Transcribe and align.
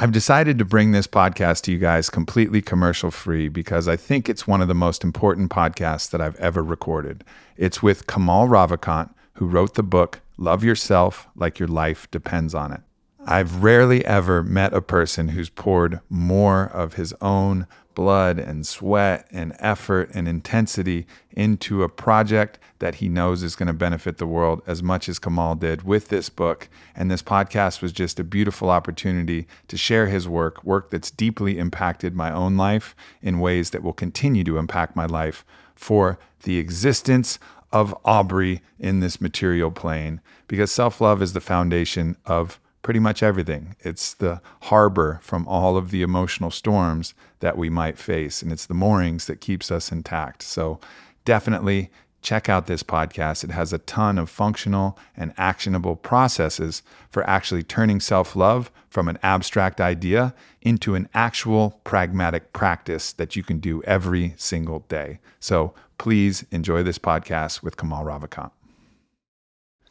I've 0.00 0.12
decided 0.12 0.58
to 0.58 0.64
bring 0.64 0.92
this 0.92 1.08
podcast 1.08 1.62
to 1.62 1.72
you 1.72 1.78
guys 1.78 2.08
completely 2.08 2.62
commercial 2.62 3.10
free 3.10 3.48
because 3.48 3.88
I 3.88 3.96
think 3.96 4.28
it's 4.28 4.46
one 4.46 4.62
of 4.62 4.68
the 4.68 4.74
most 4.74 5.02
important 5.02 5.50
podcasts 5.50 6.08
that 6.10 6.20
I've 6.20 6.36
ever 6.36 6.62
recorded. 6.62 7.24
It's 7.56 7.82
with 7.82 8.06
Kamal 8.06 8.46
Ravikant, 8.46 9.12
who 9.34 9.46
wrote 9.48 9.74
the 9.74 9.82
book 9.82 10.20
Love 10.36 10.62
Yourself 10.62 11.26
Like 11.34 11.58
Your 11.58 11.66
Life 11.66 12.08
Depends 12.12 12.54
on 12.54 12.72
It. 12.72 12.82
I've 13.26 13.62
rarely 13.62 14.04
ever 14.04 14.42
met 14.42 14.72
a 14.72 14.80
person 14.80 15.28
who's 15.28 15.50
poured 15.50 16.00
more 16.08 16.64
of 16.66 16.94
his 16.94 17.12
own 17.20 17.66
blood 17.94 18.38
and 18.38 18.64
sweat 18.64 19.26
and 19.32 19.56
effort 19.58 20.08
and 20.14 20.28
intensity 20.28 21.04
into 21.32 21.82
a 21.82 21.88
project 21.88 22.60
that 22.78 22.96
he 22.96 23.08
knows 23.08 23.42
is 23.42 23.56
going 23.56 23.66
to 23.66 23.72
benefit 23.72 24.18
the 24.18 24.26
world 24.26 24.62
as 24.68 24.84
much 24.84 25.08
as 25.08 25.18
Kamal 25.18 25.56
did 25.56 25.82
with 25.82 26.08
this 26.08 26.28
book. 26.28 26.68
And 26.94 27.10
this 27.10 27.24
podcast 27.24 27.82
was 27.82 27.90
just 27.90 28.20
a 28.20 28.24
beautiful 28.24 28.70
opportunity 28.70 29.48
to 29.66 29.76
share 29.76 30.06
his 30.06 30.28
work, 30.28 30.62
work 30.62 30.90
that's 30.90 31.10
deeply 31.10 31.58
impacted 31.58 32.14
my 32.14 32.32
own 32.32 32.56
life 32.56 32.94
in 33.20 33.40
ways 33.40 33.70
that 33.70 33.82
will 33.82 33.92
continue 33.92 34.44
to 34.44 34.58
impact 34.58 34.94
my 34.94 35.06
life 35.06 35.44
for 35.74 36.20
the 36.44 36.58
existence 36.58 37.40
of 37.72 37.92
Aubrey 38.04 38.62
in 38.78 39.00
this 39.00 39.20
material 39.20 39.72
plane. 39.72 40.20
Because 40.46 40.70
self 40.70 41.00
love 41.00 41.20
is 41.20 41.32
the 41.32 41.40
foundation 41.40 42.16
of 42.24 42.60
pretty 42.82 43.00
much 43.00 43.22
everything. 43.22 43.76
It's 43.80 44.14
the 44.14 44.40
harbor 44.62 45.20
from 45.22 45.46
all 45.46 45.76
of 45.76 45.90
the 45.90 46.02
emotional 46.02 46.50
storms 46.50 47.14
that 47.40 47.56
we 47.56 47.70
might 47.70 47.98
face, 47.98 48.42
and 48.42 48.52
it's 48.52 48.66
the 48.66 48.74
moorings 48.74 49.26
that 49.26 49.40
keeps 49.40 49.70
us 49.70 49.92
intact. 49.92 50.42
So 50.42 50.80
definitely 51.24 51.90
check 52.22 52.48
out 52.48 52.66
this 52.66 52.82
podcast. 52.82 53.44
It 53.44 53.50
has 53.50 53.72
a 53.72 53.78
ton 53.78 54.18
of 54.18 54.30
functional 54.30 54.98
and 55.16 55.32
actionable 55.36 55.96
processes 55.96 56.82
for 57.10 57.28
actually 57.28 57.62
turning 57.62 58.00
self 58.00 58.34
love 58.34 58.70
from 58.88 59.08
an 59.08 59.18
abstract 59.22 59.80
idea 59.80 60.34
into 60.62 60.94
an 60.94 61.08
actual 61.14 61.80
pragmatic 61.84 62.52
practice 62.52 63.12
that 63.12 63.36
you 63.36 63.42
can 63.42 63.58
do 63.58 63.82
every 63.82 64.34
single 64.36 64.80
day. 64.88 65.20
So 65.40 65.74
please 65.98 66.44
enjoy 66.50 66.82
this 66.82 66.98
podcast 66.98 67.62
with 67.62 67.76
Kamal 67.76 68.04
Ravikant. 68.04 68.50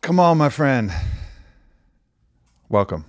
Kamal, 0.02 0.36
my 0.36 0.50
friend. 0.50 0.92
Welcome. 2.70 3.06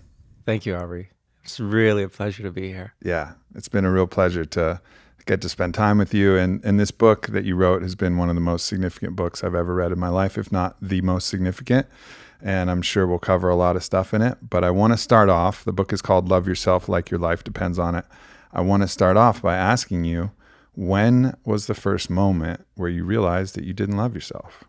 Thank 0.47 0.67
you, 0.67 0.77
Aubrey. 0.77 1.11
It's 1.42 1.59
really 1.59 2.03
a 2.03 2.09
pleasure 2.09 2.42
to 2.42 2.51
be 2.51 2.69
here. 2.69 2.95
Yeah, 3.03 3.33
it's 3.55 3.69
been 3.69 3.84
a 3.84 3.91
real 3.91 4.06
pleasure 4.06 4.45
to 4.45 4.81
get 5.27 5.41
to 5.42 5.48
spend 5.48 5.75
time 5.75 5.98
with 5.98 6.15
you. 6.15 6.37
And, 6.37 6.65
and 6.65 6.78
this 6.78 6.91
book 6.91 7.28
that 7.28 7.45
you 7.45 7.56
wrote 7.56 7.83
has 7.83 7.95
been 7.95 8.17
one 8.17 8.28
of 8.28 8.34
the 8.34 8.41
most 8.41 8.67
significant 8.67 9.17
books 9.17 9.42
I've 9.42 9.55
ever 9.55 9.75
read 9.75 9.92
in 9.92 9.98
my 9.98 10.09
life, 10.09 10.39
if 10.39 10.53
not 10.53 10.77
the 10.81 11.00
most 11.00 11.28
significant. 11.28 11.87
And 12.41 12.70
I'm 12.70 12.83
sure 12.83 13.06
we'll 13.06 13.19
cover 13.19 13.48
a 13.48 13.56
lot 13.56 13.77
of 13.77 13.83
stuff 13.83 14.15
in 14.15 14.23
it. 14.23 14.39
But 14.48 14.62
I 14.62 14.70
want 14.70 14.92
to 14.92 14.97
start 14.97 15.28
off. 15.28 15.65
The 15.65 15.72
book 15.72 15.93
is 15.93 16.03
called 16.03 16.28
Love 16.28 16.47
Yourself 16.47 16.89
Like 16.89 17.11
Your 17.11 17.19
Life 17.19 17.43
Depends 17.43 17.78
on 17.78 17.95
It. 17.95 18.05
I 18.53 18.61
want 18.61 18.83
to 18.83 18.89
start 18.89 19.17
off 19.17 19.43
by 19.43 19.56
asking 19.56 20.05
you 20.05 20.31
when 20.75 21.37
was 21.45 21.67
the 21.67 21.75
first 21.75 22.09
moment 22.09 22.65
where 22.77 22.89
you 22.89 23.05
realized 23.05 23.56
that 23.56 23.65
you 23.65 23.72
didn't 23.72 23.97
love 23.97 24.15
yourself? 24.15 24.65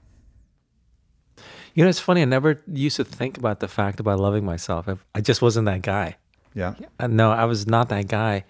You 1.80 1.86
know, 1.86 1.90
it's 1.90 2.02
funny. 2.02 2.22
I 2.22 2.26
never 2.26 2.62
used 2.68 2.98
to 2.98 3.06
think 3.06 3.38
about 3.38 3.62
the 3.62 3.70
fact 3.70 4.02
about 4.02 4.20
loving 4.20 4.44
myself. 4.44 4.90
I, 4.90 4.98
I 5.16 5.22
just 5.22 5.42
wasn't 5.42 5.66
that 5.68 5.82
guy. 5.82 6.18
Yeah. 6.54 6.74
Uh, 7.00 7.08
no, 7.08 7.32
I 7.32 7.46
was 7.46 7.68
not 7.68 7.88
that 7.88 8.10
guy. 8.10 8.44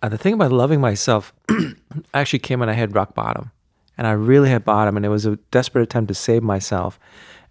Uh, 0.00 0.08
the 0.08 0.16
thing 0.16 0.32
about 0.32 0.50
loving 0.50 0.80
myself 0.80 1.34
actually 2.14 2.38
came 2.38 2.58
when 2.60 2.70
I 2.70 2.72
hit 2.72 2.94
rock 2.94 3.14
bottom. 3.14 3.50
And 3.98 4.06
I 4.06 4.12
really 4.12 4.48
hit 4.48 4.64
bottom, 4.64 4.96
and 4.96 5.04
it 5.04 5.10
was 5.10 5.26
a 5.26 5.36
desperate 5.50 5.82
attempt 5.82 6.08
to 6.08 6.14
save 6.14 6.42
myself. 6.42 6.98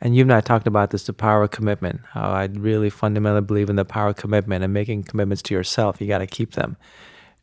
And 0.02 0.16
you 0.16 0.24
and 0.24 0.34
I 0.34 0.42
talked 0.42 0.66
about 0.66 0.90
this 0.90 1.04
the 1.04 1.14
power 1.14 1.44
of 1.44 1.52
commitment, 1.52 2.02
how 2.14 2.32
I 2.32 2.46
really 2.46 2.90
fundamentally 2.90 3.46
believe 3.46 3.70
in 3.70 3.76
the 3.76 3.86
power 3.86 4.10
of 4.10 4.16
commitment 4.16 4.64
and 4.64 4.74
making 4.74 5.04
commitments 5.04 5.44
to 5.44 5.54
yourself. 5.54 6.02
You 6.02 6.08
got 6.08 6.18
to 6.18 6.26
keep 6.26 6.54
them. 6.54 6.76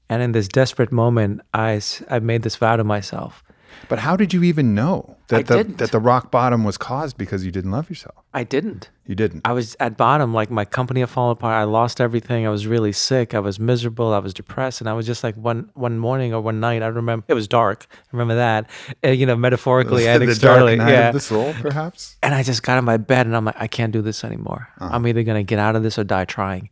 And 0.08 0.24
in 0.24 0.32
this 0.32 0.48
desperate 0.48 0.90
moment, 0.90 1.40
I, 1.54 1.80
I 2.10 2.18
made 2.18 2.42
this 2.42 2.56
vow 2.56 2.74
to 2.74 2.82
myself 2.82 3.44
but 3.88 3.98
how 4.00 4.16
did 4.16 4.32
you 4.32 4.42
even 4.42 4.74
know 4.74 5.16
that 5.28 5.36
I 5.36 5.42
the 5.42 5.56
didn't. 5.56 5.78
that 5.78 5.92
the 5.92 6.00
rock 6.00 6.31
bottom 6.31 6.64
was 6.64 6.76
caused 6.76 7.16
because 7.16 7.44
you 7.44 7.50
didn't 7.50 7.70
love 7.70 7.88
yourself? 7.88 8.16
I 8.32 8.44
didn't. 8.44 8.91
You 9.06 9.14
didn't. 9.14 9.42
I 9.44 9.53
was 9.53 9.76
at 9.81 9.97
bottom, 9.97 10.34
like 10.34 10.50
my 10.50 10.64
company 10.64 11.00
had 11.00 11.09
fallen 11.09 11.32
apart. 11.32 11.54
I 11.54 11.64
lost 11.64 12.00
everything. 12.00 12.47
I 12.47 12.50
was 12.50 12.66
really 12.66 12.92
sick. 12.92 13.34
I 13.34 13.38
was 13.41 13.59
miserable. 13.59 14.12
I 14.12 14.19
was 14.19 14.34
depressed, 14.34 14.81
and 14.81 14.91
I 14.91 14.92
was 14.92 15.06
just 15.06 15.22
like 15.22 15.34
one 15.37 15.70
one 15.75 15.98
morning 15.98 16.34
or 16.34 16.41
one 16.41 16.60
night. 16.60 16.82
I 16.82 16.87
remember 16.88 17.25
it 17.28 17.34
was 17.34 17.48
dark. 17.48 17.87
I 17.91 17.97
remember 18.12 18.37
that, 18.37 18.69
uh, 19.04 19.09
you 19.09 19.26
know, 19.26 19.37
metaphorically 19.37 20.08
and 20.08 20.22
the 20.22 20.28
externally. 20.28 20.76
dark 20.76 20.88
night 20.88 20.93
yeah. 20.94 21.08
of 21.08 21.14
the 21.14 21.20
soul, 21.20 21.54
perhaps. 21.60 22.16
and 22.22 22.34
I 22.34 22.43
just 22.43 22.62
got 22.62 22.78
in 22.78 22.84
my 22.84 22.97
bed, 22.97 23.26
and 23.26 23.37
I'm 23.37 23.44
like, 23.44 23.56
I 23.58 23.66
can't 23.66 23.93
do 23.93 24.03
this 24.03 24.25
anymore. 24.25 24.69
I'm 24.78 25.06
either 25.06 25.22
gonna 25.22 25.43
get 25.43 25.58
out 25.58 25.76
of 25.76 25.82
this 25.82 25.98
or 25.98 26.04
die 26.04 26.25
trying. 26.25 26.70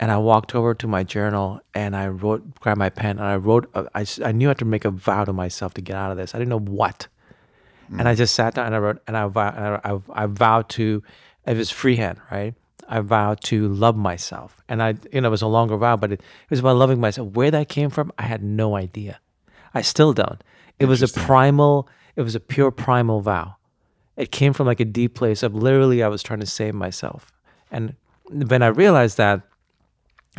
And 0.00 0.10
I 0.10 0.16
walked 0.16 0.54
over 0.54 0.74
to 0.74 0.86
my 0.88 1.04
journal 1.04 1.60
and 1.74 1.94
I 1.94 2.08
wrote, 2.08 2.58
grabbed 2.58 2.78
my 2.78 2.88
pen, 2.88 3.18
and 3.18 3.26
I 3.26 3.36
wrote. 3.36 3.70
uh, 3.74 3.84
I, 3.94 4.32
knew 4.32 4.48
I 4.48 4.50
had 4.50 4.58
to 4.58 4.64
make 4.64 4.86
a 4.86 4.90
vow 4.90 5.24
to 5.24 5.32
myself 5.32 5.74
to 5.74 5.82
get 5.82 5.94
out 5.94 6.10
of 6.10 6.16
this. 6.16 6.34
I 6.34 6.38
didn't 6.38 6.48
know 6.48 6.58
what. 6.58 7.06
And 7.98 8.08
I 8.08 8.14
just 8.14 8.34
sat 8.34 8.54
down 8.54 8.66
and 8.66 8.74
I 8.74 8.78
wrote, 8.78 9.02
and 9.06 9.16
I 9.16 9.26
vow, 9.26 9.48
and 9.48 9.64
I, 9.66 9.80
I, 9.84 10.24
I 10.24 10.26
vowed 10.26 10.68
to, 10.70 11.02
it 11.44 11.56
was 11.56 11.70
freehand, 11.70 12.18
right? 12.30 12.54
I 12.88 13.00
vowed 13.00 13.40
to 13.44 13.68
love 13.68 13.96
myself. 13.96 14.62
And 14.68 14.82
I, 14.82 14.94
you 15.12 15.20
know, 15.20 15.28
it 15.28 15.30
was 15.30 15.42
a 15.42 15.48
longer 15.48 15.76
vow, 15.76 15.96
but 15.96 16.12
it, 16.12 16.20
it 16.20 16.50
was 16.50 16.60
about 16.60 16.76
loving 16.76 17.00
myself. 17.00 17.32
Where 17.32 17.50
that 17.50 17.68
came 17.68 17.90
from, 17.90 18.12
I 18.16 18.22
had 18.22 18.42
no 18.42 18.76
idea. 18.76 19.20
I 19.74 19.82
still 19.82 20.12
don't. 20.12 20.42
It 20.78 20.86
was 20.86 21.02
a 21.02 21.08
primal, 21.08 21.88
it 22.16 22.22
was 22.22 22.34
a 22.34 22.40
pure 22.40 22.70
primal 22.70 23.20
vow. 23.20 23.56
It 24.16 24.30
came 24.30 24.52
from 24.52 24.66
like 24.66 24.80
a 24.80 24.84
deep 24.84 25.14
place 25.14 25.42
of 25.42 25.54
literally, 25.54 26.02
I 26.02 26.08
was 26.08 26.22
trying 26.22 26.40
to 26.40 26.46
save 26.46 26.74
myself. 26.74 27.32
And 27.70 27.96
when 28.24 28.62
I 28.62 28.68
realized 28.68 29.16
that, 29.18 29.42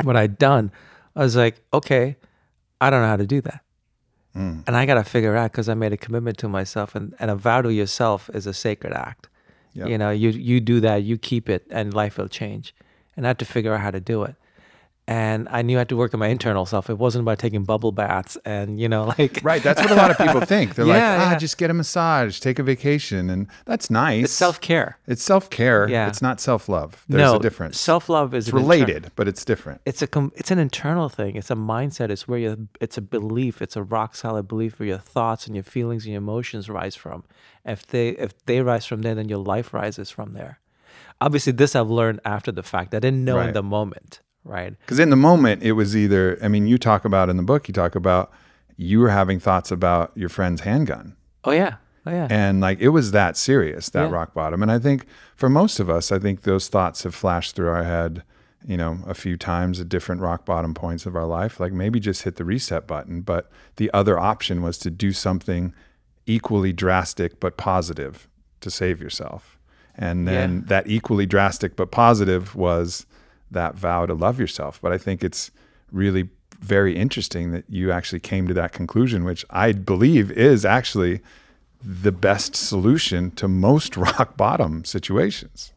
what 0.02 0.16
I'd 0.16 0.38
done, 0.38 0.72
I 1.14 1.20
was 1.20 1.36
like, 1.36 1.62
okay, 1.72 2.16
I 2.80 2.90
don't 2.90 3.02
know 3.02 3.08
how 3.08 3.16
to 3.16 3.26
do 3.26 3.40
that. 3.42 3.60
Mm. 4.36 4.64
And 4.66 4.76
I 4.76 4.86
got 4.86 4.94
to 4.94 5.04
figure 5.04 5.36
out 5.36 5.52
because 5.52 5.68
I 5.68 5.74
made 5.74 5.92
a 5.92 5.96
commitment 5.96 6.38
to 6.38 6.48
myself, 6.48 6.94
and, 6.94 7.14
and 7.18 7.30
a 7.30 7.36
vow 7.36 7.62
to 7.62 7.72
yourself 7.72 8.30
is 8.32 8.46
a 8.46 8.54
sacred 8.54 8.92
act. 8.92 9.28
Yeah. 9.74 9.86
You 9.86 9.98
know, 9.98 10.10
you 10.10 10.30
you 10.30 10.60
do 10.60 10.80
that, 10.80 11.02
you 11.02 11.16
keep 11.18 11.48
it, 11.48 11.66
and 11.70 11.94
life 11.94 12.18
will 12.18 12.28
change. 12.28 12.74
And 13.16 13.26
I 13.26 13.28
had 13.28 13.38
to 13.38 13.44
figure 13.44 13.74
out 13.74 13.80
how 13.80 13.90
to 13.90 14.00
do 14.00 14.22
it. 14.24 14.34
And 15.08 15.48
I 15.50 15.62
knew 15.62 15.78
I 15.78 15.80
had 15.80 15.88
to 15.88 15.96
work 15.96 16.14
on 16.14 16.20
my 16.20 16.28
internal 16.28 16.64
self. 16.64 16.88
It 16.88 16.96
wasn't 16.96 17.22
about 17.22 17.40
taking 17.40 17.64
bubble 17.64 17.90
baths 17.90 18.38
and 18.44 18.80
you 18.80 18.88
know, 18.88 19.06
like 19.18 19.40
Right. 19.42 19.60
That's 19.60 19.80
what 19.80 19.90
a 19.90 19.96
lot 19.96 20.12
of 20.12 20.16
people 20.18 20.40
think. 20.54 20.76
They're 20.76 20.84
like, 20.84 20.96
Yeah, 20.96 21.18
ah, 21.20 21.30
yeah. 21.32 21.38
just 21.38 21.58
get 21.58 21.70
a 21.70 21.74
massage, 21.74 22.38
take 22.38 22.60
a 22.60 22.62
vacation, 22.62 23.28
and 23.28 23.48
that's 23.64 23.90
nice. 23.90 24.24
it's 24.26 24.32
self 24.32 24.60
care. 24.60 24.98
It's 25.08 25.22
self 25.22 25.50
care. 25.50 25.88
Yeah. 25.88 26.06
It's 26.06 26.22
not 26.22 26.40
self 26.40 26.68
love. 26.68 27.04
There's 27.08 27.20
No 27.20 27.36
a 27.36 27.40
difference. 27.40 27.80
Self 27.80 28.08
love 28.08 28.32
is 28.32 28.46
it's 28.46 28.52
an 28.52 28.58
inter- 28.58 28.68
related, 28.70 29.10
but 29.16 29.26
it's 29.26 29.44
different. 29.44 29.80
it's 29.84 30.02
a 30.02 30.06
com- 30.06 30.32
it's 30.36 30.52
an 30.52 30.60
internal 30.60 31.08
thing. 31.08 31.34
It's 31.34 31.50
a 31.50 31.56
mindset. 31.56 32.10
It's 32.10 32.28
where 32.28 32.38
you 32.38 32.68
it's 32.80 32.96
a 32.96 33.02
belief. 33.02 33.60
It's 33.60 33.74
a 33.76 33.82
rock 33.82 34.14
solid 34.14 34.46
belief 34.46 34.78
where 34.78 34.86
your 34.88 34.98
thoughts 34.98 35.46
and 35.48 35.56
your 35.56 35.64
feelings 35.64 36.04
and 36.04 36.12
your 36.12 36.18
emotions 36.22 36.70
rise 36.70 36.94
from. 36.94 37.24
If 37.64 37.84
they 37.88 38.10
if 38.10 38.32
they 38.46 38.62
rise 38.62 38.86
from 38.86 39.02
there, 39.02 39.16
then 39.16 39.28
your 39.28 39.38
life 39.40 39.74
rises 39.74 40.10
from 40.10 40.34
there. 40.34 40.60
Obviously, 41.20 41.52
this 41.52 41.76
I've 41.76 41.90
learned 41.90 42.20
after 42.24 42.50
the 42.52 42.62
fact. 42.62 42.94
I 42.94 42.98
didn't 43.00 43.24
know 43.24 43.36
Right. 43.38 43.48
in 43.48 43.54
the 43.54 43.62
moment, 43.62 44.20
right? 44.44 44.74
Because 44.80 44.98
in 44.98 45.10
the 45.10 45.16
moment, 45.16 45.62
it 45.62 45.72
was 45.72 45.96
either, 45.96 46.38
I 46.42 46.48
mean, 46.48 46.66
you 46.66 46.78
talk 46.78 47.04
about 47.04 47.28
in 47.30 47.36
the 47.36 47.42
book, 47.42 47.68
you 47.68 47.74
talk 47.74 47.94
about 47.94 48.30
you 48.76 48.98
were 49.00 49.10
having 49.10 49.38
thoughts 49.38 49.70
about 49.70 50.12
your 50.14 50.28
friend's 50.28 50.62
handgun. 50.62 51.14
Oh 51.44 51.50
yeah, 51.52 51.76
oh 52.06 52.10
yeah. 52.10 52.26
And 52.30 52.60
like 52.60 52.80
it 52.80 52.88
was 52.88 53.10
that 53.12 53.36
serious, 53.36 53.90
that 53.90 54.04
Yeah. 54.08 54.10
rock 54.10 54.34
bottom. 54.34 54.62
And 54.62 54.72
I 54.72 54.78
think 54.78 55.06
for 55.36 55.48
most 55.48 55.78
of 55.80 55.88
us, 55.90 56.10
I 56.10 56.18
think 56.18 56.42
those 56.42 56.68
thoughts 56.68 57.02
have 57.04 57.14
flashed 57.14 57.54
through 57.54 57.68
our 57.68 57.84
head, 57.84 58.22
you 58.66 58.76
know, 58.76 58.98
a 59.06 59.14
few 59.14 59.36
times 59.36 59.80
at 59.80 59.88
different 59.88 60.20
rock 60.20 60.44
bottom 60.44 60.72
points 60.74 61.04
of 61.06 61.14
our 61.16 61.26
life. 61.26 61.60
Like 61.60 61.72
maybe 61.72 62.00
just 62.00 62.22
hit 62.22 62.36
the 62.36 62.44
reset 62.44 62.86
button. 62.86 63.20
But 63.20 63.50
the 63.76 63.90
other 63.92 64.18
option 64.18 64.62
was 64.62 64.78
to 64.78 64.90
do 64.90 65.12
something 65.12 65.74
equally 66.26 66.72
drastic 66.72 67.40
but 67.40 67.56
positive 67.56 68.28
to 68.60 68.70
save 68.70 69.00
yourself. 69.00 69.58
And 69.96 70.26
then 70.26 70.54
Yeah. 70.54 70.62
that 70.68 70.86
equally 70.88 71.26
drastic 71.26 71.76
but 71.76 71.90
positive 71.90 72.54
was 72.54 73.04
that 73.52 73.74
vow 73.74 74.06
to 74.06 74.14
love 74.14 74.38
yourself. 74.40 74.80
But 74.80 74.92
I 74.92 74.98
think 74.98 75.22
it's 75.22 75.50
really 75.90 76.28
very 76.60 76.96
interesting 76.96 77.52
that 77.52 77.64
you 77.68 77.90
actually 77.90 78.20
came 78.20 78.46
to 78.48 78.54
that 78.54 78.72
conclusion, 78.72 79.24
which 79.24 79.44
I 79.50 79.72
believe 79.72 80.30
is 80.30 80.64
actually 80.64 81.20
the 81.84 82.12
best 82.12 82.54
solution 82.54 83.30
to 83.32 83.48
most 83.48 83.96
rock 83.96 84.36
bottom 84.36 84.84
situations. 84.84 85.72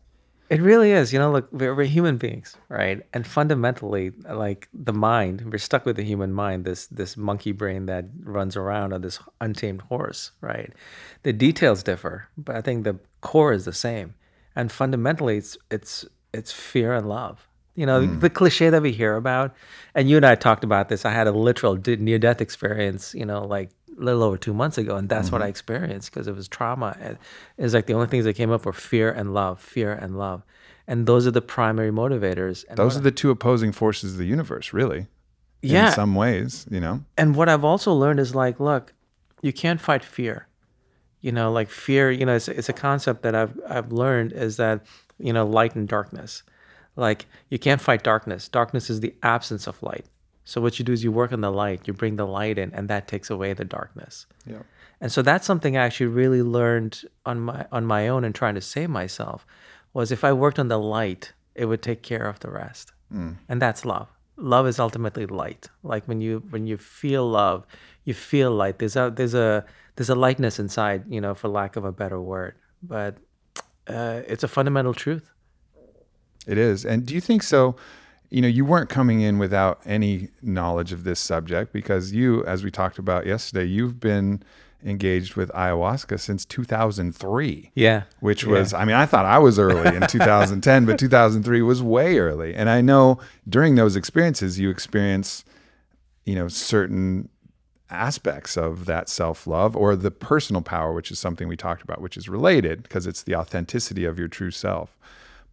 It 0.47 0.61
really 0.61 0.91
is. 0.91 1.11
You 1.11 1.17
know, 1.17 1.31
look, 1.31 1.47
we're, 1.51 1.73
we're 1.73 1.85
human 1.85 2.17
beings, 2.17 2.55
right? 2.69 3.01
And 3.13 3.25
fundamentally, 3.25 4.11
like 4.29 4.69
the 4.73 4.93
mind, 4.93 5.51
we're 5.51 5.57
stuck 5.57 5.85
with 5.85 5.95
the 5.95 6.03
human 6.03 6.31
mind, 6.33 6.65
this 6.65 6.85
this 6.87 7.17
monkey 7.17 7.51
brain 7.51 7.87
that 7.87 8.05
runs 8.21 8.55
around 8.55 8.93
on 8.93 9.01
this 9.01 9.19
untamed 9.41 9.81
horse, 9.81 10.31
right? 10.41 10.71
The 11.23 11.33
details 11.33 11.81
differ, 11.81 12.27
but 12.37 12.55
I 12.55 12.61
think 12.61 12.83
the 12.83 12.99
core 13.21 13.53
is 13.53 13.65
the 13.65 13.73
same. 13.73 14.13
And 14.55 14.71
fundamentally, 14.71 15.37
it's 15.37 15.57
it's 15.71 16.05
it's 16.31 16.51
fear 16.51 16.93
and 16.93 17.09
love. 17.09 17.47
You 17.75 17.85
know, 17.85 18.05
hmm. 18.05 18.19
the 18.19 18.29
cliche 18.29 18.69
that 18.69 18.81
we 18.81 18.91
hear 18.91 19.15
about, 19.15 19.53
and 19.93 20.09
you 20.09 20.17
and 20.17 20.25
I 20.25 20.35
talked 20.35 20.63
about 20.63 20.89
this. 20.89 21.05
I 21.05 21.11
had 21.11 21.27
a 21.27 21.31
literal 21.31 21.77
near 21.85 22.19
death 22.19 22.41
experience, 22.41 23.13
you 23.13 23.25
know, 23.25 23.45
like 23.45 23.69
a 23.97 24.03
little 24.03 24.23
over 24.23 24.37
two 24.37 24.53
months 24.53 24.77
ago, 24.77 24.95
and 24.95 25.09
that's 25.09 25.31
what 25.31 25.41
I 25.41 25.45
mm-hmm. 25.45 25.49
experienced 25.49 26.11
because 26.11 26.27
it 26.27 26.35
was 26.35 26.47
trauma. 26.47 26.97
And 26.99 27.17
it 27.57 27.63
was 27.63 27.73
like 27.73 27.85
the 27.85 27.93
only 27.93 28.07
things 28.07 28.25
that 28.25 28.33
came 28.33 28.51
up 28.51 28.65
were 28.65 28.73
fear 28.73 29.11
and 29.11 29.33
love, 29.33 29.61
fear 29.61 29.93
and 29.93 30.17
love. 30.17 30.43
and 30.87 31.07
those 31.07 31.25
are 31.25 31.31
the 31.31 31.41
primary 31.41 31.91
motivators. 31.91 32.63
And 32.69 32.77
Those 32.77 32.95
are 32.95 33.01
the 33.01 33.11
two 33.11 33.29
opposing 33.29 33.71
forces 33.71 34.13
of 34.13 34.17
the 34.17 34.25
universe, 34.25 34.71
really. 34.71 35.07
Yeah. 35.61 35.87
In 35.87 35.93
some 35.93 36.13
ways, 36.13 36.67
you 36.69 36.79
know. 36.79 37.03
and 37.17 37.35
what 37.35 37.49
I've 37.49 37.65
also 37.65 37.91
learned 37.91 38.19
is 38.19 38.35
like, 38.35 38.59
look, 38.59 38.93
you 39.41 39.51
can't 39.51 39.81
fight 39.81 40.03
fear. 40.03 40.47
You 41.21 41.31
know, 41.31 41.51
like 41.51 41.69
fear. 41.69 42.11
You 42.11 42.25
know, 42.25 42.35
it's, 42.35 42.47
it's 42.47 42.69
a 42.69 42.73
concept 42.73 43.23
that 43.23 43.33
I've 43.33 43.59
I've 43.67 43.91
learned 43.91 44.31
is 44.31 44.57
that 44.57 44.85
you 45.17 45.33
know 45.33 45.45
light 45.45 45.75
and 45.75 45.87
darkness. 45.87 46.43
Like 46.95 47.25
you 47.49 47.59
can't 47.59 47.81
fight 47.81 48.03
darkness. 48.03 48.47
Darkness 48.47 48.89
is 48.89 48.99
the 48.99 49.13
absence 49.23 49.67
of 49.67 49.81
light. 49.83 50.05
So 50.45 50.61
what 50.61 50.77
you 50.77 50.85
do 50.85 50.93
is 50.93 51.03
you 51.03 51.11
work 51.11 51.33
on 51.33 51.41
the 51.41 51.51
light. 51.51 51.87
You 51.87 51.93
bring 51.93 52.15
the 52.15 52.27
light 52.27 52.57
in, 52.57 52.71
and 52.73 52.87
that 52.87 53.07
takes 53.07 53.29
away 53.29 53.53
the 53.53 53.65
darkness. 53.65 54.27
Yeah. 54.45 54.61
And 55.01 55.11
so 55.11 55.21
that's 55.21 55.45
something 55.45 55.75
I 55.75 55.83
actually 55.83 56.07
really 56.07 56.43
learned 56.43 57.01
on 57.25 57.41
my 57.41 57.65
on 57.71 57.85
my 57.85 58.07
own 58.07 58.23
and 58.23 58.33
trying 58.33 58.55
to 58.55 58.61
save 58.61 58.89
myself 58.89 59.45
was 59.93 60.11
if 60.11 60.23
I 60.23 60.33
worked 60.33 60.59
on 60.59 60.67
the 60.67 60.79
light, 60.79 61.33
it 61.55 61.65
would 61.65 61.81
take 61.81 62.03
care 62.03 62.27
of 62.27 62.39
the 62.39 62.51
rest. 62.51 62.91
And 63.49 63.61
that's 63.61 63.85
love. 63.85 64.07
Love 64.37 64.67
is 64.67 64.79
ultimately 64.79 65.25
light. 65.25 65.69
Like 65.83 66.05
when 66.07 66.21
you 66.21 66.43
when 66.49 66.67
you 66.67 66.77
feel 66.77 67.27
love, 67.27 67.65
you 68.03 68.13
feel 68.13 68.51
light. 68.51 68.79
There's 68.79 68.95
a 68.95 69.11
there's 69.13 69.33
a 69.33 69.65
there's 69.95 70.09
a 70.09 70.15
lightness 70.15 70.59
inside, 70.59 71.05
you 71.09 71.21
know, 71.21 71.33
for 71.33 71.47
lack 71.47 71.75
of 71.75 71.85
a 71.85 71.91
better 71.91 72.21
word. 72.21 72.55
But 72.83 73.17
uh, 73.87 74.21
it's 74.27 74.43
a 74.43 74.47
fundamental 74.47 74.93
truth. 74.93 75.31
It 76.47 76.57
is. 76.57 76.85
And 76.85 77.05
do 77.05 77.13
you 77.13 77.21
think 77.21 77.43
so? 77.43 77.75
You 78.29 78.41
know, 78.41 78.47
you 78.47 78.65
weren't 78.65 78.89
coming 78.89 79.21
in 79.21 79.37
without 79.37 79.79
any 79.85 80.29
knowledge 80.41 80.91
of 80.91 81.03
this 81.03 81.19
subject 81.19 81.71
because 81.71 82.11
you, 82.11 82.43
as 82.45 82.63
we 82.63 82.71
talked 82.71 82.97
about 82.97 83.25
yesterday, 83.25 83.65
you've 83.65 83.99
been 83.99 84.43
engaged 84.83 85.35
with 85.35 85.49
ayahuasca 85.51 86.19
since 86.19 86.45
2003. 86.45 87.71
Yeah. 87.75 88.03
Which 88.19 88.45
was, 88.45 88.73
I 88.73 88.85
mean, 88.85 88.95
I 88.95 89.05
thought 89.05 89.25
I 89.25 89.39
was 89.39 89.57
early 89.57 89.95
in 89.95 90.05
2010, 90.07 90.85
but 90.85 90.99
2003 90.99 91.61
was 91.61 91.81
way 91.81 92.17
early. 92.19 92.53
And 92.53 92.69
I 92.69 92.81
know 92.81 93.19
during 93.47 93.75
those 93.75 93.95
experiences, 93.95 94.59
you 94.59 94.69
experience, 94.69 95.43
you 96.25 96.35
know, 96.35 96.47
certain 96.47 97.29
aspects 97.89 98.57
of 98.57 98.85
that 98.85 99.09
self 99.09 99.47
love 99.47 99.75
or 99.75 99.95
the 99.95 100.11
personal 100.11 100.61
power, 100.61 100.93
which 100.93 101.11
is 101.11 101.19
something 101.19 101.47
we 101.47 101.57
talked 101.57 101.81
about, 101.81 102.01
which 102.01 102.17
is 102.17 102.29
related 102.29 102.83
because 102.83 103.07
it's 103.07 103.23
the 103.23 103.35
authenticity 103.35 104.05
of 104.05 104.19
your 104.19 104.27
true 104.27 104.51
self. 104.51 104.97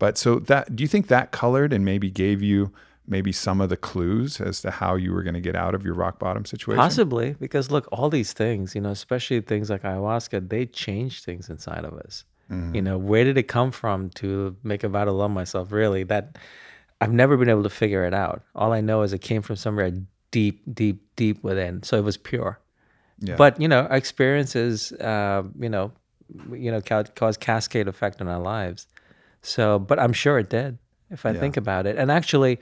But 0.03 0.19
so 0.19 0.41
that, 0.41 0.75
do 0.75 0.83
you 0.83 0.89
think 0.89 1.07
that 1.07 1.31
colored 1.31 1.73
and 1.73 1.85
maybe 1.85 2.11
gave 2.11 2.43
you 2.43 2.73
maybe 3.07 3.31
some 3.31 3.61
of 3.61 3.69
the 3.69 3.77
clues 3.77 4.41
as 4.41 4.61
to 4.63 4.73
how 4.73 4.97
you 4.97 5.13
were 5.13 5.23
going 5.23 5.35
to 5.35 5.41
get 5.41 5.55
out 5.55 5.77
of 5.77 5.85
your 5.85 5.95
rock 5.95 6.19
bottom 6.19 6.45
situation? 6.45 6.77
Possibly, 6.77 7.37
because 7.39 7.71
look, 7.71 7.87
all 7.93 8.11
these 8.11 8.33
things, 8.33 8.75
you 8.75 8.81
know, 8.81 8.91
especially 8.91 9.41
things 9.43 9.71
like 9.71 9.83
ayahuasca, 9.83 10.49
they 10.49 10.67
change 10.67 11.23
things 11.23 11.49
inside 11.49 11.85
of 11.85 11.93
us. 11.93 12.25
You 12.51 12.83
know, 12.83 12.99
where 12.99 13.23
did 13.23 13.39
it 13.39 13.45
come 13.45 13.71
from 13.71 14.11
to 14.17 14.57
make 14.65 14.83
a 14.83 14.89
vow 14.89 15.05
to 15.05 15.13
love 15.13 15.31
myself? 15.31 15.71
Really, 15.71 16.03
that 16.03 16.37
I've 17.01 17.13
never 17.13 17.37
been 17.37 17.49
able 17.49 17.63
to 17.63 17.71
figure 17.71 18.05
it 18.05 18.13
out. 18.13 18.43
All 18.57 18.73
I 18.73 18.81
know 18.81 19.03
is 19.03 19.13
it 19.13 19.21
came 19.21 19.41
from 19.41 19.55
somewhere 19.55 19.93
deep, 20.33 20.63
deep, 20.75 21.01
deep 21.15 21.45
within. 21.45 21.85
So 21.85 21.97
it 21.97 22.05
was 22.05 22.17
pure. 22.17 22.59
Yeah. 23.21 23.37
But 23.37 23.61
you 23.61 23.69
know, 23.69 23.83
our 23.83 23.97
experiences, 23.97 24.91
uh, 24.95 25.45
you 25.59 25.69
know, 25.69 25.93
you 26.51 26.73
know, 26.73 26.81
ca- 26.81 27.05
cause 27.15 27.37
cascade 27.37 27.87
effect 27.87 28.21
on 28.21 28.27
our 28.27 28.41
lives. 28.41 28.89
So, 29.43 29.79
but 29.79 29.99
I'm 29.99 30.13
sure 30.13 30.39
it 30.39 30.49
did 30.49 30.79
if 31.11 31.27
I 31.27 31.35
think 31.35 31.57
about 31.57 31.87
it. 31.87 31.97
And 31.97 32.11
actually, 32.11 32.59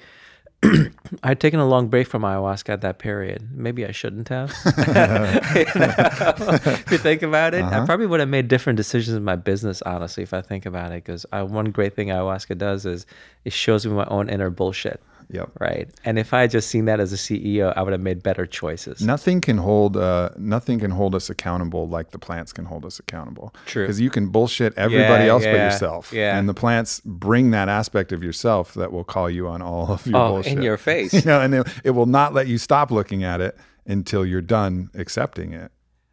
I'd 1.22 1.40
taken 1.40 1.60
a 1.60 1.66
long 1.66 1.88
break 1.88 2.06
from 2.06 2.22
ayahuasca 2.22 2.68
at 2.68 2.80
that 2.82 2.98
period. 2.98 3.48
Maybe 3.52 3.86
I 3.86 3.92
shouldn't 3.92 4.28
have. 4.28 4.52
You 4.80 4.94
know, 4.94 5.30
if 6.64 6.90
you 6.90 6.98
think 6.98 7.22
about 7.22 7.54
it, 7.54 7.62
I 7.62 7.68
uh-huh. 7.68 7.86
probably 7.86 8.06
would 8.06 8.20
have 8.20 8.28
made 8.28 8.48
different 8.48 8.76
decisions 8.76 9.16
in 9.16 9.24
my 9.24 9.36
business, 9.36 9.82
honestly, 9.82 10.22
if 10.22 10.34
I 10.34 10.42
think 10.42 10.66
about 10.66 10.92
it. 10.92 11.04
Because 11.04 11.26
uh, 11.32 11.44
one 11.44 11.66
great 11.66 11.94
thing 11.94 12.08
ayahuasca 12.08 12.58
does 12.58 12.86
is 12.86 13.06
it 13.44 13.52
shows 13.52 13.86
me 13.86 13.92
my 13.92 14.06
own 14.06 14.28
inner 14.28 14.50
bullshit. 14.50 15.02
Yep. 15.32 15.50
Right. 15.60 15.88
And 16.04 16.18
if 16.18 16.34
I 16.34 16.40
had 16.42 16.50
just 16.50 16.68
seen 16.68 16.86
that 16.86 16.98
as 17.00 17.12
a 17.12 17.16
CEO, 17.16 17.72
I 17.76 17.82
would 17.82 17.92
have 17.92 18.00
made 18.00 18.22
better 18.22 18.46
choices. 18.46 19.00
Nothing 19.00 19.40
can 19.40 19.58
hold 19.58 19.96
uh, 19.96 20.30
nothing 20.36 20.80
can 20.80 20.90
hold 20.90 21.14
us 21.14 21.30
accountable 21.30 21.88
like 21.88 22.10
the 22.10 22.18
plants 22.18 22.52
can 22.52 22.64
hold 22.64 22.84
us 22.84 22.98
accountable. 22.98 23.54
True. 23.66 23.84
Because 23.84 24.00
you 24.00 24.10
can 24.10 24.28
bullshit 24.28 24.76
everybody 24.76 25.28
else 25.28 25.44
but 25.44 25.54
yeah, 25.54 25.70
yourself. 25.72 26.12
yeah. 26.12 26.36
And 26.38 26.48
the 26.48 26.54
plants 26.54 27.00
bring 27.04 27.50
that 27.52 27.68
aspect 27.68 28.12
of 28.12 28.22
yourself 28.24 28.74
that 28.74 28.92
will 28.92 29.04
call 29.04 29.30
you 29.30 29.46
on 29.48 29.62
all 29.62 29.92
of 29.92 30.06
your 30.06 30.16
Oh, 30.20 30.28
bullshit. 30.34 30.52
in 30.54 30.62
your 30.62 30.76
face. 30.76 31.12
you 31.14 31.22
know, 31.22 31.40
and 31.40 31.54
it, 31.54 31.66
it 31.84 31.90
will 31.90 32.06
not 32.06 32.34
let 32.34 32.46
you 32.48 32.58
stop 32.58 32.90
looking 32.90 33.22
at 33.24 33.40
it 33.40 33.56
until 33.86 34.24
you're 34.26 34.40
done 34.42 34.90
accepting 34.94 35.52
it. 35.52 35.70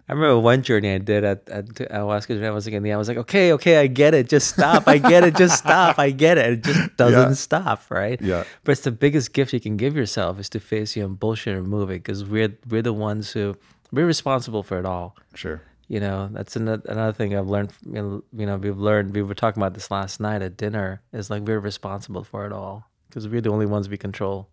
I 0.09 0.13
remember 0.13 0.39
one 0.39 0.61
journey 0.63 0.93
I 0.93 0.99
did 0.99 1.23
at, 1.25 1.49
at 1.49 1.65
uh, 1.81 1.85
ayahuasca 1.85 2.27
journey. 2.29 2.47
I 2.47 2.51
was 2.51 2.65
like, 2.65 2.73
in 2.75 2.81
the 2.83 2.91
end, 2.91 2.95
I 2.95 2.97
was 2.99 3.09
like, 3.09 3.17
okay, 3.17 3.51
okay, 3.53 3.77
I 3.77 3.87
get 3.87 4.13
it. 4.13 4.29
Just 4.29 4.47
stop. 4.53 4.87
I 4.87 4.99
get 4.99 5.23
it. 5.25 5.35
Just 5.35 5.57
stop. 5.59 5.99
I 5.99 6.11
get 6.11 6.37
it. 6.37 6.45
It 6.53 6.63
just 6.63 6.95
doesn't 6.97 7.19
Yeah. 7.29 7.33
stop, 7.33 7.83
right? 7.89 8.21
Yeah. 8.21 8.45
But 8.63 8.71
it's 8.73 8.81
the 8.81 8.91
biggest 8.91 9.33
gift 9.33 9.51
you 9.51 9.59
can 9.59 9.75
give 9.75 9.95
yourself 9.97 10.39
is 10.39 10.47
to 10.49 10.61
face 10.61 10.95
your 10.95 11.05
own 11.07 11.15
bullshit 11.15 11.57
and 11.57 11.67
move 11.67 11.89
it 11.89 12.03
because 12.03 12.23
we're 12.23 12.57
we're 12.69 12.81
the 12.81 12.93
ones 12.93 13.31
who 13.33 13.57
we're 13.91 14.05
responsible 14.05 14.63
for 14.63 14.79
it 14.79 14.85
all. 14.85 15.15
Sure. 15.35 15.61
You 15.89 15.99
know, 16.01 16.29
that's 16.31 16.55
another, 16.55 16.83
another 16.89 17.13
thing 17.13 17.35
I've 17.35 17.47
learned. 17.47 17.71
You 17.85 17.91
know, 17.93 18.23
you 18.33 18.45
know, 18.45 18.57
we've 18.57 18.77
learned. 18.77 19.13
We 19.15 19.21
were 19.23 19.35
talking 19.35 19.61
about 19.61 19.73
this 19.73 19.91
last 19.91 20.19
night 20.19 20.41
at 20.41 20.55
dinner. 20.57 21.01
Is 21.13 21.29
like 21.29 21.43
we're 21.43 21.59
responsible 21.59 22.23
for 22.23 22.45
it 22.45 22.53
all 22.53 22.89
because 23.09 23.27
we're 23.27 23.41
the 23.41 23.49
only 23.51 23.65
ones 23.65 23.89
we 23.89 23.97
control. 23.97 24.47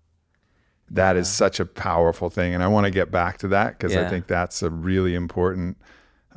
That 0.90 1.16
is 1.16 1.28
such 1.28 1.60
a 1.60 1.64
powerful 1.64 2.30
thing, 2.30 2.54
and 2.54 2.62
I 2.62 2.68
want 2.68 2.84
to 2.84 2.90
get 2.90 3.10
back 3.10 3.38
to 3.38 3.48
that 3.48 3.78
because 3.78 3.96
I 3.96 4.08
think 4.08 4.26
that's 4.26 4.62
a 4.62 4.70
really 4.70 5.14
important, 5.14 5.76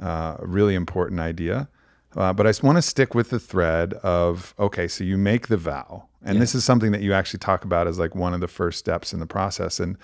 uh, 0.02 0.38
really 0.40 0.74
important 0.74 1.20
idea. 1.20 1.68
Uh, 2.16 2.34
but 2.34 2.48
I 2.48 2.50
just 2.50 2.64
want 2.64 2.78
to 2.78 2.82
stick 2.82 3.14
with 3.14 3.30
the 3.30 3.40
thread 3.40 3.94
of 3.96 4.56
okay, 4.58 4.88
so 4.88 5.04
you 5.04 5.18
make 5.18 5.48
the 5.48 5.58
vow, 5.58 6.08
and 6.24 6.42
this 6.42 6.56
is 6.56 6.64
something 6.64 6.92
that 6.92 7.02
you 7.02 7.14
actually 7.14 7.40
talk 7.40 7.66
about 7.66 7.88
as 7.88 8.00
like 8.00 8.16
one 8.16 8.34
of 8.34 8.40
the 8.40 8.48
first 8.48 8.80
steps 8.80 9.14
in 9.14 9.20
the 9.20 9.28
process. 9.28 9.80
And 9.80 9.98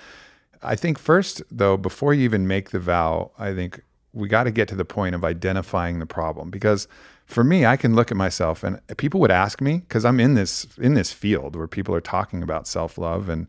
I 0.61 0.75
think 0.75 0.99
first, 0.99 1.41
though, 1.49 1.77
before 1.77 2.13
you 2.13 2.23
even 2.23 2.47
make 2.47 2.71
the 2.71 2.79
vow, 2.79 3.31
I 3.39 3.53
think 3.53 3.81
we 4.13 4.27
got 4.27 4.43
to 4.43 4.51
get 4.51 4.67
to 4.67 4.75
the 4.75 4.85
point 4.85 5.15
of 5.15 5.23
identifying 5.23 5.99
the 5.99 6.05
problem 6.05 6.49
because 6.49 6.87
for 7.25 7.43
me, 7.43 7.65
I 7.65 7.77
can 7.77 7.95
look 7.95 8.11
at 8.11 8.17
myself 8.17 8.63
and 8.63 8.79
people 8.97 9.19
would 9.21 9.31
ask 9.31 9.61
me 9.61 9.79
because 9.79 10.05
I'm 10.05 10.19
in 10.19 10.35
this 10.35 10.67
in 10.77 10.93
this 10.93 11.11
field 11.11 11.55
where 11.55 11.67
people 11.67 11.95
are 11.95 12.01
talking 12.01 12.43
about 12.43 12.67
self 12.67 12.97
love 12.97 13.29
and 13.29 13.47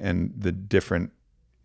and 0.00 0.32
the 0.36 0.52
different 0.52 1.12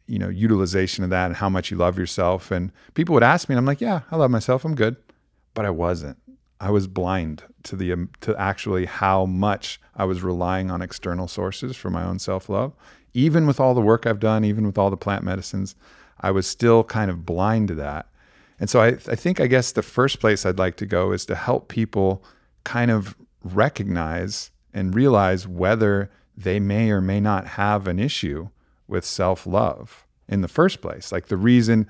you 0.08 0.20
know 0.20 0.30
utilization 0.30 1.04
of 1.04 1.10
that 1.10 1.28
and 1.28 1.36
how 1.36 1.50
much 1.50 1.72
you 1.72 1.78
love 1.78 1.98
yourself 1.98 2.52
and 2.52 2.72
people 2.94 3.14
would 3.14 3.24
ask 3.24 3.48
me 3.48 3.54
and 3.54 3.60
I'm 3.60 3.66
like, 3.66 3.82
yeah, 3.82 4.02
I 4.12 4.16
love 4.18 4.32
myself, 4.32 4.66
I'm 4.66 4.76
good, 4.76 4.98
but 5.54 5.66
I 5.66 5.70
wasn't. 5.70 6.18
I 6.60 6.70
was 6.70 6.88
blind 6.88 7.44
to 7.64 7.76
the 7.76 7.92
um, 7.94 8.10
to 8.22 8.36
actually 8.40 8.86
how 8.86 9.26
much 9.26 9.82
I 9.96 10.06
was 10.06 10.22
relying 10.22 10.70
on 10.70 10.82
external 10.82 11.28
sources 11.28 11.76
for 11.76 11.90
my 11.90 12.04
own 12.04 12.20
self 12.20 12.50
love. 12.50 12.74
Even 13.14 13.48
with 13.48 13.60
all 13.60 13.74
the 13.74 13.82
work 13.82 14.06
I've 14.06 14.20
done, 14.20 14.46
even 14.46 14.66
with 14.66 14.78
all 14.78 14.90
the 14.90 14.98
plant 14.98 15.24
medicines, 15.24 15.76
I 16.22 16.32
was 16.32 16.48
still 16.48 16.84
kind 16.84 17.10
of 17.10 17.26
blind 17.26 17.70
to 17.70 17.76
that. 17.76 18.08
And 18.60 18.70
so 18.70 18.80
I, 18.80 18.90
I 18.90 19.16
think 19.16 19.40
I 19.40 19.48
guess 19.48 19.72
the 19.72 19.82
first 19.82 20.20
place 20.20 20.46
I'd 20.46 20.60
like 20.60 20.78
to 20.78 20.86
go 20.86 21.12
is 21.12 21.26
to 21.26 21.36
help 21.36 21.68
people 21.68 22.24
kind 22.64 22.92
of 22.92 23.16
recognize 23.44 24.52
and 24.72 24.94
realize 24.94 25.48
whether 25.48 26.12
they 26.36 26.60
may 26.60 26.92
or 26.92 27.02
may 27.02 27.20
not 27.20 27.48
have 27.48 27.88
an 27.88 28.00
issue 28.00 28.50
with 28.88 29.06
self 29.06 29.46
love 29.46 30.06
in 30.28 30.42
the 30.42 30.48
first 30.48 30.82
place. 30.82 31.12
Like 31.12 31.28
the 31.28 31.38
reason 31.38 31.88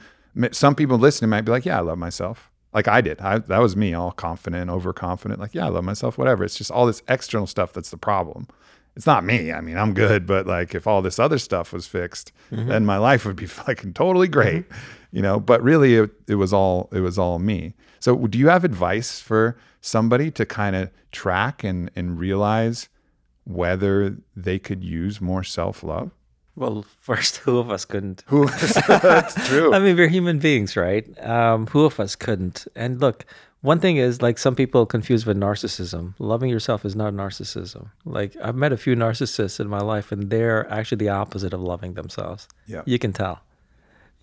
some 0.51 0.75
people 0.75 0.97
listening 0.97 1.29
might 1.29 1.41
be 1.41 1.51
like, 1.51 1.65
yeah, 1.65 1.77
I 1.77 1.81
love 1.81 1.97
myself. 1.97 2.51
Like 2.73 2.87
I 2.87 3.01
did. 3.01 3.19
I, 3.19 3.39
that 3.39 3.59
was 3.59 3.75
me, 3.75 3.93
all 3.93 4.11
confident, 4.11 4.69
overconfident. 4.69 5.39
Like, 5.39 5.53
yeah, 5.53 5.65
I 5.65 5.69
love 5.69 5.83
myself, 5.83 6.17
whatever. 6.17 6.43
It's 6.43 6.57
just 6.57 6.71
all 6.71 6.85
this 6.85 7.03
external 7.07 7.47
stuff 7.47 7.73
that's 7.73 7.89
the 7.89 7.97
problem. 7.97 8.47
It's 8.95 9.05
not 9.05 9.23
me. 9.23 9.51
I 9.51 9.61
mean, 9.61 9.77
I'm 9.77 9.93
good, 9.93 10.25
but 10.25 10.47
like 10.47 10.75
if 10.75 10.85
all 10.85 11.01
this 11.01 11.19
other 11.19 11.37
stuff 11.37 11.71
was 11.71 11.87
fixed, 11.87 12.31
mm-hmm. 12.51 12.67
then 12.67 12.85
my 12.85 12.97
life 12.97 13.25
would 13.25 13.35
be 13.35 13.45
fucking 13.47 13.93
totally 13.93 14.27
great, 14.27 14.67
mm-hmm. 14.67 15.15
you 15.15 15.21
know. 15.21 15.39
But 15.39 15.61
really, 15.63 15.95
it, 15.95 16.11
it 16.27 16.35
was 16.35 16.51
all 16.51 16.89
it 16.91 16.99
was 16.99 17.17
all 17.17 17.39
me. 17.39 17.73
So, 17.99 18.27
do 18.27 18.37
you 18.37 18.49
have 18.49 18.65
advice 18.65 19.21
for 19.21 19.57
somebody 19.79 20.29
to 20.31 20.45
kind 20.45 20.75
of 20.75 20.89
track 21.11 21.63
and 21.63 21.89
and 21.95 22.19
realize 22.19 22.89
whether 23.45 24.17
they 24.35 24.59
could 24.59 24.83
use 24.83 25.21
more 25.21 25.43
self 25.43 25.83
love? 25.83 26.11
Well, 26.55 26.85
first, 26.99 27.37
who 27.37 27.57
of 27.59 27.71
us 27.71 27.85
couldn't? 27.85 28.23
Who? 28.27 28.45
That's 28.87 29.47
true. 29.47 29.73
I 29.73 29.79
mean, 29.79 29.95
we're 29.95 30.07
human 30.07 30.39
beings, 30.39 30.75
right? 30.75 31.05
Um, 31.25 31.67
who 31.67 31.85
of 31.85 31.99
us 31.99 32.15
couldn't? 32.15 32.67
And 32.75 32.99
look, 32.99 33.25
one 33.61 33.79
thing 33.79 33.97
is 33.97 34.21
like 34.21 34.37
some 34.37 34.55
people 34.55 34.85
confuse 34.85 35.25
with 35.25 35.37
narcissism. 35.37 36.15
Loving 36.19 36.49
yourself 36.49 36.83
is 36.83 36.95
not 36.95 37.13
narcissism. 37.13 37.89
Like 38.05 38.35
I've 38.43 38.55
met 38.55 38.73
a 38.73 38.77
few 38.77 38.95
narcissists 38.95 39.59
in 39.59 39.67
my 39.67 39.79
life, 39.81 40.11
and 40.11 40.29
they're 40.29 40.69
actually 40.71 40.97
the 40.97 41.09
opposite 41.09 41.53
of 41.53 41.61
loving 41.61 41.93
themselves. 41.93 42.47
Yeah. 42.67 42.81
you 42.85 42.99
can 42.99 43.13
tell. 43.13 43.41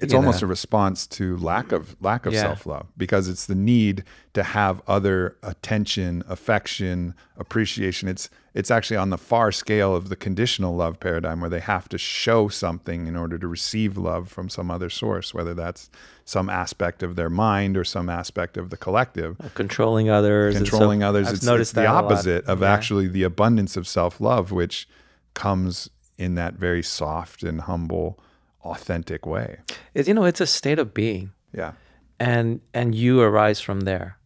It's 0.00 0.12
you 0.12 0.18
almost 0.18 0.42
know. 0.42 0.46
a 0.46 0.48
response 0.48 1.06
to 1.06 1.36
lack 1.38 1.72
of 1.72 1.96
lack 2.00 2.24
of 2.26 2.32
Yeah. 2.32 2.42
self-love 2.42 2.86
because 2.96 3.28
it's 3.28 3.46
the 3.46 3.54
need 3.54 4.04
to 4.34 4.42
have 4.42 4.80
other 4.86 5.36
attention 5.42 6.22
affection 6.28 7.14
appreciation 7.36 8.08
it's 8.08 8.30
it's 8.54 8.70
actually 8.70 8.96
on 8.96 9.10
the 9.10 9.18
far 9.18 9.52
scale 9.52 9.94
of 9.94 10.08
the 10.08 10.16
conditional 10.16 10.74
love 10.74 10.98
paradigm 11.00 11.40
where 11.40 11.50
they 11.50 11.60
have 11.60 11.88
to 11.88 11.98
show 11.98 12.48
something 12.48 13.06
in 13.06 13.14
order 13.16 13.38
to 13.38 13.46
receive 13.46 13.96
love 13.96 14.28
from 14.28 14.48
some 14.48 14.70
other 14.70 14.90
source 14.90 15.34
whether 15.34 15.54
that's 15.54 15.90
some 16.24 16.48
aspect 16.50 17.02
of 17.02 17.16
their 17.16 17.30
mind 17.30 17.76
or 17.76 17.84
some 17.84 18.08
aspect 18.08 18.56
of 18.56 18.70
the 18.70 18.76
collective 18.76 19.36
controlling 19.54 20.08
others. 20.10 20.54
and 20.56 20.66
so 20.66 20.70
controlling 20.70 21.02
others 21.02 21.26
I've 21.28 21.34
it's, 21.34 21.44
noticed 21.44 21.70
it's 21.72 21.74
the 21.76 21.86
opposite 21.86 22.44
of 22.46 22.60
Yeah. 22.60 22.72
actually 22.72 23.08
the 23.08 23.22
abundance 23.24 23.76
of 23.76 23.86
self-love 23.88 24.52
which 24.52 24.88
comes 25.34 25.88
in 26.16 26.34
that 26.34 26.54
very 26.54 26.82
soft 26.82 27.42
and 27.42 27.62
humble 27.62 28.18
authentic 28.64 29.26
way. 29.26 29.58
It's, 29.94 30.08
you 30.08 30.14
know, 30.14 30.24
it's 30.24 30.40
a 30.40 30.46
state 30.46 30.78
of 30.78 30.94
being. 30.94 31.32
yeah. 31.52 31.72
And 32.20 32.60
and 32.74 32.94
you 32.94 33.20
arise 33.20 33.60
from 33.60 33.80
there. 33.80 34.18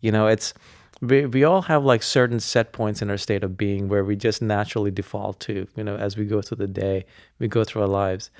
You 0.00 0.10
know 0.12 0.26
it's 0.28 0.54
we, 1.02 1.26
we 1.26 1.44
all 1.44 1.62
have 1.62 1.84
like 1.84 2.02
certain 2.02 2.40
set 2.40 2.72
points 2.72 3.02
in 3.02 3.10
our 3.10 3.18
state 3.18 3.44
of 3.44 3.56
being 3.56 3.88
where 3.88 4.04
we 4.04 4.16
just 4.16 4.40
naturally 4.40 4.90
default 4.90 5.38
to 5.40 5.66
you 5.76 5.84
know 5.84 5.96
as 5.96 6.16
we 6.16 6.24
go 6.24 6.40
through 6.40 6.56
the 6.58 6.66
day 6.66 7.04
we 7.38 7.48
go 7.48 7.64
through 7.64 7.82
our 7.82 7.88
lives. 7.88 8.30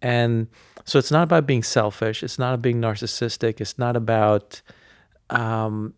And 0.00 0.48
so 0.84 0.98
it's 0.98 1.10
not 1.10 1.22
about 1.24 1.46
being 1.46 1.62
selfish. 1.62 2.22
It's 2.22 2.38
not 2.38 2.54
about 2.54 2.62
being 2.62 2.80
narcissistic. 2.80 3.60
It's 3.60 3.78
not 3.78 3.96
about 3.96 4.62
um 5.30 5.92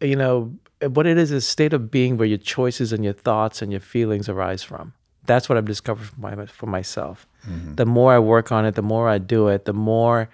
you 0.00 0.16
know 0.16 0.52
what 0.88 1.06
it 1.06 1.16
is 1.16 1.30
is 1.30 1.44
a 1.44 1.46
state 1.46 1.72
of 1.72 1.90
being 1.90 2.16
where 2.18 2.28
your 2.28 2.38
choices 2.38 2.92
and 2.92 3.04
your 3.04 3.14
thoughts 3.14 3.62
and 3.62 3.70
your 3.72 3.80
feelings 3.80 4.28
arise 4.28 4.62
from 4.62 4.92
that's 5.24 5.48
what 5.48 5.58
i've 5.58 5.64
discovered 5.64 6.06
for, 6.06 6.20
my, 6.20 6.46
for 6.46 6.66
myself. 6.66 7.26
Mm-hmm. 7.48 7.74
The 7.74 7.86
more 7.86 8.12
i 8.12 8.18
work 8.18 8.52
on 8.52 8.64
it 8.64 8.74
the 8.74 8.82
more 8.82 9.08
i 9.08 9.18
do 9.18 9.48
it 9.48 9.64
the 9.64 9.72
more 9.72 10.28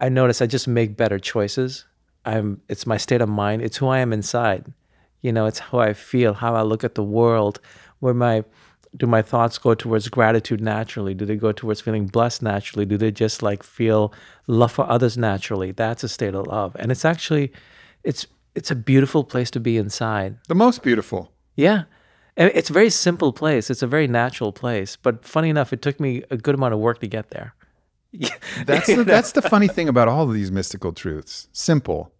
i 0.00 0.08
notice 0.08 0.40
i 0.42 0.46
just 0.46 0.68
make 0.68 0.96
better 0.96 1.18
choices. 1.18 1.84
I'm 2.24 2.60
it's 2.68 2.86
my 2.86 2.96
state 2.96 3.20
of 3.20 3.28
mind. 3.28 3.62
It's 3.62 3.76
who 3.78 3.88
i 3.88 3.98
am 3.98 4.12
inside. 4.12 4.72
You 5.22 5.32
know 5.32 5.46
it's 5.46 5.58
how 5.58 5.78
i 5.80 5.92
feel 5.92 6.34
how 6.34 6.54
i 6.54 6.62
look 6.62 6.84
at 6.84 6.94
the 6.94 7.04
world. 7.04 7.60
Where 8.00 8.14
my 8.14 8.44
do 8.96 9.06
my 9.06 9.22
thoughts 9.22 9.58
go 9.58 9.74
towards 9.74 10.08
gratitude 10.08 10.60
naturally? 10.60 11.14
Do 11.14 11.24
they 11.24 11.36
go 11.36 11.52
towards 11.52 11.80
feeling 11.80 12.06
blessed 12.06 12.42
naturally? 12.42 12.86
Do 12.86 12.96
they 12.96 13.10
just 13.10 13.42
like 13.42 13.62
feel 13.62 14.12
love 14.46 14.72
for 14.72 14.88
others 14.88 15.16
naturally? 15.18 15.72
That's 15.72 16.02
a 16.02 16.08
state 16.08 16.34
of 16.34 16.46
love. 16.46 16.74
And 16.78 16.90
it's 16.90 17.04
actually 17.04 17.52
it's 18.04 18.26
it's 18.54 18.70
a 18.70 18.74
beautiful 18.74 19.24
place 19.24 19.50
to 19.52 19.60
be 19.60 19.76
inside. 19.76 20.36
The 20.48 20.54
most 20.54 20.82
beautiful. 20.82 21.32
Yeah. 21.54 21.84
It's 22.38 22.70
a 22.70 22.72
very 22.72 22.88
simple 22.90 23.32
place. 23.32 23.68
It's 23.68 23.82
a 23.82 23.86
very 23.86 24.06
natural 24.06 24.52
place. 24.52 24.96
But 24.96 25.24
funny 25.24 25.50
enough, 25.50 25.72
it 25.72 25.82
took 25.82 25.98
me 25.98 26.22
a 26.30 26.36
good 26.36 26.54
amount 26.54 26.72
of 26.72 26.80
work 26.80 27.00
to 27.00 27.08
get 27.08 27.30
there. 27.30 27.54
That's 28.64 28.86
the, 28.86 29.04
that's 29.04 29.32
the 29.32 29.42
funny 29.42 29.68
thing 29.68 29.86
about 29.86 30.08
all 30.08 30.22
of 30.22 30.32
these 30.32 30.50
mystical 30.50 30.94
truths. 30.94 31.48
Simple, 31.52 32.10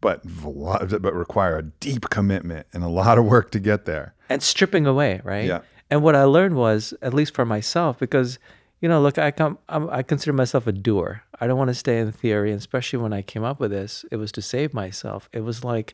but 0.00 0.22
but 0.24 1.14
require 1.14 1.58
a 1.58 1.62
deep 1.62 2.08
commitment 2.08 2.66
and 2.72 2.82
a 2.82 2.88
lot 2.88 3.18
of 3.18 3.26
work 3.26 3.50
to 3.50 3.60
get 3.60 3.84
there. 3.84 4.14
and 4.30 4.42
stripping 4.42 4.86
away, 4.86 5.20
right? 5.22 5.44
Yeah. 5.44 5.60
And 5.90 6.02
what 6.02 6.16
I 6.16 6.24
learned 6.24 6.56
was, 6.56 6.94
at 7.02 7.12
least 7.12 7.34
for 7.34 7.44
myself, 7.44 7.98
because 7.98 8.38
you 8.80 8.88
know, 8.88 9.02
look, 9.02 9.18
I 9.18 9.30
come, 9.30 9.58
I'm, 9.68 9.88
I 9.90 10.02
consider 10.02 10.32
myself 10.32 10.66
a 10.66 10.72
doer. 10.72 11.22
I 11.40 11.46
don't 11.46 11.58
want 11.58 11.68
to 11.68 11.74
stay 11.74 11.98
in 11.98 12.10
theory, 12.10 12.50
and 12.50 12.58
especially 12.58 12.98
when 12.98 13.12
I 13.12 13.20
came 13.20 13.44
up 13.44 13.60
with 13.60 13.70
this, 13.70 14.04
it 14.10 14.16
was 14.16 14.32
to 14.32 14.42
save 14.42 14.72
myself. 14.72 15.28
It 15.32 15.40
was 15.40 15.62
like 15.62 15.92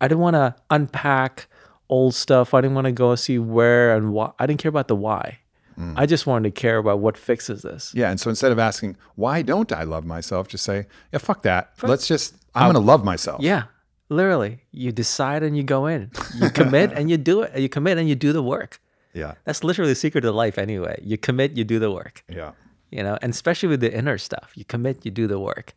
I 0.00 0.06
didn't 0.06 0.20
want 0.20 0.34
to 0.34 0.54
unpack 0.70 1.48
old 1.88 2.14
stuff. 2.14 2.54
I 2.54 2.60
didn't 2.60 2.74
want 2.74 2.86
to 2.86 2.92
go 2.92 3.14
see 3.14 3.38
where 3.38 3.96
and 3.96 4.12
why. 4.12 4.32
I 4.38 4.46
didn't 4.46 4.60
care 4.60 4.68
about 4.70 4.88
the 4.88 4.96
why. 4.96 5.38
Mm. 5.78 5.92
I 5.96 6.06
just 6.06 6.26
wanted 6.26 6.54
to 6.54 6.60
care 6.60 6.78
about 6.78 7.00
what 7.00 7.18
fixes 7.18 7.62
this. 7.62 7.92
Yeah, 7.94 8.10
and 8.10 8.18
so 8.18 8.30
instead 8.30 8.50
of 8.50 8.58
asking 8.58 8.96
why 9.14 9.42
don't 9.42 9.70
I 9.72 9.82
love 9.82 10.04
myself, 10.06 10.48
just 10.48 10.64
say, 10.64 10.86
yeah, 11.12 11.18
fuck 11.18 11.42
that. 11.42 11.72
Let's 11.82 12.06
just 12.08 12.34
I'm 12.54 12.72
going 12.72 12.82
to 12.82 12.90
love 12.92 13.04
myself. 13.04 13.42
Yeah, 13.42 13.64
literally. 14.08 14.62
You 14.72 14.90
decide 14.92 15.42
and 15.42 15.54
you 15.56 15.62
go 15.62 15.86
in. 15.86 16.10
You 16.40 16.48
commit 16.50 16.92
and 16.92 17.10
you 17.10 17.18
do 17.18 17.42
it. 17.42 17.58
You 17.58 17.68
commit 17.68 17.98
and 17.98 18.08
you 18.08 18.14
do 18.14 18.32
the 18.32 18.42
work. 18.42 18.80
yeah, 19.12 19.34
That's 19.44 19.62
literally 19.62 19.90
the 19.92 19.96
secret 19.96 20.24
of 20.24 20.34
life, 20.34 20.56
anyway. 20.56 20.98
You 21.02 21.18
commit, 21.18 21.56
you 21.56 21.64
do 21.64 21.78
the 21.78 21.90
work. 21.90 22.24
yeah. 22.28 22.52
You 22.90 23.02
know, 23.02 23.18
and 23.20 23.32
especially 23.34 23.68
with 23.68 23.80
the 23.80 23.92
inner 23.92 24.16
stuff, 24.16 24.52
you 24.54 24.64
commit, 24.64 25.04
you 25.04 25.10
do 25.10 25.26
the 25.26 25.40
work. 25.40 25.74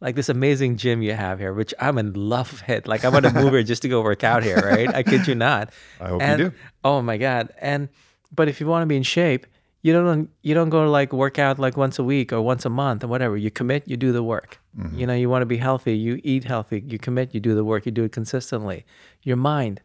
Like 0.00 0.14
this 0.14 0.28
amazing 0.28 0.76
gym 0.76 1.02
you 1.02 1.12
have 1.12 1.38
here, 1.38 1.52
which 1.52 1.74
I'm 1.78 1.98
in 1.98 2.14
love 2.14 2.62
with. 2.68 2.86
Like 2.86 3.04
I'm 3.04 3.12
gonna 3.12 3.32
move 3.32 3.52
here 3.52 3.62
just 3.62 3.82
to 3.82 3.88
go 3.88 4.02
work 4.02 4.24
out 4.24 4.42
here, 4.42 4.56
right? 4.56 4.94
I 4.94 5.02
kid 5.02 5.26
you 5.26 5.34
not. 5.34 5.72
I 6.00 6.08
hope 6.08 6.22
you 6.22 6.36
do. 6.36 6.52
Oh 6.82 7.02
my 7.02 7.16
god! 7.16 7.52
And 7.60 7.88
but 8.34 8.48
if 8.48 8.60
you 8.60 8.66
want 8.66 8.82
to 8.82 8.86
be 8.86 8.96
in 8.96 9.02
shape, 9.02 9.46
you 9.82 9.92
don't 9.92 10.30
you 10.42 10.54
don't 10.54 10.70
go 10.70 10.88
like 10.90 11.12
work 11.12 11.38
out 11.38 11.58
like 11.58 11.76
once 11.76 11.98
a 11.98 12.04
week 12.04 12.32
or 12.32 12.40
once 12.40 12.64
a 12.64 12.70
month 12.70 13.04
or 13.04 13.08
whatever. 13.08 13.36
You 13.36 13.50
commit, 13.50 13.88
you 13.88 13.96
do 13.96 14.12
the 14.12 14.22
work. 14.22 14.58
Mm-hmm. 14.78 14.98
You 14.98 15.06
know, 15.06 15.14
you 15.14 15.28
want 15.28 15.42
to 15.42 15.46
be 15.46 15.56
healthy, 15.56 15.96
you 15.96 16.20
eat 16.22 16.44
healthy, 16.44 16.82
you 16.86 16.98
commit, 16.98 17.34
you 17.34 17.40
do 17.40 17.54
the 17.54 17.64
work, 17.64 17.86
you 17.86 17.92
do 17.92 18.04
it 18.04 18.12
consistently. 18.12 18.84
Your 19.22 19.36
mind, 19.36 19.80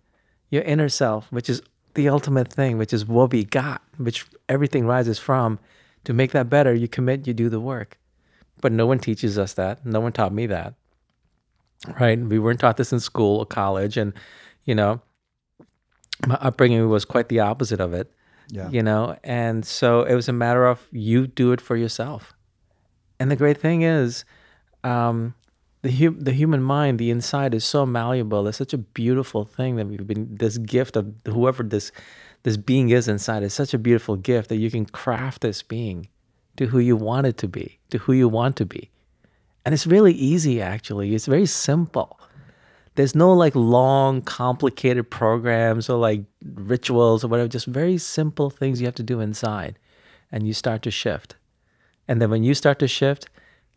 your 0.49 0.63
inner 0.63 0.89
self, 0.89 1.31
which 1.31 1.49
is 1.49 1.61
the 1.95 2.09
ultimate 2.09 2.51
thing, 2.51 2.77
which 2.77 2.93
is 2.93 3.05
what 3.05 3.31
we 3.31 3.43
got, 3.45 3.81
which 3.97 4.25
everything 4.49 4.85
rises 4.85 5.17
from. 5.17 5.59
To 6.03 6.13
make 6.13 6.33
that 6.33 6.49
better, 6.49 6.73
you 6.73 6.87
commit, 6.87 7.25
you 7.25 7.33
do 7.33 7.49
the 7.49 7.59
work. 7.59 7.97
But 8.61 8.71
no 8.71 8.85
one 8.85 8.99
teaches 8.99 9.37
us 9.37 9.53
that. 9.53 9.85
No 9.85 9.99
one 9.99 10.11
taught 10.11 10.33
me 10.33 10.47
that. 10.47 10.73
Right? 11.99 12.19
We 12.19 12.39
weren't 12.39 12.59
taught 12.59 12.77
this 12.77 12.93
in 12.93 12.99
school 12.99 13.39
or 13.39 13.45
college. 13.45 13.97
And, 13.97 14.13
you 14.63 14.75
know, 14.75 15.01
my 16.25 16.35
upbringing 16.35 16.87
was 16.89 17.05
quite 17.05 17.29
the 17.29 17.41
opposite 17.41 17.79
of 17.79 17.93
it. 17.93 18.11
Yeah. 18.49 18.69
You 18.69 18.83
know, 18.83 19.17
and 19.23 19.65
so 19.65 20.03
it 20.03 20.13
was 20.13 20.29
a 20.29 20.33
matter 20.33 20.65
of 20.65 20.87
you 20.91 21.27
do 21.27 21.51
it 21.51 21.59
for 21.59 21.75
yourself. 21.75 22.33
And 23.19 23.31
the 23.31 23.35
great 23.35 23.59
thing 23.59 23.81
is, 23.81 24.23
um, 24.83 25.33
the 25.81 25.91
hu- 25.91 26.17
the 26.17 26.31
human 26.31 26.61
mind, 26.61 26.99
the 26.99 27.11
inside 27.11 27.53
is 27.53 27.63
so 27.63 27.85
malleable. 27.85 28.47
It's 28.47 28.57
such 28.57 28.73
a 28.73 28.77
beautiful 28.77 29.45
thing 29.45 29.75
that 29.75 29.87
we've 29.87 30.05
been 30.05 30.35
this 30.35 30.57
gift 30.57 30.95
of 30.95 31.13
whoever 31.25 31.63
this 31.63 31.91
this 32.43 32.57
being 32.57 32.89
is 32.89 33.07
inside 33.07 33.43
is 33.43 33.53
such 33.53 33.73
a 33.73 33.79
beautiful 33.79 34.15
gift 34.15 34.49
that 34.49 34.57
you 34.57 34.69
can 34.69 34.85
craft 34.85 35.41
this 35.41 35.63
being 35.63 36.07
to 36.57 36.67
who 36.67 36.79
you 36.79 36.95
want 36.95 37.27
it 37.27 37.37
to 37.37 37.47
be, 37.47 37.79
to 37.89 37.97
who 37.97 38.13
you 38.13 38.27
want 38.27 38.55
to 38.57 38.65
be. 38.65 38.89
And 39.65 39.73
it's 39.73 39.87
really 39.87 40.13
easy 40.13 40.61
actually. 40.61 41.15
It's 41.15 41.25
very 41.25 41.45
simple. 41.45 42.19
There's 42.95 43.15
no 43.15 43.33
like 43.33 43.55
long, 43.55 44.21
complicated 44.21 45.09
programs 45.09 45.89
or 45.89 45.97
like 45.97 46.23
rituals 46.53 47.23
or 47.23 47.27
whatever, 47.27 47.49
just 47.49 47.65
very 47.65 47.97
simple 47.97 48.49
things 48.49 48.79
you 48.79 48.87
have 48.87 48.95
to 48.95 49.03
do 49.03 49.19
inside. 49.19 49.77
And 50.31 50.47
you 50.47 50.53
start 50.53 50.81
to 50.83 50.91
shift. 50.91 51.35
And 52.07 52.21
then 52.21 52.29
when 52.29 52.43
you 52.43 52.53
start 52.53 52.79
to 52.79 52.87
shift, 52.87 53.27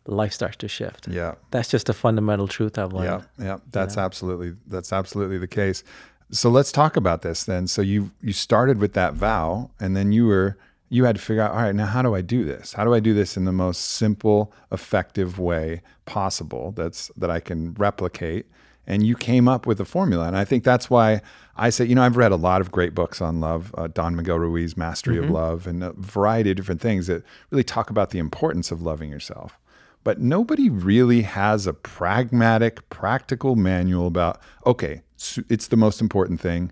life 0.05 0.33
starts 0.33 0.57
to 0.57 0.67
shift. 0.67 1.07
Yeah. 1.07 1.35
That's 1.51 1.69
just 1.69 1.89
a 1.89 1.93
fundamental 1.93 2.47
truth 2.47 2.77
I've 2.77 2.93
learned. 2.93 3.25
Yeah, 3.37 3.45
yeah, 3.45 3.57
that's 3.71 3.97
absolutely 3.97 4.55
that's 4.67 4.91
absolutely 4.93 5.37
the 5.37 5.47
case. 5.47 5.83
So 6.31 6.49
let's 6.49 6.71
talk 6.71 6.95
about 6.95 7.21
this 7.21 7.43
then. 7.43 7.67
So 7.67 7.81
you 7.81 8.11
you 8.21 8.33
started 8.33 8.79
with 8.79 8.93
that 8.93 9.13
vow, 9.13 9.71
and 9.79 9.95
then 9.95 10.11
you 10.11 10.27
were 10.27 10.57
you 10.89 11.05
had 11.05 11.15
to 11.15 11.21
figure 11.21 11.41
out, 11.41 11.51
all 11.51 11.61
right, 11.61 11.75
now 11.75 11.85
how 11.85 12.01
do 12.01 12.15
I 12.15 12.21
do 12.21 12.43
this? 12.43 12.73
How 12.73 12.83
do 12.83 12.93
I 12.93 12.99
do 12.99 13.13
this 13.13 13.37
in 13.37 13.45
the 13.45 13.51
most 13.51 13.79
simple, 13.91 14.53
effective 14.71 15.39
way 15.39 15.81
possible? 16.05 16.71
That's 16.71 17.11
that 17.17 17.29
I 17.29 17.39
can 17.39 17.73
replicate. 17.75 18.47
And 18.87 19.05
you 19.05 19.15
came 19.15 19.47
up 19.47 19.67
with 19.67 19.79
a 19.79 19.85
formula, 19.85 20.25
and 20.25 20.35
I 20.35 20.43
think 20.43 20.63
that's 20.63 20.89
why 20.89 21.21
I 21.55 21.69
say, 21.69 21.85
you 21.85 21.93
know, 21.93 22.01
I've 22.01 22.17
read 22.17 22.31
a 22.31 22.37
lot 22.37 22.59
of 22.59 22.71
great 22.71 22.95
books 22.95 23.21
on 23.21 23.39
love, 23.39 23.73
uh, 23.77 23.87
Don 23.87 24.15
Miguel 24.15 24.39
Ruiz, 24.39 24.75
Mastery 24.75 25.19
of 25.19 25.29
Love, 25.29 25.67
and 25.67 25.83
a 25.83 25.93
variety 25.93 26.49
of 26.49 26.57
different 26.57 26.81
things 26.81 27.05
that 27.05 27.23
really 27.51 27.63
talk 27.63 27.91
about 27.91 28.09
the 28.09 28.17
importance 28.17 28.71
of 28.71 28.81
loving 28.81 29.11
yourself 29.11 29.59
but 30.03 30.19
nobody 30.19 30.69
really 30.69 31.23
has 31.23 31.67
a 31.67 31.73
pragmatic, 31.73 32.87
practical 32.89 33.55
manual 33.55 34.07
about, 34.07 34.41
okay, 34.65 35.01
it's 35.49 35.67
the 35.67 35.77
most 35.77 36.01
important 36.01 36.39
thing, 36.39 36.71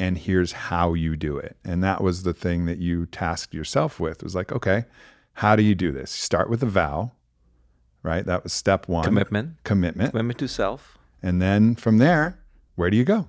and 0.00 0.16
here's 0.16 0.52
how 0.52 0.94
you 0.94 1.14
do 1.14 1.36
it. 1.36 1.56
And 1.62 1.84
that 1.84 2.02
was 2.02 2.22
the 2.22 2.32
thing 2.32 2.64
that 2.64 2.78
you 2.78 3.04
tasked 3.06 3.52
yourself 3.54 4.00
with. 4.00 4.22
Was 4.22 4.34
like, 4.34 4.50
okay, 4.50 4.86
how 5.34 5.54
do 5.54 5.62
you 5.62 5.74
do 5.74 5.92
this? 5.92 6.10
Start 6.10 6.48
with 6.48 6.62
a 6.62 6.66
vow, 6.66 7.12
right? 8.02 8.24
That 8.24 8.42
was 8.42 8.54
step 8.54 8.88
one. 8.88 9.04
Commitment. 9.04 9.62
Commitment. 9.62 10.12
Commitment 10.12 10.38
to 10.38 10.48
self. 10.48 10.98
And 11.22 11.40
then 11.40 11.74
from 11.74 11.98
there, 11.98 12.38
where 12.76 12.88
do 12.88 12.96
you 12.96 13.04
go? 13.04 13.28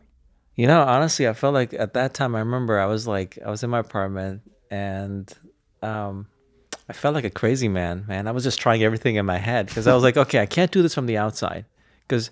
You 0.55 0.65
know, 0.65 0.81
honestly, 0.81 1.27
I 1.27 1.33
felt 1.33 1.53
like 1.53 1.73
at 1.73 1.93
that 1.93 2.13
time, 2.13 2.35
I 2.35 2.39
remember 2.39 2.79
I 2.79 2.85
was 2.85 3.05
like, 3.05 3.37
I 3.45 3.49
was 3.49 3.63
in 3.63 3.69
my 3.69 3.79
apartment 3.79 4.41
and 4.69 5.31
um, 5.81 6.27
I 6.87 6.93
felt 6.93 7.15
like 7.15 7.25
a 7.25 7.29
crazy 7.29 7.67
man, 7.67 8.05
man. 8.07 8.27
I 8.27 8.31
was 8.31 8.45
just 8.45 8.61
trying 8.61 8.81
everything 8.81 9.17
in 9.17 9.25
my 9.25 9.37
head 9.37 9.65
because 9.65 9.87
I 9.87 9.93
was 9.93 10.03
like, 10.03 10.15
okay, 10.25 10.39
I 10.39 10.45
can't 10.45 10.71
do 10.71 10.81
this 10.81 10.95
from 10.95 11.05
the 11.05 11.17
outside 11.17 11.65
because 12.07 12.31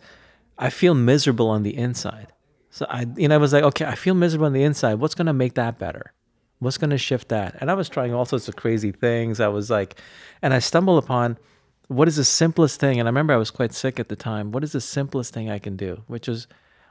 I 0.57 0.69
feel 0.69 0.93
miserable 0.93 1.49
on 1.49 1.63
the 1.63 1.75
inside. 1.75 2.31
So 2.79 2.85
I, 2.89 3.05
you 3.17 3.27
know, 3.27 3.35
I 3.35 3.39
was 3.39 3.51
like, 3.51 3.65
okay, 3.65 3.83
I 3.83 3.95
feel 3.95 4.13
miserable 4.13 4.45
on 4.45 4.53
the 4.53 4.63
inside. 4.63 5.01
What's 5.01 5.13
going 5.13 5.25
to 5.25 5.33
make 5.33 5.55
that 5.55 5.77
better? 5.77 6.13
What's 6.59 6.77
going 6.77 6.91
to 6.91 6.97
shift 6.97 7.27
that? 7.27 7.57
And 7.59 7.69
I 7.69 7.73
was 7.73 7.89
trying 7.89 8.13
all 8.13 8.23
sorts 8.23 8.47
of 8.47 8.55
crazy 8.55 8.93
things. 8.93 9.41
I 9.41 9.49
was 9.49 9.69
like, 9.69 9.99
and 10.41 10.53
I 10.53 10.59
stumbled 10.59 11.03
upon 11.03 11.37
what 11.89 12.07
is 12.07 12.15
the 12.15 12.23
simplest 12.23 12.79
thing? 12.79 12.97
And 12.97 13.05
I 13.05 13.11
remember 13.11 13.33
I 13.33 13.35
was 13.35 13.51
quite 13.51 13.73
sick 13.73 13.99
at 13.99 14.07
the 14.07 14.15
time. 14.15 14.53
What 14.53 14.63
is 14.63 14.71
the 14.71 14.79
simplest 14.79 15.33
thing 15.33 15.49
I 15.49 15.59
can 15.59 15.75
do? 15.75 16.03
Which 16.07 16.29
is, 16.29 16.47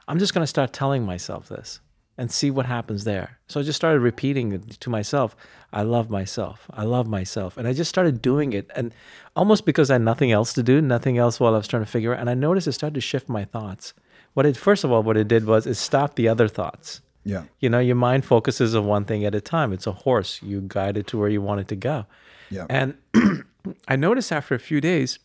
I'm 0.07 0.19
just 0.19 0.31
going 0.31 0.43
to 0.43 0.47
start 0.47 0.73
telling 0.73 1.07
myself 1.07 1.49
this. 1.49 1.79
and 2.19 2.29
see 2.29 2.51
what 2.51 2.65
happens 2.65 3.05
there. 3.05 3.39
So 3.47 3.61
I 3.61 3.63
just 3.63 3.77
started 3.77 4.01
repeating 4.01 4.51
it 4.51 4.69
to 4.81 4.89
myself. 4.89 5.37
I 5.71 5.83
love 5.83 6.09
myself. 6.09 6.69
I 6.69 6.83
love 6.83 7.07
myself. 7.07 7.55
And 7.55 7.65
I 7.65 7.71
just 7.71 7.87
started 7.87 8.21
doing 8.21 8.51
it. 8.51 8.69
And 8.75 8.93
almost 9.37 9.65
because 9.65 9.89
I 9.89 9.93
had 9.93 10.01
nothing 10.01 10.29
else 10.29 10.51
to 10.53 10.61
do, 10.61 10.81
nothing 10.81 11.17
else 11.17 11.39
while 11.39 11.53
I 11.53 11.57
was 11.57 11.67
trying 11.69 11.85
to 11.85 11.89
figure 11.89 12.13
out. 12.13 12.19
And 12.19 12.29
I 12.29 12.33
noticed 12.33 12.67
it 12.67 12.73
started 12.73 12.95
to 12.95 13.01
shift 13.01 13.29
my 13.29 13.45
thoughts. 13.45 13.93
What 14.33 14.45
it, 14.45 14.57
first 14.57 14.83
of 14.83 14.91
all, 14.91 15.03
what 15.03 15.17
it 15.17 15.27
did 15.27 15.45
was 15.45 15.65
it 15.65 15.75
stopped 15.75 16.15
the 16.15 16.27
other 16.27 16.47
thoughts. 16.47 17.01
Yeah. 17.25 17.43
You 17.59 17.69
know, 17.69 17.79
your 17.79 17.95
mind 17.95 18.25
focuses 18.25 18.75
on 18.75 18.85
one 18.85 19.05
thing 19.05 19.25
at 19.25 19.35
a 19.35 19.41
time. 19.41 19.73
It's 19.73 19.87
a 19.87 19.91
horse. 19.91 20.41
You 20.41 20.63
guide 20.65 20.97
it 20.97 21.07
to 21.07 21.17
where 21.17 21.29
you 21.29 21.41
want 21.41 21.61
it 21.61 21.67
to 21.69 21.75
go. 21.75 22.05
Yeah. 22.49 22.65
And 22.69 22.97
I 23.87 23.95
noticed 23.95 24.31
after 24.31 24.55
a 24.55 24.59
few 24.59 24.81
days, 24.81 25.19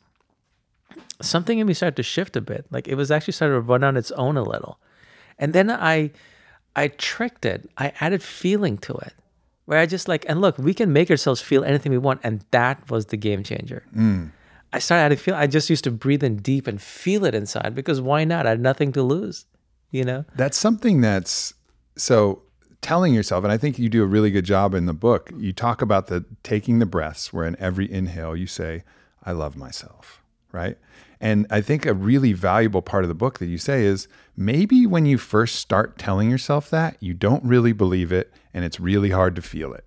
something 1.23 1.59
in 1.59 1.67
me 1.67 1.75
started 1.75 1.97
to 1.97 2.03
shift 2.03 2.37
a 2.37 2.41
bit. 2.41 2.67
Like 2.71 2.89
it 2.89 2.97
was 2.97 3.11
actually 3.11 3.33
started 3.33 3.55
to 3.55 3.61
run 3.61 3.85
on 3.85 3.97
its 3.97 4.11
own 4.13 4.37
a 4.37 4.43
little. 4.43 4.79
And 5.39 5.53
then 5.53 5.71
I 5.71 6.11
I 6.77 6.89
tricked 6.89 7.45
it. 7.45 7.71
I 7.79 7.93
added 8.01 8.23
feeling 8.23 8.79
to 8.79 8.95
it. 8.95 9.15
Where 9.67 9.79
I 9.79 9.87
just 9.87 10.09
like, 10.09 10.27
and 10.29 10.43
look, 10.43 10.59
we 10.59 10.75
can 10.75 10.93
make 10.93 11.11
ourselves 11.11 11.41
feel 11.41 11.65
anything 11.65 11.91
we 11.91 11.99
want. 11.99 12.21
And 12.23 12.45
that 12.51 12.91
was 12.91 13.07
the 13.07 13.17
game 13.17 13.43
changer. 13.43 13.83
Mm. 13.97 14.31
I 14.75 14.79
started 14.81 15.05
adding 15.05 15.19
feel. 15.19 15.35
I 15.37 15.47
just 15.47 15.71
used 15.71 15.85
to 15.85 15.91
breathe 15.93 16.25
in 16.25 16.37
deep 16.39 16.67
and 16.67 16.83
feel 16.83 17.25
it 17.25 17.35
inside 17.35 17.75
because 17.77 18.01
why 18.01 18.25
not? 18.25 18.45
I 18.45 18.51
had 18.51 18.61
nothing 18.61 18.91
to 18.93 19.03
lose, 19.03 19.47
you 19.93 20.03
know? 20.05 20.25
That's 20.35 20.59
something 20.59 21.01
that's 21.01 21.55
so 21.97 22.43
telling 22.81 23.15
yourself, 23.15 23.45
and 23.45 23.53
I 23.53 23.57
think 23.57 23.79
you 23.79 23.89
do 23.89 24.03
a 24.03 24.07
really 24.07 24.33
good 24.33 24.45
job 24.45 24.75
in 24.75 24.87
the 24.87 24.93
book. 24.93 25.31
You 25.39 25.53
talk 25.53 25.81
about 25.81 26.09
the 26.09 26.25
taking 26.43 26.81
the 26.81 26.87
breaths, 26.87 27.33
where 27.33 27.47
in 27.47 27.57
every 27.61 27.91
inhale 27.91 28.35
you 28.37 28.49
say, 28.49 28.83
I 29.23 29.31
love 29.31 29.57
myself, 29.57 30.21
right? 30.51 30.77
And 31.21 31.47
I 31.51 31.61
think 31.61 31.87
a 31.87 31.95
really 31.95 32.33
valuable 32.33 32.83
part 32.83 33.05
of 33.05 33.09
the 33.09 33.15
book 33.15 33.39
that 33.39 33.47
you 33.47 33.57
say 33.59 33.85
is 33.85 34.09
maybe 34.37 34.87
when 34.87 35.07
you 35.07 35.17
first 35.19 35.55
start 35.57 35.97
telling 35.99 36.29
yourself 36.29 36.69
that, 36.71 36.97
you 37.01 37.15
don't 37.15 37.45
really 37.45 37.73
believe 37.73 38.11
it 38.13 38.33
and 38.53 38.65
it's 38.65 38.81
really 38.81 39.11
hard 39.11 39.37
to 39.37 39.41
feel 39.43 39.73
it. 39.73 39.85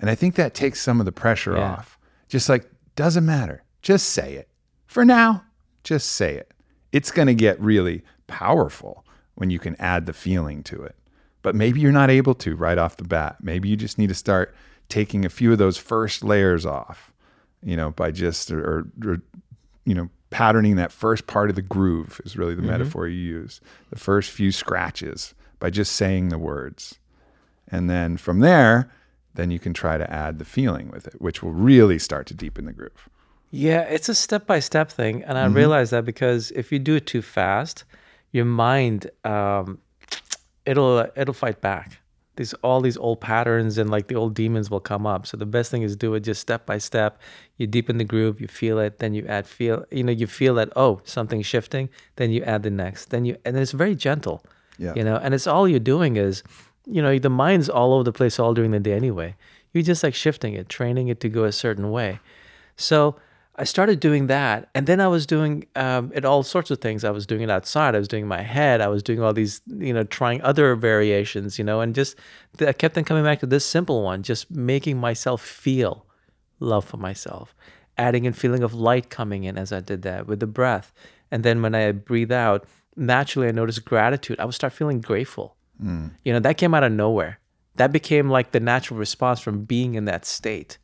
And 0.00 0.08
I 0.08 0.14
think 0.14 0.36
that 0.36 0.54
takes 0.54 0.80
some 0.80 1.00
of 1.00 1.04
the 1.04 1.12
pressure 1.12 1.56
Yeah. 1.56 1.72
off. 1.72 1.98
Just 2.28 2.48
like, 2.48 2.70
doesn't 2.96 3.26
matter. 3.26 3.64
Just 3.82 4.10
say 4.10 4.34
it. 4.34 4.48
For 4.86 5.04
now, 5.04 5.44
just 5.84 6.10
say 6.10 6.34
it. 6.34 6.52
It's 6.92 7.10
going 7.10 7.28
to 7.28 7.34
get 7.34 7.60
really 7.60 8.02
powerful 8.26 9.04
when 9.36 9.50
you 9.50 9.58
can 9.58 9.76
add 9.80 10.06
the 10.06 10.12
feeling 10.12 10.62
to 10.64 10.82
it. 10.82 10.96
But 11.42 11.54
maybe 11.54 11.80
you're 11.80 11.92
not 11.92 12.10
able 12.10 12.34
to 12.34 12.56
right 12.56 12.76
off 12.76 12.96
the 12.96 13.04
bat. 13.04 13.36
Maybe 13.40 13.68
you 13.68 13.76
just 13.76 13.98
need 13.98 14.08
to 14.08 14.14
start 14.14 14.54
taking 14.88 15.24
a 15.24 15.30
few 15.30 15.52
of 15.52 15.58
those 15.58 15.78
first 15.78 16.22
layers 16.22 16.66
off, 16.66 17.12
you 17.62 17.76
know, 17.76 17.92
by 17.92 18.10
just, 18.10 18.50
or, 18.50 18.60
or, 18.60 18.86
or 19.06 19.22
you 19.84 19.94
know, 19.94 20.10
patterning 20.30 20.76
that 20.76 20.92
first 20.92 21.26
part 21.26 21.50
of 21.50 21.56
the 21.56 21.62
groove 21.62 22.20
is 22.24 22.36
really 22.36 22.54
the 22.54 22.60
mm-hmm. 22.60 22.70
metaphor 22.70 23.08
you 23.08 23.16
use. 23.16 23.60
The 23.90 23.98
first 23.98 24.30
few 24.30 24.52
scratches 24.52 25.34
by 25.58 25.70
just 25.70 25.92
saying 25.92 26.28
the 26.28 26.38
words. 26.38 26.98
And 27.68 27.88
then 27.88 28.16
from 28.16 28.40
there, 28.40 28.90
then 29.34 29.50
you 29.50 29.58
can 29.58 29.72
try 29.72 29.96
to 29.96 30.12
add 30.12 30.38
the 30.38 30.44
feeling 30.44 30.90
with 30.90 31.06
it, 31.06 31.20
which 31.20 31.42
will 31.42 31.52
really 31.52 31.98
start 31.98 32.26
to 32.26 32.34
deepen 32.34 32.64
the 32.64 32.72
groove. 32.72 33.08
Yeah, 33.50 33.80
it's 33.82 34.08
a 34.08 34.14
step 34.14 34.46
by 34.46 34.60
step 34.60 34.90
thing, 34.90 35.24
and 35.24 35.36
I 35.36 35.46
realize 35.46 35.90
that 35.90 36.04
because 36.04 36.52
if 36.52 36.70
you 36.70 36.78
do 36.78 36.94
it 36.94 37.06
too 37.06 37.20
fast, 37.20 37.84
your 38.30 38.44
mind 38.44 39.10
um, 39.24 39.78
it'll 40.64 41.06
it'll 41.16 41.34
fight 41.34 41.60
back. 41.60 41.98
These 42.36 42.54
all 42.62 42.80
these 42.80 42.96
old 42.96 43.20
patterns 43.20 43.76
and 43.76 43.90
like 43.90 44.06
the 44.06 44.14
old 44.14 44.34
demons 44.34 44.70
will 44.70 44.80
come 44.80 45.06
up. 45.06 45.26
So 45.26 45.36
the 45.36 45.46
best 45.46 45.70
thing 45.70 45.82
is 45.82 45.96
do 45.96 46.14
it 46.14 46.20
just 46.20 46.40
step 46.40 46.64
by 46.64 46.78
step. 46.78 47.20
You 47.56 47.66
deepen 47.66 47.98
the 47.98 48.04
groove, 48.04 48.40
you 48.40 48.46
feel 48.46 48.78
it, 48.78 48.98
then 48.98 49.14
you 49.14 49.26
add 49.26 49.46
feel. 49.46 49.84
You 49.90 50.04
know, 50.04 50.12
you 50.12 50.26
feel 50.26 50.54
that 50.54 50.72
oh 50.76 51.00
something's 51.04 51.46
shifting, 51.46 51.90
then 52.16 52.30
you 52.30 52.42
add 52.44 52.62
the 52.62 52.70
next, 52.70 53.10
then 53.10 53.24
you 53.24 53.36
and 53.44 53.56
it's 53.56 53.72
very 53.72 53.96
gentle. 53.96 54.44
Yeah. 54.78 54.94
You 54.94 55.04
know, 55.04 55.16
and 55.16 55.34
it's 55.34 55.46
all 55.46 55.68
you're 55.68 55.80
doing 55.80 56.16
is, 56.16 56.42
you 56.86 57.02
know, 57.02 57.18
the 57.18 57.28
mind's 57.28 57.68
all 57.68 57.92
over 57.92 58.04
the 58.04 58.12
place 58.12 58.38
all 58.38 58.54
during 58.54 58.70
the 58.70 58.80
day 58.80 58.92
anyway. 58.92 59.36
You're 59.72 59.82
just 59.82 60.02
like 60.02 60.14
shifting 60.14 60.54
it, 60.54 60.68
training 60.68 61.08
it 61.08 61.20
to 61.20 61.28
go 61.28 61.44
a 61.44 61.52
certain 61.52 61.90
way. 61.90 62.20
So 62.76 63.16
I 63.56 63.64
started 63.64 64.00
doing 64.00 64.28
that, 64.28 64.68
and 64.74 64.86
then 64.86 65.00
I 65.00 65.08
was 65.08 65.26
doing 65.26 65.66
um, 65.76 66.12
it 66.14 66.24
all 66.24 66.42
sorts 66.42 66.70
of 66.70 66.80
things. 66.80 67.04
I 67.04 67.10
was 67.10 67.26
doing 67.26 67.42
it 67.42 67.50
outside. 67.50 67.94
I 67.94 67.98
was 67.98 68.08
doing 68.08 68.26
my 68.26 68.42
head. 68.42 68.80
I 68.80 68.88
was 68.88 69.02
doing 69.02 69.20
all 69.20 69.32
these, 69.32 69.60
you 69.66 69.92
know, 69.92 70.04
trying 70.04 70.40
other 70.42 70.74
variations, 70.76 71.58
you 71.58 71.64
know, 71.64 71.80
and 71.80 71.94
just 71.94 72.16
I 72.60 72.72
kept 72.72 72.96
on 72.96 73.04
coming 73.04 73.24
back 73.24 73.40
to 73.40 73.46
this 73.46 73.64
simple 73.64 74.02
one, 74.02 74.22
just 74.22 74.50
making 74.50 74.98
myself 74.98 75.42
feel 75.42 76.06
love 76.60 76.84
for 76.84 76.96
myself, 76.96 77.54
adding 77.98 78.24
in 78.24 78.32
feeling 78.32 78.62
of 78.62 78.72
light 78.72 79.10
coming 79.10 79.44
in 79.44 79.58
as 79.58 79.72
I 79.72 79.80
did 79.80 80.02
that 80.02 80.26
with 80.26 80.40
the 80.40 80.46
breath, 80.46 80.92
and 81.30 81.42
then 81.42 81.60
when 81.60 81.74
I 81.74 81.92
breathe 81.92 82.32
out, 82.32 82.66
naturally 82.96 83.48
I 83.48 83.52
noticed 83.52 83.84
gratitude. 83.84 84.38
I 84.38 84.44
would 84.44 84.54
start 84.54 84.72
feeling 84.72 85.00
grateful. 85.00 85.56
You 86.24 86.32
know, 86.32 86.40
that 86.40 86.56
came 86.56 86.72
out 86.74 86.84
of 86.84 86.92
nowhere. 86.92 87.40
That 87.76 87.92
became 87.92 88.28
like 88.30 88.52
the 88.52 88.60
natural 88.60 88.98
response 88.98 89.40
from 89.40 89.64
being 89.64 89.94
in 89.94 90.04
that 90.04 90.24
state 90.24 90.78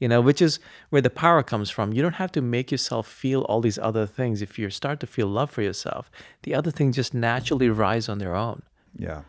you 0.00 0.08
know, 0.08 0.20
which 0.20 0.42
is 0.42 0.58
where 0.88 1.02
the 1.02 1.10
power 1.10 1.42
comes 1.42 1.70
from. 1.70 1.92
You 1.92 2.02
don't 2.02 2.14
have 2.14 2.32
to 2.32 2.40
make 2.40 2.72
yourself 2.72 3.06
feel 3.06 3.42
all 3.42 3.60
these 3.60 3.78
other 3.78 4.06
things. 4.06 4.42
If 4.42 4.58
you 4.58 4.68
start 4.70 4.98
to 5.00 5.06
feel 5.06 5.28
love 5.28 5.50
for 5.50 5.62
yourself, 5.62 6.10
the 6.42 6.54
other 6.54 6.72
things 6.72 6.96
just 6.96 7.14
naturally 7.14 7.68
rise 7.68 8.08
on 8.08 8.18
their 8.18 8.34
own. 8.34 8.62
Yeah. 8.96 9.22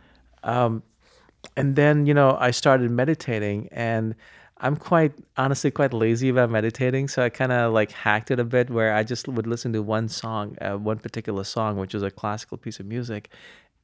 And 0.43 1.75
then, 1.75 2.05
you 2.05 2.13
know, 2.13 2.37
I 2.39 2.51
started 2.51 2.89
meditating 2.89 3.67
and 3.71 4.15
I'm 4.63 4.75
quite 4.75 5.13
honestly 5.37 5.71
quite 5.71 5.91
lazy 5.91 6.29
about 6.29 6.51
meditating, 6.51 7.07
so 7.07 7.23
I 7.23 7.29
kind 7.29 7.51
of 7.51 7.73
like 7.73 7.91
hacked 7.91 8.29
it 8.29 8.39
a 8.39 8.43
bit 8.43 8.69
where 8.69 8.93
I 8.93 9.03
just 9.03 9.27
would 9.27 9.47
listen 9.47 9.73
to 9.73 9.81
one 9.81 10.07
song, 10.07 10.55
uh, 10.61 10.77
one 10.77 10.99
particular 10.99 11.43
song, 11.43 11.77
which 11.77 11.95
was 11.95 12.03
a 12.03 12.11
classical 12.11 12.57
piece 12.57 12.79
of 12.79 12.85
music, 12.85 13.31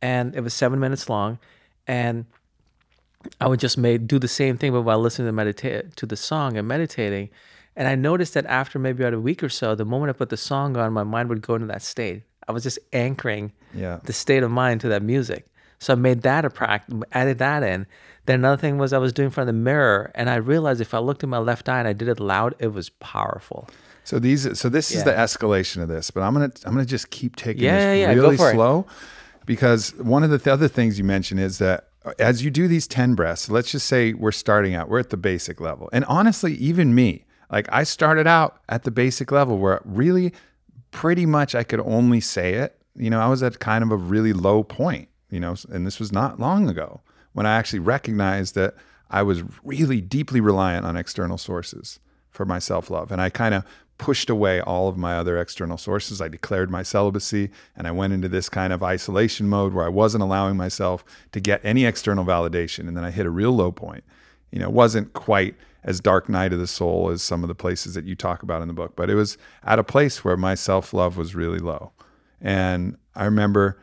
and 0.03 0.35
it 0.35 0.41
was 0.41 0.53
seven 0.53 0.79
minutes 0.79 1.09
long, 1.09 1.39
and 1.87 2.25
I 3.41 3.47
would 3.47 3.59
just 3.59 3.77
make 3.77 4.07
do 4.07 4.19
the 4.19 4.27
same 4.27 4.57
thing, 4.57 4.71
but 4.71 4.81
while 4.81 4.99
listening 4.99 5.27
to 5.27 5.31
meditate 5.31 5.95
to 5.97 6.05
the 6.05 6.15
song 6.17 6.57
and 6.57 6.67
meditating. 6.67 7.29
And 7.75 7.87
I 7.87 7.95
noticed 7.95 8.33
that 8.33 8.45
after 8.47 8.79
maybe 8.79 9.03
about 9.03 9.13
a 9.13 9.19
week 9.19 9.43
or 9.43 9.49
so, 9.49 9.75
the 9.75 9.85
moment 9.85 10.09
I 10.09 10.13
put 10.13 10.29
the 10.29 10.37
song 10.37 10.75
on, 10.77 10.93
my 10.93 11.03
mind 11.03 11.29
would 11.29 11.41
go 11.41 11.55
into 11.55 11.67
that 11.67 11.83
state. 11.83 12.23
I 12.47 12.51
was 12.51 12.63
just 12.63 12.79
anchoring 12.93 13.51
Yeah. 13.73 13.99
the 14.03 14.13
state 14.13 14.41
of 14.41 14.49
mind 14.49 14.81
to 14.81 14.89
that 14.89 15.03
music. 15.03 15.45
So 15.79 15.93
I 15.93 15.95
made 15.95 16.23
that 16.23 16.43
a 16.43 16.49
practice, 16.49 16.95
added 17.11 17.37
that 17.37 17.61
in. 17.61 17.85
Then 18.25 18.39
another 18.39 18.59
thing 18.59 18.77
was 18.79 18.93
I 18.93 18.97
was 18.97 19.13
doing 19.13 19.27
in 19.27 19.31
front 19.31 19.47
of 19.49 19.55
the 19.55 19.61
mirror, 19.61 20.11
and 20.15 20.27
I 20.29 20.35
realized 20.37 20.81
if 20.81 20.93
I 20.93 20.97
looked 20.99 21.23
at 21.23 21.29
my 21.29 21.37
left 21.37 21.69
eye 21.69 21.77
and 21.79 21.87
I 21.87 21.93
did 21.93 22.07
it 22.07 22.19
loud, 22.19 22.55
it 22.57 22.73
was 22.73 22.89
powerful. 22.89 23.69
So 24.03 24.17
these, 24.17 24.57
so 24.59 24.69
this 24.69 24.89
is 24.91 25.03
the 25.03 25.11
escalation 25.11 25.81
of 25.83 25.87
this, 25.89 26.09
but 26.09 26.21
I'm 26.23 26.33
gonna, 26.33 26.51
I'm 26.65 26.71
gonna 26.73 26.85
just 26.85 27.09
keep 27.11 27.35
taking 27.35 27.63
Yeah, 27.63 27.75
this 27.75 27.99
yeah, 27.99 28.07
yeah, 28.07 28.13
really 28.13 28.37
slow, 28.37 28.87
because 29.45 29.93
one 29.95 30.23
of 30.23 30.29
the 30.29 30.37
th- 30.39 30.47
other 30.47 30.67
things 30.67 30.97
you 30.97 31.03
mentioned 31.03 31.41
is 31.41 31.57
that 31.59 31.86
as 32.19 32.43
you 32.43 32.51
do 32.51 32.67
these 32.67 32.87
ten 32.87 33.15
breaths, 33.15 33.49
let's 33.49 33.71
just 33.71 33.87
say 33.87 34.13
we're 34.13 34.31
starting 34.31 34.75
out, 34.75 34.89
we're 34.89 34.99
at 34.99 35.09
the 35.09 35.17
basic 35.17 35.59
level, 35.59 35.89
and 35.93 36.05
honestly, 36.05 36.53
even 36.55 36.93
me, 36.95 37.25
like 37.51 37.67
I 37.71 37.83
started 37.83 38.27
out 38.27 38.61
at 38.69 38.83
the 38.83 38.91
basic 38.91 39.31
level 39.31 39.57
where 39.57 39.81
really, 39.85 40.33
pretty 40.91 41.25
much 41.25 41.55
I 41.55 41.63
could 41.63 41.79
only 41.81 42.19
say 42.19 42.53
it. 42.55 42.79
You 42.95 43.09
know, 43.09 43.19
I 43.19 43.27
was 43.27 43.43
at 43.43 43.59
kind 43.59 43.83
of 43.83 43.91
a 43.91 43.95
really 43.97 44.33
low 44.33 44.63
point. 44.63 45.09
You 45.29 45.41
know, 45.41 45.55
and 45.69 45.85
this 45.85 45.99
was 45.99 46.11
not 46.11 46.39
long 46.39 46.69
ago 46.69 47.01
when 47.33 47.45
I 47.45 47.57
actually 47.57 47.79
recognized 47.79 48.55
that 48.55 48.75
I 49.09 49.23
was 49.23 49.43
really 49.63 50.01
deeply 50.01 50.39
reliant 50.39 50.85
on 50.85 50.95
external 50.95 51.37
sources 51.37 51.99
for 52.29 52.45
my 52.45 52.59
self 52.59 52.89
love. 52.89 53.11
And 53.11 53.21
I 53.21 53.29
kind 53.29 53.53
of 53.53 53.65
pushed 53.97 54.29
away 54.29 54.61
all 54.61 54.87
of 54.87 54.97
my 54.97 55.17
other 55.17 55.39
external 55.39 55.77
sources. 55.77 56.21
I 56.21 56.27
declared 56.27 56.69
my 56.69 56.83
celibacy 56.83 57.49
and 57.75 57.87
I 57.87 57.91
went 57.91 58.13
into 58.13 58.29
this 58.29 58.49
kind 58.49 58.71
of 58.71 58.83
isolation 58.83 59.49
mode 59.49 59.73
where 59.73 59.85
I 59.85 59.89
wasn't 59.89 60.23
allowing 60.23 60.55
myself 60.55 61.03
to 61.31 61.39
get 61.39 61.61
any 61.63 61.85
external 61.85 62.25
validation. 62.25 62.87
And 62.87 62.95
then 62.95 63.03
I 63.03 63.11
hit 63.11 63.25
a 63.25 63.31
real 63.31 63.51
low 63.51 63.71
point. 63.71 64.03
You 64.51 64.59
know, 64.59 64.67
it 64.67 64.73
wasn't 64.73 65.13
quite 65.13 65.55
as 65.83 65.99
dark 65.99 66.29
night 66.29 66.53
of 66.53 66.59
the 66.59 66.67
soul 66.67 67.09
as 67.09 67.21
some 67.21 67.43
of 67.43 67.47
the 67.47 67.55
places 67.55 67.93
that 67.95 68.05
you 68.05 68.15
talk 68.15 68.43
about 68.43 68.61
in 68.61 68.67
the 68.67 68.73
book, 68.73 68.95
but 68.95 69.09
it 69.09 69.15
was 69.15 69.37
at 69.63 69.79
a 69.79 69.83
place 69.83 70.23
where 70.23 70.37
my 70.37 70.53
self 70.53 70.93
love 70.93 71.17
was 71.17 71.33
really 71.33 71.59
low. 71.59 71.91
And 72.41 72.97
I 73.15 73.25
remember 73.25 73.79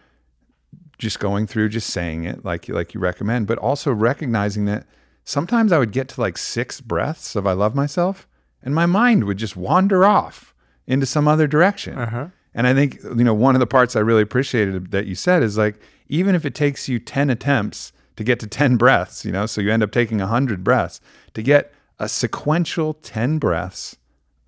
just 0.98 1.18
going 1.18 1.46
through 1.46 1.68
just 1.68 1.90
saying 1.90 2.24
it 2.24 2.44
like 2.44 2.68
like 2.68 2.94
you 2.94 3.00
recommend 3.00 3.46
but 3.46 3.58
also 3.58 3.92
recognizing 3.92 4.64
that 4.64 4.86
sometimes 5.24 5.72
i 5.72 5.78
would 5.78 5.92
get 5.92 6.08
to 6.08 6.20
like 6.20 6.38
six 6.38 6.80
breaths 6.80 7.34
of 7.34 7.46
i 7.46 7.52
love 7.52 7.74
myself 7.74 8.28
and 8.64 8.74
my 8.74 8.86
mind 8.86 9.24
would 9.24 9.36
just 9.36 9.56
wander 9.56 10.04
off 10.04 10.52
into 10.86 11.06
some 11.06 11.28
other 11.28 11.46
direction. 11.46 11.96
Uh-huh. 11.96 12.28
And 12.56 12.66
i 12.66 12.74
think 12.74 13.02
you 13.02 13.24
know 13.24 13.34
one 13.34 13.56
of 13.56 13.60
the 13.60 13.66
parts 13.66 13.96
i 13.96 13.98
really 13.98 14.22
appreciated 14.22 14.92
that 14.92 15.06
you 15.06 15.16
said 15.16 15.42
is 15.42 15.58
like 15.58 15.80
even 16.08 16.36
if 16.36 16.44
it 16.44 16.54
takes 16.54 16.88
you 16.88 17.00
10 17.00 17.28
attempts 17.28 17.92
to 18.14 18.22
get 18.22 18.38
to 18.38 18.46
10 18.46 18.76
breaths 18.76 19.24
you 19.24 19.32
know 19.32 19.44
so 19.44 19.60
you 19.60 19.72
end 19.72 19.82
up 19.82 19.90
taking 19.90 20.18
100 20.18 20.62
breaths 20.62 21.00
to 21.32 21.42
get 21.42 21.72
a 21.98 22.08
sequential 22.08 22.94
10 22.94 23.38
breaths 23.38 23.96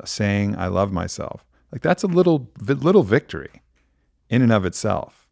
saying 0.04 0.54
i 0.56 0.68
love 0.68 0.92
myself 0.92 1.44
like 1.72 1.82
that's 1.82 2.04
a 2.04 2.06
little 2.06 2.48
little 2.60 3.02
victory 3.02 3.60
in 4.28 4.42
and 4.42 4.52
of 4.52 4.64
itself. 4.64 5.28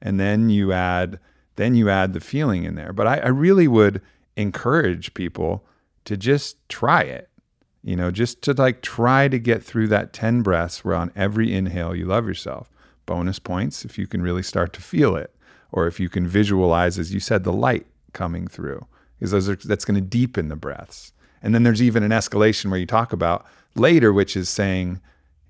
And 0.00 0.18
then 0.18 0.50
you 0.50 0.72
add 0.72 1.18
then 1.56 1.74
you 1.74 1.90
add 1.90 2.12
the 2.12 2.20
feeling 2.20 2.64
in 2.64 2.76
there. 2.76 2.92
But 2.92 3.06
I, 3.06 3.16
I 3.18 3.28
really 3.28 3.66
would 3.66 4.00
encourage 4.36 5.14
people 5.14 5.64
to 6.04 6.16
just 6.16 6.56
try 6.68 7.02
it 7.02 7.27
you 7.82 7.96
know 7.96 8.10
just 8.10 8.42
to 8.42 8.52
like 8.54 8.82
try 8.82 9.28
to 9.28 9.38
get 9.38 9.62
through 9.62 9.88
that 9.88 10.12
10 10.12 10.42
breaths 10.42 10.84
where 10.84 10.94
on 10.94 11.12
every 11.14 11.54
inhale 11.54 11.94
you 11.94 12.04
love 12.04 12.26
yourself 12.26 12.70
bonus 13.06 13.38
points 13.38 13.84
if 13.84 13.98
you 13.98 14.06
can 14.06 14.20
really 14.22 14.42
start 14.42 14.72
to 14.72 14.80
feel 14.80 15.16
it 15.16 15.34
or 15.72 15.86
if 15.86 16.00
you 16.00 16.08
can 16.08 16.26
visualize, 16.26 16.98
as 16.98 17.12
you 17.12 17.20
said, 17.20 17.44
the 17.44 17.52
light 17.52 17.86
coming 18.12 18.46
through, 18.46 18.86
because 19.18 19.30
those 19.32 19.48
are, 19.48 19.56
that's 19.56 19.84
going 19.84 19.94
to 19.94 20.00
deepen 20.00 20.48
the 20.48 20.56
breaths. 20.56 21.12
And 21.42 21.54
then 21.54 21.62
there's 21.62 21.82
even 21.82 22.02
an 22.02 22.10
escalation 22.10 22.70
where 22.70 22.80
you 22.80 22.86
talk 22.86 23.12
about 23.12 23.46
later, 23.74 24.12
which 24.12 24.36
is 24.36 24.48
saying, 24.48 25.00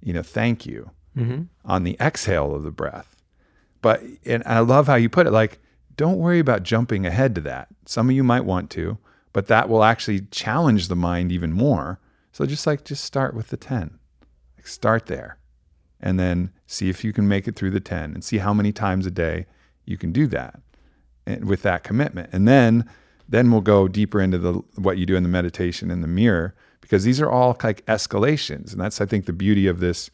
you 0.02 0.12
know, 0.12 0.22
thank 0.22 0.66
you 0.66 0.90
mm-hmm. 1.16 1.42
on 1.64 1.84
the 1.84 1.96
exhale 2.00 2.54
of 2.54 2.62
the 2.62 2.70
breath. 2.70 3.16
But 3.80 4.02
and 4.26 4.42
I 4.44 4.58
love 4.60 4.86
how 4.88 4.96
you 4.96 5.08
put 5.08 5.26
it 5.26 5.32
like, 5.32 5.60
don't 5.96 6.18
worry 6.18 6.40
about 6.40 6.62
jumping 6.62 7.06
ahead 7.06 7.34
to 7.36 7.40
that. 7.42 7.68
Some 7.86 8.10
of 8.10 8.16
you 8.16 8.24
might 8.24 8.44
want 8.44 8.70
to, 8.70 8.98
but 9.32 9.46
that 9.46 9.68
will 9.68 9.84
actually 9.84 10.22
challenge 10.30 10.88
the 10.88 10.96
mind 10.96 11.32
even 11.32 11.52
more. 11.52 12.00
So 12.38 12.46
just 12.46 12.68
like 12.68 12.84
just 12.84 13.04
start 13.04 13.34
with 13.34 13.48
the 13.48 13.56
10. 13.56 13.98
Like 14.56 14.68
start 14.68 15.06
there. 15.06 15.38
And 15.98 16.20
then 16.20 16.52
see 16.68 16.88
if 16.88 17.02
you 17.02 17.12
can 17.12 17.26
make 17.26 17.48
it 17.48 17.56
through 17.56 17.72
the 17.72 17.80
10 17.80 18.14
and 18.14 18.22
see 18.22 18.38
how 18.38 18.54
many 18.54 18.70
times 18.70 19.06
a 19.06 19.10
day 19.10 19.46
you 19.86 19.96
can 19.96 20.12
do 20.12 20.28
that 20.28 20.60
and 21.26 21.46
with 21.46 21.62
that 21.62 21.82
commitment. 21.82 22.30
And 22.32 22.46
then 22.46 22.88
then 23.28 23.50
we'll 23.50 23.60
go 23.60 23.88
deeper 23.88 24.20
into 24.20 24.38
the 24.38 24.52
what 24.76 24.98
you 24.98 25.04
do 25.04 25.16
in 25.16 25.24
the 25.24 25.28
meditation 25.28 25.90
in 25.90 26.00
the 26.00 26.06
mirror 26.06 26.54
because 26.80 27.02
these 27.02 27.20
are 27.20 27.28
all 27.28 27.56
like 27.64 27.84
escalations. 27.86 28.70
And 28.70 28.80
that's 28.80 29.00
I 29.00 29.06
think 29.06 29.26
the 29.26 29.32
beauty 29.32 29.66
of 29.66 29.80
this 29.80 30.08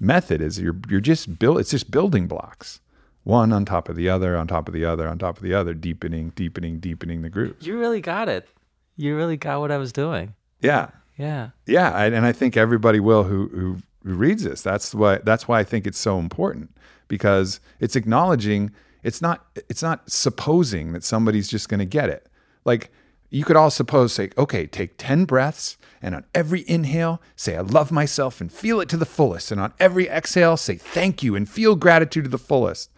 method 0.00 0.40
is 0.40 0.58
you're 0.58 0.80
you're 0.88 0.98
just 0.98 1.38
build 1.38 1.60
it's 1.60 1.70
just 1.70 1.92
building 1.92 2.26
blocks. 2.26 2.80
One 3.22 3.52
on 3.52 3.64
top 3.64 3.88
of 3.88 3.94
the 3.94 4.08
other, 4.08 4.36
on 4.36 4.48
top 4.48 4.66
of 4.66 4.74
the 4.74 4.84
other, 4.84 5.06
on 5.06 5.16
top 5.16 5.36
of 5.36 5.44
the 5.44 5.54
other, 5.54 5.74
deepening, 5.74 6.30
deepening, 6.30 6.80
deepening 6.80 7.22
the 7.22 7.30
grooves. 7.30 7.64
You 7.64 7.78
really 7.78 8.00
got 8.00 8.28
it. 8.28 8.48
You 8.96 9.14
really 9.14 9.36
got 9.36 9.60
what 9.60 9.70
I 9.70 9.78
was 9.78 9.92
doing. 9.92 10.34
Yeah. 10.60 10.90
Yeah. 11.18 11.50
Yeah, 11.66 11.90
I, 11.90 12.06
and 12.06 12.24
I 12.24 12.32
think 12.32 12.56
everybody 12.56 13.00
will 13.00 13.24
who, 13.24 13.48
who 13.48 13.78
who 14.04 14.14
reads 14.14 14.44
this. 14.44 14.62
That's 14.62 14.94
why 14.94 15.18
that's 15.18 15.46
why 15.46 15.60
I 15.60 15.64
think 15.64 15.86
it's 15.86 15.98
so 15.98 16.18
important 16.18 16.74
because 17.08 17.60
it's 17.80 17.96
acknowledging 17.96 18.70
it's 19.02 19.20
not 19.20 19.46
it's 19.68 19.82
not 19.82 20.10
supposing 20.10 20.92
that 20.92 21.04
somebody's 21.04 21.48
just 21.48 21.68
going 21.68 21.80
to 21.80 21.86
get 21.86 22.08
it. 22.08 22.28
Like 22.64 22.90
you 23.30 23.44
could 23.44 23.56
all 23.56 23.70
suppose 23.70 24.14
say, 24.14 24.30
okay, 24.38 24.66
take 24.66 24.94
10 24.96 25.26
breaths 25.26 25.76
and 26.00 26.14
on 26.14 26.24
every 26.34 26.64
inhale 26.68 27.20
say 27.36 27.56
I 27.56 27.60
love 27.60 27.92
myself 27.92 28.40
and 28.40 28.50
feel 28.50 28.80
it 28.80 28.88
to 28.90 28.96
the 28.96 29.04
fullest 29.04 29.50
and 29.50 29.60
on 29.60 29.74
every 29.78 30.08
exhale 30.08 30.56
say 30.56 30.76
thank 30.76 31.22
you 31.22 31.36
and 31.36 31.48
feel 31.48 31.76
gratitude 31.76 32.24
to 32.24 32.30
the 32.30 32.38
fullest 32.38 32.90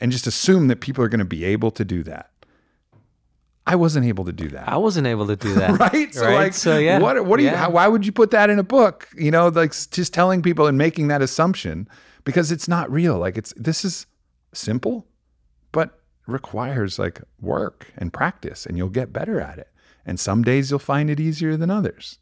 and 0.00 0.10
just 0.10 0.26
assume 0.26 0.68
that 0.68 0.80
people 0.80 1.04
are 1.04 1.08
going 1.08 1.18
to 1.18 1.24
be 1.24 1.44
able 1.44 1.70
to 1.72 1.84
do 1.84 2.02
that. 2.04 2.30
I 3.66 3.76
wasn't 3.76 4.04
able 4.06 4.24
to 4.26 4.32
do 4.32 4.48
that 4.48 4.68
I 4.68 4.76
wasn't 4.76 5.06
able 5.06 5.26
to 5.26 5.36
do 5.36 5.54
that. 5.60 5.78
right? 5.80 6.12
So 6.14 6.26
Right? 6.26 6.34
like, 6.34 6.54
So, 6.54 6.78
yeah. 6.78 6.98
what 6.98 7.24
what 7.26 7.38
do 7.38 7.44
you? 7.44 7.50
How, 7.50 7.70
why 7.70 7.88
would 7.88 8.04
you 8.06 8.12
put 8.12 8.30
that 8.32 8.50
in 8.50 8.58
a 8.58 8.62
book? 8.64 9.08
You 9.16 9.30
know, 9.30 9.48
like 9.48 9.72
just 9.90 10.12
telling 10.12 10.42
people 10.42 10.66
and 10.66 10.76
making 10.76 11.08
that 11.08 11.22
assumption 11.22 11.88
because 12.24 12.52
it's 12.52 12.68
not 12.68 12.90
real. 12.92 13.18
Like 13.18 13.36
it's 13.38 13.52
this 13.56 13.84
is 13.84 14.06
simple, 14.52 15.06
but 15.72 16.00
requires 16.26 16.98
like 16.98 17.20
work 17.40 17.86
and 17.98 18.12
practice, 18.12 18.66
and 18.66 18.76
you'll 18.76 18.88
get 18.88 19.12
better 19.12 19.40
at 19.40 19.58
it. 19.58 19.68
And 20.06 20.20
some 20.20 20.42
days 20.42 20.70
you'll 20.70 20.78
find 20.80 21.08
it 21.10 21.18
easier 21.20 21.56
than 21.56 21.70
others, 21.70 22.18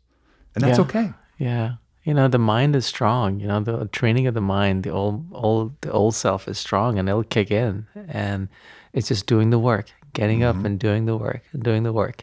and 0.55 0.63
that's 0.65 0.79
Yeah. 0.79 0.85
okay. 0.85 1.13
Yeah. 1.39 1.75
You 2.05 2.15
know, 2.15 2.27
the 2.27 2.39
mind 2.39 2.75
is 2.75 2.85
strong. 2.87 3.39
You 3.41 3.47
know, 3.47 3.61
the 3.61 3.87
training 3.87 4.27
of 4.27 4.35
the 4.35 4.41
mind, 4.41 4.83
the 4.85 4.91
old 4.91 5.25
old 5.33 5.81
the 5.83 5.91
old 5.93 6.15
self 6.15 6.49
is 6.49 6.59
strong 6.59 6.99
and 6.99 7.09
it'll 7.09 7.23
kick 7.23 7.51
in. 7.53 7.87
And 8.09 8.49
it's 8.93 9.07
just 9.09 9.27
doing 9.27 9.51
the 9.51 9.59
work, 9.59 9.87
getting 10.13 10.43
up 10.43 10.57
mm-hmm. 10.57 10.67
and 10.67 10.79
doing 10.79 11.07
the 11.07 11.17
work, 11.17 11.43
and 11.53 11.63
doing 11.63 11.83
the 11.83 11.93
work. 11.93 12.23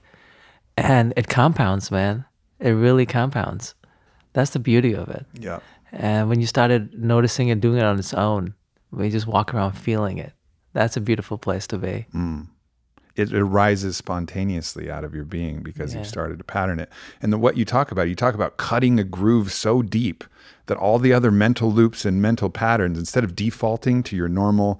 And 0.77 1.13
it 1.17 1.27
compounds, 1.27 1.91
man. 1.91 2.25
It 2.59 2.71
really 2.71 3.05
compounds. 3.05 3.75
That's 4.33 4.51
the 4.51 4.59
beauty 4.59 4.93
of 4.93 5.09
it. 5.09 5.25
Yeah. 5.33 5.59
And 5.91 6.29
when 6.29 6.39
you 6.39 6.47
started 6.47 6.93
noticing 6.93 7.49
and 7.49 7.61
doing 7.61 7.79
it 7.79 7.83
on 7.83 7.97
its 7.97 8.13
own, 8.13 8.53
when 8.91 9.05
you 9.05 9.11
just 9.11 9.27
walk 9.27 9.53
around 9.53 9.73
feeling 9.73 10.17
it, 10.17 10.33
that's 10.73 10.95
a 10.95 11.01
beautiful 11.01 11.37
place 11.37 11.67
to 11.67 11.77
be. 11.77 12.05
Mm. 12.13 12.47
it 13.15 13.33
arises 13.33 13.97
spontaneously 13.97 14.89
out 14.89 15.03
of 15.03 15.13
your 15.13 15.25
being 15.25 15.61
because 15.61 15.91
Yeah. 15.91 15.99
you've 15.99 16.07
started 16.07 16.37
to 16.37 16.43
pattern 16.45 16.79
it. 16.79 16.89
And 17.21 17.33
the, 17.33 17.37
what 17.37 17.57
you 17.57 17.65
talk 17.65 17.91
about, 17.91 18.07
you 18.07 18.15
talk 18.15 18.33
about 18.33 18.55
cutting 18.55 18.97
a 18.97 19.03
groove 19.03 19.51
so 19.51 19.81
deep 19.81 20.23
that 20.67 20.77
all 20.77 20.99
the 20.99 21.11
other 21.11 21.29
mental 21.31 21.69
loops 21.69 22.05
and 22.05 22.21
mental 22.21 22.49
patterns, 22.49 22.97
instead 22.97 23.25
of 23.25 23.35
defaulting 23.35 24.03
to 24.03 24.15
your 24.15 24.29
normal, 24.29 24.79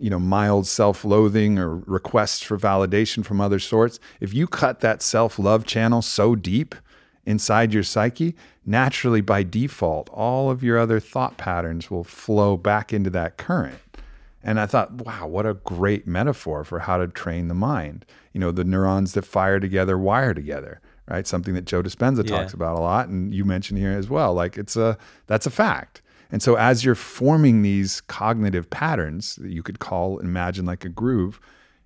you 0.00 0.10
know, 0.10 0.18
mild 0.18 0.66
self-loathing 0.66 1.58
or 1.58 1.76
requests 1.80 2.42
for 2.42 2.58
validation 2.58 3.24
from 3.24 3.40
other 3.40 3.58
sorts, 3.58 4.00
if 4.20 4.32
you 4.34 4.46
cut 4.46 4.80
that 4.80 5.02
self-love 5.02 5.66
channel 5.66 6.02
so 6.02 6.34
deep 6.34 6.74
inside 7.26 7.72
your 7.72 7.82
psyche, 7.82 8.34
naturally 8.64 9.20
by 9.20 9.42
default, 9.42 10.08
all 10.10 10.50
of 10.50 10.62
your 10.62 10.78
other 10.78 10.98
thought 11.00 11.36
patterns 11.36 11.90
will 11.90 12.04
flow 12.04 12.56
back 12.56 12.92
into 12.92 13.10
that 13.10 13.36
current. 13.36 13.78
And 14.42 14.58
I 14.58 14.64
thought, 14.66 14.92
wow, 14.92 15.26
what 15.26 15.44
a 15.44 15.54
great 15.54 16.06
metaphor 16.06 16.64
for 16.64 16.78
how 16.78 16.96
to 16.96 17.06
train 17.08 17.48
the 17.48 17.54
mind. 17.54 18.06
You 18.32 18.40
know, 18.40 18.50
the 18.50 18.64
neurons 18.64 19.12
that 19.12 19.26
fire 19.26 19.60
together 19.60 19.98
wire 19.98 20.32
together, 20.32 20.80
right? 21.06 21.26
Something 21.26 21.52
that 21.54 21.66
Joe 21.66 21.82
Dispenza 21.82 22.24
Yeah. 22.26 22.38
talks 22.38 22.54
about 22.54 22.78
a 22.78 22.80
lot, 22.80 23.08
and 23.08 23.34
you 23.34 23.44
mentioned 23.44 23.78
here 23.78 23.90
as 23.92 24.08
well. 24.08 24.32
Like 24.32 24.56
it's 24.56 24.76
a 24.76 24.96
that's 25.26 25.44
a 25.46 25.50
fact. 25.50 26.00
And 26.32 26.42
so 26.42 26.54
as 26.54 26.84
you're 26.84 26.94
forming 26.94 27.62
these 27.62 28.00
cognitive 28.02 28.70
patterns 28.70 29.36
that 29.36 29.50
you 29.50 29.62
could 29.62 29.78
call, 29.78 30.18
imagine 30.18 30.64
like 30.66 30.84
a 30.84 30.88
groove, 30.88 31.40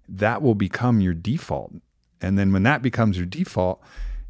that 0.09 0.43
will 0.43 0.55
become 0.55 1.01
your 1.01 1.15
default. 1.15 1.73
And 2.21 2.39
then 2.39 2.53
when 2.53 2.63
that 2.65 2.83
becomes 2.83 3.17
your 3.17 3.27
default, 3.27 3.81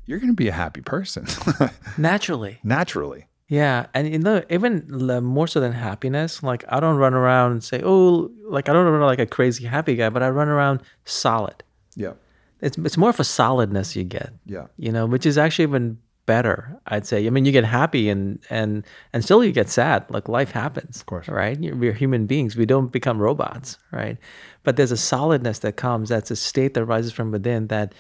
you're 0.07 0.19
going 0.19 0.31
to 0.31 0.35
be 0.37 0.49
a 0.49 0.53
happy 0.53 0.81
person 0.83 1.27
Naturally. 1.99 2.59
naturally. 2.63 3.27
Yeah, 3.49 3.87
and 3.93 4.11
you 4.11 4.19
know, 4.19 4.43
even 4.49 4.87
more 5.23 5.47
so 5.47 5.61
than 5.61 5.73
happiness, 5.73 6.43
like 6.43 6.65
I 6.69 6.81
don't 6.81 6.97
run 6.97 7.13
around 7.13 7.53
and 7.53 7.63
say, 7.63 7.83
"Oh, 7.85 8.31
like 8.49 8.69
I 8.71 8.73
don't 8.73 8.87
run 8.91 9.03
like 9.03 9.19
a 9.19 9.27
crazy 9.27 9.65
happy 9.67 9.97
guy," 9.97 10.09
but 10.09 10.23
I 10.23 10.31
run 10.31 10.49
around 10.49 10.81
solid. 11.05 11.63
Yeah. 11.95 12.15
It's 12.63 12.79
it's 12.79 12.97
more 12.97 13.11
of 13.11 13.21
a 13.21 13.25
solidness 13.25 13.95
you 13.97 14.05
get, 14.05 14.33
Yeah. 14.47 14.67
you 14.79 14.91
know, 14.91 15.05
which 15.05 15.27
is 15.27 15.37
actually 15.37 15.65
even 15.65 15.99
better, 16.27 16.79
I'd 16.87 17.07
say. 17.07 17.27
I 17.27 17.31
mean, 17.31 17.45
you 17.45 17.53
get 17.53 17.65
happy 17.65 18.09
and 18.09 18.39
and 18.51 18.85
and 19.13 19.25
still 19.25 19.45
you 19.45 19.53
get 19.53 19.69
sad. 19.69 20.05
Like 20.09 20.29
life 20.29 20.51
happens, 20.51 21.01
of 21.01 21.07
course. 21.07 21.29
right? 21.29 21.59
We're 21.61 21.93
human 21.93 22.27
beings. 22.27 22.57
We 22.57 22.67
don't 22.67 22.93
become 22.93 23.19
robots, 23.21 23.79
right? 23.93 24.19
But 24.63 24.77
there's 24.77 24.93
a 24.93 24.97
solidness 24.97 25.61
that 25.61 25.77
comes. 25.77 26.09
That's 26.09 26.31
a 26.31 26.37
state 26.37 26.75
that 26.75 26.83
arises 26.83 27.13
from 27.13 27.31
within. 27.31 27.69
That, 27.69 27.95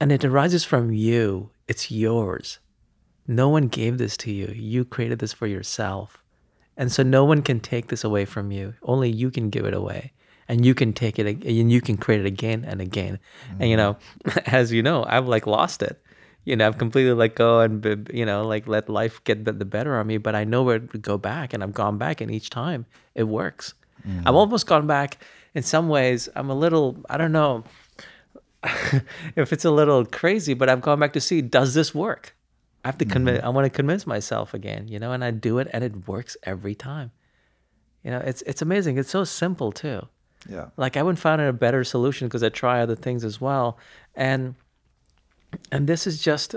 and 0.00 0.12
it 0.12 0.24
arises 0.24 0.64
from 0.64 0.92
you. 0.92 1.50
It's 1.68 1.90
yours. 1.90 2.58
No 3.26 3.48
one 3.48 3.68
gave 3.68 3.98
this 3.98 4.16
to 4.18 4.32
you. 4.32 4.52
You 4.54 4.84
created 4.84 5.20
this 5.20 5.32
for 5.32 5.46
yourself. 5.46 6.22
And 6.76 6.90
so 6.90 7.02
no 7.02 7.24
one 7.24 7.42
can 7.42 7.60
take 7.60 7.88
this 7.88 8.04
away 8.04 8.24
from 8.24 8.50
you. 8.50 8.74
Only 8.82 9.10
you 9.10 9.30
can 9.30 9.50
give 9.50 9.66
it 9.66 9.74
away. 9.74 10.12
And 10.48 10.66
you 10.66 10.74
can 10.74 10.92
take 10.92 11.18
it 11.20 11.44
and 11.44 11.70
you 11.70 11.80
can 11.80 11.96
create 11.96 12.22
it 12.22 12.26
again 12.26 12.64
and 12.64 12.80
again. 12.80 13.20
And 13.60 13.70
you 13.70 13.76
mm-hmm. 13.76 14.30
know, 14.30 14.42
as 14.46 14.72
you 14.72 14.82
know, 14.82 15.04
I've 15.06 15.28
like 15.28 15.46
lost 15.46 15.82
it. 15.82 16.02
You 16.44 16.56
know, 16.56 16.66
I've 16.66 16.78
completely 16.78 17.12
let 17.12 17.34
go 17.34 17.60
and 17.60 18.08
you 18.12 18.24
know, 18.24 18.46
like 18.46 18.66
let 18.66 18.88
life 18.88 19.22
get 19.24 19.44
the, 19.44 19.52
the 19.52 19.64
better 19.64 19.98
on 19.98 20.06
me, 20.06 20.18
but 20.18 20.34
I 20.34 20.44
know 20.44 20.62
where 20.62 20.78
to 20.78 20.98
go 20.98 21.18
back 21.18 21.52
and 21.52 21.62
I've 21.62 21.74
gone 21.74 21.98
back 21.98 22.20
and 22.20 22.30
each 22.30 22.50
time 22.50 22.86
it 23.14 23.24
works. 23.24 23.74
Mm. 24.06 24.22
I've 24.26 24.34
almost 24.34 24.66
gone 24.66 24.86
back 24.86 25.18
in 25.54 25.62
some 25.62 25.88
ways. 25.88 26.28
I'm 26.34 26.48
a 26.48 26.54
little, 26.54 26.96
I 27.10 27.18
don't 27.18 27.32
know 27.32 27.64
if 29.36 29.52
it's 29.52 29.64
a 29.64 29.70
little 29.70 30.04
crazy, 30.04 30.54
but 30.54 30.68
I've 30.68 30.80
gone 30.80 30.98
back 30.98 31.12
to 31.14 31.20
see 31.20 31.42
does 31.42 31.74
this 31.74 31.94
work? 31.94 32.34
I 32.84 32.88
have 32.88 32.98
to 32.98 33.04
convince. 33.04 33.40
Mm. 33.40 33.44
I 33.44 33.48
want 33.50 33.66
to 33.66 33.70
convince 33.70 34.06
myself 34.06 34.54
again, 34.54 34.88
you 34.88 34.98
know, 34.98 35.12
and 35.12 35.22
I 35.22 35.30
do 35.30 35.58
it, 35.58 35.68
and 35.72 35.84
it 35.84 36.08
works 36.08 36.36
every 36.44 36.74
time. 36.74 37.10
You 38.02 38.10
know, 38.10 38.22
it's 38.24 38.42
it's 38.42 38.62
amazing. 38.62 38.96
It's 38.96 39.10
so 39.10 39.24
simple 39.24 39.70
too. 39.70 40.06
Yeah. 40.48 40.68
Like 40.78 40.96
I 40.96 41.02
wouldn't 41.02 41.18
find 41.18 41.42
a 41.42 41.52
better 41.52 41.84
solution 41.84 42.28
because 42.28 42.42
I 42.42 42.48
try 42.48 42.80
other 42.80 42.96
things 42.96 43.22
as 43.24 43.40
well, 43.40 43.78
and 44.14 44.54
and 45.72 45.86
this 45.86 46.06
is 46.06 46.20
just, 46.22 46.54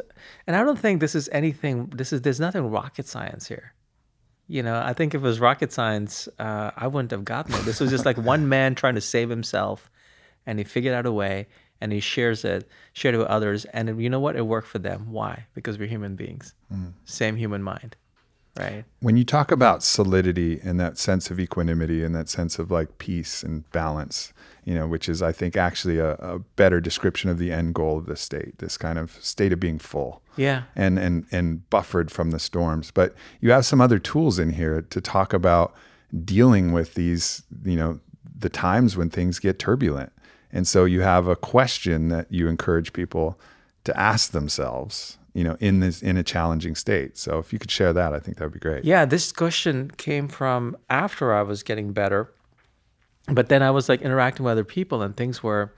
and 0.47 0.55
I 0.55 0.63
don't 0.63 0.79
think 0.79 0.99
this 0.99 1.15
is 1.15 1.29
anything. 1.31 1.87
This 1.87 2.13
is 2.13 2.21
there's 2.21 2.39
nothing 2.39 2.69
rocket 2.69 3.07
science 3.07 3.47
here. 3.47 3.73
You 4.47 4.61
know, 4.61 4.81
I 4.83 4.93
think 4.93 5.15
if 5.15 5.21
it 5.21 5.23
was 5.23 5.39
rocket 5.39 5.71
science, 5.71 6.27
uh, 6.37 6.71
I 6.75 6.87
wouldn't 6.87 7.11
have 7.11 7.23
gotten 7.25 7.53
it. 7.55 7.63
This 7.65 7.79
was 7.79 7.89
just 7.89 8.05
like 8.05 8.17
one 8.33 8.49
man 8.49 8.75
trying 8.75 8.95
to 8.95 9.01
save 9.01 9.29
himself, 9.29 9.89
and 10.45 10.59
he 10.59 10.65
figured 10.65 10.93
out 10.93 11.05
a 11.05 11.11
way, 11.11 11.47
and 11.81 11.91
he 11.91 11.99
shares 11.99 12.43
it, 12.45 12.67
shared 12.93 13.15
it 13.15 13.19
with 13.19 13.27
others, 13.27 13.65
and 13.65 14.01
you 14.01 14.09
know 14.09 14.19
what? 14.19 14.35
It 14.35 14.45
worked 14.45 14.67
for 14.67 14.79
them. 14.79 15.11
Why? 15.11 15.45
Because 15.55 15.77
we're 15.79 15.87
human 15.87 16.15
beings, 16.15 16.53
same 17.05 17.35
human 17.35 17.63
mind, 17.63 17.95
right? 18.57 18.85
when 18.99 19.17
you 19.17 19.23
talk 19.25 19.51
about 19.51 19.83
solidity 19.83 20.59
and 20.63 20.79
that 20.79 20.97
sense 20.97 21.29
of 21.31 21.39
equanimity 21.39 22.03
and 22.03 22.13
that 22.15 22.29
sense 22.29 22.59
of 22.59 22.69
like 22.71 22.97
peace 22.97 23.43
and 23.43 23.69
balance, 23.71 24.33
you 24.63 24.73
know, 24.73 24.87
which 24.87 25.09
is 25.09 25.21
I 25.21 25.31
think 25.31 25.57
actually 25.57 25.99
a, 25.99 26.13
a 26.13 26.39
better 26.39 26.79
description 26.79 27.29
of 27.29 27.37
the 27.37 27.51
end 27.51 27.75
goal 27.75 27.97
of 27.97 28.05
the 28.05 28.15
state, 28.15 28.57
this 28.59 28.77
kind 28.77 28.97
of 28.99 29.11
state 29.23 29.51
of 29.53 29.59
being 29.59 29.79
full 29.79 30.21
Yeah. 30.37 30.63
and 30.75 30.97
and 30.99 31.25
and 31.31 31.67
buffered 31.69 32.11
from 32.11 32.31
the 32.31 32.39
storms. 32.39 32.91
But 32.91 33.15
you 33.41 33.51
have 33.51 33.65
some 33.65 33.81
other 33.81 33.99
tools 33.99 34.39
in 34.39 34.51
here 34.51 34.81
to 34.81 35.01
talk 35.01 35.33
about 35.33 35.73
dealing 36.23 36.71
with 36.71 36.93
these, 36.93 37.43
you 37.65 37.75
know, 37.75 37.99
the 38.39 38.49
times 38.49 38.95
when 38.95 39.09
things 39.09 39.39
get 39.39 39.57
turbulent. 39.59 40.11
And 40.51 40.67
so 40.67 40.85
you 40.85 41.01
have 41.01 41.27
a 41.27 41.35
question 41.35 42.09
that 42.09 42.31
you 42.31 42.47
encourage 42.47 42.93
people 42.93 43.39
to 43.85 43.99
ask 43.99 44.31
themselves, 44.31 45.17
you 45.33 45.43
know, 45.43 45.57
in 45.59 45.79
this 45.79 46.01
in 46.01 46.17
a 46.17 46.23
challenging 46.23 46.75
state. 46.75 47.17
So 47.17 47.39
if 47.39 47.51
you 47.51 47.59
could 47.59 47.71
share 47.71 47.93
that, 47.93 48.13
I 48.13 48.19
think 48.19 48.37
that 48.37 48.45
would 48.45 48.53
be 48.53 48.59
great. 48.59 48.85
Yeah, 48.85 49.05
this 49.05 49.31
question 49.31 49.91
came 49.97 50.27
from 50.27 50.77
after 50.89 51.33
I 51.33 51.41
was 51.41 51.63
getting 51.63 51.91
better. 51.93 52.31
but 53.27 53.49
then 53.49 53.63
I 53.63 53.71
was 53.71 53.89
like 53.89 54.01
interacting 54.01 54.43
with 54.43 54.51
other 54.51 54.63
people 54.63 55.01
and 55.01 55.15
things 55.15 55.41
were, 55.41 55.73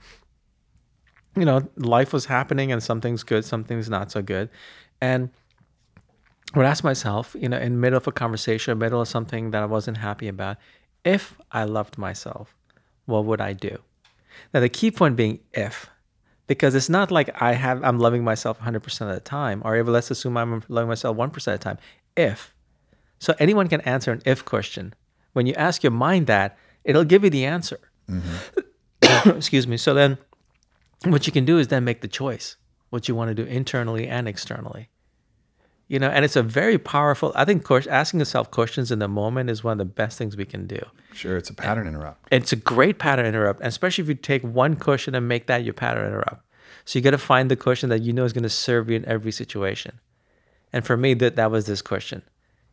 you 1.36 1.44
know, 1.44 1.68
life 1.76 2.12
was 2.12 2.26
happening 2.26 2.72
and 2.72 2.82
something's 2.82 3.22
good, 3.22 3.44
something's 3.44 3.88
not 3.88 4.10
so 4.10 4.22
good. 4.22 4.48
And 5.00 5.30
I 6.54 6.58
would 6.58 6.66
ask 6.66 6.82
myself, 6.82 7.36
you 7.38 7.48
know, 7.48 7.58
in 7.58 7.80
middle 7.80 7.96
of 7.96 8.06
a 8.06 8.12
conversation, 8.12 8.76
middle 8.78 9.00
of 9.00 9.08
something 9.08 9.50
that 9.50 9.62
I 9.62 9.66
wasn't 9.66 9.98
happy 9.98 10.28
about, 10.28 10.56
if 11.04 11.36
I 11.52 11.64
loved 11.64 11.98
myself, 11.98 12.56
what 13.04 13.24
would 13.24 13.40
I 13.40 13.52
do? 13.52 13.78
Now 14.52 14.60
the 14.60 14.68
key 14.68 14.90
point 14.90 15.16
being 15.16 15.40
if, 15.52 15.88
because 16.46 16.74
it's 16.74 16.88
not 16.88 17.10
like 17.10 17.30
I 17.40 17.52
have 17.52 17.82
I'm 17.84 17.98
loving 17.98 18.24
myself 18.24 18.60
100% 18.60 19.00
of 19.00 19.14
the 19.14 19.20
time, 19.20 19.62
or 19.64 19.76
even 19.76 19.92
let's 19.92 20.10
assume 20.10 20.36
I'm 20.36 20.62
loving 20.68 20.88
myself 20.88 21.16
1% 21.16 21.34
of 21.34 21.44
the 21.44 21.58
time. 21.58 21.78
If, 22.16 22.54
so 23.18 23.34
anyone 23.38 23.68
can 23.68 23.80
answer 23.82 24.12
an 24.12 24.22
if 24.24 24.44
question. 24.44 24.94
When 25.32 25.46
you 25.46 25.54
ask 25.54 25.82
your 25.82 25.92
mind 25.92 26.26
that, 26.28 26.56
it'll 26.84 27.04
give 27.04 27.24
you 27.24 27.30
the 27.30 27.44
answer. 27.44 27.78
Mm-hmm. 28.10 29.30
Excuse 29.36 29.66
me. 29.66 29.76
So 29.76 29.92
then, 29.92 30.18
what 31.04 31.26
you 31.26 31.32
can 31.32 31.44
do 31.44 31.58
is 31.58 31.68
then 31.68 31.84
make 31.84 32.00
the 32.00 32.08
choice 32.08 32.56
what 32.90 33.08
you 33.08 33.14
want 33.14 33.28
to 33.28 33.34
do 33.34 33.44
internally 33.48 34.06
and 34.06 34.26
externally 34.26 34.88
you 35.88 35.98
know 35.98 36.08
and 36.08 36.24
it's 36.24 36.36
a 36.36 36.42
very 36.42 36.78
powerful 36.78 37.32
i 37.34 37.44
think 37.44 37.64
course 37.64 37.86
asking 37.86 38.20
yourself 38.20 38.50
questions 38.50 38.90
in 38.90 38.98
the 38.98 39.08
moment 39.08 39.50
is 39.50 39.62
one 39.62 39.72
of 39.72 39.78
the 39.78 39.84
best 39.84 40.18
things 40.18 40.36
we 40.36 40.44
can 40.44 40.66
do. 40.66 40.80
Sure 41.12 41.36
it's 41.36 41.50
a 41.50 41.54
pattern 41.54 41.86
interrupt. 41.86 42.26
It's 42.30 42.52
a 42.52 42.56
great 42.56 42.98
pattern 42.98 43.26
interrupt 43.26 43.60
especially 43.62 44.02
if 44.02 44.08
you 44.08 44.14
take 44.14 44.42
one 44.42 44.76
question 44.76 45.14
and 45.14 45.28
make 45.28 45.46
that 45.46 45.64
your 45.64 45.74
pattern 45.74 46.06
interrupt. 46.06 46.44
So 46.84 46.98
you 46.98 47.02
got 47.02 47.12
to 47.12 47.18
find 47.18 47.50
the 47.50 47.56
question 47.56 47.88
that 47.90 48.02
you 48.02 48.12
know 48.12 48.24
is 48.24 48.32
going 48.32 48.42
to 48.42 48.50
serve 48.50 48.90
you 48.90 48.96
in 48.96 49.04
every 49.06 49.32
situation. 49.32 49.98
And 50.72 50.86
for 50.86 50.96
me 50.96 51.14
that 51.14 51.36
that 51.36 51.50
was 51.50 51.66
this 51.66 51.82
question. 51.82 52.22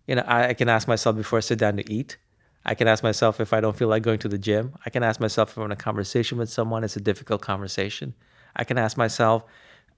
You 0.08 0.15
know 0.15 0.23
I, 0.23 0.49
I 0.49 0.54
can 0.54 0.69
ask 0.69 0.88
myself 0.88 1.15
before 1.15 1.38
i 1.38 1.41
sit 1.41 1.60
down 1.60 1.78
to 1.78 1.91
eat. 1.91 2.17
I 2.65 2.76
can 2.76 2.88
ask 2.88 3.04
myself 3.04 3.39
if 3.39 3.54
i 3.54 3.62
don't 3.62 3.78
feel 3.78 3.89
like 3.89 4.04
going 4.04 4.19
to 4.19 4.28
the 4.28 4.38
gym. 4.38 4.73
I 4.86 4.89
can 4.89 5.04
ask 5.04 5.19
myself 5.19 5.52
if 5.52 5.58
i'm 5.58 5.65
in 5.65 5.71
a 5.71 5.76
conversation 5.76 6.38
with 6.38 6.49
someone. 6.49 6.84
It's 6.84 6.95
a 6.95 7.02
difficult 7.02 7.41
conversation. 7.41 8.15
I 8.56 8.63
can 8.63 8.78
ask 8.78 8.97
myself 8.97 9.43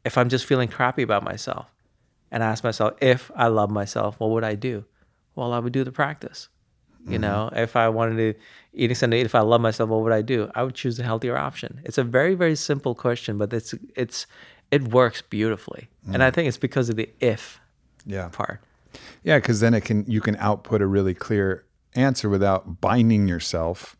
if 0.04 0.18
i'm 0.18 0.30
just 0.30 0.46
feeling 0.46 0.68
crappy 0.70 1.02
about 1.02 1.24
myself 1.24 1.75
and 2.36 2.44
ask 2.44 2.66
myself 2.66 2.94
if 3.02 3.32
I 3.34 3.48
love 3.48 3.72
myself, 3.72 4.20
what 4.20 4.30
would 4.32 4.44
I 4.44 4.56
do? 4.56 4.84
Well, 5.36 5.54
I 5.54 5.60
would 5.60 5.72
do 5.72 5.86
the 5.86 5.92
practice. 5.94 6.50
You 7.06 7.14
mm-hmm. 7.14 7.22
know, 7.22 7.50
if 7.56 7.78
I 7.78 7.88
wanted 7.88 8.18
to 8.18 8.40
eat 8.74 8.96
Sunday, 8.98 9.22
if 9.22 9.36
I 9.36 9.40
love 9.40 9.62
myself, 9.62 9.90
what 9.90 10.02
would 10.02 10.12
I 10.12 10.22
do? 10.22 10.52
I 10.54 10.64
would 10.64 10.76
choose 10.76 10.98
the 10.98 11.04
healthier 11.04 11.38
option. 11.38 11.80
It's 11.86 11.98
a 11.98 12.04
very, 12.04 12.36
very 12.36 12.56
simple 12.56 12.94
question, 12.94 13.38
but 13.38 13.54
it's 13.54 13.74
it's 13.96 14.28
it 14.70 14.90
works 14.90 15.22
beautifully. 15.22 15.88
Mm. 16.08 16.16
And 16.16 16.24
I 16.24 16.30
mm. 16.30 16.34
think 16.34 16.48
it's 16.50 16.58
because 16.58 16.90
of 16.90 16.98
the 16.98 17.10
if 17.22 17.62
yeah. 18.06 18.28
part. 18.30 18.60
Yeah, 19.24 19.38
because 19.38 19.62
then 19.62 19.74
it 19.74 19.86
can 19.86 20.04
you 20.06 20.20
can 20.20 20.36
output 20.36 20.82
a 20.82 20.88
really 20.88 21.14
clear 21.14 21.64
answer 21.94 22.28
without 22.28 22.82
binding 22.82 23.30
yourself 23.30 23.96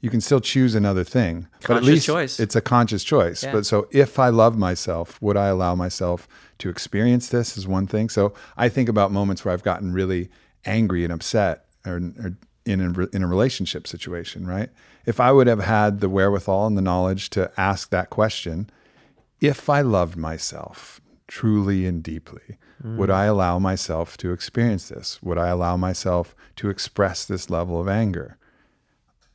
you 0.00 0.10
can 0.10 0.20
still 0.20 0.40
choose 0.40 0.74
another 0.74 1.04
thing. 1.04 1.48
Conscious 1.60 1.68
but 1.68 1.76
at 1.76 1.82
least 1.82 2.06
choice. 2.06 2.40
it's 2.40 2.54
a 2.54 2.60
conscious 2.60 3.02
choice. 3.02 3.42
Yeah. 3.42 3.52
But 3.52 3.66
so 3.66 3.88
if 3.90 4.18
I 4.18 4.28
love 4.28 4.56
myself, 4.56 5.20
would 5.20 5.36
I 5.36 5.46
allow 5.46 5.74
myself 5.74 6.28
to 6.58 6.68
experience 6.68 7.28
this 7.28 7.56
is 7.56 7.66
one 7.66 7.86
thing. 7.86 8.08
So 8.08 8.34
I 8.56 8.68
think 8.68 8.88
about 8.88 9.12
moments 9.12 9.44
where 9.44 9.54
I've 9.54 9.62
gotten 9.62 9.92
really 9.92 10.28
angry 10.64 11.04
and 11.04 11.12
upset 11.12 11.64
or, 11.86 11.96
or 12.18 12.36
in 12.64 12.80
a, 12.80 13.16
in 13.16 13.22
a 13.22 13.26
relationship 13.26 13.86
situation, 13.86 14.46
right? 14.46 14.68
If 15.06 15.20
I 15.20 15.32
would 15.32 15.46
have 15.46 15.60
had 15.60 16.00
the 16.00 16.08
wherewithal 16.08 16.66
and 16.66 16.76
the 16.76 16.82
knowledge 16.82 17.30
to 17.30 17.50
ask 17.56 17.90
that 17.90 18.10
question, 18.10 18.68
if 19.40 19.70
I 19.70 19.80
loved 19.80 20.16
myself 20.16 21.00
truly 21.28 21.86
and 21.86 22.02
deeply, 22.02 22.58
mm. 22.82 22.96
would 22.96 23.10
I 23.10 23.24
allow 23.24 23.58
myself 23.58 24.16
to 24.18 24.32
experience 24.32 24.88
this? 24.88 25.22
Would 25.22 25.38
I 25.38 25.48
allow 25.48 25.76
myself 25.76 26.34
to 26.56 26.68
express 26.68 27.24
this 27.24 27.48
level 27.48 27.80
of 27.80 27.88
anger? 27.88 28.37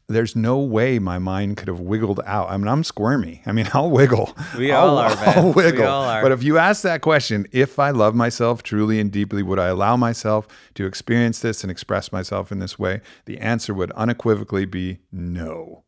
There's 0.07 0.35
no 0.35 0.59
way 0.59 0.99
my 0.99 1.17
mind 1.17 1.57
could 1.57 1.67
have 1.67 1.79
wiggled 1.79 2.19
out. 2.25 2.49
I 2.49 2.57
mean, 2.57 2.67
I'm 2.67 2.83
squirmy. 2.83 3.41
I 3.45 3.51
mean, 3.51 3.69
I'll 3.73 3.89
wiggle. 3.89 4.35
We 4.57 4.71
all 4.71 4.97
I'll, 4.97 5.11
are, 5.11 5.15
man. 5.25 5.37
I'll 5.37 5.53
wiggle. 5.53 5.81
We 5.81 5.85
all 5.85 6.03
are. 6.03 6.21
But 6.21 6.31
if 6.31 6.43
you 6.43 6.57
ask 6.57 6.81
that 6.83 7.01
question, 7.01 7.47
if 7.51 7.79
I 7.79 7.91
love 7.91 8.15
myself 8.15 8.63
truly 8.63 8.99
and 8.99 9.11
deeply, 9.11 9.43
would 9.43 9.59
I 9.59 9.67
allow 9.67 9.95
myself 9.95 10.47
to 10.75 10.85
experience 10.85 11.39
this 11.39 11.63
and 11.63 11.71
express 11.71 12.11
myself 12.11 12.51
in 12.51 12.59
this 12.59 12.77
way? 12.77 13.01
The 13.25 13.39
answer 13.39 13.73
would 13.73 13.91
unequivocally 13.91 14.65
be 14.65 14.99
no. 15.11 15.83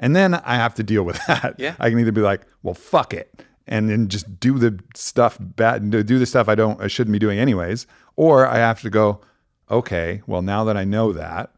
And 0.00 0.16
then 0.16 0.34
I 0.34 0.56
have 0.56 0.74
to 0.74 0.82
deal 0.82 1.04
with 1.04 1.20
that. 1.26 1.54
Yeah. 1.58 1.76
I 1.78 1.90
can 1.90 1.98
either 1.98 2.12
be 2.12 2.20
like, 2.20 2.42
well, 2.62 2.74
fuck 2.74 3.14
it. 3.14 3.44
And 3.68 3.88
then 3.88 4.08
just 4.08 4.40
do 4.40 4.58
the 4.58 4.80
stuff 4.94 5.38
bad, 5.40 5.88
do 5.90 6.02
the 6.02 6.26
stuff 6.26 6.48
I 6.48 6.56
don't, 6.56 6.80
I 6.80 6.88
shouldn't 6.88 7.12
be 7.12 7.20
doing 7.20 7.38
anyways. 7.38 7.86
Or 8.16 8.46
I 8.46 8.56
have 8.56 8.82
to 8.82 8.90
go, 8.90 9.20
okay, 9.70 10.20
well, 10.26 10.42
now 10.42 10.64
that 10.64 10.76
I 10.76 10.84
know 10.84 11.12
that, 11.12 11.50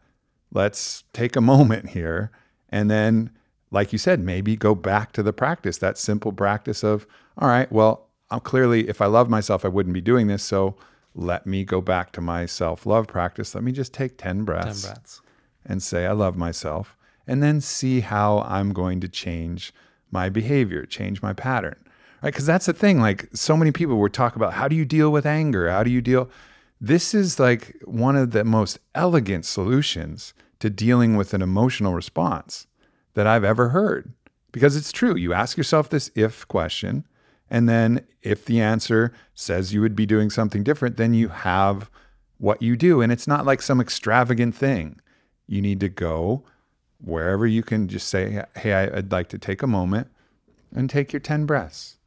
let's 0.55 1.05
take 1.13 1.37
a 1.37 1.41
moment 1.41 1.91
here 1.91 2.31
and 2.71 2.91
then 2.91 3.31
like 3.71 3.93
you 3.93 3.99
said 3.99 4.21
maybe 4.21 4.57
go 4.57 4.75
back 4.75 5.13
to 5.13 5.23
the 5.23 5.33
practice 5.33 5.79
that 5.79 5.99
simple 5.99 6.33
practice 6.33 6.83
of 6.83 7.07
all 7.37 7.49
right 7.49 7.71
well 7.71 8.09
i'm 8.31 8.41
clearly 8.41 8.89
if 8.89 9.03
i 9.03 9.07
love 9.07 9.29
myself 9.29 9.65
i 9.65 9.69
wouldn't 9.69 9.95
be 9.95 10.01
doing 10.01 10.29
this 10.29 10.43
so 10.43 10.77
let 11.15 11.47
me 11.47 11.65
go 11.65 11.81
back 11.81 12.11
to 12.13 12.21
my 12.21 12.45
self-love 12.45 13.07
practice. 13.07 13.55
Let 13.55 13.63
me 13.63 13.73
just 13.73 13.95
take 13.95 14.19
10 14.19 14.45
breaths, 14.45 14.83
10 14.83 14.93
breaths. 14.93 15.21
and 15.65 15.83
say 15.83 16.07
i 16.07 16.13
love 16.13 16.37
myself 16.37 16.97
and 17.27 17.43
then 17.43 17.61
see 17.61 18.01
how 18.01 18.41
i'm 18.41 18.73
going 18.73 19.01
to 19.01 19.09
change 19.09 19.73
my 20.11 20.29
behavior 20.29 20.85
change 20.85 21.23
my 21.23 21.33
pattern. 21.33 21.77
Right? 22.23 22.33
Because 22.33 22.47
that's 22.47 22.67
the 22.67 22.73
thing 22.73 23.01
like 23.01 23.29
so 23.33 23.57
many 23.57 23.71
people 23.71 23.97
were 23.97 24.09
talk 24.09 24.37
about 24.37 24.55
how 24.55 24.69
do 24.69 24.77
you 24.77 24.85
deal 24.85 25.11
with 25.11 25.27
anger? 25.27 25.71
How 25.71 25.83
do 25.83 25.91
you 25.91 26.01
deal? 26.01 26.31
This 26.81 27.15
is 27.15 27.39
like 27.39 27.77
one 27.85 28.17
of 28.17 28.33
the 28.33 28.45
most 28.45 28.79
elegant 28.95 29.45
solutions 29.45 30.35
to 30.65 30.71
dealing 30.71 31.15
with 31.15 31.35
an 31.35 31.43
emotional 31.43 31.93
response 31.93 32.67
that 33.13 33.27
I've 33.27 33.45
ever 33.45 33.69
heard. 33.69 34.15
Because 34.51 34.77
it's 34.77 34.93
true. 34.93 35.15
You 35.15 35.35
ask 35.35 35.59
yourself 35.59 35.91
this 35.91 36.11
if 36.15 36.49
question, 36.49 37.07
and 37.51 37.69
then 37.69 38.01
if 38.23 38.47
the 38.47 38.63
answer 38.63 39.13
says 39.35 39.75
you 39.75 39.83
would 39.83 39.95
be 39.95 40.07
doing 40.07 40.31
something 40.31 40.65
different, 40.65 40.97
then 40.97 41.13
you 41.13 41.29
have 41.29 41.91
what 42.39 42.63
you 42.63 42.79
do. 42.79 43.03
And 43.03 43.13
it's 43.13 43.27
not 43.27 43.45
like 43.45 43.61
some 43.61 43.79
extravagant 43.79 44.55
thing. 44.55 45.03
You 45.47 45.61
need 45.61 45.81
to 45.81 45.91
go 45.91 46.45
wherever 46.99 47.47
you 47.47 47.63
can 47.63 47.87
just 47.87 48.09
say, 48.09 48.43
Hey, 48.57 48.73
I'd 48.73 49.13
like 49.13 49.29
to 49.29 49.39
take 49.39 49.63
a 49.63 49.67
moment 49.67 50.09
and 50.75 50.89
take 50.89 51.13
your 51.13 51.21
10 51.21 51.45
breaths. 51.45 51.99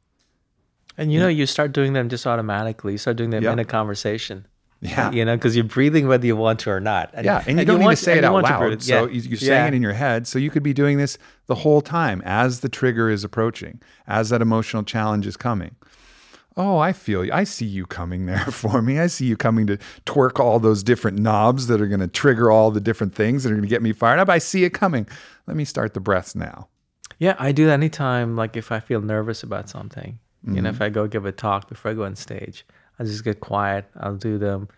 And 0.96 1.12
you 1.12 1.20
know, 1.20 1.28
you 1.28 1.46
start 1.46 1.70
doing 1.70 1.92
them 1.92 2.08
just 2.08 2.26
automatically. 2.26 2.90
You 2.90 2.98
start 2.98 3.18
doing 3.18 3.30
them 3.30 3.44
yep. 3.44 3.52
in 3.52 3.60
a 3.60 3.64
conversation. 3.64 4.48
Yeah. 4.80 5.10
You 5.10 5.24
know, 5.24 5.36
because 5.36 5.56
you're 5.56 5.64
breathing 5.64 6.06
whether 6.06 6.26
you 6.26 6.36
want 6.36 6.60
to 6.60 6.70
or 6.70 6.80
not. 6.80 7.10
And, 7.12 7.24
yeah. 7.24 7.42
And 7.46 7.58
you 7.58 7.64
don't 7.64 7.74
you 7.74 7.78
need 7.80 7.84
want, 7.86 7.98
to 7.98 8.04
say 8.04 8.18
it 8.18 8.24
out 8.24 8.42
loud. 8.42 8.82
So 8.82 9.06
yeah. 9.06 9.12
you're 9.12 9.36
saying 9.36 9.50
yeah. 9.50 9.66
it 9.66 9.74
in 9.74 9.82
your 9.82 9.92
head. 9.92 10.26
So 10.26 10.38
you 10.38 10.50
could 10.50 10.62
be 10.62 10.72
doing 10.72 10.98
this 10.98 11.18
the 11.46 11.56
whole 11.56 11.80
time 11.80 12.22
as 12.24 12.60
the 12.60 12.68
trigger 12.68 13.10
is 13.10 13.24
approaching, 13.24 13.80
as 14.06 14.28
that 14.30 14.40
emotional 14.40 14.84
challenge 14.84 15.26
is 15.26 15.36
coming. 15.36 15.74
Oh, 16.56 16.78
I 16.78 16.92
feel 16.92 17.24
you. 17.24 17.32
I 17.32 17.44
see 17.44 17.66
you 17.66 17.86
coming 17.86 18.26
there 18.26 18.44
for 18.50 18.82
me. 18.82 18.98
I 18.98 19.08
see 19.08 19.26
you 19.26 19.36
coming 19.36 19.66
to 19.68 19.78
twerk 20.06 20.40
all 20.40 20.58
those 20.60 20.82
different 20.82 21.18
knobs 21.18 21.66
that 21.68 21.80
are 21.80 21.86
going 21.86 22.00
to 22.00 22.08
trigger 22.08 22.50
all 22.50 22.70
the 22.70 22.80
different 22.80 23.14
things 23.14 23.44
that 23.44 23.50
are 23.50 23.54
going 23.54 23.62
to 23.62 23.68
get 23.68 23.82
me 23.82 23.92
fired 23.92 24.18
up. 24.18 24.28
I 24.28 24.38
see 24.38 24.64
it 24.64 24.70
coming. 24.70 25.08
Let 25.46 25.56
me 25.56 25.64
start 25.64 25.94
the 25.94 26.00
breaths 26.00 26.34
now. 26.34 26.68
Yeah, 27.18 27.34
I 27.38 27.50
do 27.52 27.66
that 27.66 27.72
anytime, 27.72 28.36
like 28.36 28.56
if 28.56 28.70
I 28.70 28.78
feel 28.80 29.00
nervous 29.00 29.42
about 29.42 29.68
something. 29.68 30.18
Mm-hmm. 30.44 30.56
You 30.56 30.62
know, 30.62 30.68
if 30.68 30.76
mm-hmm. 30.76 30.84
I 30.84 30.88
go 30.90 31.08
give 31.08 31.26
a 31.26 31.32
talk 31.32 31.68
before 31.68 31.90
I 31.90 31.94
go 31.94 32.04
on 32.04 32.14
stage 32.14 32.64
I'll 32.98 33.06
just 33.06 33.24
get 33.24 33.40
quiet. 33.40 33.86
I'll 33.98 34.16
do 34.16 34.38
them 34.38 34.68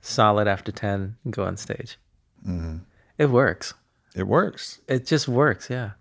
solid 0.00 0.48
after 0.48 0.72
10 0.72 1.16
and 1.24 1.32
go 1.32 1.44
on 1.44 1.56
stage. 1.56 1.98
Mm-hmm. 2.46 2.78
It 3.18 3.26
works. 3.26 3.74
It 4.14 4.24
works. 4.24 4.80
It 4.88 5.06
just 5.06 5.28
works. 5.28 5.70
Yeah. 5.70 5.92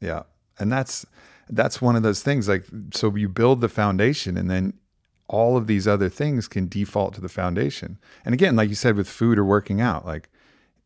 Yeah. 0.00 0.22
And 0.58 0.70
that's, 0.70 1.06
that's 1.48 1.80
one 1.80 1.96
of 1.96 2.02
those 2.02 2.22
things 2.22 2.48
like, 2.48 2.64
so 2.92 3.14
you 3.16 3.28
build 3.28 3.60
the 3.60 3.68
foundation 3.68 4.36
and 4.36 4.50
then 4.50 4.74
all 5.26 5.56
of 5.56 5.66
these 5.66 5.86
other 5.88 6.08
things 6.08 6.48
can 6.48 6.68
default 6.68 7.14
to 7.14 7.20
the 7.20 7.28
foundation. 7.28 7.98
And 8.24 8.34
again, 8.34 8.56
like 8.56 8.68
you 8.68 8.74
said, 8.74 8.96
with 8.96 9.08
food 9.08 9.38
or 9.38 9.44
working 9.44 9.80
out, 9.80 10.04
like 10.04 10.28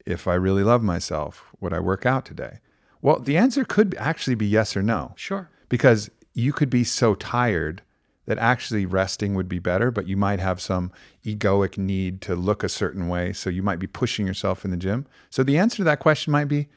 if 0.07 0.29
I 0.29 0.35
really 0.35 0.63
love 0.63 0.83
myself, 0.83 1.45
would 1.61 1.73
I 1.73 1.81
work 1.81 2.07
out 2.07 2.25
today? 2.25 2.59
Well, 3.03 3.19
the 3.19 3.37
answer 3.37 3.65
could 3.65 3.95
actually 3.99 4.35
be 4.35 4.47
yes 4.47 4.77
or 4.77 4.83
no. 4.83 5.13
Sure. 5.17 5.51
Because 5.69 6.11
you 6.35 6.53
could 6.53 6.71
be 6.71 6.85
so 6.85 7.15
tired 7.15 7.83
that 8.27 8.39
actually 8.39 8.87
resting 8.87 9.35
would 9.35 9.49
be 9.49 9.59
better, 9.59 9.91
but 9.91 10.07
you 10.07 10.17
might 10.17 10.41
have 10.41 10.61
some 10.61 10.91
egoic 11.25 11.77
need 11.77 12.21
to 12.23 12.35
look 12.35 12.63
a 12.63 12.69
certain 12.69 13.09
way. 13.09 13.33
So 13.33 13.51
you 13.51 13.63
might 13.63 13.79
be 13.79 13.87
pushing 13.87 14.27
yourself 14.27 14.65
in 14.65 14.71
the 14.71 14.77
gym. 14.77 15.07
So 15.31 15.43
the 15.43 15.59
answer 15.59 15.79
to 15.79 15.85
that 15.85 16.01
question 16.01 16.33
might 16.33 16.47
be 16.47 16.69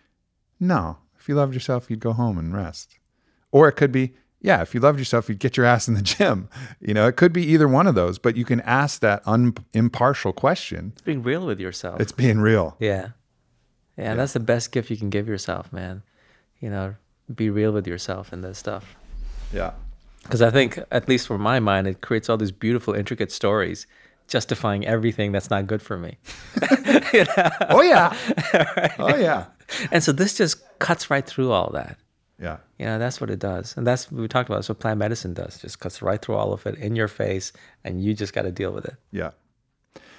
no. 0.60 0.98
If 1.20 1.30
you 1.30 1.36
loved 1.36 1.54
yourself, 1.54 1.90
you'd 1.90 2.00
go 2.00 2.14
home 2.14 2.38
and 2.38 2.54
rest. 2.54 2.98
Or 3.52 3.68
it 3.68 3.74
could 3.74 3.92
be, 3.92 4.14
yeah, 4.42 4.62
if 4.62 4.74
you 4.74 4.82
loved 4.82 5.00
yourself, 5.00 5.30
you'd 5.30 5.40
get 5.40 5.56
your 5.56 5.66
ass 5.66 5.88
in 5.88 5.94
the 5.94 6.02
gym. 6.18 6.50
You 6.80 6.94
know, 6.94 7.08
it 7.08 7.16
could 7.16 7.34
be 7.34 7.46
either 7.46 7.68
one 7.68 7.88
of 7.88 7.96
those, 7.96 8.20
but 8.20 8.36
you 8.36 8.46
can 8.46 8.62
ask 8.62 9.00
that 9.02 9.22
un- 9.26 9.56
impartial 9.74 10.34
question. 10.34 10.92
It's 10.94 11.02
being 11.02 11.24
real 11.24 11.46
with 11.46 11.60
yourself. 11.60 12.02
It's 12.02 12.12
being 12.12 12.40
real. 12.40 12.76
Yeah. 12.80 12.90
yeah. 12.90 13.10
Yeah, 13.98 14.14
that's 14.16 14.34
the 14.34 14.40
best 14.40 14.72
gift 14.72 14.92
you 14.92 14.98
can 14.98 15.10
give 15.10 15.28
yourself, 15.28 15.74
man. 15.74 16.04
You 16.60 16.70
know, 16.70 16.96
be 17.34 17.50
real 17.50 17.72
with 17.72 17.88
yourself 17.88 18.32
and 18.32 18.44
this 18.44 18.60
stuff. 18.60 18.96
Yeah 19.52 19.72
because 20.28 20.42
I 20.42 20.52
think, 20.52 20.80
at 20.92 21.08
least 21.08 21.28
for 21.28 21.38
my 21.38 21.60
mind, 21.60 21.88
it 21.88 22.02
creates 22.02 22.30
all 22.30 22.38
these 22.38 22.52
beautiful, 22.52 22.94
intricate 22.94 23.32
stories 23.32 23.88
justifying 24.28 24.86
everything 24.86 25.32
that's 25.32 25.50
not 25.50 25.68
good 25.68 25.82
for 25.82 25.98
me. 25.98 26.18
you 27.14 27.24
know? 27.24 27.50
Oh 27.70 27.82
yeah, 27.82 28.16
right? 28.78 28.92
oh 29.00 29.16
yeah. 29.16 29.46
and 29.92 30.04
so 30.04 30.12
this 30.12 30.38
just 30.38 30.62
cuts 30.80 31.10
right 31.10 31.26
through 31.26 31.52
all 31.52 31.72
that. 31.72 31.98
Yeah. 32.40 32.58
You 32.78 32.86
know, 32.86 33.00
that's 33.00 33.20
what 33.20 33.30
it 33.30 33.40
does. 33.40 33.76
And 33.78 33.88
that's 33.88 34.12
what 34.12 34.22
we 34.22 34.28
talked 34.28 34.48
about. 34.48 34.58
That's 34.58 34.70
what 34.70 34.80
plant 34.80 35.00
medicine 35.00 35.34
does. 35.34 35.60
Just 35.60 35.80
cuts 35.80 36.02
right 36.02 36.22
through 36.22 36.36
all 36.36 36.54
of 36.54 36.66
it 36.68 36.76
in 36.76 36.96
your 36.96 37.08
face 37.08 37.52
and 37.84 38.04
you 38.04 38.14
just 38.14 38.34
got 38.34 38.44
to 38.44 38.52
deal 38.52 38.72
with 38.72 38.86
it. 38.86 38.96
Yeah. 39.12 39.32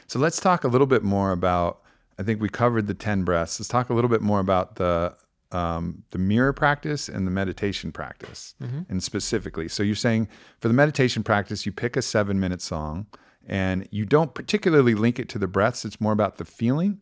So 0.08 0.18
let's 0.18 0.40
talk 0.40 0.64
a 0.64 0.68
little 0.68 0.86
bit 0.86 1.04
more 1.04 1.30
about. 1.30 1.82
I 2.18 2.24
think 2.24 2.40
we 2.40 2.48
covered 2.48 2.88
the 2.88 2.94
ten 2.94 3.22
breaths. 3.22 3.60
Let's 3.60 3.68
talk 3.68 3.90
a 3.90 3.94
little 3.94 4.10
bit 4.10 4.22
more 4.22 4.40
about 4.40 4.74
the 4.74 5.14
um, 5.52 6.02
the 6.10 6.18
mirror 6.18 6.52
practice 6.52 7.08
and 7.08 7.26
the 7.26 7.30
meditation 7.30 7.92
practice, 7.92 8.54
and 8.60 9.02
specifically. 9.02 9.68
So 9.68 9.82
you're 9.82 9.94
saying 9.94 10.28
for 10.60 10.68
the 10.68 10.74
meditation 10.74 11.22
practice, 11.22 11.64
you 11.66 11.72
pick 11.72 11.96
a 11.96 12.02
seven 12.02 12.38
minute 12.38 12.60
song, 12.60 13.06
and 13.46 13.88
you 13.90 14.04
don't 14.04 14.34
particularly 14.34 14.94
link 14.94 15.18
it 15.18 15.28
to 15.30 15.38
the 15.38 15.46
breaths. 15.46 15.84
It's 15.84 16.00
more 16.00 16.12
about 16.12 16.36
the 16.36 16.44
feeling. 16.44 17.00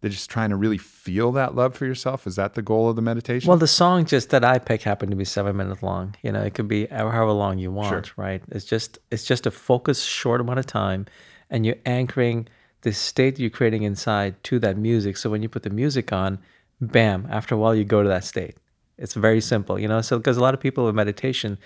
They're 0.00 0.10
just 0.10 0.30
trying 0.30 0.50
to 0.50 0.56
really 0.56 0.78
feel 0.78 1.32
that 1.32 1.56
love 1.56 1.74
for 1.74 1.84
yourself. 1.84 2.24
Is 2.24 2.36
that 2.36 2.54
the 2.54 2.62
goal 2.62 2.88
of 2.88 2.94
the 2.94 3.02
meditation? 3.02 3.48
Well, 3.48 3.58
the 3.58 3.66
song 3.66 4.04
just 4.04 4.30
that 4.30 4.44
I 4.44 4.60
pick 4.60 4.82
happened 4.82 5.10
to 5.10 5.16
be 5.16 5.24
seven 5.24 5.56
minutes 5.56 5.82
long. 5.82 6.14
You 6.22 6.30
know, 6.30 6.40
it 6.40 6.54
could 6.54 6.68
be 6.68 6.86
however 6.86 7.32
long 7.32 7.58
you 7.58 7.72
want, 7.72 8.16
right? 8.16 8.40
It's 8.52 8.64
just 8.64 8.98
it's 9.10 9.24
just 9.24 9.44
a 9.44 9.50
focused 9.50 10.06
short 10.06 10.40
amount 10.40 10.60
of 10.60 10.66
time, 10.66 11.06
and 11.50 11.66
you're 11.66 11.82
anchoring 11.84 12.46
the 12.82 12.92
state 12.92 13.40
you're 13.40 13.50
creating 13.50 13.82
inside 13.82 14.40
to 14.44 14.60
that 14.60 14.76
music. 14.76 15.16
So 15.16 15.30
when 15.30 15.42
you 15.42 15.48
put 15.48 15.64
the 15.64 15.70
music 15.70 16.12
on, 16.12 16.38
bam! 16.80 17.26
After 17.30 17.54
a 17.54 17.58
while, 17.58 17.74
you 17.74 17.84
go 17.84 18.02
to 18.02 18.08
that 18.08 18.24
state. 18.24 18.56
It's 18.96 19.14
very 19.14 19.40
simple, 19.40 19.78
you 19.78 19.88
know. 19.88 20.00
So 20.00 20.18
because 20.18 20.36
a 20.36 20.40
lot 20.40 20.54
of 20.54 20.60
people 20.60 20.86
with 20.86 20.94
meditation, 20.94 21.58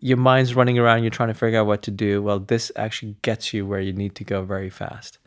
your 0.00 0.16
mind's 0.16 0.54
running 0.54 0.78
around, 0.78 1.02
you're 1.02 1.10
trying 1.10 1.28
to 1.28 1.34
figure 1.34 1.60
out 1.60 1.66
what 1.66 1.82
to 1.82 1.90
do. 1.90 2.22
Well, 2.22 2.38
this 2.38 2.72
actually 2.76 3.16
gets 3.22 3.52
you 3.52 3.66
where 3.66 3.80
you 3.80 3.92
need 3.92 4.14
to 4.16 4.24
go 4.24 4.42
very 4.42 4.70
fast. 4.70 5.18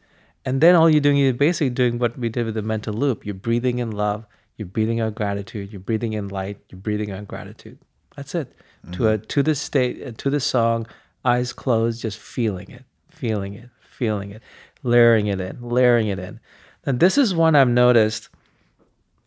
And 0.44 0.62
then 0.62 0.76
all 0.76 0.90
you're 0.90 1.02
doing 1.02 1.18
is 1.18 1.34
basically 1.34 1.72
doing 1.72 1.98
what 1.98 2.18
we 2.18 2.30
did 2.30 2.46
with 2.46 2.56
the 2.56 2.62
mental 2.62 2.94
loop. 2.94 3.26
You're 3.26 3.36
breathing 3.36 3.80
in 3.80 3.92
love, 3.92 4.26
you're 4.58 4.68
breathing 4.68 5.00
out 5.00 5.16
gratitude, 5.16 5.72
you're 5.72 5.80
breathing 5.80 6.14
in 6.14 6.28
light, 6.28 6.60
you're 6.70 6.80
breathing 6.80 7.12
out 7.12 7.28
gratitude. 7.28 7.80
That's 8.16 8.36
it. 8.36 8.54
To 8.92 9.08
a 9.08 9.18
to 9.18 9.42
this 9.42 9.60
state, 9.60 10.06
uh, 10.06 10.12
to 10.18 10.30
the 10.30 10.40
song, 10.40 10.86
eyes 11.24 11.54
closed, 11.54 12.02
just 12.02 12.20
feeling 12.20 12.70
it, 12.70 12.86
feeling 13.10 13.56
it, 13.56 13.70
feeling 13.82 14.30
it, 14.30 14.44
layering 14.84 15.26
it 15.26 15.42
in, 15.42 15.58
layering 15.60 16.08
it 16.08 16.20
in. 16.20 16.40
And 16.86 17.00
this 17.00 17.18
is 17.18 17.34
one 17.34 17.56
I've 17.56 17.68
noticed. 17.68 18.30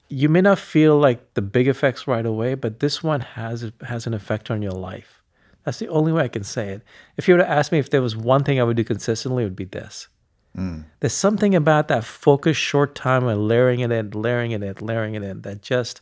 You 0.09 0.29
may 0.29 0.41
not 0.41 0.59
feel 0.59 0.99
like 0.99 1.35
the 1.35 1.43
big 1.43 1.69
effects 1.69 2.07
right 2.07 2.25
away, 2.25 2.55
but 2.55 2.81
this 2.81 3.03
one 3.03 3.21
has 3.21 3.73
has 3.83 4.07
an 4.07 4.15
effect 4.15 4.51
on 4.51 4.63
your 4.63 4.73
life. 4.73 5.23
That's 5.65 5.79
the 5.79 5.89
only 5.89 6.13
way 6.13 6.25
I 6.25 6.29
can 6.29 6.45
say 6.45 6.71
it. 6.71 6.83
If 7.17 7.29
you 7.29 7.35
were 7.35 7.41
to 7.41 7.49
ask 7.49 7.73
me 7.73 7.79
if 7.79 7.91
there 7.91 8.01
was 8.01 8.17
one 8.17 8.43
thing 8.43 8.59
I 8.59 8.65
would 8.65 8.77
do 8.77 8.85
consistently, 8.85 9.43
it 9.43 9.47
would 9.47 9.57
be 9.57 9.65
this. 9.65 10.09
Mm. 10.57 10.85
There's 11.01 11.13
something 11.13 11.55
about 11.55 11.89
that 11.89 12.05
focused 12.05 12.61
short 12.61 12.95
time 12.95 13.27
and 13.27 13.47
layering 13.47 13.81
it 13.81 13.93
in, 13.93 14.11
layering 14.11 14.53
it 14.53 14.63
in, 14.63 14.75
layering 14.81 15.15
it 15.15 15.23
in 15.23 15.43
that 15.43 15.61
just 15.61 16.01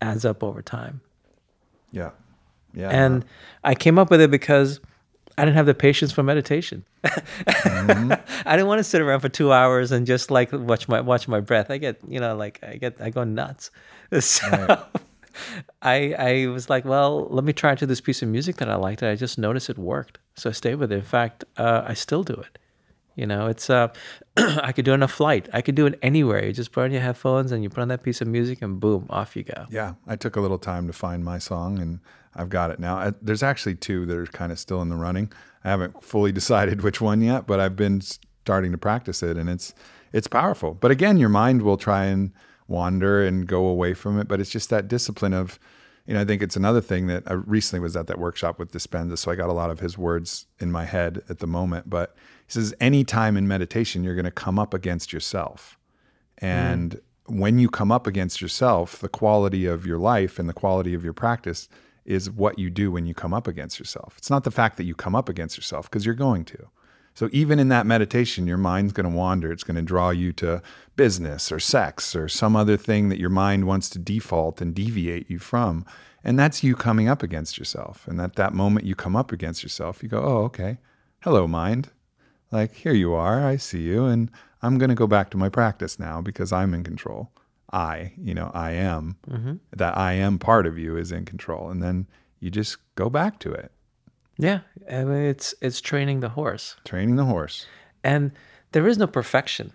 adds 0.00 0.24
up 0.24 0.42
over 0.42 0.62
time. 0.62 1.00
yeah. 1.90 2.10
Yeah. 2.74 2.88
And 2.88 3.24
I 3.64 3.74
came 3.74 3.98
up 3.98 4.10
with 4.10 4.22
it 4.22 4.30
because 4.30 4.80
I 5.42 5.44
didn't 5.44 5.56
have 5.56 5.66
the 5.66 5.74
patience 5.74 6.12
for 6.12 6.22
meditation. 6.22 6.84
Mm-hmm. 7.02 8.12
I 8.46 8.52
didn't 8.52 8.68
want 8.68 8.78
to 8.78 8.84
sit 8.84 9.00
around 9.00 9.18
for 9.18 9.28
two 9.28 9.52
hours 9.52 9.90
and 9.90 10.06
just 10.06 10.30
like 10.30 10.52
watch 10.52 10.86
my 10.86 11.00
watch 11.00 11.26
my 11.26 11.40
breath. 11.40 11.68
I 11.68 11.78
get 11.78 11.98
you 12.06 12.20
know 12.20 12.36
like 12.36 12.60
I 12.62 12.76
get 12.76 13.00
I 13.00 13.10
go 13.10 13.24
nuts. 13.24 13.72
So 14.20 14.46
I 15.80 16.14
I 16.16 16.46
was 16.46 16.70
like, 16.70 16.84
well, 16.84 17.26
let 17.28 17.42
me 17.42 17.52
try 17.52 17.74
to 17.74 17.86
this 17.86 18.00
piece 18.00 18.22
of 18.22 18.28
music 18.28 18.58
that 18.58 18.68
I 18.68 18.76
liked. 18.76 19.02
And 19.02 19.10
I 19.10 19.16
just 19.16 19.36
noticed 19.36 19.68
it 19.68 19.78
worked, 19.78 20.18
so 20.36 20.50
I 20.50 20.52
stayed 20.52 20.76
with 20.76 20.92
it. 20.92 20.96
In 20.96 21.02
fact, 21.02 21.44
uh, 21.56 21.82
I 21.84 21.94
still 21.94 22.22
do 22.22 22.34
it. 22.34 22.58
You 23.16 23.26
know, 23.26 23.48
it's 23.48 23.68
uh, 23.68 23.88
I 24.36 24.70
could 24.70 24.84
do 24.84 24.92
it 24.92 24.94
on 24.94 25.02
a 25.02 25.08
flight. 25.08 25.48
I 25.52 25.60
could 25.60 25.74
do 25.74 25.86
it 25.86 25.98
anywhere. 26.02 26.44
You 26.46 26.52
just 26.52 26.70
put 26.70 26.84
on 26.84 26.92
your 26.92 27.00
headphones 27.00 27.50
and 27.50 27.64
you 27.64 27.68
put 27.68 27.80
on 27.80 27.88
that 27.88 28.04
piece 28.04 28.20
of 28.20 28.28
music, 28.28 28.62
and 28.62 28.78
boom, 28.78 29.06
off 29.10 29.34
you 29.34 29.42
go. 29.42 29.66
Yeah, 29.70 29.94
I 30.06 30.14
took 30.14 30.36
a 30.36 30.40
little 30.40 30.58
time 30.58 30.86
to 30.86 30.92
find 30.92 31.24
my 31.24 31.38
song, 31.38 31.80
and 31.80 31.98
I've 32.34 32.48
got 32.48 32.70
it 32.70 32.78
now. 32.78 32.96
I, 32.96 33.12
there's 33.20 33.42
actually 33.42 33.74
two 33.74 34.06
that 34.06 34.16
are 34.16 34.26
kind 34.26 34.52
of 34.52 34.58
still 34.58 34.80
in 34.82 34.88
the 34.88 34.96
running. 34.96 35.32
I 35.64 35.70
haven't 35.70 36.02
fully 36.02 36.32
decided 36.40 36.82
which 36.82 37.00
one 37.00 37.20
yet, 37.20 37.46
but 37.46 37.60
I've 37.60 37.76
been 37.76 38.00
starting 38.00 38.72
to 38.72 38.78
practice 38.78 39.22
it, 39.22 39.36
and 39.36 39.48
it's 39.48 39.74
it's 40.12 40.26
powerful. 40.26 40.74
But 40.74 40.90
again, 40.90 41.16
your 41.16 41.28
mind 41.28 41.62
will 41.62 41.76
try 41.76 42.04
and 42.04 42.32
wander 42.68 43.24
and 43.24 43.46
go 43.46 43.66
away 43.66 43.94
from 43.94 44.18
it, 44.18 44.28
but 44.28 44.40
it's 44.40 44.50
just 44.50 44.70
that 44.70 44.88
discipline 44.88 45.32
of, 45.32 45.58
you 46.06 46.14
know, 46.14 46.20
I 46.20 46.24
think 46.24 46.42
it's 46.42 46.56
another 46.56 46.80
thing 46.80 47.06
that 47.06 47.22
I 47.26 47.34
recently 47.34 47.80
was 47.80 47.96
at 47.96 48.08
that 48.08 48.18
workshop 48.18 48.58
with 48.58 48.72
Dispenza, 48.72 49.16
so 49.16 49.30
I 49.30 49.36
got 49.36 49.48
a 49.48 49.54
lot 49.54 49.70
of 49.70 49.80
his 49.80 49.96
words 49.96 50.46
in 50.58 50.70
my 50.70 50.84
head 50.84 51.22
at 51.28 51.38
the 51.38 51.46
moment. 51.46 51.88
But 51.88 52.14
he 52.46 52.52
says, 52.52 52.74
any 52.80 53.04
time 53.04 53.36
in 53.36 53.48
meditation, 53.48 54.04
you're 54.04 54.14
going 54.14 54.24
to 54.24 54.30
come 54.30 54.58
up 54.58 54.74
against 54.74 55.12
yourself. 55.12 55.78
Mm. 56.40 56.46
And 56.48 57.00
when 57.26 57.58
you 57.58 57.68
come 57.68 57.92
up 57.92 58.06
against 58.06 58.40
yourself, 58.40 58.98
the 58.98 59.08
quality 59.08 59.66
of 59.66 59.86
your 59.86 59.98
life 59.98 60.38
and 60.38 60.48
the 60.48 60.54
quality 60.54 60.94
of 60.94 61.04
your 61.04 61.12
practice 61.12 61.68
is 62.04 62.30
what 62.30 62.58
you 62.58 62.70
do 62.70 62.90
when 62.90 63.06
you 63.06 63.14
come 63.14 63.34
up 63.34 63.46
against 63.46 63.78
yourself. 63.78 64.14
It's 64.18 64.30
not 64.30 64.44
the 64.44 64.50
fact 64.50 64.76
that 64.76 64.84
you 64.84 64.94
come 64.94 65.14
up 65.14 65.28
against 65.28 65.56
yourself 65.56 65.90
because 65.90 66.04
you're 66.04 66.14
going 66.14 66.44
to. 66.46 66.68
So 67.14 67.28
even 67.32 67.58
in 67.58 67.68
that 67.68 67.86
meditation, 67.86 68.46
your 68.46 68.56
mind's 68.56 68.92
going 68.92 69.10
to 69.10 69.16
wander. 69.16 69.52
It's 69.52 69.64
going 69.64 69.76
to 69.76 69.82
draw 69.82 70.10
you 70.10 70.32
to 70.34 70.62
business 70.96 71.52
or 71.52 71.60
sex 71.60 72.16
or 72.16 72.28
some 72.28 72.56
other 72.56 72.76
thing 72.76 73.10
that 73.10 73.20
your 73.20 73.30
mind 73.30 73.66
wants 73.66 73.90
to 73.90 73.98
default 73.98 74.60
and 74.60 74.74
deviate 74.74 75.30
you 75.30 75.38
from. 75.38 75.84
And 76.24 76.38
that's 76.38 76.62
you 76.62 76.74
coming 76.74 77.08
up 77.08 77.22
against 77.22 77.58
yourself. 77.58 78.06
And 78.08 78.20
at 78.20 78.36
that 78.36 78.54
moment 78.54 78.86
you 78.86 78.94
come 78.94 79.16
up 79.16 79.30
against 79.30 79.62
yourself, 79.62 80.02
you 80.02 80.08
go, 80.08 80.22
"Oh, 80.22 80.44
okay. 80.44 80.78
Hello 81.20 81.46
mind. 81.46 81.90
Like 82.50 82.74
here 82.74 82.94
you 82.94 83.12
are. 83.12 83.46
I 83.46 83.56
see 83.56 83.82
you 83.82 84.06
and 84.06 84.30
I'm 84.62 84.78
going 84.78 84.90
to 84.90 84.94
go 84.94 85.06
back 85.06 85.30
to 85.30 85.36
my 85.36 85.48
practice 85.48 85.98
now 85.98 86.20
because 86.22 86.52
I'm 86.52 86.72
in 86.72 86.84
control. 86.84 87.30
I, 87.72 88.12
you 88.18 88.34
know, 88.34 88.50
I 88.54 88.72
am. 88.72 89.16
That 89.76 89.96
I 89.96 90.12
am 90.14 90.38
part 90.38 90.66
of 90.66 90.78
you 90.78 90.96
is 90.96 91.10
in 91.12 91.24
control. 91.24 91.70
And 91.70 91.82
then 91.82 92.06
you 92.40 92.50
just 92.50 92.76
go 92.96 93.08
back 93.08 93.38
to 93.40 93.52
it. 93.52 93.72
Yeah, 94.38 94.60
I 94.90 95.04
mean, 95.04 95.24
it's 95.24 95.54
it's 95.60 95.80
training 95.80 96.20
the 96.20 96.30
horse, 96.30 96.76
Training 96.84 97.16
the 97.16 97.24
horse. 97.26 97.66
and 98.02 98.32
there 98.72 98.86
is 98.88 98.98
no 98.98 99.06
perfection. 99.06 99.72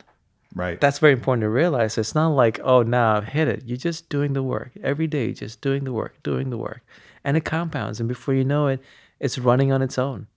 Right. 0.56 0.80
That's 0.82 1.00
very 1.00 1.14
important 1.14 1.42
to 1.44 1.50
realize. 1.50 1.98
It's 1.98 2.16
not 2.16 2.30
like, 2.30 2.60
oh, 2.64 2.82
now 2.82 3.16
I've 3.18 3.26
hit 3.28 3.48
it. 3.48 3.64
You're 3.66 3.78
just 3.78 4.10
doing 4.10 4.34
the 4.34 4.42
work 4.42 4.72
every 4.84 5.06
day, 5.08 5.32
just 5.34 5.62
doing 5.62 5.84
the 5.84 5.94
work, 5.94 6.22
doing 6.24 6.50
the 6.50 6.58
work, 6.58 6.82
and 7.24 7.38
it 7.38 7.46
compounds. 7.46 8.00
And 8.00 8.10
before 8.10 8.34
you 8.34 8.44
know 8.44 8.68
it, 8.68 8.82
it's 9.20 9.38
running 9.38 9.72
on 9.72 9.82
its 9.84 9.98
own. 10.00 10.28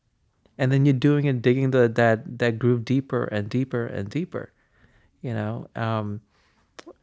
And 0.59 0.71
then 0.71 0.85
you're 0.85 0.93
doing 0.93 1.25
it, 1.25 1.41
digging 1.41 1.71
the 1.71 1.89
that 1.89 2.39
that 2.39 2.59
groove 2.59 2.85
deeper 2.85 3.25
and 3.25 3.49
deeper 3.49 3.87
and 3.87 4.11
deeper. 4.11 4.53
You 5.23 5.33
know, 5.35 5.69
um, 5.75 6.21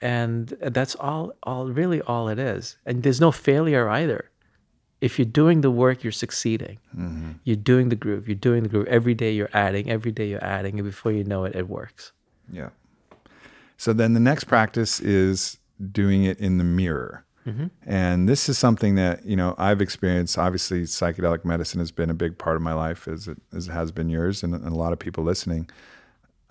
and 0.02 0.50
that's 0.62 0.96
all, 0.96 1.34
all 1.44 1.68
really 1.68 2.02
all 2.02 2.30
it 2.30 2.40
is. 2.40 2.78
And 2.86 3.04
there's 3.04 3.22
no 3.22 3.32
failure 3.32 3.90
either. 3.90 4.30
If 5.00 5.20
you're 5.20 5.26
doing 5.26 5.62
the 5.62 5.70
work, 5.70 6.04
you're 6.04 6.12
succeeding. 6.12 6.80
Mm-hmm. 6.98 7.34
You're 7.44 7.56
doing 7.56 7.90
the 7.90 7.96
groove. 7.96 8.28
You're 8.28 8.36
doing 8.36 8.64
the 8.64 8.70
groove 8.70 8.88
every 8.88 9.14
day. 9.14 9.32
You're 9.32 9.50
adding 9.54 9.90
every 9.92 10.12
day. 10.12 10.28
You're 10.28 10.44
adding, 10.44 10.80
and 10.80 10.88
before 10.88 11.12
you 11.12 11.24
know 11.24 11.46
it, 11.46 11.56
it 11.56 11.70
works. 11.70 12.14
Yeah. 12.52 12.70
So 13.78 13.94
then 13.94 14.14
the 14.14 14.20
next 14.20 14.46
practice 14.46 15.00
is 15.00 15.60
doing 15.92 16.24
it 16.24 16.40
in 16.40 16.58
the 16.58 16.64
mirror. 16.64 17.24
Mm-hmm. 17.46 17.68
And 17.86 18.28
this 18.28 18.50
is 18.50 18.58
something 18.58 18.96
that, 18.96 19.24
you 19.24 19.36
know, 19.36 19.54
I've 19.58 19.82
experienced. 19.82 20.38
Obviously, 20.38 20.82
psychedelic 20.82 21.46
medicine 21.46 21.80
has 21.80 21.92
been 21.92 22.10
a 22.10 22.16
big 22.16 22.38
part 22.38 22.56
of 22.56 22.62
my 22.62 22.74
life 22.74 23.08
as 23.08 23.28
it, 23.28 23.38
as 23.56 23.68
it 23.68 23.72
has 23.72 23.92
been 23.92 24.10
yours 24.10 24.44
and, 24.44 24.54
and 24.54 24.66
a 24.66 24.76
lot 24.76 24.92
of 24.94 25.00
people 25.00 25.24
listening. 25.24 25.70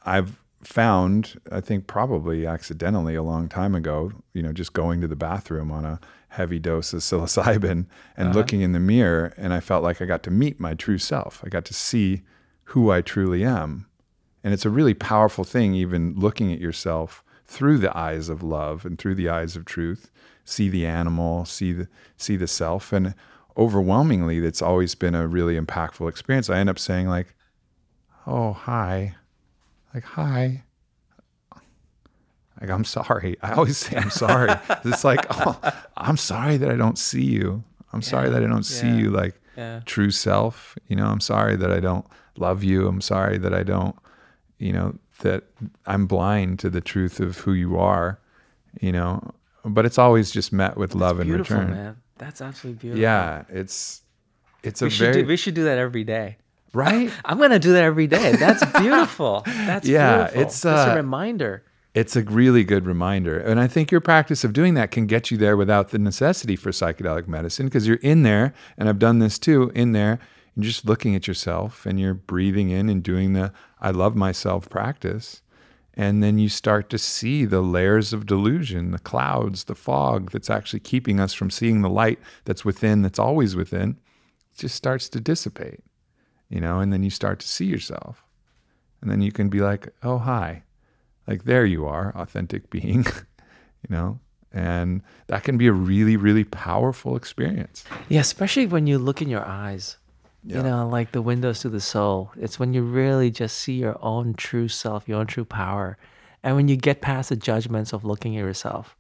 I've 0.05 0.41
found, 0.67 1.41
I 1.51 1.61
think 1.61 1.87
probably 1.87 2.47
accidentally 2.47 3.15
a 3.15 3.23
long 3.23 3.49
time 3.49 3.75
ago, 3.75 4.13
you 4.33 4.43
know, 4.43 4.53
just 4.53 4.73
going 4.73 5.01
to 5.01 5.09
the 5.09 5.17
bathroom 5.17 5.71
on 5.71 5.85
a 5.85 6.01
heavy 6.29 6.59
dose 6.59 6.93
of 6.93 7.01
psilocybin 7.03 7.87
and 8.17 8.29
uh-huh. 8.29 8.33
looking 8.33 8.61
in 8.61 8.73
the 8.73 8.81
mirror, 8.81 9.33
and 9.37 9.53
I 9.53 9.61
felt 9.61 9.83
like 9.83 10.03
I 10.03 10.07
got 10.07 10.23
to 10.25 10.31
meet 10.31 10.61
my 10.61 10.75
true 10.75 10.99
self. 10.99 11.43
I 11.45 11.49
got 11.49 11.65
to 11.67 11.75
see 11.75 12.23
who 12.65 12.91
I 12.91 13.01
truly 13.01 13.45
am. 13.45 13.87
And 14.43 14.53
it's 14.53 14.65
a 14.65 14.71
really 14.71 14.95
powerful 14.95 15.45
thing, 15.45 15.75
even 15.75 16.15
looking 16.17 16.53
at 16.53 16.61
yourself 16.61 17.23
through 17.47 17.79
the 17.79 17.97
eyes 17.97 18.29
of 18.29 18.43
love 18.43 18.85
and 18.85 18.99
through 18.99 19.15
the 19.15 19.29
eyes 19.29 19.57
of 19.57 19.65
truth. 19.65 20.11
See 20.45 20.69
the 20.69 20.87
animal, 20.87 21.45
see 21.45 21.73
the 21.73 21.89
see 22.17 22.37
the 22.37 22.47
self, 22.47 22.93
and 22.93 23.15
overwhelmingly, 23.57 24.39
that's 24.39 24.63
always 24.63 24.95
been 24.95 25.15
a 25.15 25.27
really 25.27 25.59
impactful 25.59 26.09
experience. 26.09 26.49
I 26.49 26.59
end 26.59 26.71
up 26.71 26.79
saying 26.79 27.09
like, 27.09 27.35
"Oh, 28.27 28.53
hi," 28.53 29.17
like 29.97 30.05
"Hi." 30.05 30.63
Like 32.61 32.71
I'm 32.71 32.85
sorry. 32.85 33.37
I 33.43 33.53
always 33.53 33.77
say 33.77 33.97
I'm 33.97 34.11
sorry. 34.11 34.51
it's 34.85 35.05
like, 35.05 35.27
oh, 35.31 35.61
I'm 35.97 36.17
sorry 36.17 36.57
that 36.57 36.71
I 36.71 36.77
don't 36.77 36.99
see 36.99 37.25
you. 37.25 37.63
I'm 37.93 38.03
sorry 38.03 38.31
that 38.31 38.43
I 38.43 38.47
don't 38.47 38.65
see 38.65 38.89
you 38.89 39.11
like 39.11 39.35
yeah. 39.57 39.81
true 39.85 40.11
self. 40.11 40.77
You 40.89 40.97
know, 40.97 41.07
I'm 41.07 41.21
sorry 41.21 41.57
that 41.57 41.71
I 41.71 41.81
don't 41.81 42.07
love 42.39 42.65
you. 42.65 42.89
I'm 42.89 43.01
sorry 43.01 43.39
that 43.39 43.53
I 43.53 43.63
don't, 43.63 43.97
you 44.59 44.73
know, 44.73 44.99
that 45.21 45.45
I'm 45.87 46.07
blind 46.07 46.59
to 46.61 46.71
the 46.71 46.81
truth 46.81 47.21
of 47.21 47.39
who 47.39 47.53
you 47.53 47.79
are, 47.79 48.19
you 48.81 48.93
know. 48.93 49.35
But 49.65 49.85
it's 49.85 49.99
always 49.99 50.31
just 50.31 50.53
met 50.53 50.77
with 50.77 50.95
love 50.95 51.21
in 51.21 51.31
return. 51.31 51.71
man. 51.71 51.97
That's 52.19 52.41
absolutely 52.41 52.81
beautiful. 52.81 53.03
Yeah, 53.03 53.45
it's 53.49 54.03
it's 54.63 54.81
a 54.81 54.87
we 54.87 54.91
should 54.91 55.13
very 55.13 55.23
do, 55.23 55.29
we 55.29 55.37
should 55.37 55.55
do 55.55 55.65
that 55.65 55.79
every 55.79 56.05
day. 56.05 56.39
Right. 56.77 57.11
I'm 57.25 57.39
gonna 57.39 57.59
do 57.59 57.73
that 57.73 57.83
every 57.85 58.07
day. 58.07 58.33
That's 58.37 58.65
beautiful. 58.81 59.43
That's 59.47 59.89
Yeah, 59.89 60.17
beautiful. 60.25 60.43
it's, 60.43 60.65
uh, 60.65 60.89
a 60.91 60.97
reminder. 60.97 61.63
it's 61.95 62.15
a 62.17 62.23
really 62.23 62.63
good 62.65 62.87
reminder. 62.87 63.39
And 63.39 63.59
I 63.59 63.67
think 63.67 63.91
your 63.91 64.01
practice 64.03 64.45
of 64.45 64.53
doing 64.53 64.75
that 64.75 64.91
can 64.91 65.07
get 65.07 65.31
you 65.31 65.37
there 65.39 65.57
without 65.57 65.91
the 65.91 65.99
necessity 65.99 66.55
for 66.57 66.71
psychedelic 66.71 67.27
medicine 67.27 67.67
because 67.67 67.87
you're 67.89 67.97
in 68.03 68.23
there, 68.23 68.53
and 68.77 68.89
I've 68.89 68.99
done 68.99 69.19
this 69.19 69.39
too, 69.39 69.73
in 69.75 69.93
there, 69.93 70.19
and 70.55 70.63
just 70.65 70.85
looking 70.87 71.15
at 71.15 71.27
yourself 71.27 71.87
and 71.87 71.99
you're 71.99 72.15
breathing 72.15 72.71
in 72.71 72.89
and 72.89 73.03
doing 73.03 73.33
the 73.33 73.53
I 73.81 73.91
love 73.91 74.15
myself 74.17 74.69
practice. 74.69 75.43
And 75.99 76.23
then 76.23 76.39
you 76.39 76.51
start 76.51 76.91
to 76.91 76.99
see 76.99 77.47
the 77.47 77.63
layers 77.63 78.13
of 78.13 78.27
delusion, 78.27 78.91
the 78.91 78.99
clouds, 78.99 79.65
the 79.65 79.75
fog 79.75 80.31
that's 80.31 80.51
actually 80.51 80.81
keeping 80.81 81.19
us 81.19 81.33
from 81.33 81.49
seeing 81.51 81.81
the 81.81 81.89
light 81.89 82.19
that's 82.45 82.67
within, 82.67 83.01
that's 83.01 83.19
always 83.19 83.57
within. 83.57 83.97
It 84.53 84.59
just 84.59 84.75
starts 84.75 85.09
to 85.09 85.21
dissipate, 85.21 85.81
you 86.49 86.61
know, 86.61 86.81
and 86.81 86.93
then 86.93 87.03
you 87.03 87.11
start 87.11 87.41
to 87.41 87.49
see 87.49 87.67
yourself. 87.67 88.25
And 89.01 89.11
then 89.11 89.21
you 89.21 89.33
can 89.33 89.49
be 89.49 89.61
like, 89.61 89.89
oh, 90.03 90.19
hi 90.19 90.63
like 91.27 91.45
there 91.45 91.67
you 91.67 91.87
are, 91.87 92.13
authentic 92.17 92.71
being, 92.71 93.05
you 93.05 93.91
know, 93.91 94.21
and 94.53 95.03
that 95.27 95.45
can 95.45 95.59
be 95.59 95.67
a 95.67 95.73
really, 95.73 96.17
really 96.17 96.45
powerful 96.45 97.17
experience. 97.17 97.85
Yeah, 98.09 98.21
especially 98.21 98.67
when 98.67 98.87
you 98.87 98.99
look 98.99 99.21
in 99.21 99.29
your 99.29 99.45
eyes. 99.45 99.97
Yeah. 100.45 100.59
You 100.59 100.63
know, 100.63 100.89
like 100.89 101.11
the 101.11 101.23
windows 101.23 101.61
to 101.61 101.69
the 101.69 101.81
soul. 101.81 102.31
It's 102.37 102.57
when 102.57 102.73
you 102.73 102.83
really 102.83 103.33
just 103.33 103.59
see 103.59 103.73
your 103.73 103.99
own 104.01 104.35
true 104.35 104.69
self, 104.69 105.09
your 105.09 105.19
own 105.19 105.27
true 105.27 105.45
power. 105.45 105.99
And 106.45 106.55
when 106.55 106.69
you 106.69 106.77
get 106.77 107.01
past 107.01 107.31
the 107.31 107.37
judgments 107.37 107.93
of 107.93 108.05
looking 108.05 108.37
at 108.37 108.45
yourself, 108.45 108.97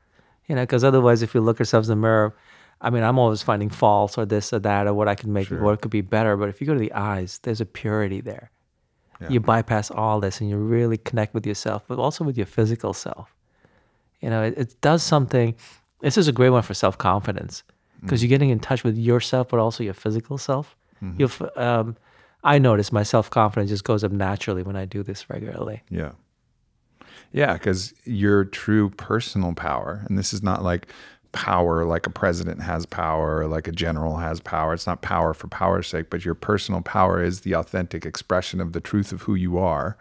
you 0.49 0.57
know, 0.57 0.63
because 0.63 0.83
otherwise, 0.83 1.23
if 1.23 1.37
you 1.37 1.41
look 1.41 1.61
ourselves 1.61 1.89
in 1.89 1.99
the 1.99 2.03
mirror, 2.03 2.35
I 2.81 2.91
mean, 2.91 3.03
I'm 3.03 3.19
always 3.19 3.43
finding 3.43 3.71
faults 3.71 4.19
or 4.19 4.27
this 4.27 4.53
or 4.53 4.59
that 4.61 4.87
or 4.87 4.95
what 4.95 5.09
I 5.09 5.15
could 5.15 5.29
make, 5.29 5.49
sure. 5.49 5.61
what 5.63 5.81
could 5.81 5.91
be 5.91 6.03
better. 6.03 6.37
But 6.37 6.49
if 6.49 6.61
you 6.61 6.67
go 6.67 6.75
to 6.75 6.81
the 6.81 6.93
eyes, 6.93 7.41
there's 7.43 7.61
a 7.61 7.67
purity 7.67 8.21
there. 8.21 8.51
Yeah. 9.21 9.29
You 9.31 9.41
bypass 9.41 9.91
all 9.91 10.21
this 10.21 10.41
and 10.41 10.51
you 10.51 10.57
really 10.59 10.99
connect 10.99 11.33
with 11.33 11.47
yourself, 11.47 11.85
but 11.89 11.99
also 11.99 12.23
with 12.23 12.37
your 12.37 12.47
physical 12.47 12.93
self. 12.93 13.35
You 14.21 14.31
know, 14.31 14.43
it, 14.43 14.59
it 14.59 14.81
does 14.81 15.03
something. 15.03 15.55
This 16.01 16.19
is 16.19 16.29
a 16.29 16.33
great 16.33 16.51
one 16.51 16.63
for 16.63 16.75
self 16.75 16.99
confidence 16.99 17.63
because 18.03 18.21
mm 18.21 18.23
you're 18.25 18.29
getting 18.29 18.51
in 18.51 18.61
touch 18.61 18.85
with 18.85 18.99
yourself, 18.99 19.49
but 19.49 19.59
also 19.59 19.83
your 19.83 19.95
physical 19.95 20.37
self. 20.37 20.77
Mm-hmm. 21.03 21.21
you 21.21 21.63
um, 21.63 21.97
I 22.45 22.59
notice 22.59 22.93
my 22.93 23.03
self 23.03 23.31
confidence 23.31 23.71
just 23.71 23.85
goes 23.85 24.05
up 24.05 24.13
naturally 24.13 24.63
when 24.63 24.77
I 24.77 24.85
do 24.85 25.03
this 25.03 25.29
regularly. 25.29 25.83
Yeah. 25.91 26.13
Yeah, 27.33 27.55
because 27.55 27.93
your 28.05 28.45
true 28.45 28.91
personal 28.91 29.53
power, 29.53 30.05
and 30.09 30.17
this 30.17 30.33
is 30.33 30.43
not 30.43 30.63
like 30.63 30.87
power 31.37 31.85
like 31.85 32.07
a 32.07 32.11
president 32.11 32.63
has 32.63 32.87
power 32.87 33.47
like 33.47 33.69
a 33.69 33.73
general 33.73 34.17
has 34.17 34.41
power. 34.41 34.73
It's 34.73 34.87
not 34.87 35.03
power 35.03 35.35
for 35.35 35.49
power's 35.49 35.87
sake, 35.87 36.11
but 36.11 36.25
your 36.25 36.35
personal 36.35 36.81
power 36.81 37.23
is 37.23 37.43
the 37.43 37.55
authentic 37.55 38.07
expression 38.07 38.61
of 38.61 38.73
the 38.73 38.81
truth 38.81 39.13
of 39.13 39.23
who 39.23 39.35
you 39.35 39.59
are. 39.59 39.99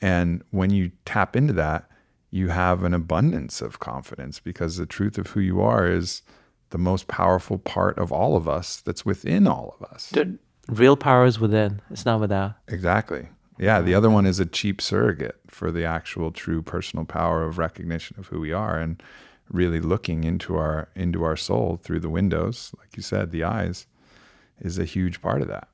And 0.00 0.42
when 0.50 0.70
you 0.70 0.90
tap 1.04 1.36
into 1.36 1.52
that, 1.54 1.88
you 2.30 2.48
have 2.48 2.82
an 2.82 2.92
abundance 2.92 3.62
of 3.62 3.78
confidence 3.78 4.40
because 4.40 4.76
the 4.76 4.86
truth 4.86 5.16
of 5.16 5.28
who 5.28 5.40
you 5.40 5.60
are 5.60 5.86
is 5.86 6.22
the 6.70 6.78
most 6.78 7.06
powerful 7.06 7.58
part 7.58 7.96
of 7.98 8.10
all 8.10 8.36
of 8.36 8.48
us 8.48 8.80
that's 8.80 9.06
within 9.06 9.46
all 9.46 9.76
of 9.78 9.86
us. 9.88 10.10
The 10.10 10.36
real 10.68 10.96
power 10.96 11.24
is 11.24 11.38
within, 11.38 11.80
it's 11.90 12.04
not 12.04 12.20
without. 12.20 12.54
Exactly. 12.66 13.28
Yeah, 13.58 13.80
the 13.80 13.94
other 13.94 14.10
one 14.10 14.26
is 14.26 14.40
a 14.40 14.46
cheap 14.46 14.82
surrogate 14.82 15.38
for 15.46 15.70
the 15.70 15.84
actual 15.84 16.30
true 16.32 16.60
personal 16.60 17.04
power 17.06 17.44
of 17.44 17.56
recognition 17.56 18.18
of 18.18 18.26
who 18.26 18.40
we 18.40 18.52
are. 18.52 18.78
And 18.78 19.02
really 19.50 19.80
looking 19.80 20.24
into 20.24 20.56
our 20.56 20.88
into 20.94 21.24
our 21.24 21.36
soul 21.36 21.80
through 21.82 22.00
the 22.00 22.10
windows, 22.10 22.72
like 22.78 22.96
you 22.96 23.02
said, 23.02 23.30
the 23.30 23.44
eyes, 23.44 23.86
is 24.60 24.78
a 24.78 24.84
huge 24.84 25.20
part 25.20 25.42
of 25.42 25.48
that. 25.48 25.68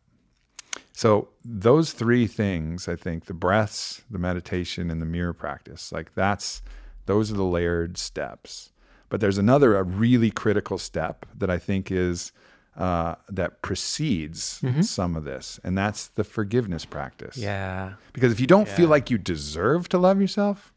So 0.93 1.29
those 1.45 1.93
three 1.93 2.27
things, 2.27 2.87
I 2.87 2.97
think, 2.97 3.25
the 3.25 3.35
breaths, 3.35 4.03
the 4.11 4.19
meditation, 4.19 4.91
and 4.91 5.01
the 5.01 5.07
mirror 5.07 5.33
practice, 5.33 5.93
like 5.93 6.15
that's 6.15 6.63
those 7.07 7.33
are 7.33 7.37
the 7.37 7.45
layered 7.45 7.99
steps. 7.99 8.71
But 9.09 9.21
there's 9.21 9.39
another 9.39 9.77
a 9.77 9.83
really 9.83 10.31
critical 10.31 10.79
step 10.79 11.27
that 11.37 11.51
I 11.51 11.59
think 11.59 11.91
is 11.91 12.33
uh, 12.77 13.17
that 13.29 13.61
precedes 13.61 14.61
mm-hmm. 14.63 14.83
some 14.83 15.17
of 15.17 15.25
this, 15.25 15.61
and 15.63 15.77
that's 15.77 16.09
the 16.09 16.25
forgiveness 16.25 16.85
practice. 16.85 17.37
Yeah. 17.37 17.95
Because 18.13 18.33
if 18.33 18.41
you 18.41 18.47
don't 18.47 18.69
yeah. 18.69 18.77
feel 18.77 18.89
like 18.89 19.11
you 19.11 19.19
deserve 19.19 19.89
to 19.91 19.99
love 19.99 20.21
yourself, 20.21 20.72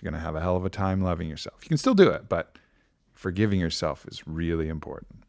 you're 0.00 0.10
going 0.10 0.20
to 0.20 0.24
have 0.24 0.36
a 0.36 0.40
hell 0.40 0.56
of 0.56 0.64
a 0.64 0.70
time 0.70 1.02
loving 1.02 1.28
yourself. 1.28 1.60
You 1.62 1.68
can 1.68 1.78
still 1.78 1.94
do 1.94 2.08
it, 2.08 2.28
but 2.28 2.58
forgiving 3.12 3.60
yourself 3.60 4.06
is 4.08 4.26
really 4.26 4.68
important. 4.68 5.24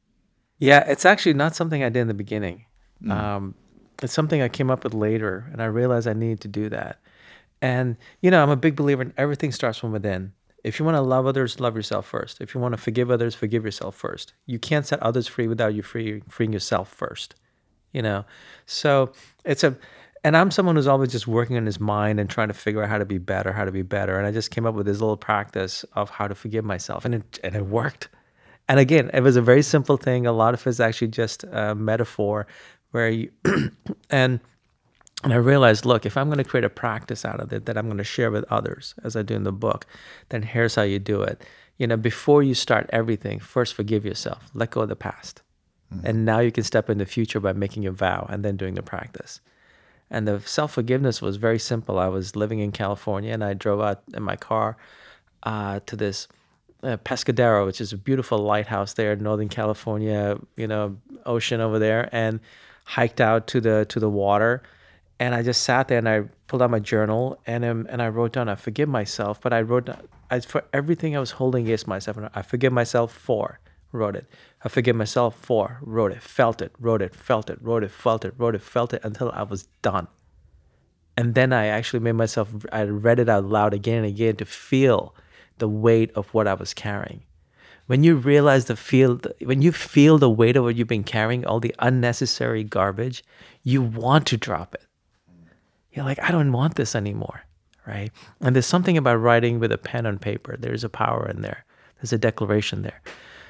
Yeah, 0.58 0.84
it's 0.88 1.06
actually 1.06 1.34
not 1.34 1.56
something 1.56 1.84
I 1.84 1.90
did 1.90 2.00
in 2.00 2.08
the 2.08 2.14
beginning. 2.14 2.66
Mm. 3.04 3.12
Um, 3.12 3.56
it's 4.02 4.14
something 4.14 4.42
I 4.42 4.50
came 4.50 4.70
up 4.70 4.84
with 4.84 4.94
later, 4.94 5.50
and 5.52 5.62
I 5.62 5.66
realized 5.66 6.08
I 6.08 6.14
needed 6.14 6.42
to 6.42 6.48
do 6.48 6.70
that. 6.70 7.00
And, 7.62 7.98
you 8.22 8.32
know, 8.32 8.42
I'm 8.42 8.50
a 8.50 8.56
big 8.56 8.76
believer 8.76 9.02
in 9.02 9.14
everything 9.18 9.52
starts 9.52 9.78
from 9.78 9.92
within. 9.92 10.34
If 10.64 10.80
you 10.80 10.86
want 10.86 10.96
to 10.96 11.02
love 11.02 11.28
others, 11.28 11.60
love 11.60 11.76
yourself 11.76 12.08
first. 12.08 12.42
If 12.42 12.56
you 12.56 12.60
want 12.60 12.74
to 12.74 12.78
forgive 12.78 13.12
others, 13.12 13.36
forgive 13.36 13.64
yourself 13.66 13.96
first. 13.96 14.34
You 14.46 14.58
can't 14.58 14.86
set 14.86 15.02
others 15.02 15.28
free 15.28 15.48
without 15.48 15.76
you 15.76 15.84
free, 15.84 16.24
freeing 16.28 16.54
yourself 16.54 16.92
first. 16.92 17.36
You 17.94 18.02
know, 18.02 18.26
so 18.66 19.14
it's 19.46 19.64
a 19.64 19.78
and 20.26 20.36
I'm 20.36 20.50
someone 20.50 20.76
who's 20.76 20.88
always 20.88 21.12
just 21.12 21.28
working 21.28 21.56
on 21.56 21.68
his 21.68 21.80
mind 21.80 22.20
and 22.20 22.28
trying 22.28 22.48
to 22.48 22.54
figure 22.56 22.82
out 22.82 22.90
how 22.90 22.98
to 22.98 23.06
be 23.06 23.20
better, 23.20 23.54
how 23.54 23.64
to 23.64 23.72
be 23.72 23.84
better. 23.84 24.18
And 24.18 24.26
I 24.26 24.32
just 24.32 24.50
came 24.50 24.66
up 24.66 24.74
with 24.74 24.88
this 24.88 25.00
little 25.00 25.18
practice 25.18 25.86
of 25.94 26.10
how 26.10 26.28
to 26.28 26.34
forgive 26.34 26.66
myself, 26.66 27.06
and 27.06 27.14
it 27.14 27.40
and 27.44 27.56
it 27.56 27.68
worked. 27.68 28.10
And 28.68 28.80
again, 28.80 29.12
it 29.14 29.22
was 29.22 29.36
a 29.36 29.42
very 29.42 29.62
simple 29.62 29.98
thing. 29.98 30.26
A 30.26 30.32
lot 30.32 30.56
of 30.56 30.66
it's 30.66 30.80
actually 30.80 31.10
just 31.10 31.44
a 31.44 31.76
metaphor, 31.76 32.48
where 32.90 33.08
you 33.08 33.30
and 34.10 34.40
and 35.24 35.32
I 35.32 35.36
realized, 35.36 35.86
look, 35.86 36.08
if 36.08 36.18
I'm 36.18 36.26
going 36.26 36.40
to 36.40 36.44
create 36.44 36.64
a 36.64 36.72
practice 36.72 37.24
out 37.24 37.40
of 37.40 37.54
it 37.54 37.68
that 37.68 37.78
I'm 37.78 37.86
going 37.86 38.00
to 38.00 38.04
share 38.04 38.32
with 38.32 38.46
others, 38.52 38.96
as 39.04 39.16
I 39.16 39.22
do 39.22 39.36
in 39.36 39.44
the 39.44 39.52
book, 39.52 39.86
then 40.30 40.42
here's 40.42 40.74
how 40.74 40.82
you 40.82 40.98
do 40.98 41.22
it. 41.22 41.44
You 41.78 41.86
know, 41.86 41.98
before 41.98 42.42
you 42.42 42.56
start 42.56 42.90
everything, 42.92 43.40
first 43.40 43.76
forgive 43.76 44.04
yourself, 44.04 44.50
let 44.56 44.72
go 44.72 44.82
of 44.82 44.90
the 44.90 44.96
past, 44.96 45.44
mm-hmm. 45.94 46.04
and 46.04 46.26
now 46.26 46.40
you 46.40 46.52
can 46.52 46.64
step 46.64 46.90
in 46.90 46.98
the 46.98 47.06
future 47.06 47.40
by 47.40 47.54
making 47.54 47.86
a 47.86 47.92
vow 47.92 48.26
and 48.28 48.44
then 48.44 48.58
doing 48.58 48.74
the 48.74 48.82
practice. 48.82 49.40
And 50.10 50.28
the 50.28 50.40
self 50.42 50.74
forgiveness 50.74 51.22
was 51.22 51.38
very 51.38 51.60
simple. 51.60 52.00
I 52.00 52.08
was 52.08 52.36
living 52.36 52.60
in 52.60 52.72
California 52.72 53.34
and 53.34 53.44
I 53.44 53.54
drove 53.54 53.82
out 53.82 54.04
in 54.14 54.24
my 54.24 54.36
car 54.36 54.78
uh, 55.44 55.80
to 55.86 55.96
this 55.96 56.28
uh, 56.84 56.98
Pescadero, 56.98 57.66
which 57.66 57.82
is 57.82 57.94
a 57.94 57.98
beautiful 57.98 58.38
lighthouse 58.38 58.94
there 58.94 59.14
in 59.14 59.24
Northern 59.24 59.50
California, 59.50 60.38
you 60.56 60.68
know, 60.68 60.98
ocean 61.26 61.60
over 61.60 61.80
there, 61.80 62.10
and 62.12 62.40
hiked 62.84 63.20
out 63.20 63.48
to 63.48 63.62
the 63.62 63.86
to 63.90 64.00
the 64.00 64.10
water. 64.10 64.62
And 65.20 65.34
I 65.34 65.42
just 65.42 65.64
sat 65.64 65.88
there 65.88 65.98
and 65.98 66.10
I 66.10 66.24
pulled 66.48 66.62
out 66.62 66.70
my 66.70 66.80
journal 66.80 67.40
and 67.48 67.64
and 67.64 68.02
I 68.02 68.10
wrote 68.10 68.34
down 68.34 68.50
I 68.50 68.56
forgive 68.56 68.90
myself, 68.90 69.42
but 69.42 69.54
I 69.54 69.62
wrote 69.62 69.86
down 69.86 70.08
I, 70.30 70.40
for 70.40 70.64
everything 70.74 71.16
I 71.16 71.20
was 71.20 71.32
holding 71.32 71.66
against 71.66 71.88
myself. 71.88 72.18
I 72.34 72.42
forgive 72.42 72.74
myself 72.74 73.14
for 73.14 73.60
wrote 73.96 74.16
it. 74.16 74.26
I 74.66 74.68
forgive 74.68 74.96
myself 74.96 75.36
for, 75.36 75.78
wrote 75.84 76.12
it, 76.12 76.24
felt 76.24 76.60
it, 76.60 76.72
wrote 76.80 77.04
it, 77.04 77.16
felt 77.16 77.52
it, 77.52 77.60
wrote 77.62 77.84
it, 77.84 77.92
felt 77.92 78.26
it, 78.26 78.34
wrote 78.36 78.56
it, 78.56 78.64
felt 78.64 78.96
it 78.96 79.02
until 79.04 79.32
I 79.32 79.44
was 79.44 79.68
done. 79.84 80.08
And 81.16 81.36
then 81.36 81.54
I 81.54 81.68
actually 81.68 82.00
made 82.00 82.14
myself, 82.14 82.52
I 82.72 82.82
read 82.86 83.20
it 83.20 83.30
out 83.30 83.46
loud 83.46 83.76
again 83.76 83.98
and 83.98 84.08
again 84.08 84.38
to 84.38 84.46
feel 84.46 85.14
the 85.60 85.70
weight 85.70 86.12
of 86.16 86.34
what 86.34 86.48
I 86.48 86.56
was 86.56 86.74
carrying. 86.74 87.22
When 87.86 88.04
you 88.04 88.16
realize 88.16 88.66
the 88.66 88.76
feel, 88.76 89.22
when 89.44 89.62
you 89.62 89.72
feel 89.72 90.18
the 90.18 90.32
weight 90.32 90.58
of 90.58 90.64
what 90.64 90.76
you've 90.76 90.88
been 90.88 91.04
carrying, 91.04 91.46
all 91.46 91.60
the 91.60 91.76
unnecessary 91.78 92.64
garbage, 92.64 93.24
you 93.62 93.84
want 93.84 94.26
to 94.28 94.38
drop 94.38 94.74
it. 94.74 94.88
You're 95.94 96.06
like, 96.06 96.22
I 96.24 96.32
don't 96.32 96.52
want 96.52 96.74
this 96.74 96.96
anymore, 96.96 97.44
right? 97.86 98.12
And 98.42 98.56
there's 98.56 98.66
something 98.66 98.98
about 98.98 99.18
writing 99.18 99.60
with 99.60 99.72
a 99.72 99.78
pen 99.78 100.08
on 100.08 100.18
paper. 100.18 100.58
There's 100.58 100.84
a 100.84 100.90
power 100.90 101.30
in 101.30 101.42
there. 101.44 101.66
There's 101.98 102.14
a 102.14 102.18
declaration 102.18 102.82
there. 102.82 103.04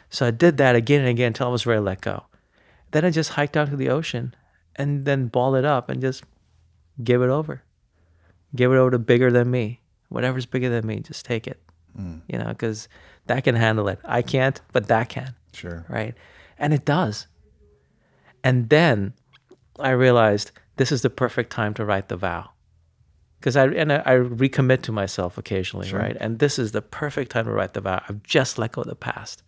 So 0.10 0.28
I 0.28 0.32
did 0.32 0.58
that 0.58 0.76
again 0.76 1.02
and 1.02 1.10
again 1.10 1.28
until 1.28 1.48
I 1.48 1.52
was 1.52 1.66
ready 1.66 1.80
to 1.80 1.84
let 1.84 2.02
go. 2.02 2.26
Then 2.92 3.06
I 3.06 3.10
just 3.10 3.32
hiked 3.32 3.58
out 3.58 3.70
to 3.70 3.76
the 3.76 3.90
ocean 3.90 4.34
and 4.76 5.06
then 5.06 5.28
ball 5.28 5.56
it 5.56 5.66
up 5.66 5.90
and 5.90 6.02
just 6.02 6.24
give 7.04 7.22
it 7.22 7.30
over. 7.30 7.64
Give 8.56 8.72
it 8.72 8.78
over 8.78 8.92
to 8.92 9.00
bigger 9.00 9.32
than 9.32 9.52
me. 9.52 9.82
Whatever's 10.10 10.46
bigger 10.46 10.70
than 10.70 10.86
me, 10.86 11.00
just 11.00 11.26
take 11.26 11.48
it. 11.48 11.60
Mm. 12.00 12.22
You 12.28 12.38
know, 12.38 12.48
because 12.48 12.88
that 13.28 13.44
can 13.44 13.56
handle 13.56 13.88
it. 13.88 14.00
I 14.06 14.22
can't, 14.22 14.60
but 14.72 14.88
that 14.88 15.10
can. 15.10 15.36
Sure. 15.54 15.86
Right. 15.90 16.16
And 16.58 16.74
it 16.74 16.86
does. 16.86 17.28
And 18.44 18.70
then 18.70 19.14
I 19.80 19.90
realized 19.90 20.52
this 20.78 20.92
is 20.92 21.02
the 21.02 21.10
perfect 21.10 21.52
time 21.52 21.74
to 21.76 21.86
write 21.86 22.10
the 22.10 22.18
vow. 22.18 22.52
Because 23.40 23.56
I 23.56 23.68
and 23.68 23.92
I, 23.92 23.98
I, 23.98 24.16
recommit 24.16 24.82
to 24.84 24.92
myself 24.92 25.38
occasionally, 25.38 25.88
sure. 25.88 26.00
right? 26.00 26.18
And 26.20 26.40
this 26.40 26.58
is 26.58 26.72
the 26.72 26.82
perfect 26.82 27.32
time 27.32 27.46
to 27.46 27.52
write 27.52 27.74
the 27.74 27.82
vow. 27.82 28.02
I've 28.08 28.24
just 28.24 28.58
let 28.58 28.72
go 28.72 28.82
of 28.82 28.88
the 28.88 28.96
past. 28.96 29.44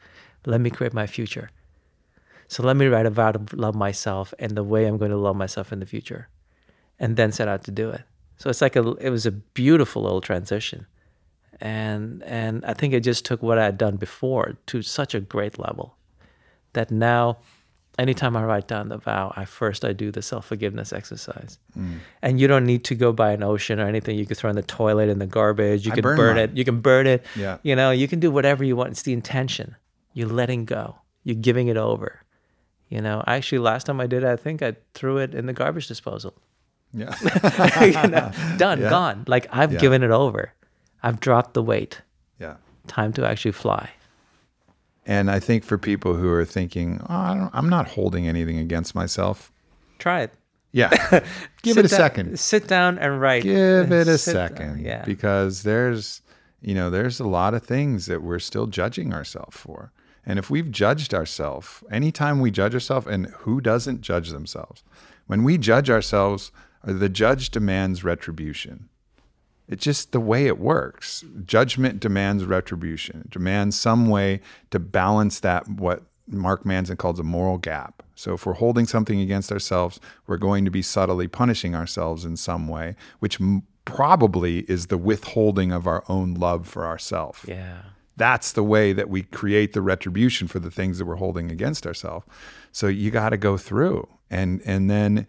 Let 0.47 0.61
me 0.61 0.69
create 0.69 0.93
my 0.93 1.07
future. 1.07 1.51
So 2.47 2.63
let 2.63 2.77
me 2.77 2.87
write 2.87 3.05
a 3.05 3.09
vow 3.09 3.33
to 3.33 3.55
love 3.55 3.75
myself 3.75 4.33
and 4.39 4.55
the 4.55 4.63
way 4.63 4.85
I'm 4.85 4.97
going 4.97 5.11
to 5.11 5.17
love 5.17 5.35
myself 5.35 5.73
in 5.73 5.79
the 5.79 5.85
future, 5.85 6.29
and 6.97 7.17
then 7.17 7.31
set 7.31 7.47
out 7.47 7.65
to 7.65 7.71
do 7.71 7.89
it. 7.89 8.03
So 8.37 8.49
it's 8.49 8.61
like 8.61 8.75
a 8.75 8.91
it 8.95 9.09
was 9.09 9.25
a 9.25 9.31
beautiful 9.31 10.03
little 10.03 10.21
transition, 10.21 10.87
and 11.59 12.23
and 12.23 12.63
I 12.65 12.73
think 12.73 12.93
it 12.93 13.01
just 13.01 13.25
took 13.25 13.43
what 13.43 13.57
I 13.57 13.65
had 13.65 13.77
done 13.77 13.97
before 13.97 14.57
to 14.67 14.81
such 14.81 15.13
a 15.13 15.19
great 15.19 15.59
level, 15.59 15.97
that 16.73 16.91
now 16.91 17.39
anytime 17.99 18.37
I 18.37 18.43
write 18.43 18.67
down 18.67 18.89
the 18.89 18.97
vow, 18.97 19.33
I 19.35 19.45
first 19.45 19.83
I 19.83 19.93
do 19.93 20.11
the 20.11 20.21
self 20.21 20.45
forgiveness 20.45 20.93
exercise. 20.93 21.59
Mm. 21.77 21.99
And 22.21 22.39
you 22.39 22.47
don't 22.47 22.65
need 22.65 22.83
to 22.85 22.95
go 22.95 23.11
by 23.11 23.31
an 23.31 23.43
ocean 23.43 23.79
or 23.79 23.87
anything. 23.87 24.17
You 24.17 24.25
can 24.25 24.35
throw 24.35 24.49
in 24.49 24.55
the 24.55 24.61
toilet 24.61 25.09
in 25.09 25.19
the 25.19 25.27
garbage. 25.27 25.85
You 25.85 25.91
I 25.91 25.95
can 25.95 26.03
burn 26.03 26.17
burn, 26.17 26.37
it. 26.37 26.55
You 26.55 26.63
can 26.63 26.79
burn 26.79 27.07
it. 27.07 27.25
Yeah. 27.35 27.57
You 27.63 27.75
know, 27.75 27.91
you 27.91 28.07
can 28.07 28.19
do 28.19 28.31
whatever 28.31 28.63
you 28.63 28.75
want. 28.75 28.91
It's 28.91 29.01
the 29.01 29.13
intention. 29.13 29.75
You're 30.17 30.29
letting 30.29 30.65
go. 30.65 30.95
You're 31.23 31.35
giving 31.35 31.67
it 31.67 31.77
over. 31.77 32.23
You 32.89 33.01
know, 33.01 33.23
actually, 33.27 33.59
last 33.59 33.83
time 33.85 33.99
I 33.99 34.07
did 34.07 34.23
it, 34.23 34.27
I 34.27 34.35
think 34.35 34.63
I 34.63 34.75
threw 34.95 35.17
it 35.19 35.35
in 35.35 35.45
the 35.45 35.53
garbage 35.53 35.87
disposal. 35.87 36.33
Yeah. 36.91 37.13
you 37.81 38.09
know, 38.09 38.31
done, 38.57 38.81
Yeah. 38.81 38.89
gone. 38.89 39.25
Like 39.27 39.45
I've 39.51 39.73
Yeah. 39.73 39.79
given 39.79 40.01
it 40.01 40.09
over. 40.09 40.53
I've 41.03 41.19
dropped 41.19 41.53
the 41.53 41.61
weight. 41.61 42.01
yeah. 42.39 42.55
Time 42.87 43.13
to 43.13 43.27
actually 43.29 43.51
fly. 43.51 43.89
And 45.05 45.29
I 45.29 45.39
think 45.39 45.63
for 45.63 45.77
people 45.77 46.15
who 46.15 46.29
are 46.31 46.45
thinking, 46.45 46.99
oh, 47.07 47.13
I 47.15 47.35
don't, 47.35 47.51
I'm 47.53 47.69
not 47.69 47.87
holding 47.89 48.27
anything 48.27 48.57
against 48.57 48.95
myself. 48.95 49.51
Try 49.99 50.21
it. 50.21 50.33
Yeah. 50.71 50.89
Give 51.61 51.77
it 51.77 51.85
a 51.85 51.89
down- 51.89 51.97
second. 51.99 52.39
Sit 52.39 52.67
down 52.67 52.97
and 52.97 53.21
write. 53.21 53.43
Give 53.43 53.91
it 53.91 54.07
a 54.07 54.17
Sit 54.17 54.33
down, 54.33 54.49
second. 54.49 54.85
Yeah. 54.85 55.03
Because 55.05 55.63
there's, 55.63 56.21
you 56.61 56.73
know, 56.73 56.89
there's 56.89 57.19
a 57.19 57.27
lot 57.27 57.53
of 57.53 57.63
things 57.63 58.07
that 58.07 58.23
we're 58.23 58.39
still 58.39 58.65
judging 58.67 59.13
ourselves 59.13 59.55
for. 59.57 59.91
And 60.27 60.37
if 60.37 60.49
we've 60.49 60.69
judged 60.69 61.13
ourselves, 61.13 61.83
anytime 61.89 62.41
we 62.41 62.51
judge 62.51 62.73
ourselves, 62.73 63.07
and 63.07 63.27
who 63.27 63.61
doesn't 63.61 64.01
judge 64.01 64.29
themselves? 64.29 64.83
When 65.27 65.43
we 65.45 65.57
judge 65.57 65.89
ourselves, 65.89 66.51
uh, 66.85 66.91
the 66.93 67.07
judge 67.07 67.49
demands 67.49 68.03
retribution. 68.03 68.89
It's 69.69 69.85
just 69.85 70.11
the 70.11 70.19
way 70.19 70.47
it 70.47 70.59
works. 70.59 71.23
Judgment 71.45 72.01
demands 72.01 72.43
retribution. 72.43 73.21
It 73.21 73.31
demands 73.31 73.79
some 73.79 74.09
way 74.09 74.41
to 74.71 74.79
balance 74.79 75.39
that, 75.39 75.67
what 75.69 76.03
Mark 76.27 76.65
Manson 76.65 76.97
calls 76.97 77.19
a 77.19 77.23
moral 77.23 77.57
gap. 77.57 78.03
So 78.15 78.33
if 78.33 78.45
we're 78.45 78.53
holding 78.53 78.85
something 78.85 79.21
against 79.21 79.49
ourselves, 79.51 79.99
we're 80.25 80.37
going 80.37 80.65
to 80.65 80.71
be 80.71 80.81
subtly 80.81 81.29
punishing 81.29 81.73
ourselves 81.73 82.25
in 82.25 82.35
some 82.35 82.67
way, 82.67 82.97
which 83.19 83.39
m- 83.39 83.63
probably 83.85 84.59
is 84.69 84.87
the 84.87 84.97
withholding 84.97 85.71
of 85.71 85.87
our 85.87 86.03
own 86.09 86.33
love 86.33 86.67
for 86.67 86.85
ourselves. 86.85 87.39
yeah. 87.47 87.79
That's 88.17 88.51
the 88.51 88.63
way 88.63 88.93
that 88.93 89.09
we 89.09 89.23
create 89.23 89.73
the 89.73 89.81
retribution 89.81 90.47
for 90.47 90.59
the 90.59 90.71
things 90.71 90.97
that 90.97 91.05
we're 91.05 91.15
holding 91.15 91.51
against 91.51 91.85
ourselves. 91.85 92.25
So 92.71 92.87
you 92.87 93.11
got 93.11 93.29
to 93.29 93.37
go 93.37 93.57
through, 93.57 94.07
and 94.29 94.61
and 94.65 94.89
then 94.89 95.27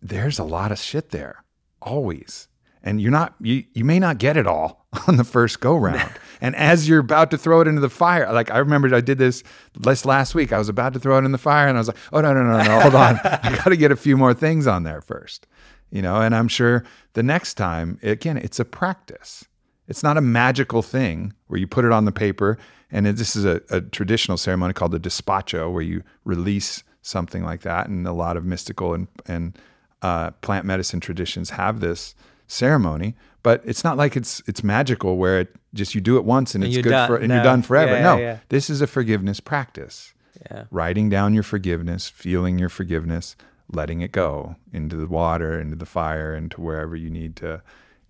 there's 0.00 0.38
a 0.38 0.44
lot 0.44 0.70
of 0.70 0.78
shit 0.78 1.10
there, 1.10 1.44
always. 1.82 2.48
And 2.82 3.00
you're 3.00 3.10
not 3.10 3.34
you 3.40 3.64
you 3.72 3.84
may 3.84 3.98
not 3.98 4.18
get 4.18 4.36
it 4.36 4.46
all 4.46 4.86
on 5.08 5.16
the 5.16 5.24
first 5.24 5.60
go 5.60 5.76
round. 5.76 6.12
and 6.42 6.54
as 6.56 6.88
you're 6.88 7.00
about 7.00 7.30
to 7.30 7.38
throw 7.38 7.62
it 7.62 7.66
into 7.66 7.80
the 7.80 7.90
fire, 7.90 8.30
like 8.32 8.50
I 8.50 8.58
remember 8.58 8.94
I 8.94 9.00
did 9.00 9.18
this 9.18 9.42
last 9.84 10.04
last 10.04 10.34
week. 10.34 10.52
I 10.52 10.58
was 10.58 10.68
about 10.68 10.92
to 10.92 11.00
throw 11.00 11.18
it 11.18 11.24
in 11.24 11.32
the 11.32 11.38
fire, 11.38 11.68
and 11.68 11.76
I 11.76 11.80
was 11.80 11.88
like, 11.88 11.96
oh 12.12 12.20
no 12.20 12.34
no 12.34 12.42
no 12.42 12.62
no, 12.62 12.80
hold 12.80 12.94
on, 12.94 13.18
I 13.24 13.56
got 13.56 13.70
to 13.70 13.76
get 13.76 13.90
a 13.90 13.96
few 13.96 14.16
more 14.16 14.34
things 14.34 14.66
on 14.66 14.82
there 14.82 15.00
first. 15.00 15.46
You 15.90 16.02
know, 16.02 16.20
and 16.20 16.34
I'm 16.34 16.48
sure 16.48 16.84
the 17.14 17.22
next 17.22 17.54
time, 17.54 17.98
again, 18.02 18.36
it's 18.36 18.60
a 18.60 18.64
practice. 18.66 19.46
It's 19.88 20.02
not 20.02 20.16
a 20.16 20.20
magical 20.20 20.82
thing 20.82 21.32
where 21.48 21.58
you 21.58 21.66
put 21.66 21.84
it 21.84 21.92
on 21.92 22.04
the 22.04 22.12
paper. 22.12 22.58
And 22.90 23.06
it- 23.06 23.16
this 23.16 23.34
is 23.34 23.44
a, 23.44 23.60
a 23.70 23.80
traditional 23.80 24.36
ceremony 24.36 24.72
called 24.74 24.92
the 24.92 25.00
despacho, 25.00 25.72
where 25.72 25.82
you 25.82 26.02
release 26.24 26.84
something 27.02 27.42
like 27.44 27.62
that. 27.62 27.88
And 27.88 28.06
a 28.06 28.12
lot 28.12 28.36
of 28.36 28.44
mystical 28.44 28.94
and, 28.94 29.08
and 29.26 29.58
uh, 30.02 30.30
plant 30.42 30.64
medicine 30.66 31.00
traditions 31.00 31.50
have 31.50 31.80
this 31.80 32.14
ceremony. 32.46 33.14
But 33.42 33.62
it's 33.64 33.84
not 33.84 33.96
like 33.96 34.16
it's 34.16 34.42
it's 34.46 34.62
magical 34.64 35.16
where 35.16 35.40
it 35.40 35.54
just 35.74 35.94
you 35.94 36.00
do 36.00 36.16
it 36.16 36.24
once 36.24 36.54
and, 36.54 36.64
And 36.64 36.72
it's 36.72 36.82
good 36.82 36.90
done. 36.90 37.06
for 37.08 37.16
and 37.16 37.28
No. 37.28 37.34
you're 37.36 37.44
done 37.44 37.62
forever. 37.62 37.92
Yeah, 37.92 38.02
no, 38.02 38.16
yeah, 38.16 38.22
yeah. 38.22 38.38
this 38.48 38.68
is 38.68 38.80
a 38.80 38.86
forgiveness 38.86 39.38
practice 39.40 40.12
Yeah. 40.50 40.64
writing 40.70 41.08
down 41.08 41.34
your 41.34 41.42
forgiveness, 41.44 42.08
feeling 42.08 42.58
your 42.58 42.68
forgiveness, 42.68 43.36
letting 43.72 44.00
it 44.00 44.12
go 44.12 44.56
into 44.72 44.96
the 44.96 45.06
water, 45.06 45.58
into 45.60 45.76
the 45.76 45.86
fire, 45.86 46.34
into 46.34 46.60
wherever 46.60 46.96
you 46.96 47.10
need 47.10 47.36
to 47.36 47.62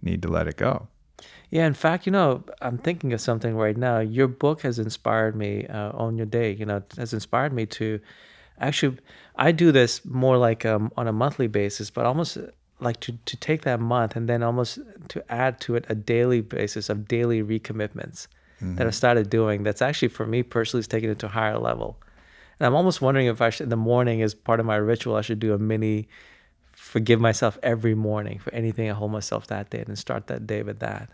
need 0.02 0.22
to 0.22 0.28
let 0.28 0.46
it 0.48 0.56
go. 0.56 0.88
Yeah, 1.50 1.66
in 1.66 1.74
fact, 1.74 2.06
you 2.06 2.12
know, 2.12 2.44
I'm 2.60 2.78
thinking 2.78 3.12
of 3.12 3.20
something 3.20 3.56
right 3.56 3.76
now. 3.76 4.00
Your 4.00 4.28
book 4.28 4.62
has 4.62 4.78
inspired 4.78 5.34
me 5.34 5.66
uh, 5.66 5.92
on 5.92 6.16
your 6.16 6.26
day. 6.26 6.52
You 6.52 6.66
know, 6.66 6.82
has 6.96 7.12
inspired 7.12 7.52
me 7.52 7.66
to 7.66 8.00
actually. 8.60 8.98
I 9.36 9.52
do 9.52 9.72
this 9.72 10.04
more 10.04 10.36
like 10.36 10.66
um, 10.66 10.92
on 10.96 11.08
a 11.08 11.12
monthly 11.12 11.46
basis, 11.46 11.90
but 11.90 12.04
almost 12.04 12.36
uh, 12.36 12.42
like 12.80 13.00
to 13.00 13.12
to 13.12 13.36
take 13.36 13.62
that 13.62 13.80
month 13.80 14.14
and 14.14 14.28
then 14.28 14.42
almost 14.42 14.78
to 15.08 15.32
add 15.32 15.60
to 15.60 15.74
it 15.76 15.86
a 15.88 15.94
daily 15.94 16.40
basis 16.42 16.90
of 16.90 17.08
daily 17.08 17.42
recommitments 17.42 18.26
that 18.60 18.86
I've 18.86 18.94
started 18.94 19.30
doing. 19.30 19.62
That's 19.62 19.80
actually 19.80 20.08
for 20.08 20.26
me 20.26 20.42
personally 20.42 20.80
is 20.80 20.88
taking 20.88 21.10
it 21.10 21.20
to 21.20 21.26
a 21.26 21.30
higher 21.30 21.58
level. 21.58 21.96
And 22.58 22.66
I'm 22.66 22.74
almost 22.74 23.00
wondering 23.00 23.28
if 23.28 23.40
I 23.40 23.50
should 23.50 23.64
in 23.64 23.68
the 23.70 23.76
morning 23.76 24.20
as 24.20 24.34
part 24.34 24.58
of 24.58 24.66
my 24.66 24.76
ritual, 24.76 25.14
I 25.14 25.20
should 25.20 25.38
do 25.38 25.54
a 25.54 25.58
mini 25.58 26.08
forgive 26.72 27.20
myself 27.20 27.58
every 27.62 27.94
morning 27.94 28.38
for 28.38 28.52
anything 28.54 28.88
I 28.88 28.94
hold 28.94 29.12
myself 29.12 29.48
that 29.48 29.70
day 29.70 29.84
and 29.86 29.98
start 29.98 30.28
that 30.28 30.46
day 30.46 30.62
with 30.62 30.78
that. 30.80 31.10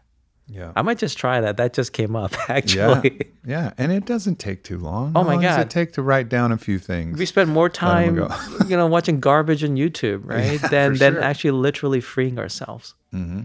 Yeah. 0.46 0.72
I 0.76 0.82
might 0.82 0.98
just 0.98 1.16
try 1.16 1.40
that. 1.40 1.56
That 1.56 1.72
just 1.72 1.92
came 1.92 2.14
up 2.14 2.32
actually. 2.50 3.16
Yeah. 3.16 3.26
yeah. 3.46 3.72
And 3.78 3.90
it 3.92 4.04
doesn't 4.04 4.38
take 4.38 4.62
too 4.62 4.78
long. 4.78 5.12
Oh 5.14 5.20
How 5.22 5.26
my 5.26 5.32
long 5.34 5.42
does 5.42 5.56
God. 5.56 5.66
it 5.66 5.70
take 5.70 5.92
to 5.94 6.02
write 6.02 6.28
down 6.28 6.52
a 6.52 6.58
few 6.58 6.78
things? 6.78 7.18
we 7.18 7.24
spend 7.26 7.50
more 7.50 7.68
time, 7.70 8.16
you 8.68 8.76
know, 8.76 8.86
watching 8.86 9.20
garbage 9.20 9.64
on 9.64 9.76
YouTube, 9.76 10.20
right? 10.24 10.60
Yeah, 10.60 10.68
than 10.68 10.94
than 10.98 11.14
sure. 11.14 11.22
actually 11.22 11.50
literally 11.52 12.00
freeing 12.00 12.38
ourselves. 12.38 12.94
Mm-hmm. 13.14 13.42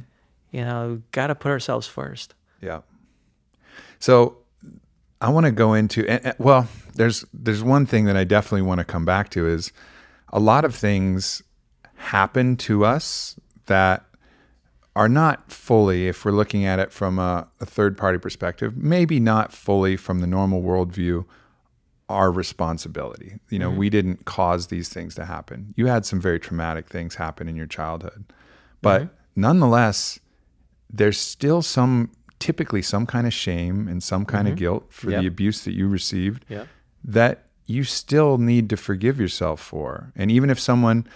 You 0.52 0.62
know, 0.66 1.02
got 1.12 1.28
to 1.28 1.36
put 1.36 1.50
ourselves 1.52 1.88
first. 1.88 2.34
Yeah. 2.62 2.82
So 4.00 4.38
I 5.22 5.30
want 5.30 5.45
to 5.45 5.52
go 5.52 5.74
into 5.74 6.06
and- 6.08 6.36
well, 6.38 6.68
there's 6.95 7.24
there's 7.34 7.64
one 7.64 7.86
thing 7.86 8.06
that 8.06 8.18
I 8.18 8.24
definitely 8.26 8.64
want 8.64 8.80
to 8.80 8.86
come 8.86 9.06
back 9.06 9.30
to 9.30 9.47
is 9.47 9.72
a 10.34 10.39
lot 10.39 10.66
of 10.66 10.76
things 10.76 11.41
happen 11.95 12.56
to 12.58 12.84
us 12.86 13.39
that 13.68 14.06
are 15.00 15.08
not 15.08 15.50
fully, 15.50 16.10
if 16.10 16.26
we're 16.26 16.34
looking 16.34 16.66
at 16.66 16.78
it 16.78 16.91
from 16.91 17.20
a, 17.20 17.47
a 17.62 17.66
third 17.66 17.97
party 17.97 18.18
perspective, 18.18 18.76
maybe 18.76 19.18
not 19.18 19.54
fully 19.54 19.95
from 19.95 20.20
the 20.20 20.28
normal 20.28 20.62
worldview, 20.62 21.24
our 22.10 22.30
responsibility. 22.30 23.39
You 23.50 23.60
know, 23.60 23.70
mm-hmm. 23.70 23.80
we 23.80 23.89
didn't 23.89 24.26
cause 24.26 24.68
these 24.68 24.89
things 24.89 25.16
to 25.16 25.24
happen. 25.24 25.74
You 25.78 25.86
had 25.86 26.06
some 26.06 26.20
very 26.20 26.38
traumatic 26.38 26.89
things 26.89 27.16
happen 27.16 27.47
in 27.47 27.56
your 27.56 27.66
childhood. 27.66 28.26
But 28.82 29.04
mm-hmm. 29.04 29.14
nonetheless, 29.38 30.20
there's 30.89 31.18
still 31.18 31.62
some 31.62 32.12
typically 32.39 32.82
some 32.82 33.06
kind 33.06 33.26
of 33.26 33.34
shame 33.34 33.88
and 33.88 34.04
some 34.04 34.26
kind 34.26 34.50
of 34.50 34.56
mm-hmm. 34.56 34.60
guilt 34.60 34.86
for 34.89 35.12
Yep. 35.12 35.22
the 35.22 35.28
abuse 35.28 35.64
that 35.64 35.76
you 35.76 35.88
received 35.88 36.43
Yeah. 36.50 36.66
that 37.06 37.45
you 37.68 37.86
still 37.86 38.38
need 38.38 38.70
to 38.70 38.76
forgive 38.76 39.18
yourself 39.18 39.62
for. 39.62 40.12
And 40.14 40.30
even 40.30 40.50
if 40.50 40.60
someone, 40.60 41.08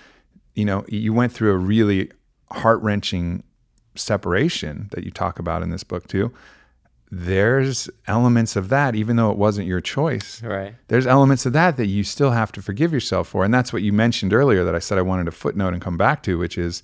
you 0.56 0.64
know, 0.64 0.86
you 0.88 1.12
went 1.12 1.34
through 1.34 1.52
a 1.52 1.58
really 1.58 2.12
heart-wrenching 2.50 3.44
separation 3.96 4.89
that 4.91 5.04
you 5.04 5.12
talk 5.12 5.39
about 5.39 5.62
in 5.64 5.70
this 5.70 5.84
book 5.84 6.08
too, 6.08 6.34
there's 7.12 7.89
elements 8.08 8.56
of 8.56 8.70
that 8.70 8.96
even 8.96 9.16
though 9.18 9.30
it 9.30 9.38
wasn't 9.38 9.68
your 9.68 9.80
choice 9.82 10.41
Right. 10.41 10.74
there's 10.88 11.06
elements 11.06 11.46
of 11.46 11.54
that 11.54 11.78
that 11.78 11.86
you 11.86 12.04
still 12.04 12.32
have 12.32 12.52
to 12.54 12.62
forgive 12.62 12.91
yourself 12.91 13.28
for. 13.28 13.46
And 13.46 13.54
that's 13.54 13.72
what 13.72 13.84
you 13.84 13.94
mentioned 13.94 14.34
earlier 14.34 14.64
that 14.64 14.74
I 14.74 14.80
said 14.80 14.98
I 14.98 15.04
wanted 15.04 15.26
to 15.26 15.32
footnote 15.32 15.74
and 15.74 15.82
come 15.82 15.98
back 15.98 16.24
to, 16.24 16.39
which 16.39 16.58
is 16.58 16.82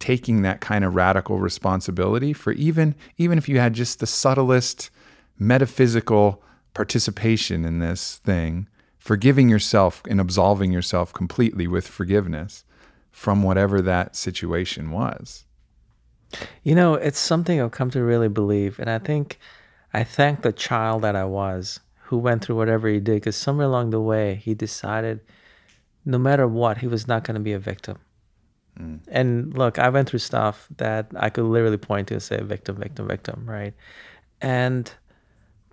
taking 0.00 0.42
that 0.42 0.60
kind 0.60 0.84
of 0.84 0.94
radical 0.94 1.38
responsibility 1.38 2.32
for 2.32 2.52
even 2.52 2.94
even 3.18 3.38
if 3.38 3.48
you 3.48 3.58
had 3.60 3.72
just 3.72 4.00
the 4.00 4.06
subtlest 4.06 4.90
metaphysical 5.38 6.42
participation 6.74 7.64
in 7.64 7.78
this 7.78 8.16
thing, 8.24 8.68
forgiving 8.98 9.48
yourself 9.48 10.02
and 10.08 10.20
absolving 10.20 10.72
yourself 10.72 11.12
completely 11.12 11.66
with 11.66 11.86
forgiveness 11.86 12.64
from 13.10 13.42
whatever 13.42 13.80
that 13.80 14.14
situation 14.14 14.90
was. 14.90 15.44
You 16.62 16.74
know, 16.74 16.94
it's 16.94 17.18
something 17.18 17.60
I've 17.60 17.70
come 17.70 17.90
to 17.90 18.02
really 18.02 18.28
believe. 18.28 18.78
And 18.78 18.90
I 18.90 18.98
think 18.98 19.38
I 19.92 20.04
thank 20.04 20.42
the 20.42 20.52
child 20.52 21.02
that 21.02 21.16
I 21.16 21.24
was 21.24 21.80
who 22.04 22.18
went 22.18 22.44
through 22.44 22.56
whatever 22.56 22.88
he 22.88 23.00
did 23.00 23.16
because 23.16 23.36
somewhere 23.36 23.66
along 23.66 23.90
the 23.90 24.00
way, 24.00 24.36
he 24.36 24.54
decided 24.54 25.20
no 26.04 26.18
matter 26.18 26.46
what, 26.46 26.78
he 26.78 26.86
was 26.86 27.06
not 27.06 27.24
going 27.24 27.34
to 27.34 27.40
be 27.40 27.52
a 27.52 27.58
victim. 27.58 27.98
Mm. 28.78 29.00
And 29.08 29.56
look, 29.56 29.78
I 29.78 29.88
went 29.90 30.08
through 30.08 30.20
stuff 30.20 30.68
that 30.78 31.10
I 31.16 31.28
could 31.28 31.44
literally 31.44 31.76
point 31.76 32.08
to 32.08 32.14
and 32.14 32.22
say 32.22 32.40
victim, 32.42 32.76
victim, 32.76 33.08
victim, 33.08 33.44
right? 33.48 33.74
And, 34.40 34.90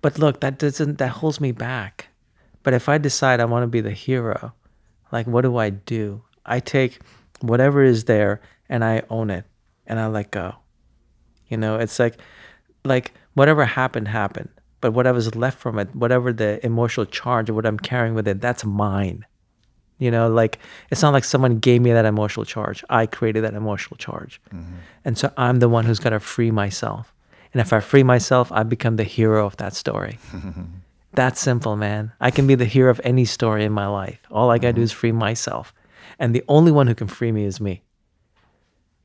but 0.02 0.18
look, 0.18 0.40
that 0.40 0.58
doesn't, 0.58 0.98
that 0.98 1.08
holds 1.08 1.40
me 1.40 1.52
back. 1.52 2.08
But 2.62 2.74
if 2.74 2.88
I 2.88 2.98
decide 2.98 3.40
I 3.40 3.44
want 3.44 3.62
to 3.62 3.68
be 3.68 3.80
the 3.80 3.92
hero, 3.92 4.52
like 5.12 5.26
what 5.26 5.42
do 5.42 5.56
I 5.56 5.70
do? 5.70 6.22
I 6.44 6.60
take 6.60 7.00
whatever 7.40 7.82
is 7.82 8.04
there 8.04 8.40
and 8.68 8.84
I 8.84 9.04
own 9.08 9.30
it 9.30 9.44
and 9.86 9.98
I 9.98 10.06
let 10.06 10.30
go. 10.30 10.54
You 11.48 11.56
know, 11.56 11.76
it's 11.76 11.98
like 11.98 12.20
like 12.84 13.12
whatever 13.34 13.64
happened 13.64 14.08
happened, 14.08 14.48
but 14.80 14.92
whatever's 14.92 15.34
left 15.34 15.58
from 15.58 15.78
it, 15.78 15.94
whatever 15.94 16.32
the 16.32 16.64
emotional 16.64 17.06
charge 17.06 17.50
or 17.50 17.54
what 17.54 17.66
I'm 17.66 17.78
carrying 17.78 18.14
with 18.14 18.28
it, 18.28 18.40
that's 18.40 18.64
mine. 18.64 19.24
You 19.98 20.10
know, 20.10 20.28
like 20.28 20.58
it's 20.90 21.02
not 21.02 21.12
like 21.12 21.24
someone 21.24 21.58
gave 21.58 21.80
me 21.80 21.92
that 21.92 22.04
emotional 22.04 22.44
charge. 22.44 22.84
I 22.90 23.06
created 23.06 23.44
that 23.44 23.54
emotional 23.54 23.96
charge. 23.96 24.40
Mm-hmm. 24.52 24.74
And 25.04 25.16
so 25.16 25.32
I'm 25.36 25.58
the 25.60 25.68
one 25.68 25.84
who's 25.84 25.98
got 25.98 26.10
to 26.10 26.20
free 26.20 26.50
myself. 26.50 27.14
And 27.52 27.60
if 27.60 27.72
I 27.72 27.80
free 27.80 28.02
myself, 28.02 28.52
I 28.52 28.64
become 28.64 28.96
the 28.96 29.04
hero 29.04 29.46
of 29.46 29.56
that 29.56 29.74
story. 29.74 30.18
That 31.16 31.38
simple, 31.38 31.76
man. 31.76 32.12
I 32.20 32.30
can 32.30 32.46
be 32.46 32.56
the 32.56 32.66
hero 32.66 32.90
of 32.90 33.00
any 33.02 33.24
story 33.24 33.64
in 33.64 33.72
my 33.72 33.86
life. 33.86 34.18
All 34.30 34.50
I 34.50 34.58
got 34.58 34.68
to 34.68 34.72
do 34.74 34.78
mm-hmm. 34.80 34.84
is 34.84 34.92
free 34.92 35.12
myself. 35.12 35.72
And 36.18 36.34
the 36.34 36.44
only 36.46 36.70
one 36.70 36.88
who 36.88 36.94
can 36.94 37.08
free 37.08 37.32
me 37.32 37.44
is 37.44 37.58
me. 37.58 37.82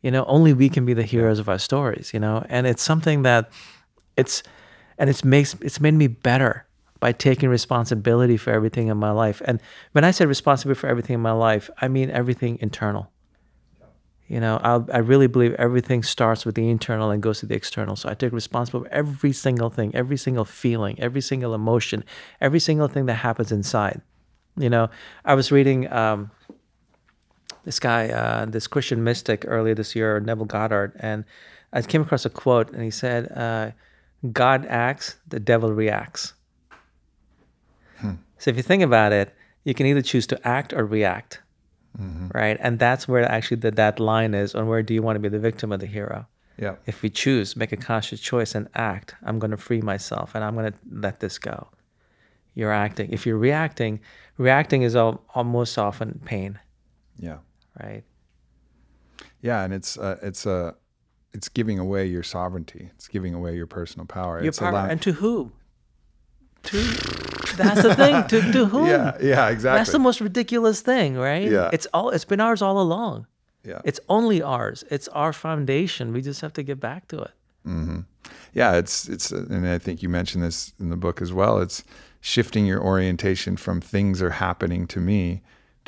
You 0.01 0.11
know, 0.11 0.25
only 0.25 0.53
we 0.53 0.69
can 0.69 0.85
be 0.85 0.93
the 0.93 1.03
heroes 1.03 1.39
of 1.39 1.47
our 1.47 1.59
stories, 1.59 2.11
you 2.13 2.19
know? 2.19 2.45
And 2.49 2.65
it's 2.65 2.81
something 2.81 3.21
that 3.23 3.51
it's 4.17 4.43
and 4.97 5.09
it's 5.09 5.23
makes 5.23 5.55
it's 5.61 5.79
made 5.79 5.93
me 5.93 6.07
better 6.07 6.65
by 6.99 7.11
taking 7.11 7.49
responsibility 7.49 8.37
for 8.37 8.51
everything 8.51 8.87
in 8.87 8.97
my 8.97 9.11
life. 9.11 9.41
And 9.45 9.61
when 9.91 10.03
I 10.03 10.11
say 10.11 10.25
responsibility 10.25 10.79
for 10.79 10.87
everything 10.87 11.15
in 11.15 11.21
my 11.21 11.31
life, 11.31 11.69
I 11.81 11.87
mean 11.87 12.09
everything 12.11 12.57
internal. 12.61 13.11
You 14.27 14.39
know, 14.39 14.61
I, 14.63 14.95
I 14.95 14.99
really 14.99 15.27
believe 15.27 15.53
everything 15.55 16.03
starts 16.03 16.45
with 16.45 16.55
the 16.55 16.69
internal 16.69 17.11
and 17.11 17.21
goes 17.21 17.39
to 17.41 17.45
the 17.45 17.55
external. 17.55 17.97
So 17.97 18.07
I 18.07 18.13
take 18.13 18.31
responsibility 18.31 18.89
for 18.89 18.95
every 18.95 19.33
single 19.33 19.69
thing, 19.69 19.93
every 19.93 20.15
single 20.15 20.45
feeling, 20.45 20.97
every 21.01 21.19
single 21.19 21.53
emotion, 21.53 22.05
every 22.39 22.61
single 22.61 22.87
thing 22.87 23.07
that 23.07 23.15
happens 23.15 23.51
inside. 23.51 24.01
You 24.55 24.69
know, 24.69 24.89
I 25.25 25.33
was 25.33 25.51
reading 25.51 25.91
um, 25.91 26.31
this 27.63 27.79
guy, 27.79 28.09
uh, 28.09 28.45
this 28.45 28.67
Christian 28.67 29.03
mystic 29.03 29.45
earlier 29.47 29.75
this 29.75 29.95
year, 29.95 30.19
Neville 30.19 30.45
Goddard, 30.45 30.93
and 30.99 31.25
I 31.73 31.81
came 31.81 32.01
across 32.01 32.25
a 32.25 32.29
quote, 32.29 32.71
and 32.71 32.83
he 32.83 32.91
said, 32.91 33.31
uh, 33.31 33.71
"God 34.31 34.65
acts, 34.67 35.17
the 35.27 35.39
devil 35.39 35.71
reacts." 35.73 36.33
Hmm. 37.97 38.15
So 38.37 38.49
if 38.49 38.57
you 38.57 38.63
think 38.63 38.83
about 38.83 39.13
it, 39.13 39.33
you 39.63 39.73
can 39.73 39.85
either 39.85 40.01
choose 40.01 40.25
to 40.27 40.47
act 40.47 40.73
or 40.73 40.85
react, 40.85 41.39
mm-hmm. 41.99 42.29
right? 42.33 42.57
And 42.59 42.79
that's 42.79 43.07
where 43.07 43.23
actually 43.23 43.57
the, 43.57 43.71
that 43.71 43.99
line 43.99 44.33
is 44.33 44.55
on 44.55 44.67
where 44.67 44.81
do 44.81 44.93
you 44.93 45.03
want 45.03 45.15
to 45.15 45.19
be 45.19 45.29
the 45.29 45.39
victim 45.39 45.71
or 45.71 45.77
the 45.77 45.85
hero? 45.85 46.27
Yeah. 46.57 46.75
If 46.85 47.01
we 47.01 47.09
choose, 47.09 47.55
make 47.55 47.71
a 47.71 47.77
conscious 47.77 48.19
choice 48.19 48.55
and 48.55 48.67
act, 48.73 49.15
I'm 49.23 49.39
going 49.39 49.51
to 49.51 49.57
free 49.57 49.81
myself 49.81 50.35
and 50.35 50.43
I'm 50.43 50.55
going 50.55 50.71
to 50.71 50.77
let 50.91 51.19
this 51.19 51.37
go. 51.37 51.69
You're 52.55 52.71
acting. 52.71 53.11
If 53.11 53.25
you're 53.25 53.37
reacting, 53.37 53.99
reacting 54.37 54.81
is 54.81 54.95
all, 54.95 55.23
almost 55.33 55.77
often 55.77 56.21
pain. 56.25 56.59
Yeah 57.17 57.37
right? 57.83 58.03
Yeah, 59.41 59.63
and 59.63 59.73
it's 59.73 59.97
uh, 59.97 60.17
it's 60.21 60.45
a 60.45 60.51
uh, 60.51 60.71
it's 61.33 61.49
giving 61.49 61.79
away 61.79 62.05
your 62.05 62.23
sovereignty. 62.23 62.89
It's 62.95 63.07
giving 63.07 63.33
away 63.33 63.55
your 63.55 63.67
personal 63.67 64.05
power. 64.05 64.39
Your 64.39 64.49
it's 64.49 64.59
power, 64.59 64.87
and 64.89 65.01
to 65.01 65.13
who? 65.13 65.51
To 66.63 66.77
that's 67.57 67.81
the 67.81 67.95
thing. 67.95 68.27
To 68.27 68.51
to 68.51 68.65
whom? 68.71 68.87
Yeah, 68.87 69.17
yeah, 69.21 69.49
exactly. 69.49 69.79
That's 69.79 69.91
the 69.91 69.99
most 69.99 70.21
ridiculous 70.21 70.81
thing, 70.81 71.15
right? 71.15 71.49
Yeah. 71.49 71.69
It's 71.73 71.87
all. 71.93 72.09
It's 72.09 72.25
been 72.25 72.39
ours 72.39 72.61
all 72.61 72.79
along. 72.79 73.27
Yeah. 73.63 73.81
It's 73.85 73.99
only 74.09 74.41
ours. 74.41 74.83
It's 74.89 75.07
our 75.09 75.33
foundation. 75.33 76.13
We 76.13 76.21
just 76.21 76.41
have 76.41 76.53
to 76.53 76.63
get 76.63 76.79
back 76.79 77.07
to 77.09 77.19
it. 77.21 77.31
Mm-hmm. 77.65 77.99
Yeah, 78.53 78.75
it's 78.75 79.07
it's, 79.07 79.31
and 79.31 79.67
I 79.67 79.77
think 79.77 80.01
you 80.01 80.09
mentioned 80.09 80.43
this 80.43 80.73
in 80.79 80.89
the 80.89 80.97
book 80.97 81.21
as 81.21 81.31
well. 81.31 81.59
It's 81.59 81.83
shifting 82.19 82.65
your 82.65 82.81
orientation 82.81 83.57
from 83.57 83.81
things 83.81 84.21
are 84.21 84.31
happening 84.31 84.87
to 84.87 84.99
me 84.99 85.41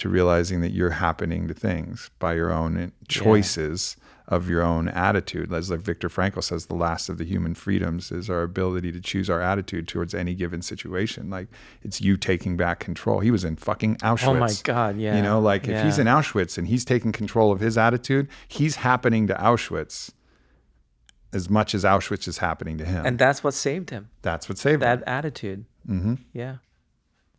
to 0.04 0.10
realizing 0.10 0.60
that 0.60 0.74
you're 0.74 0.90
happening 0.90 1.48
to 1.48 1.54
things 1.54 2.12
by 2.20 2.34
your 2.34 2.52
own 2.52 2.92
choices 3.08 3.96
yeah. 3.98 4.36
of 4.36 4.50
your 4.50 4.62
own 4.62 4.90
attitude. 4.90 5.54
As 5.54 5.72
like 5.72 5.80
Viktor 5.80 6.10
Frankl 6.10 6.44
says, 6.44 6.66
the 6.66 6.76
last 6.76 7.08
of 7.08 7.18
the 7.18 7.24
human 7.24 7.56
freedoms 7.56 8.12
is 8.12 8.30
our 8.30 8.42
ability 8.42 8.92
to 8.92 9.00
choose 9.00 9.30
our 9.30 9.40
attitude 9.40 9.88
towards 9.88 10.14
any 10.14 10.36
given 10.36 10.62
situation. 10.62 11.30
Like 11.30 11.48
it's 11.84 12.02
you 12.02 12.18
taking 12.18 12.58
back 12.58 12.82
control. 12.82 13.22
He 13.22 13.32
was 13.32 13.46
in 13.46 13.56
fucking 13.56 13.96
Auschwitz. 14.00 14.28
Oh 14.28 14.34
my 14.34 14.52
God, 14.64 14.98
yeah. 14.98 15.16
You 15.16 15.22
know, 15.22 15.40
like 15.40 15.68
yeah. 15.68 15.78
if 15.80 15.86
he's 15.86 15.98
in 15.98 16.08
Auschwitz 16.08 16.58
and 16.58 16.68
he's 16.68 16.84
taking 16.84 17.14
control 17.14 17.54
of 17.54 17.62
his 17.62 17.78
attitude, 17.78 18.28
he's 18.50 18.76
happening 18.76 19.28
to 19.28 19.36
Auschwitz 19.36 20.12
as 21.32 21.50
much 21.50 21.74
as 21.74 21.86
Auschwitz 21.86 22.28
is 22.28 22.40
happening 22.40 22.78
to 22.78 22.84
him. 22.84 23.06
And 23.06 23.18
that's 23.18 23.42
what 23.42 23.54
saved 23.54 23.90
him. 23.90 24.10
That's 24.22 24.50
what 24.50 24.58
saved 24.58 24.82
that 24.82 24.96
him. 24.96 25.00
That 25.00 25.08
attitude. 25.08 25.66
Mm-hmm. 25.88 26.16
Yeah. 26.34 26.58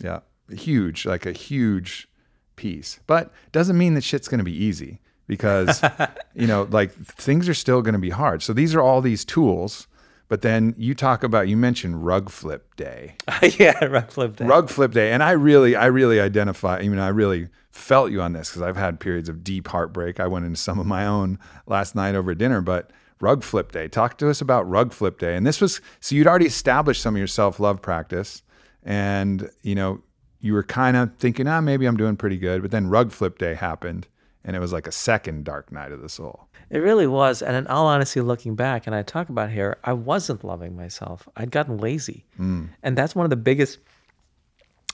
Yeah. 0.02 0.20
Huge, 0.48 1.04
like 1.04 1.26
a 1.26 1.32
huge 1.32 2.08
piece. 2.56 3.00
But 3.06 3.32
doesn't 3.52 3.78
mean 3.78 3.94
that 3.94 4.04
shit's 4.04 4.28
going 4.28 4.38
to 4.38 4.44
be 4.44 4.56
easy 4.56 5.00
because 5.26 5.82
you 6.34 6.46
know, 6.46 6.68
like 6.70 6.92
things 6.92 7.48
are 7.48 7.54
still 7.54 7.82
going 7.82 7.94
to 7.94 7.98
be 7.98 8.10
hard. 8.10 8.42
So 8.42 8.52
these 8.52 8.74
are 8.74 8.80
all 8.80 9.00
these 9.00 9.24
tools. 9.24 9.86
But 10.28 10.40
then 10.40 10.74
you 10.78 10.94
talk 10.94 11.22
about 11.22 11.48
you 11.48 11.56
mentioned 11.56 12.04
rug 12.04 12.30
flip 12.30 12.74
day. 12.76 13.16
yeah, 13.58 13.84
rug 13.84 14.10
flip 14.10 14.36
day. 14.36 14.46
Rug 14.46 14.70
flip 14.70 14.92
day, 14.92 15.12
and 15.12 15.22
I 15.22 15.32
really, 15.32 15.76
I 15.76 15.86
really 15.86 16.18
identify. 16.18 16.78
I 16.78 16.88
mean, 16.88 16.98
I 16.98 17.08
really 17.08 17.48
felt 17.70 18.10
you 18.10 18.22
on 18.22 18.32
this 18.32 18.48
because 18.48 18.62
I've 18.62 18.76
had 18.76 19.00
periods 19.00 19.28
of 19.28 19.44
deep 19.44 19.68
heartbreak. 19.68 20.20
I 20.20 20.26
went 20.26 20.46
into 20.46 20.56
some 20.56 20.78
of 20.78 20.86
my 20.86 21.06
own 21.06 21.38
last 21.66 21.94
night 21.94 22.14
over 22.14 22.34
dinner, 22.34 22.62
but 22.62 22.90
rug 23.20 23.42
flip 23.42 23.70
day. 23.70 23.86
Talk 23.86 24.16
to 24.18 24.30
us 24.30 24.40
about 24.40 24.68
rug 24.68 24.92
flip 24.92 25.18
day. 25.18 25.36
And 25.36 25.46
this 25.46 25.60
was 25.60 25.80
so 26.00 26.14
you'd 26.14 26.26
already 26.26 26.46
established 26.46 27.02
some 27.02 27.14
of 27.14 27.18
your 27.18 27.26
self 27.26 27.60
love 27.60 27.82
practice, 27.82 28.42
and 28.82 29.50
you 29.62 29.74
know 29.74 30.02
you 30.44 30.52
were 30.52 30.62
kind 30.62 30.96
of 30.96 31.10
thinking, 31.18 31.48
ah, 31.48 31.60
maybe 31.60 31.86
I'm 31.86 31.96
doing 31.96 32.16
pretty 32.16 32.36
good. 32.36 32.62
But 32.62 32.70
then 32.70 32.86
rug 32.88 33.12
flip 33.12 33.38
day 33.38 33.54
happened, 33.54 34.06
and 34.44 34.54
it 34.54 34.58
was 34.60 34.72
like 34.72 34.86
a 34.86 34.92
second 34.92 35.44
dark 35.44 35.72
night 35.72 35.90
of 35.90 36.02
the 36.02 36.08
soul. 36.08 36.48
It 36.70 36.78
really 36.78 37.06
was. 37.06 37.42
And 37.42 37.56
in 37.56 37.66
all 37.66 37.86
honesty, 37.86 38.20
looking 38.20 38.54
back, 38.54 38.86
and 38.86 38.94
I 38.94 39.02
talk 39.02 39.28
about 39.28 39.50
here, 39.50 39.78
I 39.84 39.94
wasn't 39.94 40.44
loving 40.44 40.76
myself. 40.76 41.28
I'd 41.36 41.50
gotten 41.50 41.78
lazy. 41.78 42.26
Mm. 42.38 42.68
And 42.82 42.96
that's 42.96 43.14
one 43.14 43.24
of 43.24 43.30
the 43.30 43.36
biggest, 43.36 43.78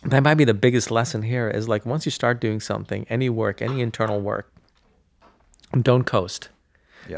that 0.05 0.23
might 0.23 0.35
be 0.35 0.45
the 0.45 0.55
biggest 0.55 0.91
lesson 0.91 1.23
here 1.23 1.49
is 1.49 1.69
like 1.69 1.85
once 1.85 2.05
you 2.05 2.11
start 2.13 2.41
doing 2.41 2.61
something, 2.61 3.05
any 3.09 3.29
work, 3.29 3.61
any 3.61 3.81
internal 3.81 4.21
work, 4.21 4.53
don't 5.83 6.05
coast. 6.05 6.49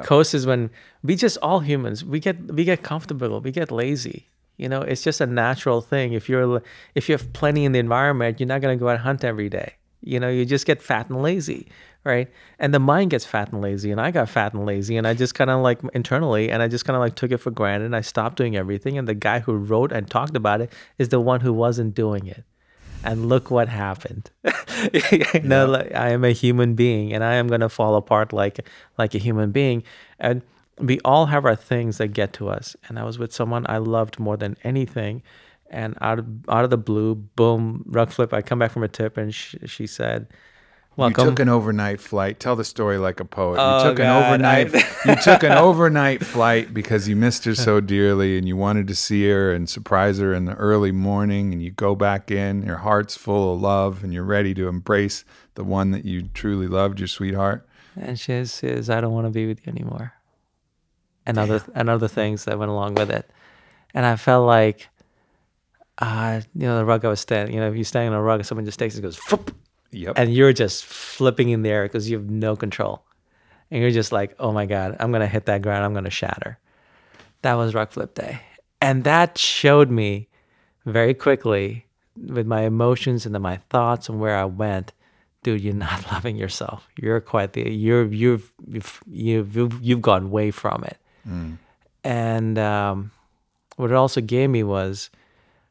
Coast 0.05 0.33
is 0.33 0.47
when 0.47 0.71
we 1.03 1.17
just 1.17 1.37
all 1.43 1.61
humans, 1.61 2.03
we 2.03 2.19
get 2.19 2.41
we 2.51 2.65
get 2.65 2.83
comfortable, 2.83 3.41
we 3.41 3.51
get 3.51 3.71
lazy. 3.71 4.29
You 4.57 4.69
know, 4.69 4.83
it's 4.83 5.03
just 5.03 5.21
a 5.21 5.27
natural 5.27 5.81
thing. 5.81 6.13
If 6.13 6.29
you're 6.29 6.63
if 6.95 7.09
you 7.09 7.15
have 7.15 7.33
plenty 7.33 7.65
in 7.65 7.73
the 7.73 7.79
environment, 7.79 8.39
you're 8.39 8.47
not 8.47 8.61
going 8.61 8.79
to 8.79 8.81
go 8.81 8.89
out 8.89 8.97
and 8.97 9.01
hunt 9.01 9.25
every 9.25 9.49
day. 9.49 9.75
You 10.03 10.21
know, 10.21 10.29
you 10.29 10.45
just 10.45 10.67
get 10.67 10.83
fat 10.83 11.09
and 11.09 11.23
lazy, 11.23 11.69
right? 12.05 12.29
And 12.59 12.75
the 12.75 12.81
mind 12.81 13.11
gets 13.11 13.25
fat 13.25 13.53
and 13.53 13.63
lazy, 13.63 13.91
and 13.91 14.01
I 14.01 14.11
got 14.11 14.29
fat 14.29 14.53
and 14.53 14.67
lazy, 14.67 14.97
and 14.97 15.07
I 15.07 15.15
just 15.15 15.35
kind 15.35 15.49
of 15.49 15.61
like 15.61 15.81
internally, 15.95 16.51
and 16.51 16.63
I 16.63 16.69
just 16.69 16.85
kind 16.85 16.97
of 16.97 17.01
like 17.01 17.15
took 17.15 17.31
it 17.31 17.39
for 17.39 17.51
granted. 17.51 17.87
And 17.87 17.97
I 17.97 18.01
stopped 18.01 18.37
doing 18.37 18.57
everything, 18.57 18.99
and 18.99 19.07
the 19.07 19.15
guy 19.15 19.41
who 19.41 19.55
wrote 19.55 19.93
and 19.93 20.11
talked 20.11 20.37
about 20.37 20.61
it 20.61 20.73
is 20.99 21.09
the 21.11 21.21
one 21.21 21.41
who 21.41 21.53
wasn't 21.53 21.95
doing 21.95 22.27
it. 22.27 22.45
And 23.05 23.29
look 23.29 23.51
what 23.51 23.69
happened. 23.69 24.31
you 24.93 25.41
know, 25.43 25.67
like, 25.67 25.93
I 25.95 26.11
am 26.11 26.25
a 26.25 26.33
human 26.33 26.75
being, 26.75 27.13
and 27.13 27.23
I 27.25 27.35
am 27.35 27.49
gonna 27.49 27.69
fall 27.69 27.95
apart 27.95 28.33
like 28.33 28.69
like 28.99 29.15
a 29.15 29.19
human 29.19 29.53
being. 29.53 29.85
And 30.19 30.43
we 30.83 31.01
all 31.05 31.27
have 31.27 31.45
our 31.45 31.57
things 31.57 31.99
that 31.99 32.09
get 32.09 32.33
to 32.35 32.49
us. 32.49 32.77
And 32.89 32.99
I 32.99 33.05
was 33.05 33.19
with 33.19 33.33
someone 33.33 33.65
I 33.69 33.79
loved 33.79 34.19
more 34.19 34.37
than 34.37 34.57
anything. 34.65 35.23
And 35.71 35.97
out 36.01 36.19
of, 36.19 36.27
out 36.49 36.65
of 36.65 36.71
the 36.71 36.77
blue, 36.77 37.15
boom, 37.15 37.85
rug 37.87 38.11
flip. 38.11 38.35
I 38.35 38.43
come 38.43 38.59
back 38.59 38.73
from 38.73 38.83
a 38.83 38.89
tip 38.89 39.17
and 39.17 39.35
she, 39.35 39.59
she 39.67 39.87
said, 39.87 40.27
Welcome. 40.95 41.25
You 41.25 41.31
took 41.31 41.39
an 41.39 41.49
overnight 41.49 42.01
flight. 42.01 42.39
Tell 42.39 42.55
the 42.55 42.65
story 42.65 42.99
like 42.99 43.19
a 43.19 43.25
poet. 43.25 43.59
Oh, 43.59 43.79
you 43.79 43.85
took 43.85 43.97
God, 43.97 44.05
an 44.05 44.25
overnight. 44.25 44.73
you 45.07 45.17
took 45.17 45.43
an 45.43 45.53
overnight 45.59 46.23
flight 46.23 46.75
because 46.75 47.09
you 47.09 47.17
missed 47.17 47.47
her 47.47 47.55
so 47.55 47.81
dearly, 47.81 48.37
and 48.37 48.47
you 48.47 48.59
wanted 48.59 48.89
to 48.89 48.95
see 48.95 49.27
her 49.31 49.55
and 49.55 49.71
surprise 49.71 50.19
her 50.19 50.35
in 50.35 50.45
the 50.45 50.53
early 50.57 50.93
morning. 50.93 51.55
And 51.55 51.63
you 51.63 51.71
go 51.71 51.95
back 51.95 52.31
in, 52.31 52.63
your 52.63 52.77
heart's 52.77 53.17
full 53.17 53.55
of 53.55 53.63
love, 53.63 54.05
and 54.05 54.13
you're 54.13 54.23
ready 54.23 54.53
to 54.53 54.69
embrace 54.69 55.25
the 55.55 55.65
one 55.65 55.93
that 55.93 56.05
you 56.05 56.25
truly 56.25 56.67
loved, 56.67 57.01
your 57.01 57.09
sweetheart. 57.09 57.67
And 57.97 58.21
she 58.21 58.45
says, 58.45 58.91
"I 58.91 59.01
don't 59.01 59.15
want 59.15 59.27
to 59.27 59.31
be 59.31 59.47
with 59.47 59.67
you 59.67 59.73
anymore." 59.73 60.13
And 61.27 61.39
other 61.39 61.63
and 61.75 61.89
other 61.89 62.09
things 62.09 62.45
that 62.45 62.59
went 62.59 62.71
along 62.71 62.95
with 62.95 63.11
it. 63.11 63.31
And 63.95 64.07
I 64.07 64.17
felt 64.17 64.47
like, 64.47 64.89
uh, 65.99 66.41
you 66.55 66.67
know, 66.67 66.79
the 66.79 66.85
rug 66.85 67.05
I 67.05 67.09
was 67.09 67.21
standing. 67.21 67.55
You 67.55 67.61
know, 67.61 67.69
if 67.69 67.75
you're 67.75 67.85
standing 67.85 68.13
on 68.13 68.19
a 68.19 68.23
rug, 68.23 68.45
someone 68.45 68.65
just 68.65 68.79
takes 68.79 68.97
it, 68.97 69.03
goes, 69.03 69.19
Foop, 69.19 69.53
yep. 69.91 70.15
and 70.17 70.33
you're 70.33 70.53
just 70.53 70.85
flipping 70.85 71.51
in 71.51 71.63
the 71.63 71.71
air 71.71 71.85
because 71.85 72.09
you 72.09 72.17
have 72.17 72.31
no 72.31 72.57
control, 72.57 73.05
and 73.71 73.81
you're 73.81 73.91
just 73.91 74.13
like, 74.13 74.35
oh 74.39 74.53
my 74.53 74.67
god, 74.67 74.97
I'm 75.01 75.13
gonna 75.13 75.27
hit 75.27 75.47
that 75.47 75.63
ground, 75.63 75.85
I'm 75.85 75.95
gonna 75.95 76.11
shatter. 76.11 76.59
That 77.43 77.55
was 77.55 77.75
rug 77.75 77.91
flip 77.91 78.15
day, 78.15 78.41
and 78.81 79.05
that 79.05 79.39
showed 79.39 79.91
me 79.91 80.29
very 80.87 81.15
quickly 81.15 81.87
with 82.17 82.47
my 82.47 82.63
emotions 82.63 83.25
and 83.25 83.35
then 83.35 83.43
my 83.43 83.57
thoughts 83.71 84.09
and 84.09 84.21
where 84.21 84.37
I 84.37 84.45
went 84.45 84.93
dude, 85.43 85.61
you're 85.61 85.75
not 85.75 86.07
loving 86.13 86.37
yourself. 86.37 86.89
You're 86.97 87.21
quite 87.21 87.53
the 87.53 87.71
you're 87.71 88.05
you've 88.05 88.53
you've 88.67 89.03
you've 89.11 89.55
you've, 89.55 89.83
you've 89.83 90.03
gone 90.03 90.31
way 90.31 90.51
from 90.51 90.85
it. 90.85 90.99
Mm. 91.29 91.59
And 92.05 92.59
um, 92.59 93.11
what 93.77 93.91
it 93.91 93.97
also 93.97 94.21
gave 94.21 94.51
me 94.51 94.63
was 94.63 95.11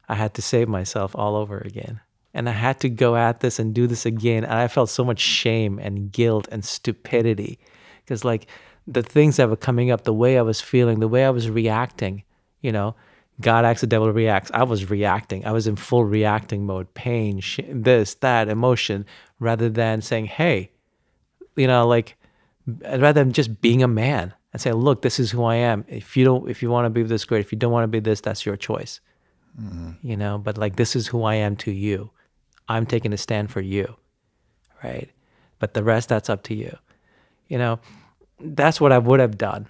I 0.08 0.14
had 0.14 0.34
to 0.34 0.42
save 0.42 0.68
myself 0.68 1.14
all 1.14 1.36
over 1.36 1.58
again. 1.58 2.00
And 2.34 2.48
I 2.48 2.52
had 2.52 2.80
to 2.80 2.88
go 2.88 3.14
at 3.14 3.40
this 3.40 3.58
and 3.58 3.74
do 3.74 3.86
this 3.86 4.06
again. 4.06 4.44
And 4.44 4.54
I 4.54 4.68
felt 4.68 4.88
so 4.88 5.04
much 5.04 5.20
shame 5.20 5.78
and 5.78 6.10
guilt 6.10 6.48
and 6.50 6.64
stupidity 6.64 7.58
because, 8.02 8.24
like, 8.24 8.46
the 8.86 9.02
things 9.02 9.36
that 9.36 9.50
were 9.50 9.56
coming 9.56 9.90
up, 9.90 10.04
the 10.04 10.14
way 10.14 10.38
I 10.38 10.42
was 10.42 10.60
feeling, 10.60 11.00
the 11.00 11.08
way 11.08 11.24
I 11.24 11.30
was 11.30 11.50
reacting, 11.50 12.24
you 12.60 12.72
know, 12.72 12.94
God 13.40 13.64
acts, 13.64 13.82
the 13.82 13.86
devil 13.86 14.10
reacts. 14.12 14.50
I 14.54 14.62
was 14.62 14.88
reacting. 14.90 15.44
I 15.44 15.52
was 15.52 15.66
in 15.66 15.76
full 15.76 16.04
reacting 16.04 16.64
mode, 16.64 16.92
pain, 16.94 17.40
sh- 17.40 17.60
this, 17.68 18.14
that, 18.16 18.48
emotion, 18.48 19.04
rather 19.38 19.68
than 19.68 20.00
saying, 20.00 20.26
hey, 20.26 20.70
you 21.56 21.66
know, 21.66 21.86
like, 21.86 22.16
rather 22.66 23.24
than 23.24 23.32
just 23.32 23.60
being 23.60 23.82
a 23.82 23.88
man 23.88 24.32
and 24.52 24.60
say, 24.60 24.72
look, 24.72 25.02
this 25.02 25.18
is 25.18 25.30
who 25.30 25.44
I 25.44 25.56
am. 25.56 25.84
If 25.88 26.16
you 26.16 26.24
don't, 26.24 26.48
if 26.50 26.62
you 26.62 26.70
want 26.70 26.86
to 26.86 26.90
be 26.90 27.02
this 27.02 27.24
great, 27.24 27.40
if 27.40 27.52
you 27.52 27.58
don't 27.58 27.72
want 27.72 27.84
to 27.84 27.88
be 27.88 28.00
this, 28.00 28.20
that's 28.20 28.44
your 28.46 28.56
choice. 28.56 29.00
Mm-hmm. 29.60 29.90
you 30.00 30.16
know, 30.16 30.38
but 30.38 30.56
like, 30.56 30.76
this 30.76 30.96
is 30.96 31.08
who 31.08 31.24
I 31.24 31.34
am 31.34 31.56
to 31.56 31.70
you. 31.70 32.10
I'm 32.68 32.86
taking 32.86 33.12
a 33.12 33.18
stand 33.18 33.50
for 33.50 33.60
you, 33.60 33.96
right? 34.82 35.10
But 35.58 35.74
the 35.74 35.84
rest, 35.84 36.08
that's 36.08 36.30
up 36.30 36.42
to 36.44 36.54
you. 36.54 36.74
You 37.48 37.58
know, 37.58 37.78
that's 38.40 38.80
what 38.80 38.92
I 38.92 38.98
would 38.98 39.20
have 39.20 39.36
done, 39.36 39.66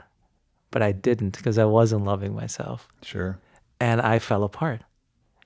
but 0.70 0.82
I 0.82 0.92
didn't 0.92 1.36
because 1.36 1.58
I 1.58 1.64
wasn't 1.64 2.04
loving 2.04 2.32
myself 2.32 2.86
Sure. 3.02 3.40
and 3.80 4.00
I 4.00 4.20
fell 4.20 4.44
apart. 4.44 4.82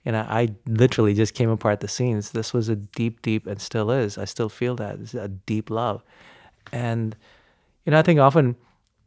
You 0.05 0.12
know, 0.12 0.26
I 0.28 0.51
literally 0.66 1.14
just 1.14 1.32
came 1.32 1.49
apart 1.49 1.80
the 1.80 1.89
scenes. 1.89 2.32
This 2.32 2.53
was 2.53 2.68
a 2.68 2.76
deep, 2.76 3.22
deep, 3.22 3.47
and 3.47 3.59
still 3.59 3.91
is. 3.91 4.18
I 4.18 4.26
still 4.26 4.51
feel 4.51 4.76
that. 4.76 5.01
It's 5.01 5.14
a 5.14 5.28
deep 5.28 5.70
love. 5.70 6.05
And, 6.72 7.16
you 7.87 7.91
know, 7.93 7.99
I 7.99 8.03
think 8.03 8.20
often 8.20 8.55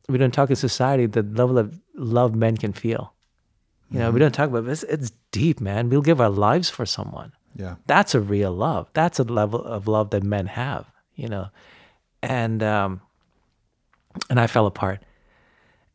we 0.09 0.17
don't 0.17 0.33
talk 0.33 0.49
in 0.49 0.55
society 0.55 1.05
the 1.05 1.23
level 1.23 1.57
of 1.57 1.79
love 1.93 2.35
men 2.35 2.57
can 2.57 2.73
feel. 2.73 3.13
You 3.91 3.99
know, 3.99 4.11
we 4.11 4.19
don't 4.19 4.33
talk 4.33 4.49
about 4.49 4.65
this. 4.65 4.83
It's 4.83 5.11
deep, 5.31 5.59
man. 5.59 5.89
We'll 5.89 6.03
give 6.03 6.21
our 6.21 6.29
lives 6.29 6.69
for 6.69 6.85
someone. 6.85 7.31
Yeah. 7.55 7.75
That's 7.87 8.13
a 8.13 8.19
real 8.19 8.51
love. 8.51 8.87
That's 8.93 9.17
a 9.17 9.23
level 9.23 9.63
of 9.63 9.87
love 9.87 10.11
that 10.11 10.21
men 10.23 10.45
have, 10.45 10.85
you 11.15 11.27
know. 11.27 11.47
And 12.21 12.61
um, 12.61 13.01
and 14.29 14.39
I 14.39 14.45
fell 14.45 14.67
apart, 14.67 15.03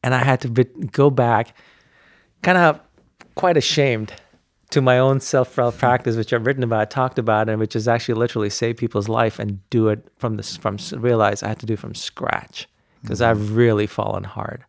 and 0.02 0.12
I 0.12 0.24
had 0.24 0.40
to 0.40 0.48
be, 0.48 0.64
go 0.64 1.08
back, 1.08 1.56
kind 2.42 2.58
of 2.58 2.80
quite 3.36 3.56
ashamed 3.56 4.12
to 4.70 4.80
my 4.80 4.98
own 4.98 5.20
self 5.20 5.54
practice, 5.54 6.16
which 6.16 6.32
I've 6.32 6.46
written 6.46 6.64
about, 6.64 6.90
talked 6.90 7.18
about, 7.18 7.48
and 7.48 7.60
which 7.60 7.76
is 7.76 7.86
actually 7.86 8.14
literally 8.14 8.50
save 8.50 8.76
people's 8.76 9.08
life 9.08 9.38
and 9.38 9.60
do 9.70 9.88
it 9.88 10.08
from 10.16 10.36
this 10.36 10.56
from 10.56 10.78
realize 10.96 11.44
I 11.44 11.48
had 11.48 11.60
to 11.60 11.66
do 11.66 11.74
it 11.74 11.78
from 11.78 11.94
scratch 11.94 12.66
because 13.05 13.20
I've 13.20 13.55
really 13.55 13.86
fallen 13.86 14.24
hard. 14.24 14.64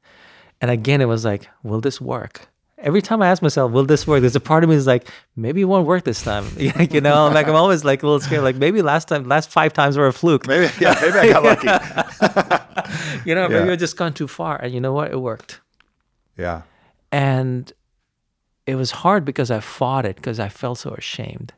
And 0.62 0.70
again, 0.70 1.02
it 1.02 1.06
was 1.06 1.26
like, 1.26 1.50
will 1.64 1.82
this 1.82 2.00
work? 2.00 2.48
Every 2.78 3.02
time 3.02 3.22
I 3.22 3.28
ask 3.30 3.42
myself, 3.42 3.72
will 3.72 3.86
this 3.86 4.06
work? 4.06 4.22
There's 4.22 4.36
a 4.36 4.40
part 4.42 4.64
of 4.64 4.70
me 4.70 4.76
is 4.76 4.86
like, 4.86 5.08
maybe 5.36 5.62
it 5.62 5.66
won't 5.66 5.88
work 5.88 6.04
this 6.04 6.22
time. 6.22 6.46
you 6.58 7.02
know, 7.02 7.28
like 7.30 7.48
I'm 7.48 7.56
always 7.56 7.84
like 7.86 8.04
a 8.04 8.06
little 8.06 8.20
scared. 8.20 8.44
Like 8.44 8.58
maybe 8.58 8.82
last 8.82 9.08
time, 9.08 9.24
last 9.28 9.50
five 9.50 9.74
times 9.74 9.98
were 9.98 10.08
a 10.08 10.14
fluke. 10.14 10.46
Maybe 10.48 10.72
yeah, 10.80 10.96
maybe 11.02 11.18
I 11.18 11.30
got 11.30 11.44
lucky. 11.66 11.68
You 13.26 13.34
know, 13.36 13.48
maybe 13.50 13.66
Yeah. 13.68 13.72
I 13.74 13.76
just 13.76 13.98
gone 13.98 14.14
too 14.14 14.28
far. 14.28 14.58
And 14.62 14.74
you 14.74 14.82
know 14.82 14.94
what? 14.94 15.12
It 15.12 15.20
worked. 15.22 15.62
Yeah. 16.38 16.62
And 17.12 17.72
it 18.68 18.76
was 18.76 18.92
hard 18.92 19.26
because 19.26 19.50
I 19.52 19.62
fought 19.62 20.06
it 20.06 20.18
because 20.18 20.40
I 20.40 20.50
felt 20.50 20.78
so 20.80 20.92
ashamed. 20.92 21.54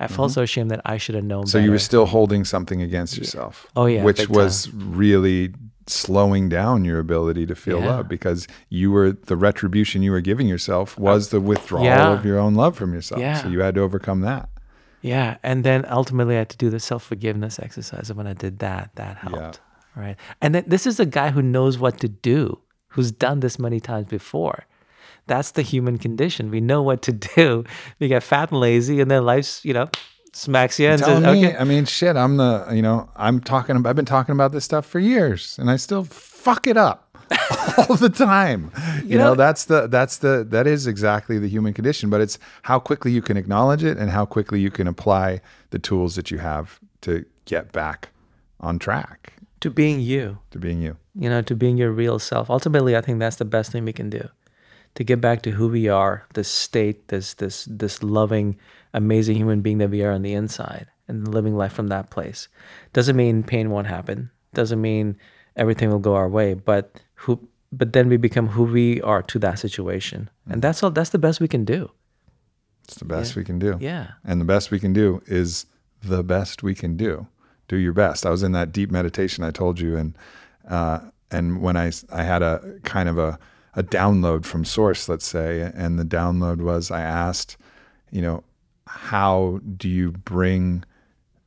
I 0.00 0.08
felt 0.08 0.32
so 0.32 0.42
ashamed 0.42 0.70
that 0.72 0.80
I 0.84 0.96
should 0.96 1.14
have 1.14 1.24
known 1.24 1.42
Mm-hmm. 1.42 1.48
So 1.50 1.58
better. 1.58 1.64
you 1.66 1.70
were 1.70 1.78
still 1.78 2.06
holding 2.06 2.44
something 2.44 2.82
against 2.82 3.16
yourself. 3.16 3.68
Oh, 3.76 3.86
yeah, 3.86 4.02
Which 4.02 4.28
was 4.28 4.68
really 4.72 5.54
slowing 5.86 6.48
down 6.48 6.84
your 6.84 6.98
ability 6.98 7.46
to 7.46 7.54
feel 7.54 7.80
Yeah. 7.80 7.96
love 7.96 8.08
because 8.08 8.46
you 8.68 8.90
were 8.90 9.12
the 9.12 9.36
retribution 9.36 10.02
you 10.02 10.12
were 10.12 10.20
giving 10.20 10.46
yourself 10.48 10.98
was 10.98 11.28
the 11.30 11.40
withdrawal 11.40 11.84
Yeah. 11.84 12.12
of 12.12 12.24
your 12.24 12.38
own 12.38 12.54
love 12.54 12.76
from 12.76 12.92
yourself. 12.94 13.20
Yeah. 13.20 13.42
So 13.42 13.48
you 13.48 13.60
had 13.60 13.74
to 13.76 13.80
overcome 13.80 14.20
that. 14.22 14.48
Yeah, 15.00 15.38
and 15.42 15.64
then 15.64 15.84
ultimately 15.90 16.36
I 16.36 16.38
had 16.38 16.48
to 16.50 16.56
do 16.56 16.70
the 16.70 16.78
self 16.78 17.02
forgiveness 17.02 17.58
exercise. 17.58 18.08
And 18.08 18.16
when 18.16 18.28
I 18.28 18.34
did 18.34 18.60
that, 18.60 18.90
that 18.94 19.16
helped. 19.18 19.60
Right. 19.96 20.16
And 20.40 20.54
then 20.54 20.64
this 20.66 20.86
is 20.86 21.00
a 21.00 21.04
guy 21.06 21.30
who 21.30 21.42
knows 21.42 21.76
what 21.78 21.98
to 22.00 22.08
do, 22.08 22.60
who's 22.88 23.10
done 23.12 23.40
this 23.40 23.58
many 23.58 23.80
times 23.80 24.06
before. 24.06 24.64
That's 25.26 25.50
the 25.52 25.62
human 25.62 25.98
condition. 25.98 26.50
We 26.50 26.60
know 26.60 26.82
what 26.82 27.02
to 27.02 27.12
do. 27.36 27.64
We 27.98 28.08
get 28.08 28.22
fat 28.22 28.50
and 28.52 28.60
lazy, 28.60 29.00
and 29.00 29.10
then 29.10 29.24
life's, 29.24 29.64
you 29.64 29.72
know, 29.74 29.88
smacks 30.32 30.78
you 30.80 30.88
and 30.88 31.00
says, 31.00 31.22
me, 31.22 31.46
okay. 31.48 31.56
I 31.56 31.64
mean, 31.64 31.84
shit, 31.84 32.16
I'm 32.16 32.36
the, 32.36 32.68
you 32.72 32.82
know, 32.82 33.08
I'm 33.16 33.40
talking, 33.40 33.84
I've 33.86 33.96
been 33.96 34.04
talking 34.04 34.32
about 34.34 34.52
this 34.52 34.64
stuff 34.64 34.86
for 34.86 34.98
years 34.98 35.58
and 35.58 35.70
I 35.70 35.76
still 35.76 36.04
fuck 36.04 36.66
it 36.66 36.76
up 36.76 37.08
all 37.88 37.96
the 37.96 38.08
time. 38.08 38.70
You, 39.04 39.18
know, 39.18 39.28
know- 39.30 39.34
that's 39.34 39.66
the, 39.66 39.86
that's 39.88 40.18
the, 40.18 40.44
that 40.50 40.66
is 40.66 40.86
exactly 40.86 41.38
the 41.38 41.48
human 41.48 41.74
condition, 41.74 42.08
but 42.10 42.20
it's 42.20 42.38
how 42.62 42.78
quickly 42.78 43.12
you 43.12 43.22
can 43.22 43.36
acknowledge 43.36 43.84
it 43.84 43.98
and 43.98 44.10
how 44.10 44.24
quickly 44.24 44.60
you 44.60 44.70
can 44.70 44.86
apply 44.86 45.40
the 45.70 45.78
tools 45.78 46.16
that 46.16 46.30
you 46.30 46.38
have 46.38 46.80
to 47.02 47.24
get 47.44 47.72
back 47.72 48.08
on 48.60 48.78
track 48.78 49.34
To 49.60 49.70
being 49.70 50.00
you, 50.00 50.38
to 50.52 50.58
being 50.58 50.80
you. 50.80 50.96
you 51.14 51.28
know, 51.28 51.42
to 51.42 51.54
being 51.54 51.76
your 51.76 51.90
real 51.92 52.18
self. 52.18 52.48
Ultimately, 52.48 52.96
I 52.96 53.00
think 53.02 53.18
that's 53.18 53.36
the 53.36 53.44
best 53.44 53.70
thing 53.72 53.84
we 53.84 53.92
can 53.92 54.08
do. 54.08 54.28
To 54.96 55.04
get 55.04 55.20
back 55.20 55.42
to 55.42 55.50
who 55.52 55.68
we 55.68 55.88
are, 55.88 56.24
this 56.34 56.48
state, 56.48 57.08
this 57.08 57.32
this 57.34 57.64
this 57.70 58.02
loving, 58.02 58.56
amazing 58.94 59.36
human 59.36 59.60
being 59.60 59.78
that 59.78 59.90
we 59.90 60.02
are 60.02 60.12
on 60.12 60.22
the 60.22 60.34
inside, 60.34 60.86
and 61.08 61.32
living 61.32 61.56
life 61.56 61.72
from 61.72 61.88
that 61.88 62.10
place. 62.10 62.48
Doesn't 62.92 63.16
mean 63.16 63.42
pain 63.42 63.70
won't 63.70 63.86
happen. 63.86 64.30
Doesn't 64.54 64.80
mean 64.80 65.16
everything 65.56 65.90
will 65.90 65.98
go 65.98 66.14
our 66.14 66.28
way. 66.28 66.54
But 66.54 67.00
who? 67.14 67.48
But 67.72 67.94
then 67.94 68.08
we 68.08 68.18
become 68.18 68.48
who 68.48 68.64
we 68.64 69.00
are 69.00 69.22
to 69.22 69.38
that 69.38 69.58
situation, 69.58 70.28
and 70.48 70.60
that's 70.60 70.82
all. 70.82 70.90
That's 70.90 71.10
the 71.10 71.18
best 71.18 71.40
we 71.40 71.48
can 71.48 71.64
do. 71.64 71.90
It's 72.84 72.96
the 72.96 73.04
best 73.04 73.36
we 73.36 73.44
can 73.44 73.58
do. 73.58 73.78
Yeah. 73.80 74.08
And 74.24 74.40
the 74.40 74.44
best 74.44 74.70
we 74.70 74.80
can 74.80 74.92
do 74.92 75.22
is 75.26 75.66
the 76.02 76.22
best 76.22 76.62
we 76.62 76.74
can 76.74 76.96
do. 76.96 77.26
Do 77.68 77.76
your 77.76 77.92
best. 77.92 78.26
I 78.26 78.30
was 78.30 78.42
in 78.42 78.52
that 78.52 78.72
deep 78.72 78.90
meditation 78.90 79.44
I 79.44 79.50
told 79.50 79.80
you, 79.80 79.96
and 79.96 80.18
uh, 80.68 81.00
and 81.30 81.62
when 81.62 81.76
I 81.76 81.92
I 82.12 82.22
had 82.24 82.42
a 82.42 82.78
kind 82.84 83.08
of 83.08 83.18
a 83.18 83.38
a 83.74 83.82
download 83.82 84.44
from 84.44 84.64
source, 84.64 85.08
let's 85.08 85.26
say, 85.26 85.72
and 85.74 85.98
the 85.98 86.04
download 86.04 86.58
was 86.58 86.90
I 86.90 87.00
asked, 87.00 87.56
you 88.10 88.20
know, 88.20 88.44
how 88.86 89.60
do 89.76 89.88
you 89.88 90.12
bring 90.12 90.84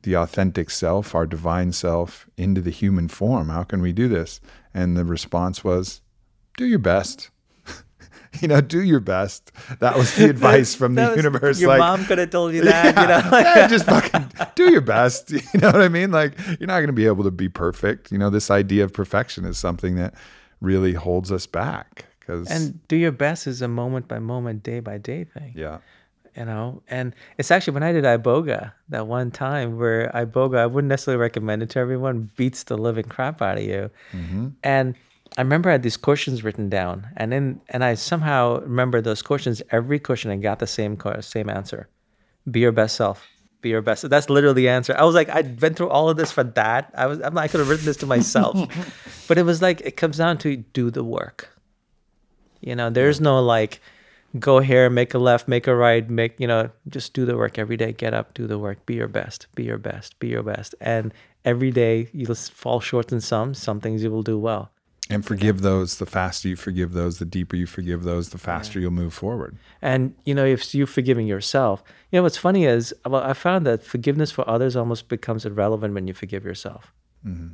the 0.02 0.14
authentic 0.16 0.70
self, 0.70 1.14
our 1.14 1.26
divine 1.26 1.72
self, 1.72 2.28
into 2.36 2.60
the 2.60 2.70
human 2.70 3.08
form? 3.08 3.48
How 3.48 3.64
can 3.64 3.80
we 3.80 3.92
do 3.92 4.08
this? 4.08 4.40
And 4.72 4.96
the 4.96 5.04
response 5.04 5.64
was, 5.64 6.00
do 6.56 6.66
your 6.66 6.78
best. 6.78 7.30
you 8.40 8.48
know, 8.48 8.60
do 8.60 8.82
your 8.82 9.00
best. 9.00 9.50
That 9.80 9.96
was 9.96 10.14
the 10.14 10.30
advice 10.30 10.74
from 10.74 10.94
the 10.94 11.08
was- 11.08 11.16
universe. 11.16 11.60
Your 11.60 11.70
like, 11.70 11.78
mom 11.80 12.04
could 12.04 12.18
have 12.18 12.30
told 12.30 12.54
you 12.54 12.62
that. 12.62 12.96
You 12.96 13.06
know, 13.08 13.30
like- 13.30 13.44
yeah, 13.44 13.66
just 13.66 13.86
fucking 13.86 14.30
do 14.54 14.70
your 14.70 14.80
best. 14.80 15.30
You 15.30 15.40
know 15.60 15.72
what 15.72 15.82
I 15.82 15.88
mean? 15.88 16.10
Like 16.12 16.38
you're 16.60 16.66
not 16.68 16.78
going 16.78 16.86
to 16.86 16.92
be 16.92 17.06
able 17.06 17.24
to 17.24 17.30
be 17.30 17.48
perfect. 17.48 18.12
You 18.12 18.18
know, 18.18 18.30
this 18.30 18.50
idea 18.50 18.84
of 18.84 18.92
perfection 18.92 19.44
is 19.44 19.58
something 19.58 19.96
that 19.96 20.14
really 20.60 20.92
holds 20.92 21.32
us 21.32 21.46
back. 21.46 22.06
Because 22.20 22.50
and 22.50 22.86
do 22.88 22.96
your 22.96 23.12
best 23.12 23.46
is 23.46 23.62
a 23.62 23.68
moment 23.68 24.08
by 24.08 24.18
moment, 24.18 24.62
day 24.62 24.80
by 24.80 24.98
day 24.98 25.24
thing. 25.24 25.52
yeah, 25.56 25.78
you 26.36 26.44
know? 26.44 26.82
And 26.88 27.14
it's 27.38 27.50
actually 27.50 27.74
when 27.74 27.82
i 27.82 27.92
did 27.92 28.04
iboga 28.04 28.72
that 28.88 29.06
one 29.06 29.30
time 29.30 29.78
where 29.78 30.10
iboga 30.14 30.58
i 30.58 30.66
wouldn't 30.66 30.88
necessarily 30.88 31.20
recommend 31.20 31.62
it 31.62 31.70
to 31.70 31.78
everyone 31.78 32.30
beats 32.36 32.64
the 32.64 32.76
living 32.76 33.04
crap 33.04 33.42
out 33.42 33.58
of 33.58 33.64
you. 33.64 33.90
Mm-hmm. 34.12 34.48
And 34.62 34.94
i 35.36 35.40
remember 35.40 35.68
i 35.70 35.72
had 35.72 35.82
these 35.82 35.96
questions 35.96 36.44
written 36.44 36.68
down 36.68 37.08
and 37.16 37.32
then 37.32 37.60
and 37.68 37.82
i 37.84 37.94
somehow 37.94 38.60
remember 38.60 39.00
those 39.00 39.22
questions 39.22 39.62
every 39.70 39.98
question 39.98 40.30
i 40.30 40.36
got 40.36 40.58
the 40.58 40.66
same 40.66 40.98
same 41.20 41.48
answer. 41.48 41.88
Be 42.48 42.60
your 42.60 42.72
best 42.72 42.96
self. 42.96 43.26
Be 43.60 43.70
your 43.70 43.82
best 43.82 44.08
that's 44.08 44.30
literally 44.30 44.62
the 44.62 44.68
answer. 44.68 44.94
I 44.96 45.04
was 45.04 45.14
like 45.14 45.28
I've 45.28 45.58
been 45.58 45.74
through 45.74 45.90
all 45.90 46.08
of 46.08 46.16
this 46.16 46.30
for 46.30 46.44
that. 46.44 46.92
I 46.94 47.06
was 47.06 47.20
I'm 47.20 47.36
i 47.38 47.48
could 47.48 47.60
have 47.60 47.68
written 47.68 47.86
this 47.86 47.96
to 47.98 48.06
myself. 48.06 48.56
But 49.28 49.38
it 49.38 49.42
was 49.42 49.60
like 49.60 49.80
it 49.80 49.96
comes 49.96 50.18
down 50.18 50.38
to 50.38 50.56
do 50.56 50.88
the 50.88 51.02
work. 51.02 51.50
You 52.60 52.74
know, 52.76 52.90
there's 52.90 53.20
no 53.20 53.42
like 53.42 53.80
go 54.40 54.60
here, 54.60 54.88
make 54.90 55.14
a 55.14 55.18
left, 55.18 55.48
make 55.48 55.66
a 55.66 55.74
right, 55.74 56.08
make, 56.08 56.38
you 56.40 56.46
know, 56.46 56.70
just 56.88 57.12
do 57.14 57.24
the 57.24 57.36
work 57.36 57.58
every 57.58 57.76
day. 57.76 57.92
Get 57.92 58.14
up, 58.14 58.34
do 58.34 58.46
the 58.46 58.58
work, 58.58 58.84
be 58.86 58.94
your 58.94 59.08
best, 59.08 59.46
be 59.54 59.64
your 59.64 59.78
best, 59.78 60.18
be 60.18 60.28
your 60.28 60.42
best. 60.42 60.74
And 60.80 61.12
every 61.44 61.70
day 61.70 62.08
you'll 62.12 62.34
fall 62.34 62.80
short 62.80 63.12
in 63.12 63.20
some, 63.20 63.54
some 63.54 63.80
things 63.80 64.02
you 64.02 64.10
will 64.10 64.22
do 64.22 64.38
well. 64.38 64.70
and 65.08 65.24
forgive 65.24 65.60
those. 65.60 65.98
The 65.98 66.06
faster 66.06 66.48
you 66.48 66.56
forgive 66.56 66.92
those, 66.92 67.18
the 67.18 67.24
deeper 67.24 67.56
you 67.56 67.66
forgive 67.66 68.02
those, 68.02 68.30
the 68.30 68.38
faster 68.38 68.80
you'll 68.80 68.90
move 68.90 69.14
forward. 69.14 69.56
And, 69.80 70.14
you 70.24 70.34
know, 70.34 70.44
if 70.44 70.74
you're 70.74 70.86
forgiving 70.86 71.26
yourself, 71.26 71.82
you 72.10 72.18
know, 72.18 72.22
what's 72.22 72.36
funny 72.36 72.64
is 72.64 72.94
well, 73.04 73.22
I 73.22 73.32
found 73.32 73.66
that 73.66 73.84
forgiveness 73.84 74.32
for 74.32 74.48
others 74.48 74.74
almost 74.76 75.08
becomes 75.08 75.46
irrelevant 75.46 75.94
when 75.94 76.06
you 76.08 76.14
forgive 76.14 76.44
yourself. 76.44 76.92
Mm-hmm. 77.24 77.48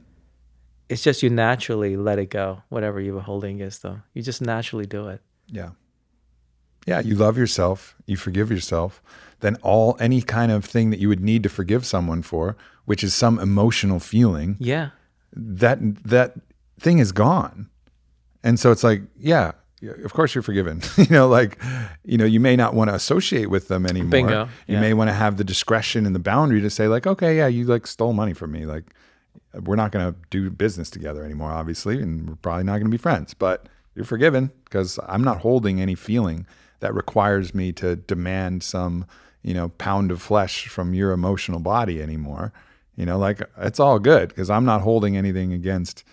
It's 0.89 1.03
just 1.03 1.23
you 1.23 1.31
naturally 1.31 1.97
let 1.97 2.19
it 2.19 2.27
go, 2.27 2.63
whatever 2.69 3.01
you 3.01 3.15
were 3.15 3.21
holding 3.21 3.57
against 3.57 3.83
them. 3.83 4.03
You 4.15 4.23
just 4.23 4.43
naturally 4.43 4.87
do 4.87 5.09
it. 5.09 5.21
Yeah. 5.49 5.71
Yeah, 6.87 7.01
you 7.01 7.15
love 7.15 7.39
yourself, 7.39 7.95
you 8.07 8.17
forgive 8.17 8.51
yourself, 8.51 9.01
then 9.41 9.57
all 9.63 9.97
any 10.01 10.21
kind 10.23 10.51
of 10.51 10.65
thing 10.65 10.91
that 10.91 10.99
you 10.99 11.09
would 11.09 11.21
need 11.21 11.43
to 11.45 11.49
forgive 11.49 11.87
someone 11.87 12.23
for, 12.23 12.57
which 12.87 13.05
is 13.05 13.15
some 13.15 13.39
emotional 13.39 14.01
feeling, 14.01 14.57
Yeah. 14.59 14.91
that 15.33 15.79
that 16.05 16.35
thing 16.81 16.99
is 16.99 17.13
gone. 17.13 17.69
And 18.43 18.59
so 18.59 18.73
it's 18.73 18.83
like, 18.83 19.03
yeah, 19.17 19.53
of 20.05 20.13
course 20.13 20.35
you're 20.35 20.43
forgiven. 20.43 20.83
you 20.97 21.07
know, 21.11 21.29
like, 21.29 21.59
you 22.05 22.19
know, 22.19 22.25
you 22.25 22.41
may 22.41 22.57
not 22.57 22.75
want 22.75 22.91
to 22.91 22.95
associate 22.95 23.49
with 23.51 23.69
them 23.69 23.87
anymore. 23.87 24.11
Bingo. 24.11 24.45
You 24.67 24.75
Yeah. 24.75 24.81
may 24.81 24.95
want 24.95 25.09
to 25.09 25.15
have 25.15 25.37
the 25.37 25.45
discretion 25.45 26.07
and 26.07 26.15
the 26.15 26.19
boundary 26.21 26.61
to 26.61 26.71
say, 26.71 26.89
like, 26.89 27.07
okay, 27.07 27.37
yeah, 27.37 27.47
you 27.47 27.65
like 27.65 27.87
stole 27.87 28.13
money 28.13 28.33
from 28.35 28.51
me. 28.51 28.67
Like, 28.67 28.93
we're 29.65 29.77
not 29.77 29.93
going 29.93 30.13
to 30.13 30.19
do 30.31 30.51
business 30.51 30.91
together 30.91 31.25
anymore, 31.25 31.53
obviously, 31.53 32.01
and 32.03 32.29
we're 32.29 32.35
probably 32.37 32.65
not 32.65 32.73
going 32.75 32.87
to 32.87 32.91
be 32.91 32.97
friends. 32.99 33.35
But 33.35 33.69
you're 33.95 34.05
forgiven 34.05 34.51
because 34.65 34.99
I'm 35.07 35.23
not 35.23 35.39
holding 35.39 35.81
any 35.81 35.95
feeling 35.95 36.47
that 36.83 36.95
requires 36.95 37.55
me 37.55 37.73
to 37.73 37.95
demand 37.97 38.63
some, 38.63 39.07
you 39.43 39.55
know, 39.55 39.69
pound 39.71 40.11
of 40.11 40.21
flesh 40.21 40.67
from 40.67 40.95
your 40.95 41.13
emotional 41.13 41.61
body 41.61 42.03
anymore. 42.03 42.53
You 42.97 43.07
know, 43.07 43.19
like 43.19 43.41
it's 43.57 43.81
all 43.81 43.99
good 43.99 44.29
because 44.29 44.51
I'm 44.51 44.65
not 44.65 44.83
holding 44.83 45.17
anything 45.17 45.53
against 45.53 46.05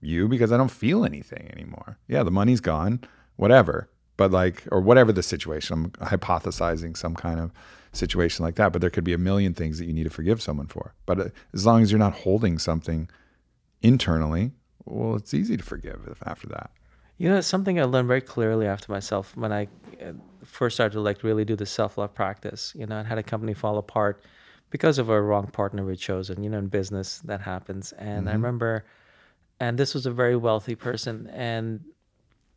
you 0.00 0.26
because 0.26 0.50
I 0.50 0.56
don't 0.56 0.70
feel 0.70 1.04
anything 1.04 1.48
anymore. 1.52 1.98
Yeah, 2.08 2.22
the 2.22 2.30
money's 2.30 2.60
gone, 2.60 3.00
whatever. 3.36 3.88
but 4.16 4.30
like, 4.30 4.64
or 4.70 4.80
whatever 4.80 5.12
the 5.12 5.22
situation, 5.22 5.92
I'm 6.00 6.08
hypothesizing 6.08 6.96
some 6.96 7.14
kind 7.14 7.40
of 7.40 7.50
situation 7.92 8.44
like 8.44 8.54
that. 8.56 8.72
But 8.72 8.80
there 8.80 8.90
could 8.90 9.04
be 9.04 9.12
a 9.12 9.18
million 9.18 9.54
things 9.54 9.78
that 9.78 9.86
you 9.86 9.92
need 9.92 10.04
to 10.04 10.10
forgive 10.10 10.40
someone 10.40 10.66
for. 10.68 10.94
But 11.06 11.20
uh, 11.20 11.28
as 11.52 11.66
long 11.66 11.82
as 11.82 11.90
you're 11.92 11.98
not 11.98 12.14
holding 12.14 12.58
something 12.58 13.08
internally, 13.82 14.52
well, 14.84 15.16
it's 15.16 15.34
easy 15.34 15.56
to 15.56 15.62
forgive 15.62 16.18
after 16.24 16.46
that. 16.48 16.70
You 17.18 17.28
know, 17.28 17.36
it's 17.36 17.46
something 17.46 17.78
I 17.78 17.84
learned 17.84 18.08
very 18.08 18.20
clearly 18.20 18.66
after 18.66 18.90
myself 18.90 19.36
when 19.36 19.52
I 19.52 19.68
first 20.44 20.76
started 20.76 20.94
to 20.94 21.00
like 21.00 21.22
really 21.22 21.44
do 21.44 21.56
the 21.56 21.66
self 21.66 21.98
love 21.98 22.14
practice. 22.14 22.72
You 22.76 22.86
know, 22.86 22.98
I 22.98 23.02
had 23.04 23.18
a 23.18 23.22
company 23.22 23.54
fall 23.54 23.78
apart 23.78 24.22
because 24.70 24.98
of 24.98 25.08
a 25.08 25.20
wrong 25.20 25.46
partner 25.48 25.84
we'd 25.84 25.98
chosen. 25.98 26.42
You 26.42 26.50
know, 26.50 26.58
in 26.58 26.68
business 26.68 27.18
that 27.20 27.40
happens. 27.40 27.92
And 27.92 28.20
mm-hmm. 28.20 28.28
I 28.28 28.32
remember, 28.32 28.84
and 29.60 29.78
this 29.78 29.94
was 29.94 30.06
a 30.06 30.10
very 30.10 30.36
wealthy 30.36 30.74
person, 30.74 31.28
and 31.32 31.84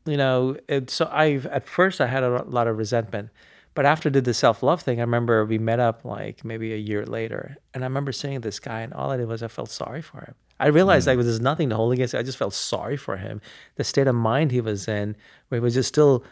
you 0.06 0.18
know, 0.18 0.58
it, 0.68 0.90
so 0.90 1.10
i've 1.12 1.46
at 1.48 1.68
first 1.68 2.00
I 2.00 2.08
had 2.08 2.24
a 2.24 2.44
lot 2.44 2.68
of 2.68 2.78
resentment, 2.78 3.30
but 3.74 3.86
after 3.86 4.10
I 4.10 4.12
did 4.12 4.26
the 4.26 4.34
self 4.34 4.64
love 4.64 4.82
thing, 4.82 5.00
I 5.00 5.04
remember 5.04 5.46
we 5.46 5.58
met 5.58 5.80
up 5.80 6.06
like 6.06 6.44
maybe 6.44 6.74
a 6.74 6.78
year 6.78 7.06
later, 7.06 7.58
and 7.74 7.84
I 7.84 7.88
remember 7.88 8.12
seeing 8.12 8.42
this 8.42 8.60
guy, 8.60 8.82
and 8.82 8.94
all 8.94 9.12
I 9.12 9.18
did 9.18 9.28
was 9.28 9.44
I 9.44 9.48
felt 9.48 9.70
sorry 9.70 10.02
for 10.02 10.22
him. 10.22 10.36
I 10.60 10.68
realized 10.68 11.06
mm. 11.06 11.16
like 11.16 11.24
there's 11.24 11.40
nothing 11.40 11.70
to 11.70 11.76
hold 11.76 11.94
against. 11.94 12.16
I 12.16 12.24
just 12.24 12.38
felt 12.38 12.54
sorry 12.54 12.98
for 12.98 13.18
him. 13.18 13.42
The 13.76 13.84
state 13.84 14.08
of 14.08 14.16
mind 14.16 14.52
he 14.52 14.62
was 14.62 14.88
in, 14.88 15.16
where 15.50 15.60
he 15.60 15.64
was 15.64 15.76
just 15.76 15.90
still 15.90 16.24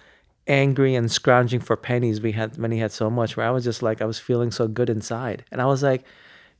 angry 0.47 0.95
and 0.95 1.11
scrounging 1.11 1.59
for 1.59 1.75
pennies 1.75 2.21
we 2.21 2.31
had 2.31 2.57
when 2.57 2.71
he 2.71 2.79
had 2.79 2.91
so 2.91 3.09
much 3.09 3.35
where 3.35 3.47
I 3.47 3.51
was 3.51 3.63
just 3.63 3.81
like 3.81 4.01
I 4.01 4.05
was 4.05 4.19
feeling 4.19 4.51
so 4.51 4.67
good 4.67 4.89
inside. 4.89 5.43
And 5.51 5.61
I 5.61 5.65
was 5.65 5.81
like, 5.81 6.03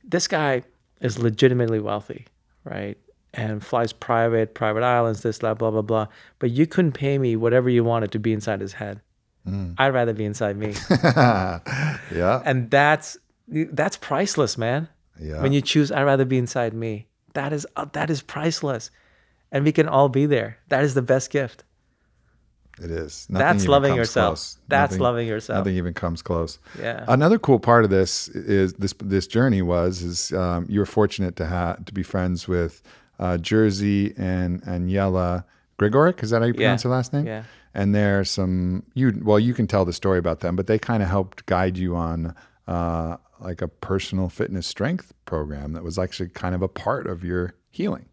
this 0.04 0.26
guy 0.28 0.62
is 1.00 1.18
legitimately 1.18 1.80
wealthy, 1.80 2.26
right? 2.64 2.96
And 3.34 3.64
flies 3.64 3.92
private, 3.92 4.54
private 4.54 4.82
islands, 4.82 5.22
this, 5.22 5.38
blah, 5.38 5.54
blah, 5.54 5.70
blah, 5.70 5.82
blah. 5.82 6.06
But 6.38 6.50
you 6.50 6.66
couldn't 6.66 6.92
pay 6.92 7.18
me 7.18 7.36
whatever 7.36 7.68
you 7.68 7.84
wanted 7.84 8.12
to 8.12 8.18
be 8.18 8.32
inside 8.32 8.60
his 8.60 8.72
head. 8.72 9.00
Mm. 9.46 9.74
I'd 9.78 9.94
rather 9.94 10.12
be 10.12 10.24
inside 10.24 10.56
me. 10.56 10.74
yeah. 10.90 12.42
And 12.44 12.70
that's 12.70 13.16
that's 13.48 13.96
priceless, 13.96 14.58
man. 14.58 14.88
Yeah. 15.20 15.40
When 15.40 15.52
you 15.52 15.60
choose, 15.60 15.92
I'd 15.92 16.02
rather 16.02 16.24
be 16.24 16.38
inside 16.38 16.74
me. 16.74 17.06
That 17.34 17.52
is 17.52 17.66
uh, 17.76 17.86
that 17.92 18.10
is 18.10 18.22
priceless, 18.22 18.90
and 19.52 19.64
we 19.64 19.72
can 19.72 19.88
all 19.88 20.08
be 20.08 20.26
there. 20.26 20.58
That 20.68 20.82
is 20.82 20.94
the 20.94 21.02
best 21.02 21.30
gift. 21.30 21.62
It 22.82 22.90
is. 22.90 23.26
Nothing 23.30 23.46
That's 23.46 23.68
loving 23.68 23.94
yourself. 23.94 24.34
Close. 24.34 24.58
That's 24.68 24.92
nothing, 24.92 25.02
loving 25.02 25.28
yourself. 25.28 25.58
Nothing 25.58 25.76
even 25.76 25.94
comes 25.94 26.20
close. 26.20 26.58
Yeah. 26.78 27.04
Another 27.08 27.38
cool 27.38 27.58
part 27.58 27.84
of 27.84 27.90
this 27.90 28.28
is 28.28 28.74
this 28.74 28.94
this 29.02 29.26
journey 29.26 29.62
was 29.62 30.02
is 30.02 30.32
um, 30.32 30.66
you 30.68 30.80
were 30.80 30.86
fortunate 30.86 31.36
to 31.36 31.46
have 31.46 31.84
to 31.86 31.94
be 31.94 32.02
friends 32.02 32.46
with 32.46 32.82
uh, 33.18 33.38
Jerzy 33.40 34.18
and 34.18 34.62
and 34.66 34.90
Yella 34.90 35.46
Gregorek. 35.78 36.22
Is 36.22 36.30
that 36.30 36.42
how 36.42 36.48
you 36.48 36.54
pronounce 36.54 36.84
yeah. 36.84 36.88
her 36.88 36.94
last 36.94 37.12
name? 37.12 37.26
Yeah. 37.26 37.44
And 37.72 37.94
there's 37.94 38.30
some 38.30 38.82
you 38.94 39.20
well 39.24 39.40
you 39.40 39.54
can 39.54 39.66
tell 39.66 39.86
the 39.86 39.94
story 39.94 40.18
about 40.18 40.40
them, 40.40 40.54
but 40.54 40.66
they 40.66 40.78
kind 40.78 41.02
of 41.02 41.08
helped 41.08 41.46
guide 41.46 41.78
you 41.78 41.96
on 41.96 42.34
uh, 42.68 43.16
like 43.40 43.62
a 43.62 43.68
personal 43.68 44.28
fitness 44.28 44.66
strength 44.66 45.14
program 45.24 45.72
that 45.72 45.82
was 45.82 45.98
actually 45.98 46.28
kind 46.28 46.54
of 46.54 46.60
a 46.60 46.68
part 46.68 47.06
of 47.06 47.24
your 47.24 47.54
healing. 47.70 48.06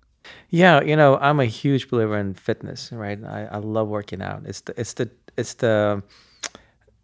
Yeah, 0.49 0.81
you 0.81 0.95
know, 0.95 1.17
I'm 1.17 1.39
a 1.39 1.45
huge 1.45 1.89
believer 1.89 2.17
in 2.17 2.33
fitness, 2.33 2.91
right? 2.91 3.21
I, 3.23 3.45
I 3.51 3.57
love 3.57 3.87
working 3.87 4.21
out. 4.21 4.43
It's 4.45 4.61
the 4.61 4.79
it's 4.79 4.93
the 4.93 5.09
it's 5.37 5.53
the 5.55 6.03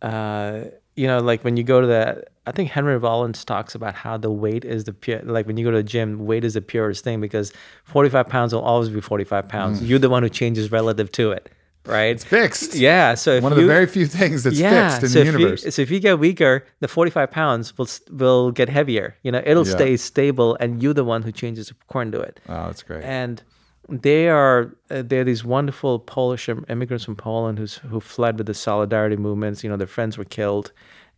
uh 0.01 0.63
you 0.95 1.07
know, 1.07 1.19
like 1.19 1.43
when 1.43 1.55
you 1.55 1.63
go 1.63 1.81
to 1.81 1.87
the 1.87 2.25
I 2.45 2.51
think 2.51 2.71
Henry 2.71 2.97
Rollins 2.97 3.45
talks 3.45 3.75
about 3.75 3.95
how 3.95 4.17
the 4.17 4.31
weight 4.31 4.65
is 4.65 4.83
the 4.85 4.93
pure 4.93 5.21
like 5.23 5.47
when 5.47 5.57
you 5.57 5.65
go 5.65 5.71
to 5.71 5.77
the 5.77 5.83
gym, 5.83 6.25
weight 6.25 6.43
is 6.43 6.53
the 6.53 6.61
purest 6.61 7.03
thing 7.03 7.21
because 7.21 7.53
45 7.85 8.27
pounds 8.27 8.53
will 8.53 8.61
always 8.61 8.89
be 8.89 9.01
45 9.01 9.47
pounds. 9.47 9.81
Mm. 9.81 9.87
You're 9.87 9.99
the 9.99 10.09
one 10.09 10.23
who 10.23 10.29
changes 10.29 10.71
relative 10.71 11.11
to 11.13 11.31
it 11.31 11.51
right? 11.85 12.15
It's 12.15 12.23
fixed. 12.23 12.75
Yeah. 12.75 13.15
So 13.15 13.39
one 13.41 13.51
of 13.51 13.57
the 13.57 13.65
very 13.65 13.87
few 13.87 14.05
things 14.05 14.43
that's 14.43 14.59
yeah, 14.59 14.89
fixed 14.89 15.03
in 15.03 15.09
so 15.09 15.19
the 15.19 15.25
universe. 15.25 15.65
You, 15.65 15.71
so 15.71 15.81
if 15.81 15.91
you 15.91 15.99
get 15.99 16.19
weaker, 16.19 16.65
the 16.79 16.87
45 16.87 17.31
pounds 17.31 17.77
will 17.77 17.87
will 18.11 18.51
get 18.51 18.69
heavier. 18.69 19.15
You 19.23 19.31
know, 19.31 19.41
it'll 19.45 19.67
yeah. 19.67 19.73
stay 19.73 19.97
stable, 19.97 20.57
and 20.59 20.81
you're 20.81 20.93
the 20.93 21.03
one 21.03 21.23
who 21.23 21.31
changes 21.31 21.71
according 21.71 22.11
to 22.13 22.19
it. 22.21 22.39
Oh, 22.47 22.67
that's 22.67 22.83
great. 22.83 23.03
And 23.03 23.41
they 23.89 24.29
are 24.29 24.75
uh, 24.91 25.01
they're 25.05 25.23
these 25.23 25.43
wonderful 25.43 25.99
Polish 25.99 26.47
immigrants 26.47 27.05
from 27.05 27.15
Poland 27.15 27.57
who's 27.57 27.75
who 27.75 27.99
fled 27.99 28.37
with 28.37 28.47
the 28.47 28.53
solidarity 28.53 29.15
movements. 29.15 29.63
You 29.63 29.69
know, 29.69 29.77
their 29.77 29.87
friends 29.87 30.17
were 30.17 30.25
killed, 30.25 30.71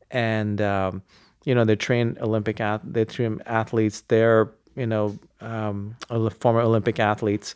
and 0.09 0.61
um, 0.61 1.03
you 1.43 1.53
know 1.53 1.65
they 1.65 1.75
train 1.75 2.17
Olympic 2.21 2.61
they 2.83 3.05
train 3.05 3.41
athletes. 3.45 4.01
They're 4.07 4.51
you 4.75 4.87
know 4.87 5.19
um, 5.41 5.95
former 6.39 6.61
Olympic 6.61 6.99
athletes 6.99 7.55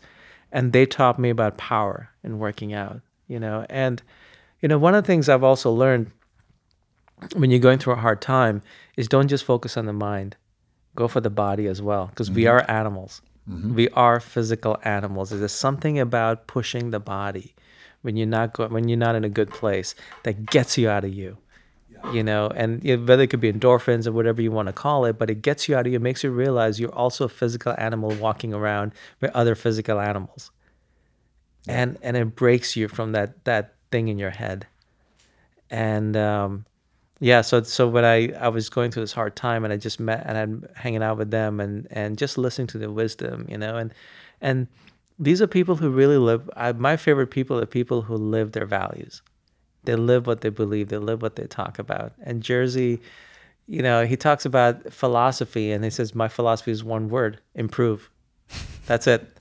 and 0.55 0.71
they 0.71 0.85
taught 0.85 1.19
me 1.19 1.29
about 1.29 1.57
power 1.57 2.09
and 2.23 2.39
working 2.39 2.73
out 2.73 3.01
you 3.27 3.39
know 3.39 3.65
and 3.69 4.01
you 4.61 4.67
know 4.69 4.79
one 4.79 4.95
of 4.95 5.03
the 5.03 5.07
things 5.07 5.27
i've 5.29 5.43
also 5.43 5.69
learned 5.69 6.09
when 7.35 7.51
you're 7.51 7.59
going 7.59 7.77
through 7.77 7.93
a 7.93 7.97
hard 7.97 8.21
time 8.21 8.61
is 8.95 9.07
don't 9.07 9.27
just 9.27 9.43
focus 9.43 9.77
on 9.77 9.85
the 9.85 9.93
mind 9.93 10.35
go 10.95 11.07
for 11.07 11.19
the 11.19 11.29
body 11.29 11.67
as 11.67 11.81
well 11.81 12.07
because 12.07 12.29
mm-hmm. 12.29 12.37
we 12.37 12.47
are 12.47 12.65
animals 12.71 13.21
mm-hmm. 13.47 13.75
we 13.75 13.89
are 13.89 14.19
physical 14.19 14.77
animals 14.83 15.29
there's 15.29 15.51
something 15.51 15.99
about 15.99 16.47
pushing 16.47 16.89
the 16.89 16.99
body 16.99 17.53
when 18.01 18.15
you're 18.15 18.25
not 18.25 18.53
go- 18.53 18.69
when 18.69 18.87
you're 18.87 18.97
not 18.97 19.15
in 19.15 19.25
a 19.25 19.29
good 19.29 19.49
place 19.49 19.93
that 20.23 20.45
gets 20.45 20.77
you 20.77 20.89
out 20.89 21.03
of 21.03 21.13
you 21.13 21.37
you 22.13 22.23
know, 22.23 22.47
and 22.55 22.83
whether 23.07 23.23
it 23.23 23.29
could 23.29 23.41
be 23.41 23.51
endorphins 23.51 24.07
or 24.07 24.11
whatever 24.11 24.41
you 24.41 24.51
want 24.51 24.67
to 24.67 24.73
call 24.73 25.05
it, 25.05 25.17
but 25.17 25.29
it 25.29 25.41
gets 25.41 25.67
you 25.67 25.75
out 25.75 25.85
of 25.85 25.93
you, 25.93 25.99
makes 25.99 26.23
you 26.23 26.31
realize 26.31 26.79
you're 26.79 26.93
also 26.93 27.25
a 27.25 27.29
physical 27.29 27.73
animal 27.77 28.13
walking 28.15 28.53
around 28.53 28.93
with 29.21 29.31
other 29.31 29.55
physical 29.55 29.99
animals, 29.99 30.51
and 31.67 31.97
and 32.01 32.17
it 32.17 32.35
breaks 32.35 32.75
you 32.75 32.87
from 32.87 33.11
that 33.13 33.43
that 33.45 33.75
thing 33.91 34.07
in 34.07 34.19
your 34.19 34.31
head, 34.31 34.67
and 35.69 36.15
um, 36.15 36.65
yeah, 37.19 37.41
so 37.41 37.63
so 37.63 37.87
when 37.87 38.05
I 38.05 38.31
I 38.33 38.49
was 38.49 38.69
going 38.69 38.91
through 38.91 39.03
this 39.03 39.13
hard 39.13 39.35
time 39.35 39.63
and 39.63 39.73
I 39.73 39.77
just 39.77 39.99
met 39.99 40.23
and 40.25 40.37
I'm 40.37 40.67
hanging 40.75 41.03
out 41.03 41.17
with 41.17 41.31
them 41.31 41.59
and 41.59 41.87
and 41.91 42.17
just 42.17 42.37
listening 42.37 42.67
to 42.67 42.77
their 42.77 42.91
wisdom, 42.91 43.45
you 43.49 43.57
know, 43.57 43.77
and 43.77 43.93
and 44.41 44.67
these 45.17 45.41
are 45.41 45.47
people 45.47 45.75
who 45.77 45.89
really 45.89 46.17
live. 46.17 46.49
I, 46.55 46.73
my 46.73 46.97
favorite 46.97 47.27
people 47.27 47.59
are 47.59 47.65
people 47.65 48.01
who 48.01 48.15
live 48.15 48.51
their 48.51 48.65
values 48.65 49.21
they 49.85 49.95
live 49.95 50.27
what 50.27 50.41
they 50.41 50.49
believe. 50.49 50.89
They 50.89 50.97
live 50.97 51.21
what 51.21 51.35
they 51.35 51.47
talk 51.47 51.79
about. 51.79 52.13
And 52.21 52.43
Jerzy, 52.43 52.99
you 53.67 53.81
know, 53.81 54.05
he 54.05 54.15
talks 54.17 54.45
about 54.45 54.91
philosophy 54.93 55.71
and 55.71 55.83
he 55.83 55.89
says, 55.89 56.13
My 56.13 56.27
philosophy 56.27 56.71
is 56.71 56.83
one 56.83 57.09
word 57.09 57.39
improve. 57.53 58.09
That's 58.85 59.07
it. 59.07 59.39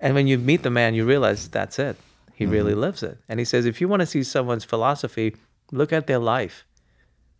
And 0.00 0.14
when 0.14 0.26
you 0.26 0.38
meet 0.38 0.62
the 0.62 0.70
man, 0.70 0.94
you 0.94 1.04
realize 1.04 1.48
that's 1.48 1.78
it. 1.78 1.96
He 2.34 2.44
mm-hmm. 2.44 2.52
really 2.52 2.74
lives 2.74 3.02
it. 3.02 3.18
And 3.28 3.38
he 3.38 3.44
says, 3.44 3.66
If 3.66 3.80
you 3.80 3.88
want 3.88 4.00
to 4.00 4.06
see 4.06 4.22
someone's 4.22 4.64
philosophy, 4.64 5.36
look 5.72 5.92
at 5.92 6.06
their 6.06 6.18
life. 6.18 6.64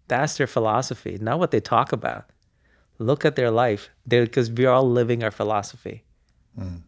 That's 0.08 0.36
their 0.36 0.46
philosophy, 0.46 1.18
not 1.20 1.38
what 1.38 1.50
they 1.50 1.60
talk 1.60 1.92
about. 1.92 2.26
Look 2.98 3.24
at 3.24 3.36
their 3.36 3.50
life 3.50 3.90
because 4.06 4.50
we're 4.50 4.70
all 4.70 4.88
living 4.88 5.24
our 5.24 5.30
philosophy. 5.30 6.04
Mm. 6.58 6.82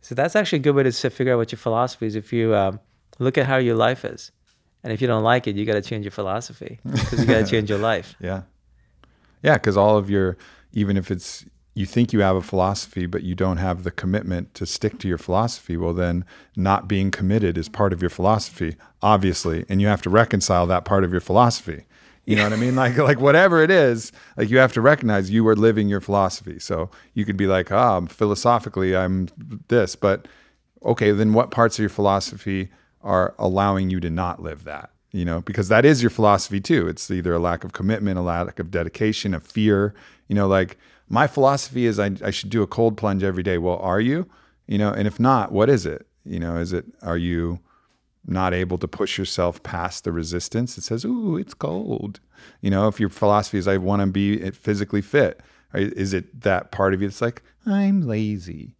So 0.00 0.14
that's 0.14 0.34
actually 0.34 0.58
a 0.58 0.62
good 0.62 0.74
way 0.74 0.82
to 0.82 1.10
figure 1.10 1.34
out 1.34 1.36
what 1.36 1.52
your 1.52 1.58
philosophy 1.58 2.06
is. 2.06 2.16
If 2.16 2.32
you 2.32 2.54
um, 2.54 2.80
look 3.18 3.38
at 3.38 3.46
how 3.46 3.58
your 3.58 3.76
life 3.76 4.04
is, 4.04 4.32
and 4.82 4.92
if 4.92 5.00
you 5.00 5.06
don't 5.06 5.22
like 5.22 5.46
it, 5.46 5.56
you 5.56 5.64
got 5.64 5.74
to 5.74 5.82
change 5.82 6.04
your 6.04 6.12
philosophy 6.12 6.80
because 6.84 7.20
you 7.20 7.26
got 7.26 7.44
to 7.44 7.46
change 7.50 7.70
your 7.70 7.78
life. 7.78 8.14
Yeah. 8.20 8.42
Yeah. 9.42 9.54
Because 9.54 9.76
all 9.76 9.96
of 9.96 10.10
your, 10.10 10.36
even 10.72 10.96
if 10.96 11.10
it's, 11.10 11.44
you 11.74 11.86
think 11.86 12.12
you 12.12 12.20
have 12.20 12.36
a 12.36 12.42
philosophy, 12.42 13.06
but 13.06 13.22
you 13.22 13.34
don't 13.34 13.56
have 13.56 13.82
the 13.82 13.90
commitment 13.90 14.52
to 14.54 14.66
stick 14.66 14.98
to 14.98 15.08
your 15.08 15.18
philosophy, 15.18 15.76
well, 15.76 15.94
then 15.94 16.24
not 16.54 16.86
being 16.86 17.10
committed 17.10 17.56
is 17.56 17.68
part 17.68 17.92
of 17.94 18.02
your 18.02 18.10
philosophy, 18.10 18.76
obviously. 19.00 19.64
And 19.68 19.80
you 19.80 19.86
have 19.86 20.02
to 20.02 20.10
reconcile 20.10 20.66
that 20.66 20.84
part 20.84 21.02
of 21.02 21.12
your 21.12 21.22
philosophy. 21.22 21.84
You 22.26 22.36
know 22.36 22.44
what 22.44 22.52
I 22.52 22.56
mean? 22.56 22.76
Like, 22.76 22.96
like 22.98 23.20
whatever 23.20 23.62
it 23.62 23.70
is, 23.70 24.12
like 24.36 24.50
you 24.50 24.58
have 24.58 24.72
to 24.74 24.80
recognize 24.80 25.30
you 25.30 25.46
are 25.48 25.56
living 25.56 25.88
your 25.88 26.00
philosophy. 26.00 26.58
So 26.58 26.90
you 27.14 27.24
could 27.24 27.36
be 27.36 27.46
like, 27.46 27.72
ah, 27.72 28.00
oh, 28.02 28.06
philosophically, 28.06 28.94
I'm 28.94 29.28
this, 29.68 29.96
but 29.96 30.28
okay, 30.84 31.10
then 31.10 31.32
what 31.32 31.50
parts 31.50 31.76
of 31.76 31.80
your 31.80 31.88
philosophy 31.88 32.70
are 33.02 33.34
allowing 33.38 33.90
you 33.90 34.00
to 34.00 34.10
not 34.10 34.42
live 34.42 34.64
that 34.64 34.90
you 35.12 35.24
know 35.24 35.40
because 35.42 35.68
that 35.68 35.84
is 35.84 36.02
your 36.02 36.10
philosophy 36.10 36.60
too. 36.60 36.88
It's 36.88 37.10
either 37.10 37.34
a 37.34 37.38
lack 37.38 37.64
of 37.64 37.72
commitment 37.72 38.18
a 38.18 38.22
lack 38.22 38.58
of 38.58 38.70
dedication 38.70 39.34
a 39.34 39.40
fear 39.40 39.94
you 40.28 40.34
know 40.34 40.48
like 40.48 40.78
my 41.08 41.26
philosophy 41.26 41.86
is 41.86 41.98
I, 41.98 42.12
I 42.24 42.30
should 42.30 42.50
do 42.50 42.62
a 42.62 42.66
cold 42.66 42.96
plunge 42.96 43.22
every 43.22 43.42
day. 43.42 43.58
Well 43.58 43.78
are 43.78 44.00
you? 44.00 44.28
You 44.66 44.78
know 44.78 44.92
and 44.92 45.06
if 45.06 45.20
not 45.20 45.52
what 45.52 45.68
is 45.68 45.86
it? 45.86 46.06
You 46.24 46.40
know 46.40 46.56
is 46.56 46.72
it 46.72 46.86
are 47.02 47.18
you 47.18 47.60
not 48.26 48.54
able 48.54 48.78
to 48.78 48.86
push 48.86 49.18
yourself 49.18 49.60
past 49.64 50.04
the 50.04 50.12
resistance 50.12 50.78
it 50.78 50.84
says 50.84 51.04
ooh 51.04 51.36
it's 51.36 51.54
cold. 51.54 52.20
You 52.60 52.70
know 52.70 52.88
if 52.88 52.98
your 52.98 53.08
philosophy 53.08 53.58
is 53.58 53.68
i 53.68 53.76
want 53.76 54.00
to 54.00 54.06
be 54.06 54.42
eh, 54.42 54.50
physically 54.52 55.02
fit 55.02 55.40
is 55.74 56.12
it 56.12 56.42
that 56.42 56.70
part 56.70 56.94
of 56.94 57.02
you 57.02 57.08
that's 57.08 57.20
like 57.22 57.42
i'm 57.66 58.02
lazy 58.02 58.76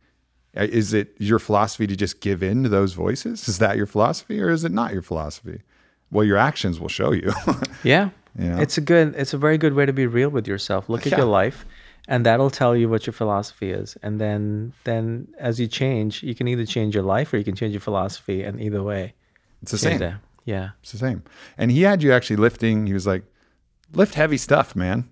Uh, 0.56 0.64
is 0.64 0.92
it 0.92 1.14
your 1.18 1.38
philosophy 1.38 1.86
to 1.86 1.96
just 1.96 2.20
give 2.20 2.42
in 2.42 2.62
to 2.62 2.68
those 2.68 2.92
voices? 2.92 3.48
Is 3.48 3.58
that 3.58 3.76
your 3.76 3.86
philosophy 3.86 4.40
or 4.40 4.50
is 4.50 4.64
it 4.64 4.72
not 4.72 4.92
your 4.92 5.02
philosophy? 5.02 5.62
Well, 6.10 6.24
your 6.24 6.36
actions 6.36 6.78
will 6.78 6.88
show 6.88 7.12
you. 7.12 7.32
yeah. 7.84 8.10
You 8.38 8.50
know? 8.50 8.60
It's 8.60 8.76
a 8.76 8.80
good 8.80 9.14
it's 9.16 9.32
a 9.32 9.38
very 9.38 9.58
good 9.58 9.74
way 9.74 9.86
to 9.86 9.92
be 9.92 10.06
real 10.06 10.28
with 10.28 10.46
yourself. 10.46 10.88
Look 10.88 11.06
at 11.06 11.12
yeah. 11.12 11.18
your 11.18 11.26
life 11.26 11.64
and 12.08 12.26
that'll 12.26 12.50
tell 12.50 12.76
you 12.76 12.88
what 12.88 13.06
your 13.06 13.12
philosophy 13.12 13.70
is. 13.70 13.96
And 14.02 14.20
then 14.20 14.72
then 14.84 15.28
as 15.38 15.58
you 15.58 15.66
change, 15.68 16.22
you 16.22 16.34
can 16.34 16.48
either 16.48 16.66
change 16.66 16.94
your 16.94 17.04
life 17.04 17.32
or 17.32 17.38
you 17.38 17.44
can 17.44 17.54
change 17.54 17.72
your 17.72 17.80
philosophy 17.80 18.42
and 18.42 18.60
either 18.60 18.82
way. 18.82 19.14
It's 19.62 19.72
the 19.72 19.78
same. 19.78 19.98
That. 19.98 20.20
Yeah. 20.44 20.70
It's 20.82 20.92
the 20.92 20.98
same. 20.98 21.22
And 21.56 21.70
he 21.70 21.82
had 21.82 22.02
you 22.02 22.12
actually 22.12 22.36
lifting. 22.36 22.86
He 22.86 22.92
was 22.92 23.06
like, 23.06 23.24
lift 23.94 24.14
heavy 24.14 24.36
stuff, 24.36 24.74
man. 24.74 25.08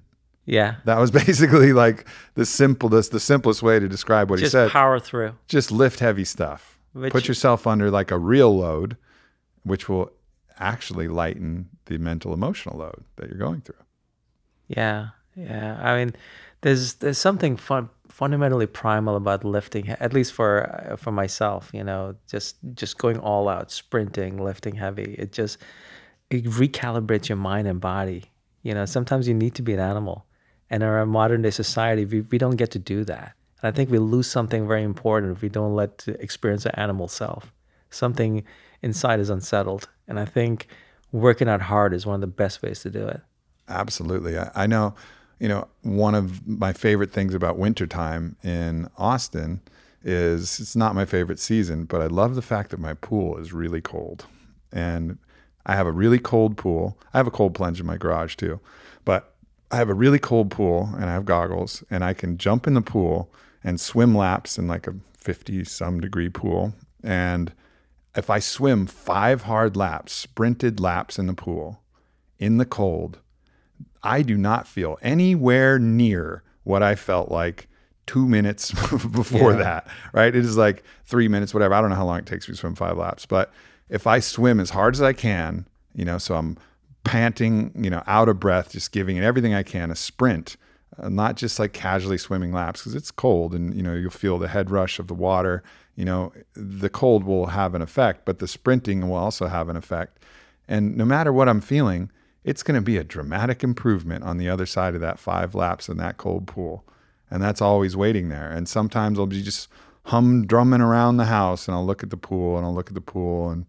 Yeah. 0.46 0.76
That 0.84 0.98
was 0.98 1.10
basically 1.24 1.72
like 1.72 2.06
the 2.34 2.46
simplest, 2.46 3.12
the 3.12 3.20
simplest 3.20 3.62
way 3.62 3.78
to 3.78 3.88
describe 3.88 4.30
what 4.30 4.38
Just 4.40 4.52
he 4.52 4.58
said. 4.58 4.70
power 4.70 4.98
through. 4.98 5.34
Just 5.48 5.70
lift 5.70 6.00
heavy 6.00 6.24
stuff. 6.24 6.78
Which- 6.92 7.12
Put 7.12 7.28
yourself 7.28 7.66
under 7.66 7.90
like 7.90 8.10
a 8.10 8.18
real 8.18 8.56
load, 8.56 8.96
which 9.62 9.88
will 9.88 10.10
actually 10.58 11.08
lighten 11.08 11.68
the 11.86 11.98
mental 11.98 12.32
emotional 12.34 12.78
load 12.78 13.04
that 13.16 13.28
you're 13.28 13.38
going 13.38 13.60
through. 13.60 13.76
Yeah, 14.68 15.08
yeah. 15.36 15.78
I 15.82 15.96
mean, 15.96 16.14
there's 16.62 16.94
there's 16.94 17.18
something 17.18 17.56
fun, 17.56 17.88
fundamentally 18.08 18.66
primal 18.66 19.16
about 19.16 19.44
lifting, 19.44 19.88
at 19.88 20.12
least 20.12 20.32
for 20.32 20.90
uh, 20.90 20.96
for 20.96 21.10
myself. 21.12 21.70
You 21.72 21.84
know, 21.84 22.14
just 22.28 22.56
just 22.74 22.98
going 22.98 23.18
all 23.18 23.48
out, 23.48 23.70
sprinting, 23.70 24.36
lifting 24.42 24.74
heavy. 24.76 25.14
It 25.18 25.32
just 25.32 25.58
it 26.30 26.44
recalibrates 26.44 27.28
your 27.28 27.36
mind 27.38 27.66
and 27.68 27.80
body. 27.80 28.24
You 28.62 28.74
know, 28.74 28.84
sometimes 28.84 29.26
you 29.26 29.34
need 29.34 29.54
to 29.56 29.62
be 29.62 29.72
an 29.72 29.80
animal, 29.80 30.26
and 30.70 30.82
in 30.82 30.88
our 30.88 31.04
modern 31.04 31.42
day 31.42 31.50
society, 31.50 32.04
we, 32.04 32.20
we 32.22 32.38
don't 32.38 32.56
get 32.56 32.70
to 32.72 32.78
do 32.78 33.04
that. 33.04 33.32
And 33.60 33.72
I 33.72 33.76
think 33.76 33.90
we 33.90 33.98
lose 33.98 34.30
something 34.30 34.66
very 34.66 34.82
important 34.82 35.36
if 35.36 35.42
we 35.42 35.48
don't 35.48 35.74
let 35.74 36.04
experience 36.06 36.64
an 36.64 36.72
animal 36.76 37.08
self. 37.08 37.52
Something 37.90 38.44
inside 38.82 39.20
is 39.20 39.30
unsettled, 39.30 39.88
and 40.08 40.18
I 40.18 40.24
think 40.24 40.68
working 41.12 41.48
out 41.48 41.62
hard 41.62 41.92
is 41.92 42.06
one 42.06 42.14
of 42.14 42.20
the 42.20 42.26
best 42.26 42.62
ways 42.62 42.80
to 42.80 42.90
do 42.90 43.06
it. 43.06 43.20
Absolutely. 43.68 44.38
I, 44.38 44.50
I 44.54 44.66
know, 44.66 44.94
you 45.38 45.48
know, 45.48 45.68
one 45.82 46.14
of 46.14 46.46
my 46.46 46.72
favorite 46.72 47.12
things 47.12 47.34
about 47.34 47.58
wintertime 47.58 48.36
in 48.42 48.88
Austin 48.96 49.60
is 50.02 50.60
it's 50.60 50.76
not 50.76 50.94
my 50.94 51.04
favorite 51.04 51.38
season, 51.38 51.84
but 51.84 52.00
I 52.00 52.06
love 52.06 52.34
the 52.34 52.42
fact 52.42 52.70
that 52.70 52.80
my 52.80 52.94
pool 52.94 53.36
is 53.38 53.52
really 53.52 53.80
cold. 53.80 54.26
And 54.72 55.18
I 55.66 55.74
have 55.76 55.86
a 55.86 55.92
really 55.92 56.18
cold 56.18 56.56
pool. 56.56 56.96
I 57.12 57.18
have 57.18 57.26
a 57.26 57.30
cold 57.30 57.54
plunge 57.54 57.80
in 57.80 57.86
my 57.86 57.96
garage 57.96 58.36
too. 58.36 58.60
I 59.70 59.76
have 59.76 59.88
a 59.88 59.94
really 59.94 60.18
cold 60.18 60.50
pool 60.50 60.90
and 60.94 61.04
I 61.04 61.12
have 61.12 61.24
goggles 61.24 61.84
and 61.90 62.04
I 62.04 62.12
can 62.12 62.38
jump 62.38 62.66
in 62.66 62.74
the 62.74 62.80
pool 62.80 63.32
and 63.62 63.80
swim 63.80 64.14
laps 64.14 64.58
in 64.58 64.66
like 64.66 64.86
a 64.86 64.94
50 65.16 65.64
some 65.64 66.00
degree 66.00 66.28
pool. 66.28 66.74
And 67.04 67.52
if 68.16 68.30
I 68.30 68.40
swim 68.40 68.86
five 68.86 69.42
hard 69.42 69.76
laps, 69.76 70.12
sprinted 70.12 70.80
laps 70.80 71.18
in 71.18 71.26
the 71.26 71.34
pool 71.34 71.82
in 72.38 72.56
the 72.58 72.64
cold, 72.64 73.18
I 74.02 74.22
do 74.22 74.36
not 74.36 74.66
feel 74.66 74.98
anywhere 75.02 75.78
near 75.78 76.42
what 76.64 76.82
I 76.82 76.94
felt 76.96 77.30
like 77.30 77.68
two 78.06 78.26
minutes 78.26 78.72
before 79.12 79.52
Yeah. 79.52 79.58
that, 79.58 79.88
right? 80.12 80.34
It 80.34 80.44
is 80.44 80.56
like 80.56 80.82
three 81.04 81.28
minutes, 81.28 81.54
whatever. 81.54 81.74
I 81.74 81.80
don't 81.80 81.90
know 81.90 81.96
how 81.96 82.06
long 82.06 82.18
it 82.18 82.26
takes 82.26 82.48
me 82.48 82.54
to 82.54 82.58
swim 82.60 82.74
five 82.74 82.96
laps, 82.96 83.24
but 83.26 83.52
if 83.88 84.06
I 84.06 84.18
swim 84.20 84.58
as 84.58 84.70
hard 84.70 84.94
as 84.94 85.02
I 85.02 85.12
can, 85.12 85.66
you 85.94 86.04
know, 86.04 86.18
so 86.18 86.34
I'm 86.34 86.56
panting, 87.04 87.72
you 87.74 87.90
know, 87.90 88.02
out 88.06 88.28
of 88.28 88.40
breath, 88.40 88.72
just 88.72 88.92
giving 88.92 89.16
it 89.16 89.24
everything 89.24 89.54
I 89.54 89.62
can, 89.62 89.90
a 89.90 89.96
sprint, 89.96 90.56
uh, 90.98 91.08
not 91.08 91.36
just 91.36 91.58
like 91.58 91.72
casually 91.72 92.18
swimming 92.18 92.52
laps 92.52 92.80
because 92.80 92.94
it's 92.94 93.10
cold 93.10 93.54
and, 93.54 93.74
you 93.74 93.82
know, 93.82 93.94
you'll 93.94 94.10
feel 94.10 94.38
the 94.38 94.48
head 94.48 94.70
rush 94.70 94.98
of 94.98 95.06
the 95.06 95.14
water. 95.14 95.62
You 95.96 96.04
know, 96.04 96.32
the 96.54 96.88
cold 96.88 97.24
will 97.24 97.46
have 97.46 97.74
an 97.74 97.82
effect, 97.82 98.24
but 98.24 98.38
the 98.38 98.48
sprinting 98.48 99.08
will 99.08 99.16
also 99.16 99.46
have 99.46 99.68
an 99.68 99.76
effect. 99.76 100.18
And 100.68 100.96
no 100.96 101.04
matter 101.04 101.32
what 101.32 101.48
I'm 101.48 101.60
feeling, 101.60 102.10
it's 102.44 102.62
going 102.62 102.76
to 102.76 102.84
be 102.84 102.96
a 102.96 103.04
dramatic 103.04 103.62
improvement 103.62 104.24
on 104.24 104.38
the 104.38 104.48
other 104.48 104.66
side 104.66 104.94
of 104.94 105.00
that 105.00 105.18
five 105.18 105.54
laps 105.54 105.88
in 105.88 105.96
that 105.98 106.16
cold 106.16 106.46
pool. 106.46 106.84
And 107.30 107.42
that's 107.42 107.60
always 107.60 107.96
waiting 107.96 108.28
there. 108.28 108.50
And 108.50 108.68
sometimes 108.68 109.18
I'll 109.18 109.26
be 109.26 109.42
just 109.42 109.68
humdrumming 110.06 110.80
around 110.80 111.16
the 111.16 111.26
house 111.26 111.68
and 111.68 111.74
I'll 111.74 111.84
look 111.84 112.02
at 112.02 112.10
the 112.10 112.16
pool 112.16 112.56
and 112.56 112.66
I'll 112.66 112.74
look 112.74 112.88
at 112.88 112.94
the 112.94 113.00
pool 113.00 113.50
and 113.50 113.66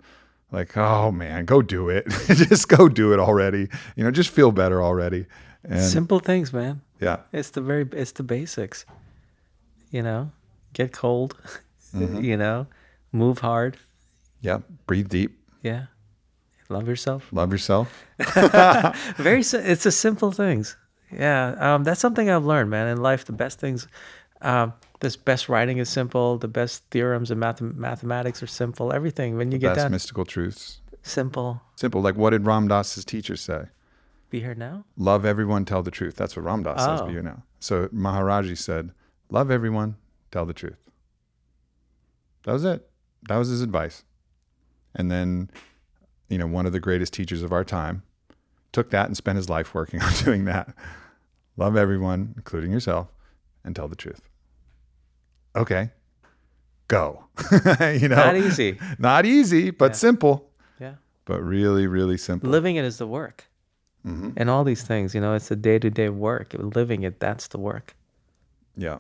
like, 0.51 0.75
oh 0.77 1.11
man, 1.11 1.45
go 1.45 1.61
do 1.61 1.89
it. 1.89 2.07
just 2.27 2.67
go 2.67 2.87
do 2.89 3.13
it 3.13 3.19
already. 3.19 3.67
You 3.95 4.03
know, 4.03 4.11
just 4.11 4.29
feel 4.29 4.51
better 4.51 4.81
already. 4.83 5.25
And 5.63 5.81
Simple 5.81 6.19
things, 6.19 6.51
man. 6.53 6.81
yeah, 6.99 7.17
It's 7.31 7.51
the 7.51 7.61
very 7.61 7.87
it's 7.91 8.11
the 8.13 8.23
basics. 8.23 8.85
You 9.91 10.01
know, 10.03 10.31
get 10.73 10.91
cold. 10.91 11.35
you 11.93 12.37
know, 12.37 12.67
move 13.11 13.39
hard. 13.39 13.77
yeah, 14.41 14.59
breathe 14.87 15.09
deep, 15.09 15.37
Yeah, 15.61 15.87
love 16.69 16.87
yourself. 16.87 17.27
love 17.33 17.51
yourself. 17.51 17.91
Very. 19.17 19.41
It's 19.41 19.83
the 19.83 19.91
simple 19.91 20.31
things. 20.31 20.77
Yeah, 21.11 21.55
um, 21.59 21.83
that's 21.83 21.99
something 21.99 22.29
I've 22.29 22.45
learned, 22.45 22.69
man. 22.69 22.87
In 22.87 23.01
life, 23.03 23.25
the 23.25 23.33
best 23.33 23.59
things, 23.59 23.87
um, 24.41 24.71
this 25.01 25.15
best 25.17 25.49
writing 25.49 25.77
is 25.79 25.89
simple. 25.89 26.37
The 26.37 26.47
best 26.47 26.83
theorems 26.91 27.29
and 27.31 27.39
math- 27.39 27.61
mathematics 27.61 28.41
are 28.41 28.47
simple. 28.47 28.93
Everything 28.93 29.35
when 29.35 29.51
you 29.51 29.57
get 29.57 29.69
Best 29.69 29.77
down, 29.85 29.91
mystical 29.91 30.25
truths. 30.25 30.79
simple. 31.01 31.61
Simple. 31.75 32.01
Like 32.01 32.15
what 32.15 32.29
did 32.29 32.45
Ram 32.45 32.67
Dass's 32.67 33.03
teacher 33.03 33.35
say? 33.35 33.65
Be 34.29 34.39
here 34.39 34.55
now. 34.55 34.85
love 34.95 35.25
everyone, 35.25 35.65
tell 35.65 35.83
the 35.83 35.91
truth. 35.91 36.15
That's 36.15 36.37
what 36.37 36.45
Ram 36.45 36.63
Dass 36.63 36.79
says, 36.79 37.01
Be 37.01 37.07
oh. 37.07 37.09
here 37.09 37.21
now. 37.21 37.43
So 37.59 37.87
Maharaji 37.89 38.57
said, 38.57 38.91
love 39.29 39.51
everyone, 39.51 39.97
tell 40.31 40.45
the 40.45 40.53
truth. 40.53 40.77
That 42.43 42.53
was 42.53 42.63
it. 42.63 42.89
That 43.27 43.35
was 43.37 43.49
his 43.49 43.61
advice. 43.61 44.03
And 44.95 45.11
then, 45.11 45.49
you 46.29 46.37
know, 46.37 46.47
one 46.47 46.65
of 46.65 46.71
the 46.71 46.79
greatest 46.79 47.11
teachers 47.11 47.43
of 47.43 47.51
our 47.51 47.65
time 47.65 48.03
took 48.71 48.89
that 48.91 49.07
and 49.07 49.17
spent 49.17 49.35
his 49.35 49.49
life 49.49 49.73
working 49.73 50.01
on 50.01 50.13
doing 50.23 50.45
that. 50.45 50.73
Love 51.57 51.75
everyone, 51.75 52.33
including 52.37 52.71
yourself, 52.71 53.07
and 53.65 53.75
tell 53.75 53.89
the 53.89 53.95
truth. 53.97 54.21
Okay. 55.55 55.89
Go. 56.87 57.23
you 57.79 58.07
know, 58.09 58.15
Not 58.15 58.35
easy. 58.35 58.77
Not 58.99 59.25
easy, 59.25 59.71
but 59.71 59.91
Yeah. 59.91 59.95
simple. 59.97 60.49
Yeah. 60.79 60.93
But 61.25 61.41
really, 61.41 61.87
really 61.87 62.17
simple. 62.17 62.49
Living 62.49 62.75
it 62.75 62.85
is 62.85 62.97
the 62.97 63.07
work. 63.07 63.45
Mhm. 64.05 64.33
And 64.35 64.49
all 64.49 64.63
these 64.63 64.83
things, 64.83 65.13
you 65.15 65.21
know, 65.21 65.33
it's 65.35 65.49
the 65.49 65.55
day 65.55 65.77
to 65.79 65.89
day 65.89 66.09
work. 66.09 66.53
Living 66.57 67.03
it, 67.03 67.19
that's 67.19 67.47
the 67.47 67.57
work. 67.59 67.95
Yeah. 68.75 68.99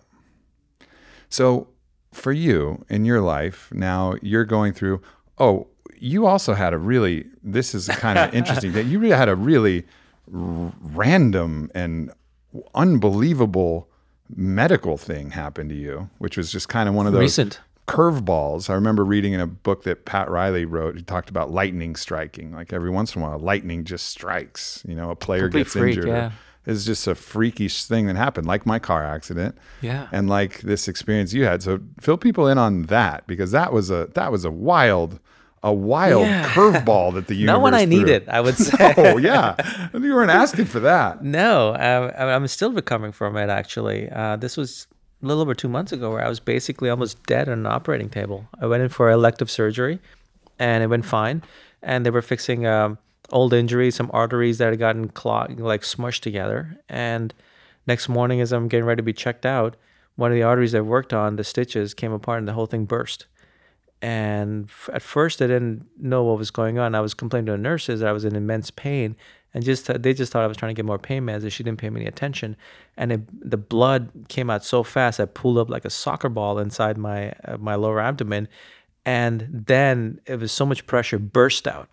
So 1.29 1.67
for 2.13 2.31
you 2.31 2.85
in 2.89 3.05
your 3.05 3.21
life, 3.21 3.69
now 3.73 4.15
you're 4.21 4.45
going 4.45 4.73
through, 4.73 5.01
oh, 5.37 5.67
you 5.97 6.25
also 6.25 6.53
had 6.53 6.73
a 6.73 6.77
really, 6.77 7.25
this 7.43 7.73
is 7.73 7.87
kind 7.87 8.19
of 8.19 8.33
interesting 8.39 8.73
that 8.73 8.85
you 8.85 8.99
really 8.99 9.15
had 9.15 9.29
a 9.29 9.35
really 9.35 9.85
r- 10.33 10.71
random 10.81 11.71
and 11.73 12.11
unbelievable 12.75 13.87
medical 14.35 14.97
thing 14.97 15.31
happen 15.31 15.69
to 15.69 15.75
you, 15.75 16.09
which 16.17 16.37
was 16.37 16.51
just 16.51 16.69
kind 16.69 16.87
of 16.89 16.95
one 16.95 17.07
of 17.07 17.13
those 17.13 17.21
Recent. 17.21 17.59
curveballs. 17.87 18.69
I 18.69 18.73
remember 18.73 19.03
reading 19.03 19.33
in 19.33 19.39
a 19.39 19.47
book 19.47 19.83
that 19.83 20.05
Pat 20.05 20.29
Riley 20.29 20.65
wrote. 20.65 20.95
He 20.95 21.03
talked 21.03 21.29
about 21.29 21.51
lightning 21.51 21.95
striking. 21.95 22.51
Like 22.53 22.73
every 22.73 22.89
once 22.89 23.15
in 23.15 23.21
a 23.21 23.25
while, 23.25 23.39
lightning 23.39 23.83
just 23.83 24.07
strikes. 24.07 24.83
You 24.87 24.95
know, 24.95 25.11
a 25.11 25.15
player 25.15 25.43
Complete 25.43 25.59
gets 25.63 25.71
freak, 25.73 25.95
injured. 25.97 26.07
yeah. 26.07 26.31
It's 26.65 26.85
just 26.85 27.07
a 27.07 27.15
freakish 27.15 27.85
thing 27.85 28.05
that 28.05 28.15
happened, 28.15 28.45
like 28.45 28.67
my 28.67 28.77
car 28.77 29.03
accident 29.03 29.57
Yeah. 29.81 30.07
and 30.11 30.29
like 30.29 30.61
this 30.61 30.87
experience 30.87 31.33
you 31.33 31.43
had. 31.45 31.63
So 31.63 31.79
fill 31.99 32.17
people 32.17 32.47
in 32.47 32.59
on 32.59 32.83
that 32.83 33.25
because 33.25 33.49
that 33.51 33.73
was 33.73 33.89
a 33.89 34.09
that 34.13 34.31
was 34.31 34.45
a 34.45 34.51
wild 34.51 35.19
a 35.63 35.71
wild 35.73 36.25
Yeah. 36.25 36.47
curveball 36.49 37.13
that 37.13 37.27
the 37.27 37.35
universe. 37.41 37.53
Not 37.55 37.61
when 37.61 37.73
I 37.73 37.85
threw. 37.85 37.97
needed, 37.99 38.27
I 38.29 38.41
would 38.41 38.55
say. 38.69 38.93
Oh 38.97 39.17
yeah, 39.17 39.55
you 39.93 40.13
weren't 40.13 40.31
asking 40.31 40.65
for 40.65 40.79
that. 40.81 41.23
No, 41.23 41.69
um, 41.69 42.11
I- 42.17 42.33
I'm 42.33 42.47
still 42.47 42.71
recovering 42.71 43.11
from 43.11 43.37
it. 43.37 43.49
Actually, 43.49 44.09
uh, 44.09 44.37
this 44.37 44.57
was 44.57 44.87
a 45.21 45.27
little 45.27 45.41
over 45.41 45.53
two 45.53 45.69
months 45.69 45.91
ago, 45.91 46.11
where 46.11 46.25
I 46.25 46.29
was 46.29 46.39
basically 46.39 46.89
almost 46.89 47.21
dead 47.27 47.47
on 47.47 47.59
an 47.59 47.65
operating 47.67 48.09
table. 48.09 48.47
I 48.59 48.65
went 48.65 48.81
in 48.81 48.89
for 48.89 49.11
elective 49.11 49.51
surgery, 49.51 49.99
and 50.57 50.83
it 50.83 50.87
went 50.87 51.05
fine. 51.05 51.43
And 51.83 52.05
they 52.05 52.09
were 52.09 52.21
fixing 52.23 52.65
um, 52.65 52.97
old 53.31 53.53
injuries, 53.53 53.95
some 53.95 54.09
arteries 54.13 54.57
that 54.57 54.69
had 54.71 54.79
gotten 54.79 55.09
clogged, 55.09 55.59
like 55.59 55.81
smushed 55.83 56.21
together. 56.21 56.75
And 56.89 57.33
next 57.85 58.09
morning, 58.09 58.41
as 58.41 58.51
I'm 58.51 58.67
getting 58.67 58.85
ready 58.85 58.97
to 58.99 59.03
be 59.03 59.13
checked 59.13 59.45
out, 59.45 59.75
one 60.15 60.31
of 60.31 60.35
the 60.35 60.43
arteries 60.43 60.73
I 60.75 60.81
worked 60.81 61.13
on, 61.13 61.35
the 61.35 61.43
stitches 61.43 61.93
came 61.93 62.11
apart, 62.11 62.39
and 62.39 62.47
the 62.47 62.53
whole 62.53 62.65
thing 62.67 62.85
burst. 62.85 63.27
And 64.01 64.65
f- 64.65 64.89
at 64.93 65.01
first, 65.01 65.41
I 65.41 65.47
didn't 65.47 65.85
know 65.99 66.23
what 66.23 66.37
was 66.37 66.51
going 66.51 66.79
on. 66.79 66.95
I 66.95 67.01
was 67.01 67.13
complaining 67.13 67.45
to 67.47 67.51
the 67.51 67.57
nurses 67.57 67.99
that 67.99 68.09
I 68.09 68.11
was 68.11 68.25
in 68.25 68.35
immense 68.35 68.71
pain, 68.71 69.15
and 69.53 69.63
just 69.63 69.85
they 70.01 70.13
just 70.13 70.31
thought 70.31 70.43
I 70.43 70.47
was 70.47 70.57
trying 70.57 70.71
to 70.71 70.79
get 70.79 70.85
more 70.85 70.97
pain 70.97 71.23
meds, 71.23 71.43
and 71.43 71.53
she 71.53 71.63
didn't 71.63 71.79
pay 71.79 71.89
me 71.89 72.01
any 72.01 72.07
attention. 72.07 72.55
And 72.97 73.11
it, 73.11 73.49
the 73.49 73.57
blood 73.57 74.09
came 74.27 74.49
out 74.49 74.65
so 74.65 74.81
fast, 74.83 75.19
I 75.19 75.25
pulled 75.25 75.57
up 75.57 75.69
like 75.69 75.85
a 75.85 75.89
soccer 75.89 76.29
ball 76.29 76.57
inside 76.57 76.97
my 76.97 77.33
uh, 77.45 77.57
my 77.59 77.75
lower 77.75 77.99
abdomen, 77.99 78.47
and 79.05 79.47
then 79.51 80.19
it 80.25 80.39
was 80.39 80.51
so 80.51 80.65
much 80.65 80.87
pressure 80.87 81.19
burst 81.19 81.67
out. 81.67 81.87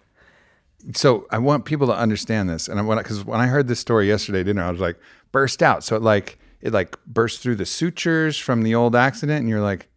So 0.94 1.26
I 1.30 1.38
want 1.38 1.64
people 1.64 1.88
to 1.88 1.94
understand 1.94 2.48
this, 2.48 2.68
and 2.68 2.78
I 2.78 2.82
want 2.82 3.02
because 3.02 3.24
when 3.24 3.40
I 3.40 3.48
heard 3.48 3.68
this 3.68 3.80
story 3.80 4.08
yesterday 4.08 4.44
dinner, 4.44 4.62
I 4.62 4.70
was 4.70 4.80
like 4.80 4.96
burst 5.32 5.62
out. 5.62 5.84
So 5.84 5.96
it 5.96 6.02
like 6.02 6.38
it 6.60 6.72
like 6.72 6.96
burst 7.06 7.40
through 7.40 7.56
the 7.56 7.66
sutures 7.66 8.38
from 8.38 8.62
the 8.62 8.74
old 8.74 8.96
accident, 8.96 9.40
and 9.40 9.48
you're 9.48 9.60
like, 9.60 9.88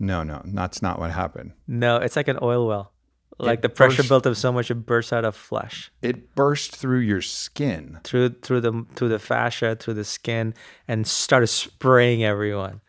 no, 0.00 0.24
no, 0.24 0.42
that's 0.44 0.82
not 0.82 0.98
what 0.98 1.12
happened. 1.12 1.52
No, 1.68 1.96
it's 1.98 2.16
like 2.16 2.26
an 2.26 2.38
oil 2.42 2.66
well. 2.66 2.92
Like 3.38 3.60
It 3.60 3.62
the 3.62 3.68
pressure 3.70 3.98
burst- 3.98 4.08
built 4.10 4.26
up 4.26 4.34
so 4.36 4.50
much 4.52 4.70
it 4.70 4.74
bursts 4.84 5.12
out 5.14 5.24
of 5.24 5.34
flesh 5.34 5.90
It 6.02 6.34
burst 6.34 6.74
through 6.76 6.98
your 6.98 7.22
skin. 7.22 7.98
through 8.04 8.30
through 8.42 8.60
the 8.60 8.84
through 8.96 9.08
the 9.10 9.18
fascia, 9.18 9.76
through 9.80 9.94
the 9.94 10.04
skin, 10.04 10.52
and 10.88 11.06
started 11.06 11.46
spraying 11.46 12.22
everyone. 12.24 12.80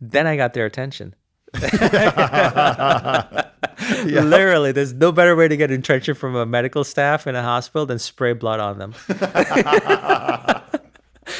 Then 0.00 0.26
I 0.26 0.36
got 0.36 0.52
their 0.52 0.66
attention. 0.66 1.14
Literally, 4.04 4.72
there's 4.72 4.92
no 4.92 5.12
better 5.12 5.34
way 5.36 5.48
to 5.48 5.56
get 5.56 5.70
intention 5.70 6.14
from 6.14 6.34
a 6.36 6.44
medical 6.44 6.84
staff 6.84 7.26
in 7.26 7.34
a 7.34 7.42
hospital 7.42 7.86
than 7.86 7.98
spray 7.98 8.32
blood 8.34 8.60
on 8.60 8.78
them. 8.78 8.94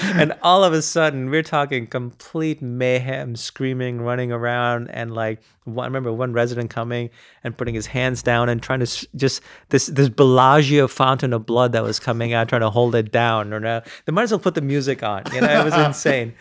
and 0.15 0.35
all 0.43 0.65
of 0.65 0.73
a 0.73 0.83
sudden, 0.83 1.31
we're 1.31 1.43
talking 1.43 1.87
complete 1.87 2.63
mayhem, 2.63 3.37
screaming, 3.37 4.01
running 4.01 4.33
around, 4.33 4.89
and 4.89 5.15
like 5.15 5.43
one, 5.65 5.85
I 5.85 5.87
remember 5.87 6.13
one 6.13 6.33
resident 6.33 6.71
coming 6.71 7.11
and 7.43 7.57
putting 7.57 7.75
his 7.75 7.87
hands 7.87 8.23
down 8.23 8.49
and 8.49 8.63
trying 8.63 8.81
to 8.81 9.09
just 9.17 9.43
this 9.69 9.87
this 9.87 10.09
Bellagio 10.09 10.89
fountain 10.89 11.33
of 11.33 11.47
blood 11.47 11.73
that 11.73 11.83
was 11.83 11.99
coming 11.99 12.33
out, 12.33 12.49
trying 12.49 12.63
to 12.63 12.71
hold 12.71 12.95
it 12.95 13.13
down. 13.13 13.53
Or 13.53 13.61
no, 13.61 13.83
they 14.05 14.13
might 14.13 14.25
as 14.25 14.31
well 14.31 14.41
put 14.41 14.55
the 14.55 14.61
music 14.61 15.03
on. 15.03 15.25
You 15.33 15.41
know, 15.41 15.61
it 15.61 15.65
was 15.65 15.75
insane. 15.87 16.35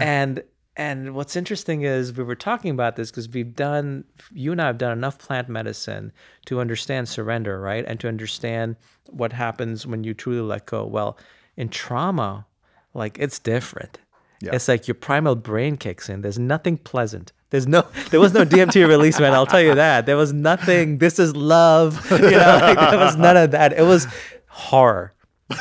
And 0.00 0.42
and 0.76 1.14
what's 1.14 1.36
interesting 1.36 1.82
is 1.82 2.16
we 2.16 2.24
were 2.24 2.34
talking 2.34 2.70
about 2.70 2.96
this 2.96 3.10
because 3.10 3.28
we've 3.28 3.54
done, 3.54 4.04
you 4.32 4.52
and 4.52 4.62
I 4.62 4.66
have 4.66 4.78
done 4.78 4.92
enough 4.92 5.18
plant 5.18 5.48
medicine 5.48 6.10
to 6.46 6.60
understand 6.60 7.08
surrender, 7.08 7.60
right? 7.60 7.84
And 7.86 8.00
to 8.00 8.08
understand 8.08 8.76
what 9.06 9.32
happens 9.32 9.86
when 9.86 10.04
you 10.04 10.14
truly 10.14 10.40
let 10.40 10.66
go. 10.66 10.86
Well, 10.86 11.18
in 11.56 11.68
trauma, 11.68 12.46
like 12.94 13.18
it's 13.18 13.38
different. 13.38 13.98
Yeah. 14.40 14.54
It's 14.54 14.68
like 14.68 14.88
your 14.88 14.94
primal 14.94 15.36
brain 15.36 15.76
kicks 15.76 16.08
in. 16.08 16.22
There's 16.22 16.38
nothing 16.38 16.78
pleasant. 16.78 17.32
There's 17.50 17.66
no, 17.66 17.82
there 18.10 18.20
was 18.20 18.32
no 18.32 18.44
DMT 18.44 18.86
release, 18.88 19.20
man. 19.20 19.34
I'll 19.34 19.46
tell 19.46 19.60
you 19.60 19.74
that. 19.74 20.06
There 20.06 20.16
was 20.16 20.32
nothing. 20.32 20.98
This 20.98 21.18
is 21.18 21.36
love. 21.36 22.10
You 22.20 22.30
know, 22.30 22.58
like, 22.60 22.90
there 22.90 22.98
was 22.98 23.16
none 23.16 23.36
of 23.36 23.50
that. 23.52 23.72
It 23.72 23.82
was 23.82 24.06
horror. 24.46 25.12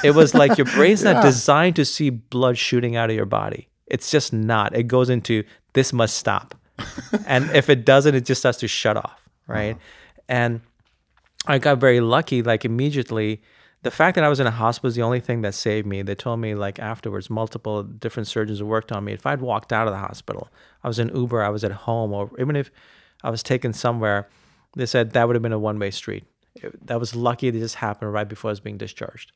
It 0.04 0.12
was 0.12 0.34
like 0.34 0.58
your 0.58 0.66
brain's 0.66 1.04
yeah. 1.04 1.14
not 1.14 1.24
designed 1.24 1.76
to 1.78 1.86
see 1.86 2.10
blood 2.10 2.58
shooting 2.58 2.96
out 2.96 3.10
of 3.10 3.16
your 3.16 3.26
body. 3.26 3.70
It's 3.88 4.12
just 4.12 4.34
not. 4.34 4.76
It 4.76 4.84
goes 4.84 5.10
into 5.10 5.44
this 5.74 5.92
must 5.94 6.18
stop. 6.18 6.56
and 7.26 7.50
if 7.52 7.70
it 7.70 7.86
doesn't, 7.86 8.14
it 8.16 8.26
just 8.26 8.44
has 8.44 8.58
to 8.58 8.68
shut 8.68 8.98
off. 8.98 9.20
Right. 9.48 9.72
Uh-huh. 9.72 10.24
And 10.30 10.62
I 11.48 11.58
got 11.58 11.80
very 11.80 12.02
lucky, 12.02 12.44
like 12.44 12.66
immediately. 12.66 13.42
The 13.82 13.92
fact 13.92 14.16
that 14.16 14.26
I 14.26 14.30
was 14.30 14.42
in 14.42 14.48
a 14.48 14.52
hospital 14.52 14.90
is 14.90 14.96
the 14.96 15.04
only 15.04 15.22
thing 15.22 15.42
that 15.42 15.54
saved 15.54 15.88
me. 15.88 16.02
They 16.02 16.16
told 16.16 16.40
me 16.40 16.54
like 16.54 16.80
afterwards, 16.80 17.30
multiple 17.30 17.84
different 17.84 18.28
surgeons 18.28 18.62
worked 18.62 18.92
on 18.92 19.06
me. 19.06 19.14
If 19.14 19.26
I'd 19.26 19.42
walked 19.42 19.72
out 19.72 19.88
of 19.88 19.94
the 19.94 20.00
hospital, 20.00 20.50
I 20.84 20.88
was 20.90 21.00
in 21.00 21.16
Uber, 21.16 21.42
I 21.42 21.50
was 21.50 21.64
at 21.64 21.72
home, 21.72 22.12
or 22.12 22.30
even 22.40 22.56
if 22.56 22.72
I 23.24 23.30
was 23.30 23.42
taken 23.42 23.72
somewhere, 23.72 24.28
they 24.76 24.86
said 24.86 25.12
that 25.12 25.28
would 25.28 25.36
have 25.36 25.44
been 25.44 25.54
a 25.54 25.60
one 25.60 25.80
way 25.80 25.92
street. 25.92 26.26
It, 26.56 26.88
that 26.88 27.00
was 27.00 27.16
lucky 27.16 27.48
it 27.48 27.54
just 27.54 27.76
happened 27.76 28.12
right 28.12 28.28
before 28.28 28.50
I 28.50 28.54
was 28.54 28.60
being 28.60 28.78
discharged. 28.78 29.32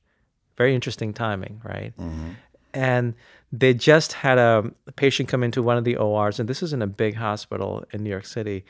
Very 0.58 0.76
interesting 0.76 1.14
timing, 1.14 1.62
right? 1.64 1.94
Mm-hmm. 1.98 2.32
And 2.74 3.14
they 3.52 3.74
just 3.74 4.14
had 4.14 4.38
a, 4.38 4.72
patient 4.96 5.30
come 5.30 5.44
into 5.44 5.62
one 5.62 5.78
of 5.78 5.84
the 5.84 5.96
ORs, 5.96 6.40
and 6.40 6.50
this 6.50 6.64
is 6.64 6.74
in 6.74 6.82
a 6.82 6.88
big 6.88 7.16
hospital 7.16 7.84
in 7.92 8.04
New 8.04 8.10
York 8.10 8.26
City. 8.26 8.66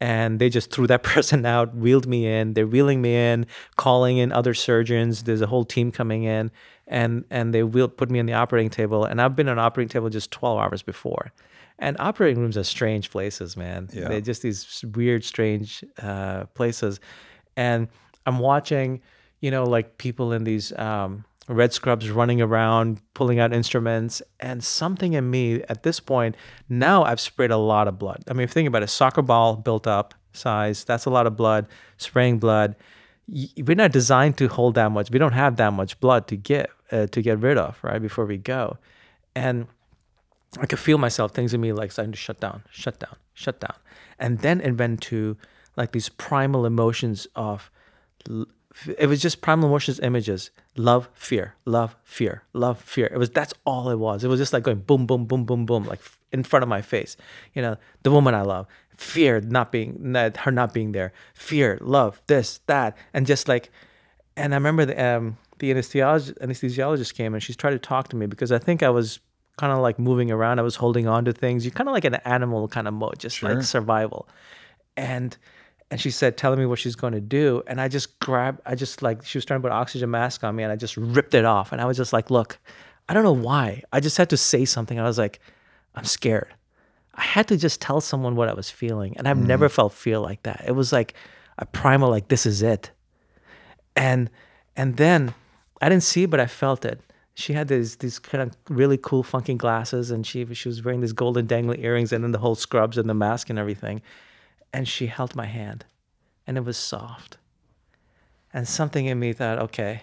And 0.00 0.38
they 0.38 0.48
just 0.48 0.70
threw 0.70 0.86
that 0.86 1.02
person 1.14 1.44
out, 1.44 1.74
wheeled 1.74 2.06
me 2.06 2.26
in. 2.26 2.54
They're 2.54 2.66
wheeling 2.66 3.02
me 3.02 3.14
in, 3.14 3.46
calling 3.76 4.16
in 4.18 4.32
other 4.32 4.54
surgeons. 4.54 5.24
There's 5.24 5.42
a 5.42 5.46
whole 5.46 5.64
team 5.64 5.92
coming 5.92 6.24
in, 6.24 6.50
and 6.86 7.24
and 7.30 7.52
they 7.54 7.62
will 7.62 7.88
put 7.88 8.10
me 8.10 8.18
on 8.18 8.26
the 8.26 8.32
operating 8.32 8.70
table. 8.70 9.04
And 9.04 9.20
I've 9.20 9.36
been 9.36 9.48
on 9.48 9.58
operating 9.58 9.90
table 9.90 10.08
just 10.08 10.30
12 10.30 10.58
hours 10.58 10.82
before. 10.82 11.32
And 11.78 11.96
operating 11.98 12.42
rooms 12.42 12.58
are 12.58 12.64
strange 12.64 13.10
places, 13.10 13.56
man. 13.56 13.88
Yeah. 13.92 14.08
They're 14.08 14.20
just 14.20 14.42
these 14.42 14.84
weird, 14.94 15.24
strange 15.24 15.82
uh, 16.02 16.44
places. 16.54 17.00
And 17.56 17.88
I'm 18.26 18.38
watching, 18.38 19.00
you 19.40 19.50
know, 19.50 19.64
like 19.64 19.96
people 19.96 20.32
in 20.32 20.44
these 20.44 20.72
um, 20.78 21.24
red 21.50 21.72
scrubs 21.72 22.10
running 22.10 22.40
around, 22.40 23.00
pulling 23.14 23.38
out 23.38 23.52
instruments, 23.52 24.22
and 24.38 24.62
something 24.62 25.14
in 25.14 25.30
me 25.30 25.62
at 25.64 25.82
this 25.82 26.00
point, 26.00 26.36
now 26.68 27.02
I've 27.02 27.20
sprayed 27.20 27.50
a 27.50 27.56
lot 27.56 27.88
of 27.88 27.98
blood. 27.98 28.22
I 28.28 28.32
mean, 28.32 28.46
think 28.46 28.68
about 28.68 28.82
it, 28.82 28.88
soccer 28.88 29.22
ball 29.22 29.56
built 29.56 29.86
up 29.86 30.14
size, 30.32 30.84
that's 30.84 31.06
a 31.06 31.10
lot 31.10 31.26
of 31.26 31.36
blood, 31.36 31.66
spraying 31.96 32.38
blood. 32.38 32.76
We're 33.28 33.76
not 33.76 33.92
designed 33.92 34.38
to 34.38 34.48
hold 34.48 34.74
that 34.74 34.90
much. 34.90 35.10
We 35.10 35.18
don't 35.18 35.32
have 35.32 35.56
that 35.56 35.72
much 35.72 35.98
blood 36.00 36.26
to 36.28 36.36
get 36.36 36.70
uh, 36.90 37.06
to 37.06 37.22
get 37.22 37.38
rid 37.38 37.56
of, 37.58 37.78
right? 37.82 38.02
Before 38.02 38.26
we 38.26 38.36
go, 38.36 38.78
and 39.36 39.68
I 40.58 40.66
could 40.66 40.80
feel 40.80 40.98
myself, 40.98 41.32
things 41.32 41.54
in 41.54 41.60
me 41.60 41.72
like 41.72 41.92
starting 41.92 42.12
to 42.12 42.18
shut 42.18 42.40
down, 42.40 42.62
shut 42.70 42.98
down, 42.98 43.16
shut 43.34 43.60
down, 43.60 43.76
and 44.18 44.40
then 44.40 44.60
it 44.60 44.72
went 44.72 45.00
to 45.02 45.36
like 45.76 45.92
these 45.92 46.08
primal 46.08 46.66
emotions 46.66 47.28
of 47.36 47.70
it 48.98 49.06
was 49.06 49.20
just 49.20 49.40
primal 49.40 49.68
emotions 49.68 50.00
images. 50.00 50.50
Love 50.76 51.08
fear 51.14 51.54
love 51.64 51.96
fear 52.04 52.44
love 52.52 52.80
fear. 52.80 53.06
It 53.12 53.18
was 53.18 53.30
that's 53.30 53.54
all 53.64 53.90
it 53.90 53.98
was. 53.98 54.24
It 54.24 54.28
was 54.28 54.40
just 54.40 54.52
like 54.52 54.62
going 54.62 54.80
boom 54.80 55.06
boom 55.06 55.26
boom 55.26 55.44
boom 55.44 55.66
boom 55.66 55.84
like 55.84 56.00
in 56.32 56.42
front 56.42 56.62
of 56.62 56.68
my 56.68 56.82
face. 56.82 57.16
You 57.54 57.62
know 57.62 57.76
the 58.02 58.10
woman 58.10 58.34
i 58.34 58.42
love 58.42 58.66
fear 58.96 59.40
not 59.40 59.72
being 59.72 60.14
her 60.14 60.50
not 60.50 60.72
being 60.72 60.92
there. 60.92 61.12
Fear 61.34 61.78
love 61.80 62.20
this 62.26 62.60
that 62.66 62.96
and 63.12 63.26
just 63.26 63.48
like 63.48 63.70
and 64.36 64.54
i 64.54 64.56
remember 64.56 64.84
the 64.86 65.04
um 65.04 65.36
the 65.58 65.72
anesthesiologist, 65.72 66.38
anesthesiologist 66.38 67.14
came 67.14 67.34
and 67.34 67.42
she's 67.42 67.56
tried 67.56 67.72
to 67.72 67.78
talk 67.78 68.08
to 68.08 68.16
me 68.16 68.24
because 68.24 68.50
i 68.50 68.58
think 68.58 68.82
i 68.82 68.88
was 68.88 69.20
kind 69.60 69.72
of 69.74 69.80
like 69.80 69.98
moving 69.98 70.30
around. 70.30 70.58
I 70.58 70.62
was 70.62 70.76
holding 70.76 71.06
on 71.06 71.26
to 71.26 71.32
things. 71.34 71.64
You're 71.64 71.72
kind 71.72 71.88
of 71.88 71.92
like 71.92 72.06
an 72.06 72.14
animal 72.14 72.66
kind 72.66 72.88
of 72.88 72.94
mode 72.94 73.18
just 73.18 73.36
sure. 73.36 73.54
like 73.54 73.62
survival. 73.62 74.26
And 74.96 75.36
and 75.90 76.00
she 76.00 76.10
said 76.10 76.36
telling 76.36 76.58
me 76.58 76.66
what 76.66 76.78
she's 76.78 76.94
going 76.94 77.12
to 77.12 77.20
do 77.20 77.62
and 77.66 77.80
i 77.80 77.88
just 77.88 78.18
grabbed 78.20 78.60
i 78.64 78.74
just 78.74 79.02
like 79.02 79.24
she 79.24 79.38
was 79.38 79.44
trying 79.44 79.58
to 79.58 79.62
put 79.62 79.72
an 79.72 79.78
oxygen 79.78 80.10
mask 80.10 80.44
on 80.44 80.54
me 80.54 80.62
and 80.62 80.72
i 80.72 80.76
just 80.76 80.96
ripped 80.96 81.34
it 81.34 81.44
off 81.44 81.72
and 81.72 81.80
i 81.80 81.84
was 81.84 81.96
just 81.96 82.12
like 82.12 82.30
look 82.30 82.58
i 83.08 83.14
don't 83.14 83.24
know 83.24 83.32
why. 83.32 83.82
I 83.92 83.98
just 83.98 84.16
had 84.16 84.30
to 84.30 84.36
say 84.36 84.64
something 84.64 84.98
i 84.98 85.02
was 85.02 85.18
like 85.18 85.40
i'm 85.94 86.04
scared. 86.04 86.54
I 87.14 87.22
had 87.22 87.48
to 87.48 87.56
just 87.56 87.80
tell 87.80 88.00
someone 88.00 88.36
what 88.36 88.48
i 88.48 88.54
was 88.54 88.70
feeling 88.70 89.16
and 89.16 89.26
i've 89.26 89.36
mm. 89.36 89.46
never 89.46 89.68
felt 89.68 89.92
feel 89.92 90.22
like 90.22 90.42
that. 90.44 90.64
It 90.66 90.72
was 90.72 90.92
like 90.92 91.14
a 91.58 91.66
primal 91.66 92.10
like 92.10 92.28
this 92.28 92.46
is 92.46 92.62
it. 92.62 92.90
And 93.96 94.30
and 94.76 94.96
then 94.96 95.34
i 95.82 95.88
didn't 95.88 96.04
see 96.04 96.26
but 96.26 96.40
i 96.40 96.46
felt 96.46 96.84
it. 96.84 97.00
She 97.34 97.52
had 97.54 97.68
these 97.68 97.96
these 97.96 98.18
kind 98.18 98.42
of 98.42 98.56
really 98.68 98.98
cool 98.98 99.22
funky 99.22 99.54
glasses 99.54 100.10
and 100.10 100.26
she 100.26 100.46
she 100.54 100.68
was 100.68 100.84
wearing 100.84 101.00
these 101.00 101.12
golden 101.12 101.46
dangly 101.46 101.82
earrings 101.82 102.12
and 102.12 102.22
then 102.22 102.32
the 102.32 102.38
whole 102.38 102.54
scrubs 102.54 102.96
and 102.96 103.08
the 103.08 103.14
mask 103.14 103.50
and 103.50 103.58
everything 103.58 104.02
and 104.72 104.88
she 104.88 105.06
held 105.06 105.34
my 105.34 105.46
hand 105.46 105.84
and 106.46 106.56
it 106.56 106.64
was 106.64 106.76
soft. 106.76 107.38
And 108.52 108.66
something 108.66 109.06
in 109.06 109.18
me 109.18 109.32
thought, 109.32 109.58
okay, 109.58 110.02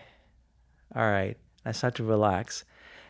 all 0.95 1.09
right. 1.09 1.37
I 1.65 1.71
started 1.73 1.97
to 1.97 2.03
relax. 2.03 2.63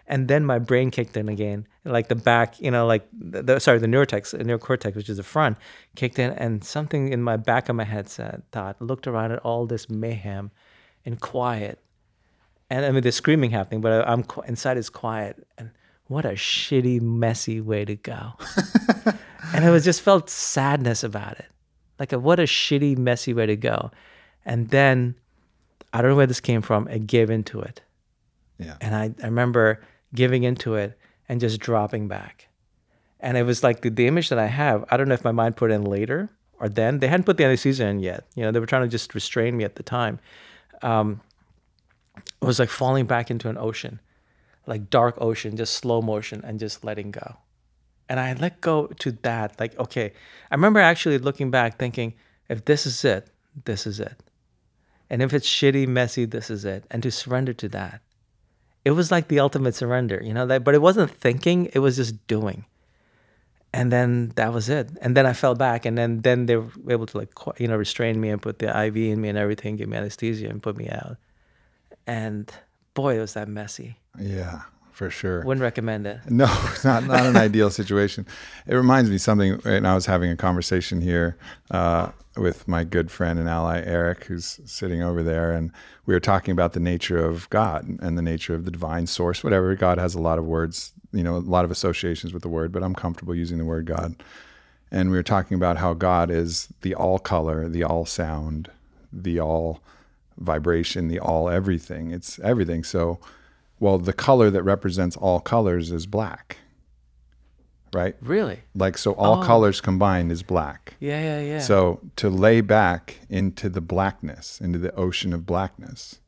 And 0.08 0.28
then 0.28 0.45
my 0.45 0.58
brain 0.58 0.89
kicked 0.89 1.18
in 1.18 1.30
again, 1.30 1.68
like 1.84 2.08
the 2.08 2.16
back, 2.16 2.60
you 2.60 2.72
know, 2.72 2.88
like 2.88 3.08
the, 3.12 3.43
the 3.43 3.60
sorry, 3.60 3.78
the 3.78 3.88
neurtex, 3.88 4.32
the 4.32 4.43
neocortex, 4.43 4.95
which 4.95 5.10
is 5.10 5.18
the 5.18 5.24
front, 5.24 5.58
kicked 5.95 6.18
in, 6.18 6.32
and 6.32 6.64
something 6.64 7.12
in 7.12 7.22
my 7.22 7.36
back 7.36 7.68
of 7.68 7.76
my 7.76 7.84
head 7.84 8.08
said, 8.08 8.43
thought, 8.51 8.82
looked 8.82 9.05
around 9.05 9.34
at 9.34 9.39
all 9.39 9.66
this 9.66 9.89
mayhem 9.89 10.49
and 11.05 11.20
quiet, 11.20 11.80
and 12.70 12.86
I 12.86 12.91
mean, 12.91 13.01
there's 13.01 13.16
screaming 13.16 13.51
happening, 13.51 13.82
but 13.82 14.08
I'm 14.08 14.26
inside 14.45 14.78
is 14.78 14.89
quiet, 14.89 15.47
and 15.58 15.72
what 16.08 16.26
a 16.26 16.32
shitty, 16.32 17.01
messy 17.01 17.62
way 17.62 17.86
to 17.86 17.95
go. 17.95 18.34
and 19.54 19.66
it 19.66 19.70
was 19.70 19.84
just 19.84 20.02
felt 20.02 20.30
sadness 20.30 21.04
about 21.04 21.39
it. 21.39 21.48
Like, 22.00 22.14
a, 22.14 22.20
what 22.20 22.39
a 22.39 22.43
shitty, 22.43 22.98
messy 22.98 23.34
way 23.34 23.45
to 23.45 23.56
go. 23.56 23.91
And 24.45 24.70
then 24.70 25.16
I 25.93 26.02
don't 26.02 26.12
know 26.12 26.18
where 26.18 26.28
this 26.28 26.39
came 26.39 26.62
from. 26.62 26.88
I 26.89 26.98
gave 26.98 27.30
into 27.30 27.60
it. 27.62 27.82
Yeah. 28.60 28.78
And 28.82 28.95
I, 28.95 29.14
I 29.22 29.26
remember 29.26 29.82
giving 30.14 30.43
into 30.43 30.76
it 30.76 30.98
and 31.28 31.39
just 31.39 31.60
dropping 31.60 32.08
back. 32.08 32.48
And 33.20 33.38
it 33.38 33.43
was 33.43 33.64
like 33.64 33.82
the, 33.82 33.89
the 33.89 34.08
image 34.08 34.30
that 34.30 34.39
I 34.39 34.48
have. 34.48 34.86
I 34.89 34.98
don't 34.98 35.08
know 35.08 35.16
if 35.16 35.24
my 35.24 35.32
mind 35.32 35.58
put 35.58 35.72
in 35.72 35.84
later 35.84 36.30
or 36.60 36.70
then. 36.70 37.00
They 37.00 37.08
hadn't 37.08 37.26
put 37.26 37.38
the 37.38 37.45
anesthesia 37.45 37.86
in 37.88 38.00
yet. 38.00 38.26
You 38.36 38.43
know, 38.43 38.52
they 38.52 38.60
were 38.60 38.66
trying 38.66 38.84
to 38.84 38.88
just 38.88 39.16
restrain 39.16 39.58
me 39.58 39.64
at 39.64 39.76
the 39.76 39.84
time. 39.84 40.20
Um, 40.82 41.22
it 42.16 42.45
was 42.45 42.60
like 42.60 42.70
falling 42.70 43.06
back 43.06 43.32
into 43.32 43.50
an 43.50 43.58
ocean, 43.58 44.00
like 44.66 44.89
dark 44.89 45.16
ocean, 45.20 45.58
just 45.58 45.74
slow 45.74 46.02
motion 46.02 46.41
and 46.43 46.60
just 46.60 46.84
letting 46.84 47.12
go 47.12 47.38
and 48.10 48.20
I 48.20 48.34
let 48.34 48.62
go 48.62 48.88
to 48.88 49.12
that. 49.24 49.60
Like, 49.60 49.78
okay, 49.80 50.14
I 50.49 50.55
remember 50.55 50.80
actually 50.80 51.18
looking 51.18 51.51
back 51.51 51.78
thinking, 51.78 52.14
if 52.49 52.66
this 52.66 52.86
is 52.86 53.03
it, 53.03 53.30
this 53.66 53.86
is 53.86 53.99
it. 53.99 54.24
And 55.10 55.22
if 55.22 55.34
it's 55.34 55.47
shitty, 55.47 55.88
messy, 55.88 56.26
this 56.26 56.49
is 56.49 56.66
it. 56.66 56.86
And 56.91 57.03
to 57.03 57.12
surrender 57.12 57.53
to 57.53 57.70
that. 57.70 58.02
It 58.86 58.91
was 58.91 59.11
like 59.11 59.27
the 59.27 59.40
ultimate 59.40 59.76
surrender, 59.76 60.22
you 60.23 60.34
know, 60.34 60.45
that 60.45 60.64
but 60.64 60.73
it 60.73 60.82
wasn't 60.82 61.11
thinking, 61.11 61.69
it 61.73 61.80
was 61.80 61.98
just 61.98 62.26
doing. 62.27 62.65
And 63.73 63.91
then 63.91 64.32
that 64.36 64.53
was 64.53 64.69
it. 64.69 64.90
And 65.02 65.15
then 65.15 65.26
I 65.26 65.34
fell 65.34 65.56
back 65.56 65.86
and 65.86 65.98
then 65.98 66.22
then 66.22 66.45
they 66.45 66.56
were 66.56 66.72
able 66.90 67.06
to 67.07 67.18
like 67.18 67.34
you 67.60 67.68
know 67.68 67.76
restrain 67.76 68.19
me 68.22 68.30
and 68.30 68.41
put 68.41 68.60
the 68.60 68.68
IV 68.68 68.95
in 68.95 69.19
me 69.19 69.27
and 69.27 69.38
everything, 69.38 69.76
give 69.76 69.90
me 69.90 69.98
anesthesia 69.98 70.48
and 70.48 70.64
put 70.64 70.77
me 70.77 70.88
out. 70.90 71.18
And 72.06 72.49
boy, 72.94 73.18
it 73.18 73.19
was 73.19 73.34
that 73.34 73.49
messy. 73.49 73.98
Yeah 74.18 74.61
for 74.98 75.11
sure. 75.11 75.44
Wouldn't 75.44 75.61
recommend 75.61 76.07
it. 76.07 76.19
No, 76.30 76.48
not 76.84 77.03
not 77.06 77.26
an 77.28 77.38
ideal 77.38 77.69
situation. 77.69 78.26
It 78.65 78.74
reminds 78.74 79.11
me 79.11 79.19
something. 79.19 79.60
Right 79.64 79.82
now, 79.82 79.91
I 79.91 79.95
was 79.95 80.07
having 80.07 80.32
a 80.32 80.36
conversation 80.36 81.02
here 81.02 81.38
uh, 81.69 82.10
with 82.36 82.68
my 82.68 82.84
good 82.84 83.11
friend 83.11 83.38
and 83.38 83.48
ally 83.48 83.82
Eric, 83.86 84.24
who's 84.26 84.60
sitting 84.65 85.03
over 85.03 85.22
there, 85.22 85.52
and 85.52 85.72
we 86.07 86.15
were 86.15 86.19
talking 86.19 86.52
about 86.52 86.74
the 86.74 86.80
nature 86.80 87.24
of 87.24 87.48
God 87.52 87.88
and 88.02 88.18
the 88.18 88.24
nature 88.24 88.56
of 88.56 88.65
the 88.65 88.72
divine 88.72 89.06
source. 89.06 89.44
Whatever 89.44 89.76
God 89.76 89.99
has 89.99 90.15
a 90.15 90.19
lot 90.19 90.40
of 90.40 90.45
words, 90.45 90.94
you 91.14 91.22
know, 91.24 91.36
a 91.38 91.45
lot 91.56 91.64
of 91.65 91.69
associations 91.72 92.34
with 92.34 92.41
the 92.41 92.49
word, 92.49 92.72
but 92.72 92.84
I'm 92.84 92.95
comfortable 92.95 93.36
using 93.36 93.60
the 93.60 93.65
word 93.65 93.86
God. 93.86 94.15
and 94.91 95.11
we 95.11 95.18
were 95.18 95.24
talking 95.24 95.56
about 95.56 95.78
how 95.78 95.94
God 95.94 96.32
is 96.32 96.69
the 96.82 96.95
all 96.95 97.19
color, 97.19 97.69
the 97.69 97.84
all 97.84 98.06
sound, 98.06 98.72
the 99.14 99.40
all 99.40 99.80
vibration, 100.40 101.07
the 101.07 101.19
all 101.19 101.49
everything. 101.49 102.11
It's 102.11 102.40
everything. 102.40 102.84
So, 102.84 103.19
well, 103.80 103.98
the 103.98 104.14
color 104.14 104.49
that 104.49 104.64
represents 104.64 105.16
all 105.16 105.40
colors 105.40 105.91
is 105.91 106.06
black, 106.06 106.58
right? 107.94 108.16
Really? 108.22 108.62
Like, 108.76 108.98
so 108.98 109.14
all 109.14 109.41
Oh. 109.41 109.45
colors 109.45 109.82
combined 109.82 110.32
is 110.32 110.44
black. 110.44 110.95
Yeah, 110.99 111.22
yeah, 111.22 111.41
yeah. 111.41 111.60
So, 111.60 111.99
to 112.18 112.30
lay 112.30 112.62
back 112.62 113.20
into 113.30 113.70
the 113.70 113.82
blackness, 113.82 114.60
into 114.62 114.80
the 114.80 114.94
ocean 114.95 115.34
of 115.34 115.45
blackness, 115.45 116.20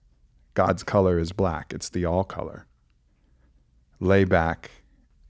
God's 0.53 0.83
color 0.83 1.19
is 1.19 1.31
black. 1.31 1.73
It's 1.73 1.89
the 1.89 2.05
all 2.05 2.23
color. 2.23 2.65
Lay 3.99 4.23
back 4.23 4.71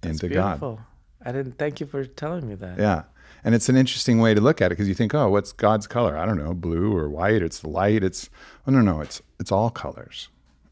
That's 0.02 0.22
into 0.22 0.34
God. 0.34 0.46
beautiful. 0.60 0.80
I 1.26 1.32
didn't. 1.32 1.58
Thank 1.58 1.80
you 1.80 1.86
for 1.86 2.06
telling 2.06 2.48
me 2.48 2.56
that. 2.56 2.78
Yeah. 2.80 3.04
And 3.44 3.54
it's 3.56 3.70
an 3.70 3.76
interesting 3.78 4.20
way 4.20 4.34
to 4.34 4.41
look 4.41 4.62
at 4.62 4.68
it 4.68 4.70
because 4.76 4.88
you 4.88 4.94
think, 4.94 5.14
oh, 5.14 5.30
what's 5.30 5.52
God's 5.52 5.88
color? 5.88 6.18
I 6.18 6.26
don't 6.26 6.38
know, 6.38 6.54
blue 6.54 6.96
or 6.96 7.10
white. 7.10 7.41
It's 7.41 7.60
the 7.60 7.70
light. 7.70 8.04
It's 8.04 8.30
oh 8.68 8.72
no, 8.72 8.82
no, 8.82 9.02
it's 9.02 9.22
it's 9.40 9.52
all 9.52 9.70
colors. 9.70 10.30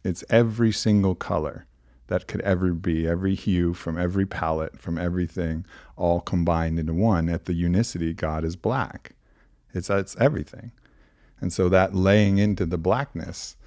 It's 0.07 0.23
every 0.29 0.71
single 0.71 1.15
color 1.15 1.65
that 2.07 2.27
could 2.27 2.39
ever 2.41 2.71
be, 2.71 3.05
every 3.05 3.35
hue 3.35 3.73
from 3.73 3.97
every 3.97 4.25
palette, 4.25 4.79
from 4.79 4.97
everything, 4.97 5.65
all 5.97 6.21
combined 6.21 6.79
into 6.79 6.93
one. 6.93 7.27
At 7.27 7.43
the 7.43 7.53
unicity, 7.53 8.13
God 8.13 8.45
is 8.45 8.55
black. 8.55 9.11
It's 9.73 9.89
it's 9.89 10.15
everything. 10.17 10.71
And 11.41 11.51
so 11.51 11.67
that 11.69 11.93
laying 11.93 12.37
into 12.37 12.65
the 12.65 12.77
blackness 12.77 13.57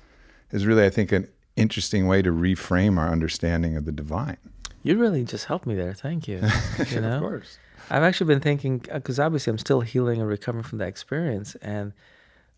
is 0.50 0.66
really, 0.66 0.84
I 0.84 0.90
think, 0.90 1.12
an 1.12 1.28
interesting 1.56 2.06
way 2.06 2.22
to 2.22 2.30
reframe 2.30 2.98
our 2.98 3.10
understanding 3.10 3.76
of 3.76 3.84
the 3.84 3.92
divine. 3.92 4.38
You 4.82 4.96
really 4.96 5.24
just 5.24 5.44
helped 5.44 5.66
me 5.66 5.74
there. 5.74 5.92
Thank 5.92 6.26
you. 6.26 6.40
You 6.90 7.02
know, 7.02 7.16
Of 7.16 7.20
course. 7.20 7.58
I've 7.90 8.02
actually 8.02 8.28
been 8.28 8.40
thinking 8.40 8.84
uh, 8.90 8.94
because 8.94 9.20
obviously 9.20 9.50
I'm 9.50 9.58
still 9.58 9.82
healing 9.82 10.20
and 10.20 10.28
recovering 10.28 10.64
from 10.64 10.78
that 10.78 10.88
experience, 10.88 11.54
and 11.56 11.92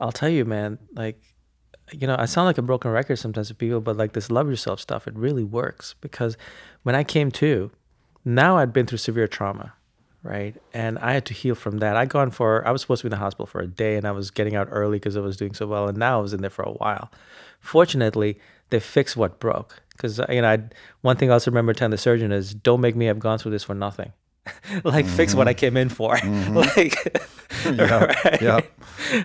I'll 0.01 0.13
tell 0.13 0.29
you, 0.29 0.45
man, 0.45 0.79
like, 0.95 1.21
you 1.93 2.07
know, 2.07 2.17
I 2.19 2.27
sound 2.27 2.47
like 2.47 2.59
a 2.59 2.63
broken 2.63 2.91
record 2.91 3.17
sometimes 3.17 3.49
to 3.49 3.55
people, 3.55 3.81
but 3.81 3.97
like 3.97 4.13
this 4.13 4.31
love 4.31 4.49
yourself 4.49 4.81
stuff, 4.81 5.07
it 5.07 5.15
really 5.15 5.45
works 5.45 5.95
because 6.01 6.37
when 6.83 6.95
I 6.95 7.05
came 7.05 7.31
to, 7.33 7.71
now 8.25 8.59
I'd 8.59 8.73
been 8.73 8.87
through 8.87 8.99
severe 8.99 9.29
trauma, 9.29 9.75
right, 10.23 10.55
and 10.73 10.99
I 10.99 11.13
had 11.13 11.27
to 11.27 11.35
heal 11.35 11.55
from 11.55 11.79
that. 11.79 11.97
I 11.97 12.07
gone 12.07 12.31
for 12.31 12.67
I 12.67 12.71
was 12.71 12.81
supposed 12.81 13.03
to 13.03 13.07
be 13.07 13.09
in 13.09 13.19
the 13.19 13.25
hospital 13.25 13.47
for 13.47 13.61
a 13.61 13.67
day, 13.67 13.97
and 13.97 14.07
I 14.07 14.13
was 14.13 14.31
getting 14.31 14.55
out 14.55 14.69
early 14.71 14.99
because 14.99 15.17
I 15.17 15.21
was 15.21 15.37
doing 15.37 15.55
so 15.55 15.67
well, 15.67 15.89
and 15.89 15.99
now 15.99 16.19
I 16.19 16.23
was 16.23 16.33
in 16.33 16.41
there 16.41 16.51
for 16.51 16.63
a 16.63 16.73
while. 16.73 17.11
Fortunately, 17.61 18.39
they 18.71 18.81
fixed 18.81 19.17
what 19.17 19.39
broke 19.39 19.83
because 19.91 20.19
uh, 20.21 20.27
you 20.29 20.43
know 20.43 20.51
I, 20.51 20.63
one 21.03 21.17
thing 21.17 21.31
I 21.31 21.35
also 21.35 21.51
remember 21.51 21.73
telling 21.73 21.91
the 21.91 21.99
surgeon 21.99 22.33
is 22.33 22.55
don't 22.55 22.81
make 22.81 22.97
me 22.97 23.07
have 23.07 23.19
gone 23.19 23.39
through 23.39 23.53
this 23.53 23.65
for 23.65 23.75
nothing. 23.75 24.13
like 24.85 25.07
fix 25.07 25.35
what 25.35 25.47
I 25.47 25.53
mm-hmm. 25.53 25.59
came 25.59 25.77
in 25.77 25.89
for. 25.89 26.17
Mm-hmm. 26.23 26.57
like 26.57 27.29
Yeah. 27.79 28.05
Right. 28.05 28.43
Yeah. 28.43 28.61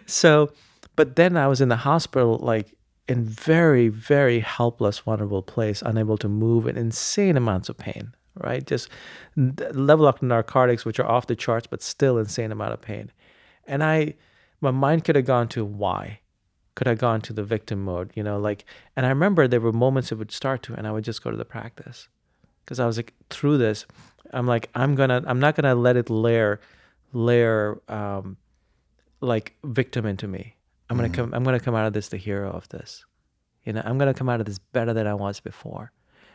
so, 0.05 0.51
but 0.97 1.15
then 1.15 1.37
I 1.37 1.47
was 1.47 1.61
in 1.61 1.69
the 1.69 1.77
hospital, 1.77 2.37
like 2.39 2.75
in 3.07 3.23
very, 3.23 3.87
very 3.87 4.41
helpless, 4.41 4.99
vulnerable 4.99 5.41
place, 5.41 5.81
unable 5.81 6.17
to 6.17 6.27
move, 6.27 6.67
in 6.67 6.75
insane 6.75 7.37
amounts 7.37 7.69
of 7.69 7.77
pain. 7.77 8.13
Right, 8.39 8.63
just 8.63 8.89
level 9.35 10.05
up 10.05 10.21
narcotics, 10.21 10.85
which 10.85 10.99
are 10.99 11.07
off 11.07 11.25
the 11.25 11.35
charts, 11.35 11.65
but 11.65 11.81
still 11.81 12.19
insane 12.19 12.51
amount 12.51 12.73
of 12.73 12.81
pain. 12.81 13.11
And 13.65 13.83
I, 13.83 14.13
my 14.61 14.69
mind 14.69 15.05
could 15.05 15.15
have 15.15 15.25
gone 15.25 15.47
to 15.47 15.65
why, 15.65 16.19
could 16.75 16.85
have 16.85 16.99
gone 16.99 17.19
to 17.21 17.33
the 17.33 17.43
victim 17.43 17.83
mode, 17.83 18.11
you 18.13 18.21
know, 18.21 18.37
like. 18.37 18.65
And 18.95 19.07
I 19.07 19.09
remember 19.09 19.47
there 19.47 19.59
were 19.59 19.73
moments 19.73 20.11
it 20.11 20.19
would 20.19 20.31
start 20.31 20.61
to, 20.63 20.75
and 20.75 20.85
I 20.85 20.91
would 20.91 21.03
just 21.03 21.23
go 21.23 21.31
to 21.31 21.37
the 21.37 21.45
practice, 21.45 22.09
because 22.63 22.79
I 22.79 22.85
was 22.85 22.97
like 22.97 23.15
through 23.31 23.57
this, 23.57 23.87
I'm 24.31 24.45
like 24.45 24.69
I'm 24.75 24.93
gonna, 24.93 25.23
I'm 25.25 25.39
not 25.39 25.55
gonna 25.55 25.73
let 25.73 25.97
it 25.97 26.11
layer, 26.11 26.59
layer, 27.13 27.81
um, 27.89 28.37
like 29.19 29.55
victim 29.63 30.05
into 30.05 30.27
me. 30.27 30.56
I'm 30.89 30.97
gonna 30.97 31.09
mm. 31.09 31.13
come. 31.13 31.33
I'm 31.33 31.43
gonna 31.43 31.59
come 31.59 31.75
out 31.75 31.85
of 31.85 31.93
this 31.93 32.09
the 32.09 32.17
hero 32.17 32.49
of 32.51 32.67
this. 32.69 33.05
You 33.63 33.73
know, 33.73 33.81
I'm 33.83 33.97
gonna 33.97 34.13
come 34.13 34.29
out 34.29 34.39
of 34.39 34.45
this 34.45 34.59
better 34.59 34.93
than 34.93 35.07
I 35.07 35.13
was 35.13 35.39
before. 35.39 35.91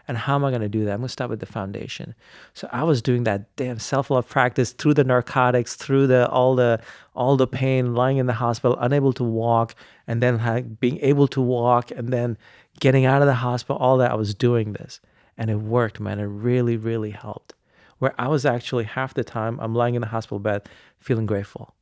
And 0.09 0.19
how 0.19 0.35
am 0.35 0.45
I 0.45 0.51
gonna 0.51 0.69
do 0.69 0.85
that? 0.85 0.93
I'm 0.93 0.99
gonna 0.99 1.09
start 1.09 1.31
with 1.31 1.41
the 1.41 1.47
foundation. 1.47 2.15
So 2.55 2.69
I 2.73 2.83
was 2.83 3.03
doing 3.03 3.25
that 3.25 3.55
damn 3.57 3.79
self 3.79 4.11
love 4.11 4.29
practice 4.29 4.73
through 4.73 4.95
the 4.95 5.05
narcotics, 5.05 5.77
through 5.77 6.09
the 6.09 6.29
all 6.29 6.55
the 6.55 6.81
all 7.15 7.37
the 7.37 7.47
pain, 7.47 7.95
lying 7.95 8.19
in 8.19 8.27
the 8.27 8.33
hospital, 8.35 8.77
unable 8.81 9.13
to 9.15 9.25
walk, 9.25 9.75
and 10.07 10.23
then 10.23 10.39
like, 10.39 10.81
being 10.81 10.99
able 11.01 11.29
to 11.29 11.41
walk, 11.41 11.91
and 11.91 12.09
then 12.09 12.37
getting 12.81 13.05
out 13.05 13.23
of 13.23 13.29
the 13.29 13.35
hospital. 13.35 13.77
All 13.81 13.97
that 13.99 14.11
I 14.11 14.15
was 14.15 14.35
doing 14.35 14.73
this, 14.73 15.01
and 15.39 15.51
it 15.51 15.57
worked, 15.57 16.01
man. 16.01 16.19
It 16.19 16.25
really, 16.25 16.77
really 16.77 17.11
helped. 17.11 17.55
Where 17.99 18.15
I 18.19 18.27
was 18.27 18.45
actually 18.45 18.85
half 18.85 19.15
the 19.15 19.23
time 19.23 19.61
I'm 19.61 19.75
lying 19.75 19.95
in 19.95 20.01
the 20.01 20.09
hospital 20.09 20.41
bed 20.41 20.69
feeling 20.99 21.27
grateful 21.27 21.75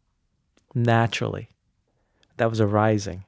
naturally 0.74 1.48
that 2.40 2.48
was 2.48 2.60
arising. 2.60 3.24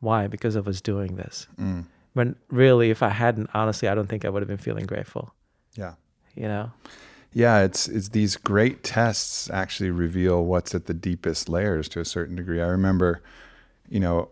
Why? 0.00 0.26
Because 0.26 0.56
I 0.56 0.60
was 0.60 0.80
doing 0.80 1.14
this. 1.14 1.46
Mm. 1.60 1.84
When 2.14 2.34
really, 2.50 2.90
if 2.90 3.04
I 3.04 3.10
hadn't, 3.10 3.48
honestly, 3.54 3.86
I 3.86 3.94
don't 3.94 4.08
think 4.08 4.24
I 4.24 4.28
would 4.28 4.42
have 4.42 4.48
been 4.48 4.58
feeling 4.58 4.84
grateful. 4.84 5.32
Yeah. 5.76 5.94
You 6.34 6.48
know? 6.48 6.72
Yeah, 7.32 7.62
it's 7.62 7.86
it's 7.86 8.08
these 8.08 8.36
great 8.36 8.82
tests 8.82 9.48
actually 9.50 9.92
reveal 9.92 10.44
what's 10.44 10.74
at 10.74 10.86
the 10.86 10.94
deepest 10.94 11.48
layers 11.48 11.88
to 11.90 12.00
a 12.00 12.04
certain 12.04 12.34
degree. 12.34 12.60
I 12.60 12.66
remember, 12.66 13.22
you 13.88 14.00
know, 14.00 14.28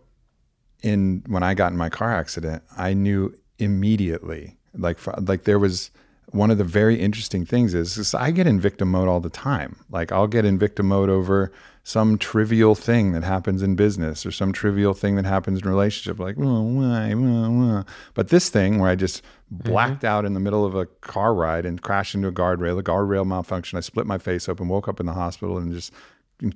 in 0.83 1.23
when 1.27 1.41
I 1.41 1.53
got 1.53 1.71
in 1.71 1.77
my 1.77 1.89
car 1.89 2.13
accident, 2.13 2.63
I 2.77 2.93
knew 2.93 3.33
immediately. 3.59 4.57
Like 4.77 4.99
like 5.21 5.45
there 5.45 5.59
was 5.59 5.89
one 6.31 6.51
of 6.51 6.57
the 6.57 6.65
very 6.65 6.99
interesting 6.99 7.45
things 7.45 7.73
is, 7.73 7.97
is 7.97 8.13
I 8.13 8.31
get 8.31 8.45
in 8.45 8.59
victim 8.59 8.91
mode 8.91 9.07
all 9.07 9.21
the 9.21 9.29
time. 9.29 9.77
Like 9.89 10.11
I'll 10.11 10.27
get 10.27 10.43
in 10.43 10.59
victim 10.59 10.87
mode 10.89 11.09
over 11.09 11.53
some 11.87 12.17
trivial 12.17 12.75
thing 12.75 13.13
that 13.13 13.23
happens 13.23 13.63
in 13.63 13.73
business 13.73 14.25
or 14.25 14.31
some 14.31 14.51
trivial 14.51 14.93
thing 14.93 15.15
that 15.15 15.23
happens 15.23 15.61
in 15.61 15.69
relationship. 15.69 16.19
Like, 16.19 16.35
"Oh, 16.37 16.61
why, 16.61 17.13
why, 17.13 17.47
why?" 17.47 17.83
but 18.13 18.27
this 18.27 18.49
thing 18.49 18.79
where 18.79 18.89
I 18.89 18.95
just 18.95 19.23
mm-hmm. 19.23 19.69
blacked 19.69 20.03
out 20.03 20.25
in 20.25 20.33
the 20.33 20.41
middle 20.41 20.65
of 20.65 20.75
a 20.75 20.85
car 20.85 21.33
ride 21.33 21.65
and 21.65 21.81
crashed 21.81 22.13
into 22.13 22.27
a 22.27 22.33
guardrail, 22.33 22.77
a 22.77 22.83
guardrail 22.83 23.25
malfunction. 23.25 23.77
I 23.77 23.79
split 23.79 24.05
my 24.05 24.17
face 24.17 24.49
open, 24.49 24.67
woke 24.67 24.89
up 24.89 24.99
in 24.99 25.05
the 25.05 25.13
hospital, 25.13 25.57
and 25.57 25.71
just 25.71 25.93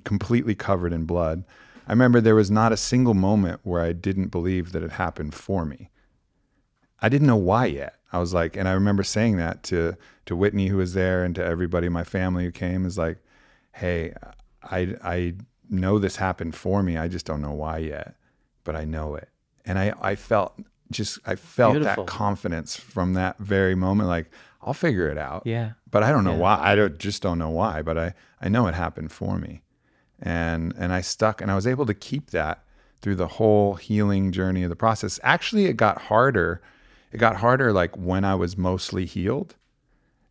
completely 0.04 0.54
covered 0.54 0.92
in 0.92 1.06
blood. 1.06 1.44
I 1.88 1.92
remember 1.92 2.20
there 2.20 2.34
was 2.34 2.50
not 2.50 2.72
a 2.72 2.76
single 2.76 3.14
moment 3.14 3.60
where 3.62 3.80
I 3.80 3.94
didn't 3.94 4.28
believe 4.28 4.72
that 4.72 4.82
it 4.82 4.92
happened 4.92 5.34
for 5.34 5.64
me. 5.64 5.88
I 7.00 7.08
didn't 7.08 7.26
know 7.26 7.36
why 7.36 7.66
yet. 7.66 7.96
I 8.12 8.18
was 8.18 8.34
like, 8.34 8.54
and 8.54 8.68
I 8.68 8.72
remember 8.72 9.02
saying 9.02 9.38
that 9.38 9.62
to 9.64 9.96
to 10.26 10.36
Whitney 10.36 10.66
who 10.66 10.76
was 10.76 10.92
there 10.92 11.24
and 11.24 11.34
to 11.36 11.42
everybody 11.42 11.86
in 11.86 11.92
my 11.94 12.04
family 12.04 12.44
who 12.44 12.52
came 12.52 12.84
is 12.84 12.98
like, 12.98 13.16
hey, 13.72 14.12
I 14.70 14.96
I 15.02 15.34
know 15.70 15.98
this 15.98 16.16
happened 16.16 16.54
for 16.54 16.82
me. 16.82 16.96
I 16.96 17.08
just 17.08 17.26
don't 17.26 17.40
know 17.40 17.52
why 17.52 17.78
yet, 17.78 18.14
but 18.64 18.76
I 18.76 18.84
know 18.84 19.14
it. 19.14 19.28
And 19.64 19.78
I 19.78 19.94
I 20.00 20.14
felt 20.16 20.54
just 20.90 21.18
I 21.26 21.36
felt 21.36 21.74
Beautiful. 21.74 22.04
that 22.04 22.10
confidence 22.10 22.76
from 22.76 23.14
that 23.14 23.38
very 23.38 23.74
moment 23.74 24.08
like 24.08 24.30
I'll 24.62 24.74
figure 24.74 25.08
it 25.08 25.18
out. 25.18 25.42
Yeah. 25.44 25.72
But 25.90 26.02
I 26.02 26.10
don't 26.12 26.24
know 26.24 26.32
Yeah. 26.34 26.38
why. 26.38 26.58
I 26.62 26.74
don't, 26.76 26.98
just 26.98 27.20
don't 27.22 27.38
know 27.38 27.50
why, 27.50 27.82
but 27.82 27.98
I 27.98 28.14
I 28.40 28.48
know 28.48 28.66
it 28.68 28.74
happened 28.74 29.10
for 29.12 29.38
me. 29.38 29.62
And 30.20 30.72
and 30.78 30.92
I 30.92 31.00
stuck 31.00 31.40
and 31.40 31.50
I 31.50 31.54
was 31.54 31.66
able 31.66 31.86
to 31.86 31.94
keep 31.94 32.30
that 32.30 32.62
through 33.00 33.16
the 33.16 33.26
whole 33.26 33.74
healing 33.74 34.30
journey 34.30 34.62
of 34.62 34.70
the 34.70 34.76
process. 34.76 35.18
Actually, 35.24 35.64
it 35.66 35.76
got 35.76 36.02
harder. 36.02 36.60
It 37.10 37.18
got 37.18 37.36
harder 37.36 37.72
like 37.72 37.96
when 37.96 38.24
I 38.24 38.34
was 38.36 38.56
mostly 38.56 39.04
healed. 39.06 39.56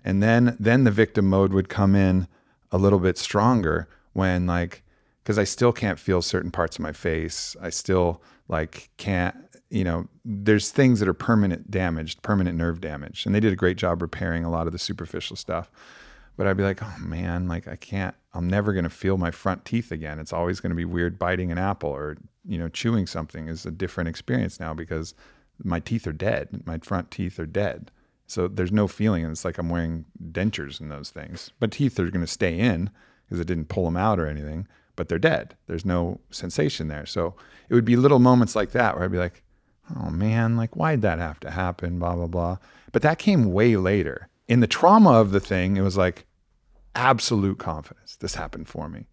And 0.06 0.24
then 0.24 0.56
then 0.60 0.84
the 0.86 0.92
victim 0.92 1.28
mode 1.28 1.52
would 1.54 1.68
come 1.70 1.96
in 1.96 2.28
a 2.72 2.78
little 2.78 3.00
bit 3.00 3.18
stronger 3.18 3.90
when 4.14 4.48
like 4.48 4.84
because 5.24 5.38
I 5.38 5.44
still 5.44 5.72
can't 5.72 6.00
feel 6.00 6.22
certain 6.22 6.52
parts 6.52 6.78
of 6.78 6.82
my 6.82 6.94
face. 6.94 7.56
I 7.62 7.70
still 7.70 8.22
like 8.48 8.90
can't, 8.98 9.36
you 9.70 9.84
know, 9.84 10.08
there's 10.26 10.72
things 10.72 11.00
that 11.00 11.08
are 11.08 11.14
permanent 11.14 11.70
damaged, 11.70 12.22
permanent 12.22 12.58
nerve 12.58 12.82
damage. 12.82 13.26
And 13.26 13.36
they 13.36 13.40
did 13.40 13.54
a 13.54 13.58
great 13.58 13.78
job 13.78 14.02
repairing 14.02 14.44
a 14.44 14.50
lot 14.50 14.68
of 14.68 14.74
the 14.74 14.80
superficial 14.80 15.36
stuff. 15.36 15.72
But 16.38 16.48
I'd 16.48 16.58
be 16.58 16.64
like, 16.64 16.82
oh 16.82 16.96
man, 17.00 17.48
like 17.48 17.68
I 17.68 17.76
can't, 17.76 18.16
I'm 18.34 18.50
never 18.50 18.74
going 18.74 18.84
to 18.84 18.90
feel 18.90 19.18
my 19.18 19.32
front 19.32 19.64
teeth 19.64 19.92
again. 19.92 20.18
It's 20.18 20.34
always 20.34 20.60
going 20.60 20.72
to 20.72 20.76
be 20.76 20.86
weird 20.86 21.20
biting 21.20 21.52
an 21.52 21.58
apple 21.58 21.92
or, 21.92 22.18
you 22.46 22.58
know, 22.58 22.68
chewing 22.68 23.06
something 23.06 23.48
is 23.48 23.66
a 23.66 23.72
different 23.72 24.10
experience 24.10 24.60
now 24.60 24.74
because 24.74 25.14
my 25.64 25.80
teeth 25.80 26.08
are 26.08 26.14
dead. 26.14 26.64
My 26.66 26.80
front 26.80 27.12
teeth 27.12 27.38
are 27.38 27.46
dead. 27.46 27.92
So 28.26 28.48
there's 28.48 28.72
no 28.72 28.88
feeling. 28.88 29.24
And 29.24 29.32
it's 29.32 29.46
like 29.46 29.60
I'm 29.60 29.70
wearing 29.70 30.06
dentures 30.32 30.80
and 30.80 30.90
those 30.90 31.12
things. 31.12 31.52
But 31.60 31.72
teeth 31.72 32.00
are 32.00 32.10
going 32.10 32.22
to 32.22 32.28
stay 32.28 32.58
in 32.58 32.90
because 33.32 33.40
it 33.40 33.48
didn't 33.48 33.70
pull 33.70 33.86
them 33.86 33.96
out 33.96 34.20
or 34.20 34.28
anything, 34.28 34.68
but 34.98 35.08
they're 35.08 35.18
dead. 35.18 35.56
There's 35.68 35.86
no 35.86 36.20
sensation 36.32 36.90
there. 36.90 37.06
So 37.06 37.34
it 37.70 37.74
would 37.74 37.86
be 37.86 37.96
little 37.96 38.20
moments 38.20 38.58
like 38.58 38.72
that 38.72 38.94
where 38.94 39.06
I'd 39.06 39.12
be 39.12 39.18
like, 39.18 39.42
oh 39.96 40.10
man, 40.10 40.58
like 40.58 40.76
why'd 40.76 41.02
that 41.04 41.18
have 41.18 41.40
to 41.40 41.52
happen? 41.52 41.98
Blah, 41.98 42.16
blah, 42.16 42.28
blah. 42.28 42.58
But 42.92 43.04
that 43.04 43.20
came 43.20 43.54
way 43.54 43.78
later. 43.78 44.28
In 44.50 44.60
the 44.60 44.68
trauma 44.68 45.12
of 45.12 45.32
the 45.32 45.40
thing, 45.40 45.78
it 45.78 45.82
was 45.82 45.96
like 45.96 46.26
absolute 46.94 47.58
confidence. 47.58 48.18
This 48.18 48.36
happened 48.36 48.68
for 48.68 48.90
me. 48.90 49.08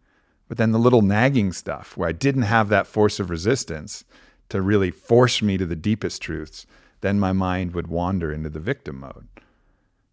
But 0.48 0.58
then 0.58 0.72
the 0.72 0.80
little 0.80 1.02
nagging 1.02 1.52
stuff 1.52 1.96
where 1.96 2.08
I 2.08 2.12
didn't 2.12 2.42
have 2.42 2.70
that 2.70 2.88
force 2.88 3.20
of 3.20 3.30
resistance 3.30 4.04
to 4.48 4.60
really 4.60 4.90
force 4.90 5.42
me 5.42 5.58
to 5.58 5.66
the 5.66 5.76
deepest 5.76 6.20
truths, 6.22 6.66
then 7.02 7.20
my 7.20 7.30
mind 7.30 7.72
would 7.72 7.86
wander 7.86 8.32
into 8.32 8.50
the 8.50 8.58
victim 8.58 8.98
mode. 8.98 9.28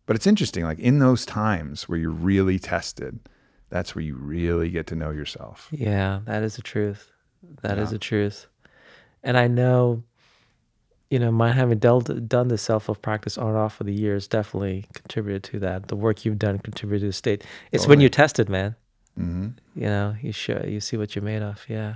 But 0.06 0.16
it's 0.16 0.28
interesting, 0.28 0.64
like 0.64 0.78
in 0.78 1.00
those 1.00 1.26
times 1.26 1.90
where 1.90 1.98
you're 1.98 2.12
really 2.12 2.60
tested, 2.60 3.20
that's 3.70 3.96
where 3.96 4.04
you 4.04 4.16
really 4.16 4.70
get 4.70 4.88
to 4.88 4.96
know 4.96 5.12
yourself. 5.12 5.68
Yeah, 5.72 6.20
that 6.26 6.44
is 6.44 6.56
the 6.56 6.62
truth. 6.62 7.12
That 7.62 7.78
is 7.78 7.90
Yeah. 7.90 7.94
the 7.94 8.00
truth. 8.00 8.48
And 9.24 9.38
I 9.38 9.48
know, 9.48 10.04
you 11.10 11.20
know, 11.20 11.32
my 11.32 11.52
having 11.52 11.80
dealt, 11.80 12.28
done 12.28 12.48
the 12.50 12.58
self 12.58 12.88
love 12.90 13.02
practice 13.02 13.38
on 13.38 13.50
and 13.50 13.58
off 13.58 13.76
for 13.76 13.84
the 13.84 13.94
years 13.94 14.28
definitely 14.28 14.86
contributed 14.94 15.44
to 15.52 15.60
that. 15.60 15.88
The 15.88 15.96
work 15.96 16.26
you've 16.26 16.40
done 16.40 16.60
contributed 16.60 17.02
to 17.02 17.08
the 17.08 17.14
state. 17.14 17.44
It's 17.72 17.88
when 17.88 18.00
you're 18.02 18.10
tested, 18.10 18.50
man. 18.50 18.76
hmm 19.16 19.50
You 19.76 19.88
know, 19.88 20.16
you 20.22 20.32
show, 20.32 20.64
you 20.68 20.80
see 20.80 20.98
what 20.98 21.16
you're 21.16 21.24
made 21.26 21.42
of. 21.42 21.66
Yeah. 21.68 21.96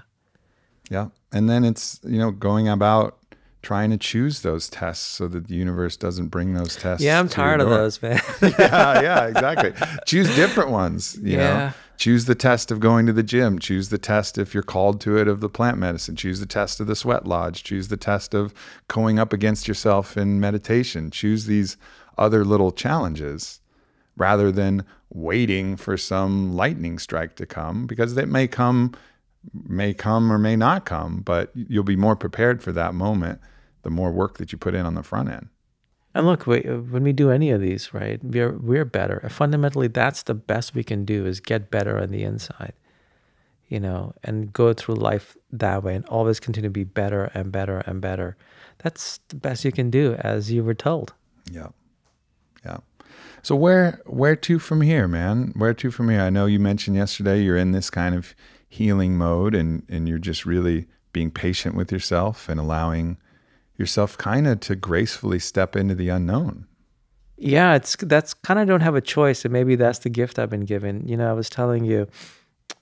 Yeah. 0.90 1.10
And 1.32 1.48
then 1.50 1.64
it's, 1.66 2.00
you 2.04 2.18
know, 2.18 2.32
going 2.32 2.68
about 2.68 3.19
trying 3.62 3.90
to 3.90 3.98
choose 3.98 4.42
those 4.42 4.70
tests 4.70 5.06
so 5.06 5.28
that 5.28 5.48
the 5.48 5.56
universe 5.56 5.98
doesn't 5.98 6.28
bring 6.28 6.54
those 6.54 6.76
tests. 6.76 7.04
Yeah, 7.04 7.20
I'm 7.20 7.28
tired 7.28 7.60
of 7.60 7.70
those, 7.70 8.02
man. 8.02 8.22
yeah, 8.42 9.02
yeah, 9.02 9.28
exactly. 9.28 9.74
Choose 10.06 10.34
different 10.36 10.70
ones. 10.70 11.18
You 11.22 11.38
know, 11.38 11.44
Yeah. 11.44 11.72
choose 11.98 12.24
the 12.26 12.36
test 12.36 12.72
of 12.72 12.80
going 12.80 13.06
to 13.08 13.14
the 13.14 13.24
gym. 13.24 13.60
Choose 13.60 13.90
the 13.90 13.98
test 13.98 14.38
if 14.38 14.54
you're 14.54 14.64
called 14.64 15.02
to 15.02 15.18
it 15.18 15.28
of 15.28 15.42
the 15.42 15.50
plant 15.50 15.78
medicine. 15.78 16.16
Choose 16.16 16.40
the 16.40 16.46
test 16.46 16.80
of 16.80 16.88
the 16.88 16.96
sweat 16.96 17.28
lodge. 17.28 17.64
Choose 17.64 17.90
the 17.90 17.98
test 17.98 18.34
of 18.34 18.54
going 18.88 19.20
up 19.20 19.34
against 19.34 19.68
yourself 19.68 20.16
in 20.16 20.40
meditation. 20.40 21.12
Choose 21.12 21.46
these 21.46 21.76
other 22.18 22.46
little 22.46 22.72
challenges 22.72 23.60
rather 24.16 24.52
than 24.54 24.86
waiting 25.12 25.76
for 25.76 25.98
some 25.98 26.54
lightning 26.56 26.98
strike 27.00 27.36
to 27.36 27.46
come 27.46 27.88
because 27.88 28.16
it 28.16 28.30
may 28.30 28.48
come 28.48 28.94
may 29.54 29.94
come 29.94 30.32
or 30.32 30.38
may 30.38 30.56
not 30.56 30.86
come 30.86 31.22
but 31.22 31.52
you'll 31.54 31.84
be 31.84 31.96
more 31.96 32.16
prepared 32.16 32.62
for 32.62 32.72
that 32.72 32.94
moment 32.94 33.40
the 33.84 33.90
more 33.90 34.12
work 34.12 34.38
that 34.38 34.52
you 34.52 34.58
put 34.58 34.76
in 34.76 34.86
on 34.86 34.96
the 34.96 35.04
front 35.04 35.30
end 35.30 35.48
And 36.16 36.26
look, 36.26 36.48
we, 36.48 36.62
when 36.62 37.04
we 37.04 37.14
do 37.14 37.30
any 37.30 37.52
of 37.52 37.62
these, 37.62 37.94
right, 37.94 38.20
we're 38.24 38.58
we're 38.58 38.86
better. 38.86 39.30
Fundamentally, 39.30 39.88
that's 39.88 40.24
the 40.24 40.34
best 40.34 40.74
we 40.74 40.84
can 40.84 41.06
do 41.06 41.26
is 41.26 41.40
get 41.40 41.70
better 41.70 42.00
on 42.02 42.10
the 42.10 42.24
inside, 42.24 42.74
you 43.68 43.80
know, 43.80 44.14
and 44.24 44.52
go 44.52 44.74
through 44.74 44.96
life 44.96 45.38
that 45.52 45.84
way, 45.84 45.96
and 45.96 46.06
always 46.08 46.40
continue 46.40 46.70
to 46.70 46.74
be 46.74 46.84
better 46.84 47.26
and 47.36 47.52
better 47.52 47.80
and 47.86 48.02
better. 48.02 48.36
That's 48.80 49.20
the 49.30 49.36
best 49.36 49.64
you 49.64 49.72
can 49.72 49.92
do, 49.92 50.16
as 50.16 50.52
you 50.52 50.64
were 50.64 50.74
told. 50.74 51.14
Yeah. 51.52 51.70
Yeah. 52.66 52.78
So 53.44 53.56
where 53.56 54.02
where 54.06 54.36
to 54.36 54.60
from 54.60 54.82
here, 54.82 55.08
man? 55.08 55.54
Where 55.56 55.76
to 55.76 55.92
from 55.92 56.10
here? 56.10 56.22
I 56.22 56.30
know 56.32 56.48
you 56.48 56.60
mentioned 56.60 56.98
yesterday 56.98 57.42
you're 57.44 57.58
in 57.58 57.72
this 57.72 57.90
kind 57.90 58.16
of 58.16 58.34
healing 58.70 59.18
mode 59.18 59.56
and 59.56 59.84
and 59.90 60.08
you're 60.08 60.18
just 60.18 60.46
really 60.46 60.88
being 61.12 61.32
patient 61.32 61.76
with 61.76 61.92
yourself 61.92 62.48
and 62.48 62.60
allowing 62.60 63.18
yourself 63.78 64.18
kind 64.18 64.48
of 64.48 64.60
to 64.60 64.76
gracefully 64.76 65.40
step 65.40 65.76
into 65.76 65.96
the 65.96 66.10
unknown. 66.10 66.68
Yeah, 67.38 67.76
it's 67.76 67.96
that's 67.96 68.34
kind 68.34 68.60
of 68.60 68.68
don't 68.68 68.82
have 68.82 68.96
a 68.96 69.02
choice, 69.02 69.46
and 69.46 69.52
maybe 69.52 69.76
that's 69.76 70.00
the 70.00 70.10
gift 70.10 70.38
I've 70.38 70.50
been 70.50 70.66
given. 70.66 71.08
You 71.08 71.18
know, 71.18 71.30
I 71.30 71.34
was 71.34 71.50
telling 71.50 71.86
you, 71.86 72.08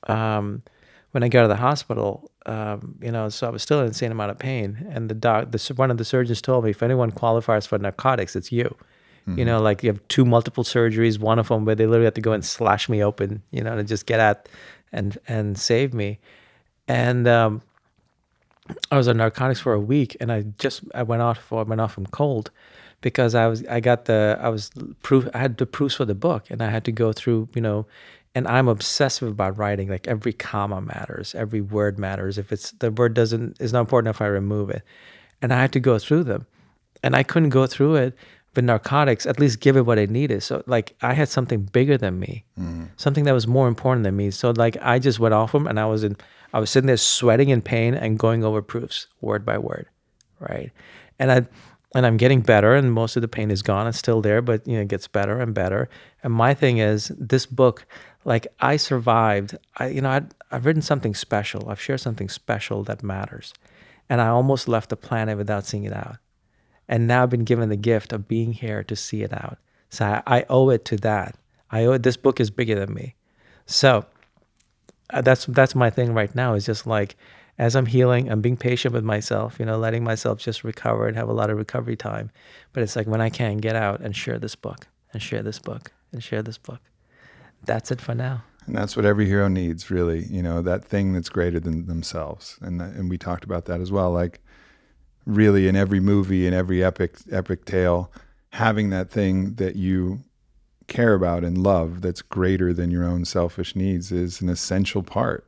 um, 0.08 0.64
when 1.12 1.24
I 1.24 1.30
got 1.30 1.44
to 1.44 1.48
the 1.48 1.56
hospital, 1.56 2.32
um, 2.48 2.98
you 3.02 3.12
know, 3.12 3.30
so 3.30 3.48
I 3.48 3.50
was 3.52 3.62
still 3.62 3.78
in 3.78 3.84
an 3.84 3.90
insane 3.90 4.12
amount 4.12 4.32
of 4.32 4.40
pain, 4.40 4.88
and 4.90 5.10
the 5.10 5.14
doc, 5.14 5.52
the 5.52 5.74
one 5.76 5.92
of 5.92 5.98
the 5.98 6.06
surgeons 6.06 6.42
told 6.42 6.64
me, 6.64 6.72
if 6.72 6.82
anyone 6.82 7.12
qualifies 7.12 7.68
for 7.68 7.78
narcotics, 7.78 8.36
it's 8.36 8.52
you. 8.52 8.76
You 9.36 9.44
know, 9.44 9.62
like 9.62 9.84
you 9.84 9.92
have 9.92 10.00
two 10.08 10.24
multiple 10.24 10.64
surgeries, 10.64 11.20
one 11.20 11.38
of 11.38 11.50
them 11.50 11.66
where 11.66 11.76
they 11.76 11.86
literally 11.86 12.06
have 12.06 12.14
to 12.14 12.22
go 12.22 12.32
and 12.32 12.46
slash 12.46 12.88
me 12.88 13.04
open, 13.04 13.44
you 13.52 13.62
know, 13.62 13.76
to 13.76 13.84
just 13.84 14.06
get 14.06 14.22
at 14.22 14.48
and 14.92 15.18
and 15.28 15.58
save 15.58 15.94
me, 15.94 16.20
and 16.88 17.28
um, 17.28 17.62
I 18.92 18.98
was 18.98 19.08
on 19.08 19.18
narcotics 19.18 19.60
for 19.60 19.74
a 19.74 19.80
week, 19.80 20.18
and 20.20 20.32
I 20.32 20.44
just 20.60 20.84
I 20.94 21.04
went 21.04 21.22
off 21.22 21.52
I 21.52 21.64
went 21.64 21.82
off 21.82 21.94
from 21.94 22.06
cold 22.08 22.52
because 23.02 23.36
I 23.36 23.48
was 23.48 23.66
I 23.68 23.80
got 23.80 24.06
the 24.06 24.38
I 24.42 24.50
was 24.50 24.72
proof 25.04 25.28
I 25.34 25.40
had 25.40 25.58
the 25.58 25.66
proofs 25.66 25.96
for 25.96 26.06
the 26.06 26.16
book, 26.16 26.50
and 26.50 26.62
I 26.62 26.70
had 26.70 26.86
to 26.86 26.92
go 26.92 27.14
through 27.14 27.50
you 27.54 27.62
know, 27.62 27.86
and 28.36 28.48
I'm 28.48 28.68
obsessive 28.68 29.28
about 29.28 29.58
writing. 29.58 29.90
Like 29.90 30.08
every 30.08 30.34
comma 30.34 30.82
matters, 30.82 31.36
every 31.36 31.62
word 31.62 32.00
matters. 32.00 32.38
If 32.38 32.52
it's 32.52 32.72
the 32.72 32.92
word 32.92 33.14
doesn't 33.14 33.58
is 33.62 33.74
not 33.74 33.82
important 33.82 34.16
if 34.16 34.22
I 34.22 34.28
remove 34.28 34.70
it, 34.70 34.84
and 35.42 35.54
I 35.54 35.62
had 35.62 35.72
to 35.74 35.80
go 35.80 36.00
through 36.00 36.24
them, 36.24 36.46
and 37.04 37.16
I 37.16 37.24
couldn't 37.24 37.50
go 37.50 37.68
through 37.68 37.96
it 37.96 38.16
with 38.58 38.66
narcotics. 38.66 39.26
At 39.26 39.40
least 39.40 39.62
give 39.62 39.78
it 39.78 39.86
what 39.86 39.98
it 39.98 40.10
needed. 40.10 40.44
So 40.44 40.64
like 40.66 40.96
I 41.02 41.14
had 41.14 41.30
something 41.30 41.62
bigger 41.62 41.98
than 41.98 42.20
me, 42.20 42.44
mm-hmm. 42.60 42.86
something 42.98 43.24
that 43.24 43.32
was 43.32 43.48
more 43.48 43.70
important 43.70 44.04
than 44.04 44.18
me. 44.18 44.32
So 44.32 44.52
like 44.52 44.76
I 44.82 45.00
just 45.00 45.20
went 45.20 45.34
off 45.34 45.54
them, 45.54 45.68
and 45.68 45.80
I 45.80 45.86
was 45.86 46.04
in 46.04 46.18
I 46.54 46.60
was 46.60 46.70
sitting 46.70 46.88
there 46.88 46.98
sweating 46.98 47.50
in 47.50 47.62
pain 47.62 47.94
and 47.94 48.20
going 48.20 48.44
over 48.44 48.62
proofs 48.62 49.08
word 49.22 49.46
by 49.46 49.58
word, 49.58 49.88
right? 50.40 50.72
And 51.20 51.32
I 51.32 51.48
and 51.96 52.06
I'm 52.06 52.18
getting 52.18 52.42
better, 52.42 52.76
and 52.76 52.92
most 52.92 53.16
of 53.16 53.22
the 53.22 53.28
pain 53.30 53.50
is 53.50 53.62
gone. 53.62 53.88
It's 53.88 53.98
still 53.98 54.22
there, 54.22 54.42
but 54.42 54.68
you 54.68 54.76
know, 54.76 54.82
it 54.82 54.90
gets 54.90 55.08
better 55.08 55.40
and 55.40 55.54
better. 55.54 55.90
And 56.22 56.34
my 56.34 56.54
thing 56.54 56.80
is, 56.80 57.12
this 57.18 57.46
book, 57.46 57.86
like 58.26 58.46
I 58.60 58.76
survived. 58.76 59.58
I 59.78 59.88
you 59.88 60.02
know, 60.02 60.10
I'd, 60.10 60.34
I've 60.52 60.66
written 60.66 60.82
something 60.82 61.16
special. 61.16 61.70
I've 61.70 61.82
shared 61.82 62.02
something 62.02 62.28
special 62.28 62.84
that 62.84 63.04
matters, 63.04 63.54
and 64.10 64.20
I 64.20 64.28
almost 64.28 64.68
left 64.68 64.90
the 64.90 64.98
planet 64.98 65.38
without 65.38 65.66
seeing 65.66 65.86
it 65.86 65.94
out. 65.94 66.18
And 66.88 67.08
now 67.08 67.26
been 67.26 67.44
given 67.44 67.70
the 67.70 67.76
gift 67.76 68.14
of 68.14 68.28
being 68.28 68.54
here 68.54 68.84
to 68.84 68.96
see 68.96 69.22
it 69.24 69.34
out. 69.34 69.58
So 69.90 70.06
I, 70.06 70.24
I 70.26 70.46
owe 70.50 70.70
it 70.70 70.86
to 70.86 70.98
that. 70.98 71.36
I 71.70 71.86
owe 71.86 71.94
it. 71.94 72.04
This 72.04 72.18
book 72.18 72.40
is 72.40 72.50
bigger 72.50 72.76
than 72.76 72.94
me. 72.94 73.16
So 73.66 74.06
uh, 75.10 75.22
that's 75.22 75.46
that's 75.46 75.76
my 75.76 75.90
thing 75.90 76.14
right 76.14 76.34
now 76.34 76.54
is 76.54 76.66
just 76.66 76.88
like 76.88 77.16
as 77.60 77.76
I'm 77.76 77.88
healing, 77.88 78.30
I'm 78.30 78.42
being 78.42 78.58
patient 78.58 78.94
with 78.94 79.04
myself, 79.04 79.60
you 79.60 79.66
know, 79.66 79.78
letting 79.78 80.04
myself 80.04 80.40
just 80.40 80.64
recover 80.64 81.08
and 81.08 81.18
have 81.18 81.28
a 81.28 81.34
lot 81.34 81.50
of 81.50 81.58
recovery 81.58 81.96
time. 81.96 82.30
But 82.72 82.84
it's 82.84 82.96
like 82.96 83.08
when 83.08 83.22
I 83.22 83.30
can 83.30 83.58
get 83.58 83.76
out 83.76 84.00
and 84.00 84.16
share 84.16 84.38
this 84.38 84.56
book 84.56 84.88
and 85.12 85.22
share 85.22 85.42
this 85.42 85.60
book 85.60 85.92
and 86.12 86.24
share 86.24 86.44
this 86.44 86.58
book. 86.58 86.80
That's 87.66 87.92
it 87.92 88.00
for 88.00 88.14
now. 88.14 88.44
And 88.68 88.76
that's 88.76 88.96
what 88.96 89.06
every 89.06 89.26
hero 89.26 89.48
needs, 89.48 89.90
really. 89.90 90.26
You 90.26 90.44
know, 90.44 90.62
that 90.62 90.86
thing 90.86 91.14
that's 91.14 91.30
greater 91.30 91.60
than 91.60 91.88
themselves. 91.88 92.58
And 92.62 92.82
and 92.82 93.10
we 93.10 93.18
talked 93.18 93.44
about 93.44 93.66
that 93.66 93.82
as 93.82 93.92
well. 93.92 94.12
Like, 94.12 94.42
really, 95.28 95.68
in 95.68 95.76
every 95.76 96.00
movie, 96.00 96.48
in 96.48 96.54
every 96.54 96.84
epic 96.84 97.18
epic 97.32 97.66
tale, 97.66 98.12
having 98.54 98.90
that 98.90 99.12
thing 99.12 99.56
that 99.56 99.76
you 99.76 100.20
care 100.88 101.14
about 101.14 101.44
and 101.44 101.58
love 101.58 102.02
that's 102.02 102.22
greater 102.22 102.74
than 102.74 102.90
your 102.90 103.04
own 103.04 103.26
selfish 103.26 103.76
needs 103.76 104.12
is 104.12 104.42
an 104.42 104.50
essential 104.50 105.04
part 105.04 105.46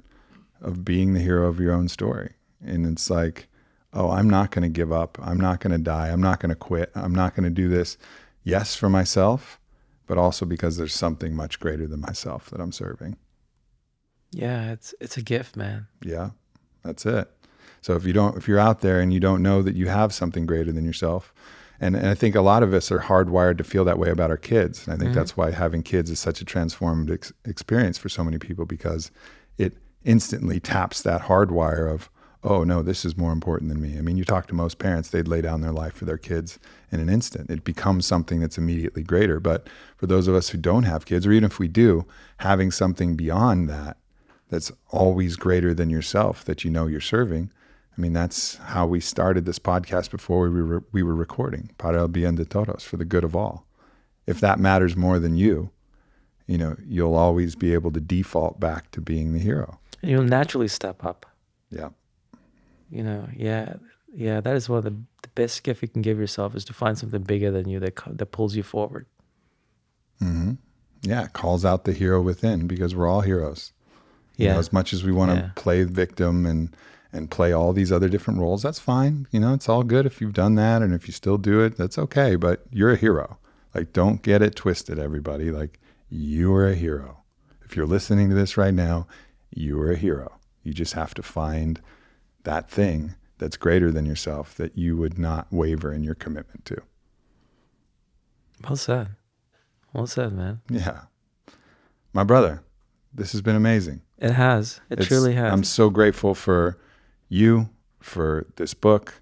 of 0.61 0.83
being 0.83 1.13
the 1.13 1.21
hero 1.21 1.47
of 1.47 1.59
your 1.59 1.73
own 1.73 1.87
story. 1.87 2.33
And 2.61 2.85
it's 2.85 3.09
like, 3.09 3.47
oh, 3.93 4.11
I'm 4.11 4.29
not 4.29 4.51
going 4.51 4.63
to 4.63 4.69
give 4.69 4.91
up. 4.91 5.17
I'm 5.21 5.39
not 5.39 5.61
going 5.61 5.71
to 5.71 5.77
die. 5.77 6.09
I'm 6.09 6.21
not 6.21 6.41
going 6.41 6.49
to 6.49 6.55
quit. 6.55 6.91
I'm 6.93 7.15
not 7.15 7.35
going 7.35 7.45
to 7.45 7.49
do 7.49 7.69
this. 7.69 7.97
Yes, 8.43 8.75
for 8.75 8.89
myself, 8.89 9.59
but 10.07 10.17
also 10.17 10.45
because 10.45 10.75
there's 10.75 10.93
something 10.93 11.33
much 11.33 11.59
greater 11.59 11.87
than 11.87 12.01
myself 12.01 12.49
that 12.49 12.59
I'm 12.59 12.73
serving. 12.73 13.17
Yeah, 14.31 14.73
it's 14.73 14.93
it's 14.99 15.17
a 15.17 15.21
gift, 15.21 15.55
man. 15.55 15.87
Yeah, 16.03 16.31
that's 16.83 17.05
it. 17.05 17.31
So 17.81 17.95
if 17.95 18.05
you 18.05 18.13
don't, 18.13 18.37
if 18.37 18.47
you're 18.47 18.59
out 18.59 18.81
there 18.81 18.99
and 18.99 19.13
you 19.13 19.19
don't 19.19 19.41
know 19.41 19.61
that 19.61 19.75
you 19.75 19.87
have 19.87 20.13
something 20.13 20.45
greater 20.45 20.71
than 20.71 20.85
yourself, 20.85 21.33
and, 21.81 21.95
and 21.95 22.07
I 22.07 22.13
think 22.13 22.35
a 22.35 22.41
lot 22.41 22.63
of 22.63 22.73
us 22.73 22.91
are 22.91 22.99
hardwired 22.99 23.57
to 23.57 23.63
feel 23.63 23.85
that 23.85 23.99
way 23.99 24.09
about 24.09 24.29
our 24.29 24.37
kids, 24.37 24.85
and 24.85 24.93
I 24.93 24.97
think 24.97 25.11
mm-hmm. 25.11 25.19
that's 25.19 25.37
why 25.37 25.51
having 25.51 25.83
kids 25.83 26.09
is 26.09 26.19
such 26.19 26.41
a 26.41 26.45
transformative 26.45 27.13
ex- 27.13 27.33
experience 27.45 27.97
for 27.97 28.09
so 28.09 28.23
many 28.23 28.37
people 28.37 28.65
because 28.65 29.11
it 29.57 29.73
instantly 30.03 30.59
taps 30.59 31.01
that 31.01 31.21
hardwire 31.23 31.91
of, 31.91 32.09
oh 32.43 32.63
no, 32.63 32.81
this 32.81 33.05
is 33.05 33.17
more 33.17 33.31
important 33.31 33.69
than 33.69 33.81
me. 33.81 33.97
I 33.97 34.01
mean, 34.01 34.17
you 34.17 34.25
talk 34.25 34.47
to 34.47 34.55
most 34.55 34.77
parents, 34.77 35.09
they'd 35.09 35.27
lay 35.27 35.41
down 35.41 35.61
their 35.61 35.71
life 35.71 35.93
for 35.93 36.05
their 36.05 36.17
kids 36.17 36.59
in 36.91 36.99
an 36.99 37.09
instant. 37.09 37.49
It 37.49 37.63
becomes 37.63 38.05
something 38.05 38.39
that's 38.39 38.57
immediately 38.57 39.03
greater. 39.03 39.39
But 39.39 39.67
for 39.97 40.07
those 40.07 40.27
of 40.27 40.35
us 40.35 40.49
who 40.49 40.57
don't 40.57 40.83
have 40.83 41.05
kids, 41.05 41.25
or 41.25 41.31
even 41.31 41.45
if 41.45 41.59
we 41.59 41.67
do, 41.67 42.05
having 42.37 42.71
something 42.71 43.15
beyond 43.15 43.69
that 43.69 43.97
that's 44.49 44.71
always 44.89 45.35
greater 45.35 45.73
than 45.73 45.89
yourself 45.89 46.43
that 46.45 46.63
you 46.63 46.71
know 46.71 46.87
you're 46.87 46.99
serving. 46.99 47.51
I 47.97 48.01
mean, 48.01 48.13
that's 48.13 48.55
how 48.57 48.85
we 48.87 48.99
started 49.01 49.45
this 49.45 49.59
podcast 49.59 50.09
before 50.09 50.49
we 50.49 50.61
were, 50.63 50.83
we 50.91 51.03
were 51.03 51.15
recording, 51.15 51.71
Para 51.77 51.99
el 51.99 52.07
bien 52.07 52.35
de 52.35 52.45
todos, 52.45 52.83
for 52.83 52.97
the 52.97 53.05
good 53.05 53.23
of 53.23 53.35
all. 53.35 53.65
If 54.25 54.39
that 54.39 54.59
matters 54.59 54.95
more 54.95 55.19
than 55.19 55.35
you, 55.35 55.71
you 56.47 56.57
know, 56.57 56.75
you'll 56.85 57.15
always 57.15 57.55
be 57.55 57.73
able 57.73 57.91
to 57.91 57.99
default 57.99 58.59
back 58.59 58.91
to 58.91 59.01
being 59.01 59.33
the 59.33 59.39
hero. 59.39 59.79
And 60.01 60.11
you'll 60.11 60.23
naturally 60.23 60.67
step 60.67 61.03
up. 61.03 61.25
Yeah. 61.69 61.89
You 62.89 63.03
know, 63.03 63.27
yeah, 63.35 63.73
yeah. 64.13 64.39
That 64.41 64.55
is 64.55 64.69
one 64.69 64.77
of 64.79 64.83
the, 64.85 64.91
the 65.21 65.29
best 65.35 65.61
gift 65.63 65.81
you 65.81 65.87
can 65.87 66.01
give 66.01 66.17
yourself 66.17 66.55
is 66.55 66.63
to 66.65 66.73
find 66.73 66.97
something 66.97 67.21
bigger 67.21 67.51
than 67.51 67.67
you 67.67 67.79
that 67.81 67.99
that 68.17 68.27
pulls 68.27 68.55
you 68.55 68.63
forward. 68.63 69.05
hmm 70.19 70.53
Yeah. 71.01 71.27
Calls 71.27 71.65
out 71.65 71.83
the 71.83 71.93
hero 71.93 72.21
within 72.21 72.65
because 72.67 72.95
we're 72.95 73.07
all 73.07 73.21
heroes. 73.21 73.73
You 74.37 74.45
Yeah. 74.47 74.53
know, 74.53 74.59
as 74.59 74.71
much 74.73 74.93
as 74.93 75.03
we 75.03 75.11
want 75.11 75.31
to 75.31 75.37
Yeah. 75.37 75.49
play 75.55 75.83
victim 75.83 76.45
and 76.45 76.75
and 77.11 77.31
play 77.31 77.51
all 77.51 77.73
these 77.73 77.91
other 77.91 78.07
different 78.09 78.39
roles, 78.39 78.61
that's 78.61 78.79
fine. 78.79 79.27
You 79.31 79.39
know, 79.39 79.53
it's 79.53 79.67
all 79.69 79.83
good 79.83 80.05
if 80.05 80.21
you've 80.21 80.33
done 80.33 80.55
that 80.55 80.81
and 80.81 80.93
if 80.93 81.07
you 81.07 81.13
still 81.13 81.37
do 81.37 81.61
it, 81.61 81.75
that's 81.77 81.97
okay. 81.97 82.35
But 82.35 82.63
you're 82.71 82.91
a 82.91 82.95
hero. 82.97 83.37
Like, 83.73 83.93
don't 83.93 84.21
get 84.21 84.41
it 84.41 84.55
twisted, 84.55 84.99
everybody. 84.99 85.51
Like, 85.51 85.79
you 86.09 86.53
are 86.55 86.67
a 86.67 86.75
hero. 86.75 87.17
If 87.63 87.75
you're 87.75 87.85
listening 87.87 88.29
to 88.29 88.35
this 88.35 88.57
right 88.57 88.73
now, 88.73 89.07
you 89.53 89.79
are 89.81 89.91
a 89.91 89.97
hero. 89.97 90.39
You 90.63 90.73
just 90.73 90.93
have 90.93 91.13
to 91.15 91.23
find 91.23 91.81
that 92.43 92.69
thing 92.69 93.15
that's 93.37 93.57
greater 93.57 93.91
than 93.91 94.05
yourself 94.05 94.55
that 94.55 94.77
you 94.77 94.97
would 94.97 95.17
not 95.17 95.47
waver 95.51 95.93
in 95.93 96.03
your 96.03 96.15
commitment 96.15 96.65
to. 96.65 96.81
Well 98.63 98.75
said. 98.75 99.09
Well 99.93 100.07
said, 100.07 100.33
man. 100.33 100.61
Yeah. 100.69 101.01
My 102.13 102.23
brother, 102.23 102.63
This 103.11 103.31
has 103.31 103.41
been 103.41 103.55
amazing. 103.55 104.01
It 104.19 104.31
has. 104.33 104.81
It 104.89 104.93
It's- 104.99 105.07
truly 105.07 105.33
has. 105.33 105.51
I'm 105.51 105.63
so 105.63 105.89
grateful 105.89 106.35
for 106.35 106.77
you, 107.29 107.69
for 107.99 108.47
this 108.57 108.73
book, 108.73 109.21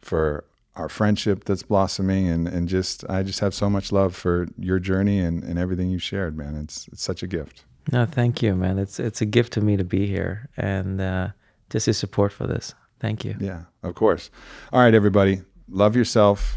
for 0.00 0.44
our 0.76 0.88
friendship 0.88 1.44
that's 1.44 1.62
blossoming, 1.62 2.28
and 2.28 2.48
and 2.48 2.68
just 2.68 3.08
I 3.08 3.22
just 3.22 3.40
have 3.40 3.54
so 3.54 3.70
much 3.70 3.92
love 3.92 4.14
for 4.14 4.48
your 4.58 4.78
journey 4.78 5.20
and, 5.20 5.42
and 5.42 5.58
everything 5.58 5.90
you 5.90 5.98
shared, 5.98 6.36
man. 6.36 6.56
It's 6.56 6.88
it's 6.88 7.02
such 7.02 7.22
a 7.22 7.26
gift. 7.26 7.64
no, 7.92 8.06
thank 8.06 8.42
you, 8.42 8.54
man. 8.54 8.78
It's 8.78 8.98
it's 9.00 9.20
a 9.20 9.26
gift 9.26 9.52
to 9.54 9.60
me 9.60 9.76
to 9.76 9.84
be 9.84 10.06
here 10.06 10.50
and 10.56 11.00
uh, 11.00 11.28
just 11.70 11.86
your 11.86 11.94
support 11.94 12.32
for 12.32 12.46
this. 12.46 12.74
Thank 13.00 13.24
you. 13.24 13.36
Yeah, 13.40 13.62
of 13.82 13.94
course. 13.94 14.30
All 14.72 14.80
right, 14.80 14.94
everybody, 14.94 15.42
love 15.68 15.94
yourself 15.94 16.56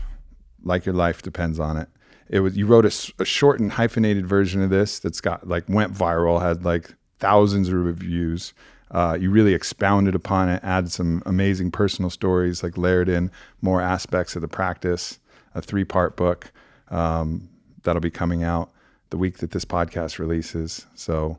like 0.64 0.86
your 0.86 0.96
life 0.96 1.22
depends 1.22 1.60
on 1.60 1.78
it. 1.78 1.90
It 2.30 2.42
was 2.42 2.58
you 2.58 2.66
wrote 2.66 2.86
a, 2.86 3.26
short 3.26 3.60
and 3.60 3.72
hyphenated 3.72 4.28
version 4.28 4.62
of 4.62 4.70
this 4.70 5.00
that's 5.00 5.22
got 5.22 5.48
like 5.48 5.68
went 5.70 5.94
viral, 5.94 6.42
had 6.42 6.66
like 6.66 6.94
thousands 7.20 7.70
of 7.70 7.76
reviews. 7.76 8.54
Uh, 8.92 9.18
you 9.20 9.30
really 9.30 9.54
expounded 9.54 10.16
upon 10.16 10.50
it, 10.50 10.64
added 10.64 10.92
some 10.92 11.22
amazing 11.26 11.72
personal 11.72 12.10
stories, 12.10 12.64
like 12.64 12.78
layered 12.78 13.10
in 13.10 13.32
more 13.62 13.82
aspects 13.82 14.36
of 14.36 14.42
the 14.42 14.48
practice. 14.48 15.20
A 15.56 15.62
three 15.62 15.84
part 15.84 16.16
book 16.16 16.52
um, 16.90 17.50
that'll 17.84 18.02
be 18.02 18.12
coming 18.12 18.44
out 18.44 18.72
the 19.10 19.18
week 19.18 19.38
that 19.38 19.52
this 19.52 19.66
podcast 19.66 20.20
releases. 20.20 20.86
So 20.96 21.38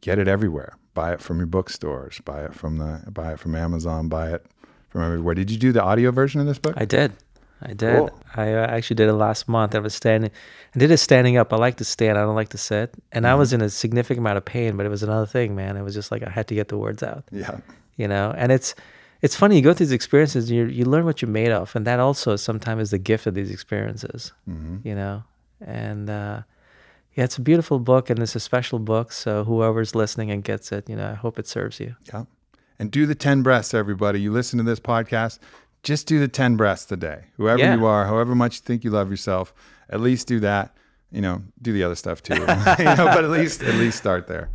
get 0.00 0.18
it 0.18 0.28
everywhere. 0.28 0.76
Buy 0.94 1.12
it 1.12 1.20
from 1.20 1.38
your 1.38 1.46
bookstores. 1.46 2.20
Buy 2.24 2.44
it 2.44 2.54
from 2.54 2.78
the 2.78 3.02
buy 3.10 3.32
it 3.32 3.38
from 3.38 3.54
Amazon. 3.54 4.08
Buy 4.08 4.32
it 4.32 4.46
from 4.88 5.02
everywhere. 5.02 5.34
Did 5.34 5.50
you 5.50 5.58
do 5.58 5.72
the 5.72 5.82
audio 5.82 6.10
version 6.10 6.40
of 6.40 6.46
this 6.46 6.58
book? 6.58 6.74
I 6.76 6.84
did. 6.84 7.12
I 7.62 7.74
did. 7.74 7.96
Cool. 7.96 8.10
I 8.36 8.52
uh, 8.54 8.66
actually 8.66 8.96
did 8.96 9.08
it 9.08 9.12
last 9.14 9.48
month. 9.48 9.74
I 9.74 9.78
was 9.80 9.94
standing. 9.94 10.30
I 10.74 10.78
did 10.78 10.90
it 10.90 10.98
standing 10.98 11.36
up. 11.36 11.52
I 11.52 11.56
like 11.56 11.76
to 11.78 11.84
stand. 11.84 12.16
I 12.18 12.22
don't 12.22 12.34
like 12.34 12.50
to 12.50 12.58
sit. 12.58 12.94
And 13.12 13.26
I 13.26 13.34
was 13.34 13.52
in 13.52 13.60
a 13.60 13.68
significant 13.68 14.18
amount 14.20 14.38
of 14.38 14.44
pain, 14.44 14.76
but 14.76 14.86
it 14.86 14.88
was 14.88 15.02
another 15.02 15.26
thing, 15.26 15.54
man. 15.54 15.76
It 15.76 15.82
was 15.82 15.94
just 15.94 16.10
like 16.10 16.22
I 16.22 16.30
had 16.30 16.46
to 16.48 16.54
get 16.54 16.68
the 16.68 16.78
words 16.78 17.02
out. 17.02 17.24
yeah. 17.30 17.58
you 17.96 18.08
know 18.08 18.32
and 18.36 18.50
it's 18.52 18.74
it's 19.20 19.36
funny 19.36 19.56
you 19.56 19.62
go 19.62 19.74
through 19.74 19.86
these 19.86 19.92
experiences 19.92 20.48
and 20.48 20.56
you 20.56 20.64
you 20.66 20.84
learn 20.86 21.04
what 21.04 21.20
you're 21.20 21.30
made 21.30 21.50
of 21.50 21.76
and 21.76 21.86
that 21.86 22.00
also 22.00 22.36
sometimes 22.36 22.80
is 22.84 22.90
the 22.92 22.98
gift 22.98 23.26
of 23.26 23.34
these 23.34 23.50
experiences 23.50 24.32
you 24.84 24.94
know 24.94 25.22
and 25.60 26.08
uh 26.08 26.40
yeah 27.16 27.24
it's 27.24 27.36
a 27.36 27.42
beautiful 27.42 27.78
book 27.78 28.08
and 28.08 28.18
it's 28.20 28.34
a 28.34 28.40
special 28.40 28.78
book 28.78 29.12
so 29.12 29.44
whoever's 29.44 29.94
listening 29.94 30.30
and 30.30 30.44
gets 30.44 30.72
it 30.72 30.88
you 30.88 30.96
know 30.96 31.10
i 31.10 31.14
hope 31.14 31.38
it 31.38 31.46
serves 31.46 31.78
you 31.80 31.94
Yeah. 32.12 32.24
And 32.78 32.90
do 32.90 33.04
the 33.04 33.14
10 33.14 33.42
breaths, 33.42 33.74
everybody. 33.74 34.18
You 34.22 34.32
listen 34.32 34.56
to 34.56 34.64
this 34.64 34.80
podcast, 34.80 35.38
just 35.82 36.06
do 36.06 36.18
the 36.18 36.28
10 36.28 36.56
breaths 36.56 36.90
a 36.92 36.96
day. 36.96 37.24
Whoever 37.36 37.60
Yeah. 37.60 37.74
you 37.74 37.86
are, 37.86 38.06
however 38.06 38.34
much 38.34 38.56
you 38.56 38.62
think 38.62 38.84
you 38.84 38.90
love 38.90 39.10
yourself, 39.10 39.54
at 39.88 40.00
least 40.00 40.26
do 40.26 40.40
that. 40.40 40.76
You 41.10 41.20
know, 41.20 41.42
do 41.60 41.72
the 41.72 41.82
other 41.82 41.96
stuff 41.96 42.22
too. 42.22 42.34
you 42.78 42.84
know, 42.84 43.06
but 43.06 43.24
at 43.24 43.30
least 43.30 43.62
at 43.62 43.74
least 43.74 43.98
start 43.98 44.26
there. 44.28 44.50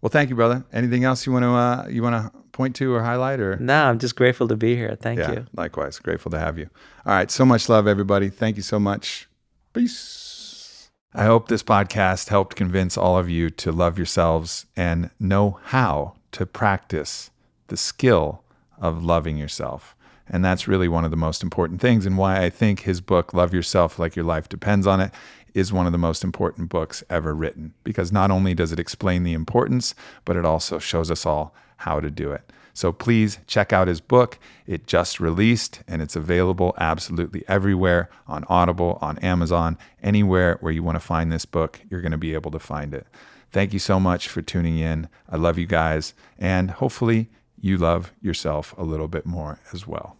Well, 0.00 0.10
thank 0.10 0.30
you, 0.30 0.36
brother. 0.36 0.64
Anything 0.72 1.04
else 1.04 1.26
you 1.26 1.32
want 1.32 1.42
to 1.42 1.50
uh, 1.50 1.86
you 1.90 2.02
want 2.02 2.14
to 2.14 2.38
point 2.52 2.74
to 2.76 2.92
or 2.92 3.00
highlight 3.00 3.38
or 3.38 3.56
no 3.58 3.84
i'm 3.84 4.00
just 4.00 4.16
grateful 4.16 4.48
to 4.48 4.56
be 4.56 4.74
here 4.74 4.96
thank 5.00 5.20
yeah, 5.20 5.30
you 5.30 5.46
likewise. 5.54 5.98
Grateful 6.00 6.30
to 6.32 6.38
have 6.40 6.58
you. 6.58 6.68
All 7.06 7.12
right. 7.12 7.30
So 7.30 7.44
much 7.44 7.68
love, 7.68 7.86
everybody. 7.86 8.30
Thank 8.30 8.56
you 8.56 8.62
so 8.62 8.80
much. 8.80 9.28
Peace. 9.72 10.90
I 11.14 11.24
hope 11.24 11.48
this 11.48 11.62
podcast 11.62 12.28
helped 12.28 12.56
convince 12.56 12.96
all 12.96 13.16
of 13.16 13.30
you 13.30 13.48
to 13.50 13.72
love 13.72 13.96
yourselves 13.96 14.66
and 14.76 15.10
know 15.20 15.58
how 15.64 16.14
to 16.32 16.46
practice 16.46 17.30
the 17.68 17.76
skill 17.76 18.42
of 18.80 19.04
loving 19.04 19.36
yourself. 19.36 19.94
And 20.30 20.44
that's 20.44 20.68
really 20.68 20.88
one 20.88 21.04
of 21.04 21.10
the 21.10 21.16
most 21.16 21.42
important 21.42 21.80
things, 21.80 22.06
and 22.06 22.18
why 22.18 22.42
I 22.42 22.50
think 22.50 22.80
his 22.80 23.00
book, 23.00 23.32
Love 23.32 23.54
Yourself 23.54 23.98
Like 23.98 24.16
Your 24.16 24.24
Life 24.24 24.48
Depends 24.48 24.86
on 24.86 25.00
It, 25.00 25.12
is 25.54 25.72
one 25.72 25.86
of 25.86 25.92
the 25.92 25.98
most 25.98 26.22
important 26.22 26.68
books 26.68 27.02
ever 27.08 27.34
written. 27.34 27.74
Because 27.84 28.12
not 28.12 28.30
only 28.30 28.54
does 28.54 28.72
it 28.72 28.78
explain 28.78 29.22
the 29.22 29.32
importance, 29.32 29.94
but 30.24 30.36
it 30.36 30.44
also 30.44 30.78
shows 30.78 31.10
us 31.10 31.24
all 31.24 31.54
how 31.78 32.00
to 32.00 32.10
do 32.10 32.32
it. 32.32 32.52
So 32.74 32.92
please 32.92 33.40
check 33.48 33.72
out 33.72 33.88
his 33.88 34.00
book. 34.00 34.38
It 34.64 34.86
just 34.86 35.18
released 35.18 35.82
and 35.88 36.00
it's 36.00 36.14
available 36.14 36.74
absolutely 36.78 37.42
everywhere 37.48 38.08
on 38.28 38.44
Audible, 38.48 38.98
on 39.00 39.18
Amazon, 39.18 39.76
anywhere 40.00 40.58
where 40.60 40.70
you 40.70 40.84
want 40.84 40.94
to 40.94 41.00
find 41.00 41.32
this 41.32 41.44
book, 41.44 41.80
you're 41.90 42.02
going 42.02 42.12
to 42.12 42.18
be 42.18 42.34
able 42.34 42.52
to 42.52 42.60
find 42.60 42.94
it. 42.94 43.08
Thank 43.50 43.72
you 43.72 43.78
so 43.78 43.98
much 43.98 44.28
for 44.28 44.42
tuning 44.42 44.78
in. 44.78 45.08
I 45.28 45.36
love 45.36 45.58
you 45.58 45.66
guys, 45.66 46.14
and 46.38 46.70
hopefully, 46.70 47.30
you 47.60 47.78
love 47.78 48.12
yourself 48.20 48.74
a 48.78 48.84
little 48.84 49.08
bit 49.08 49.26
more 49.26 49.58
as 49.72 49.86
well. 49.86 50.17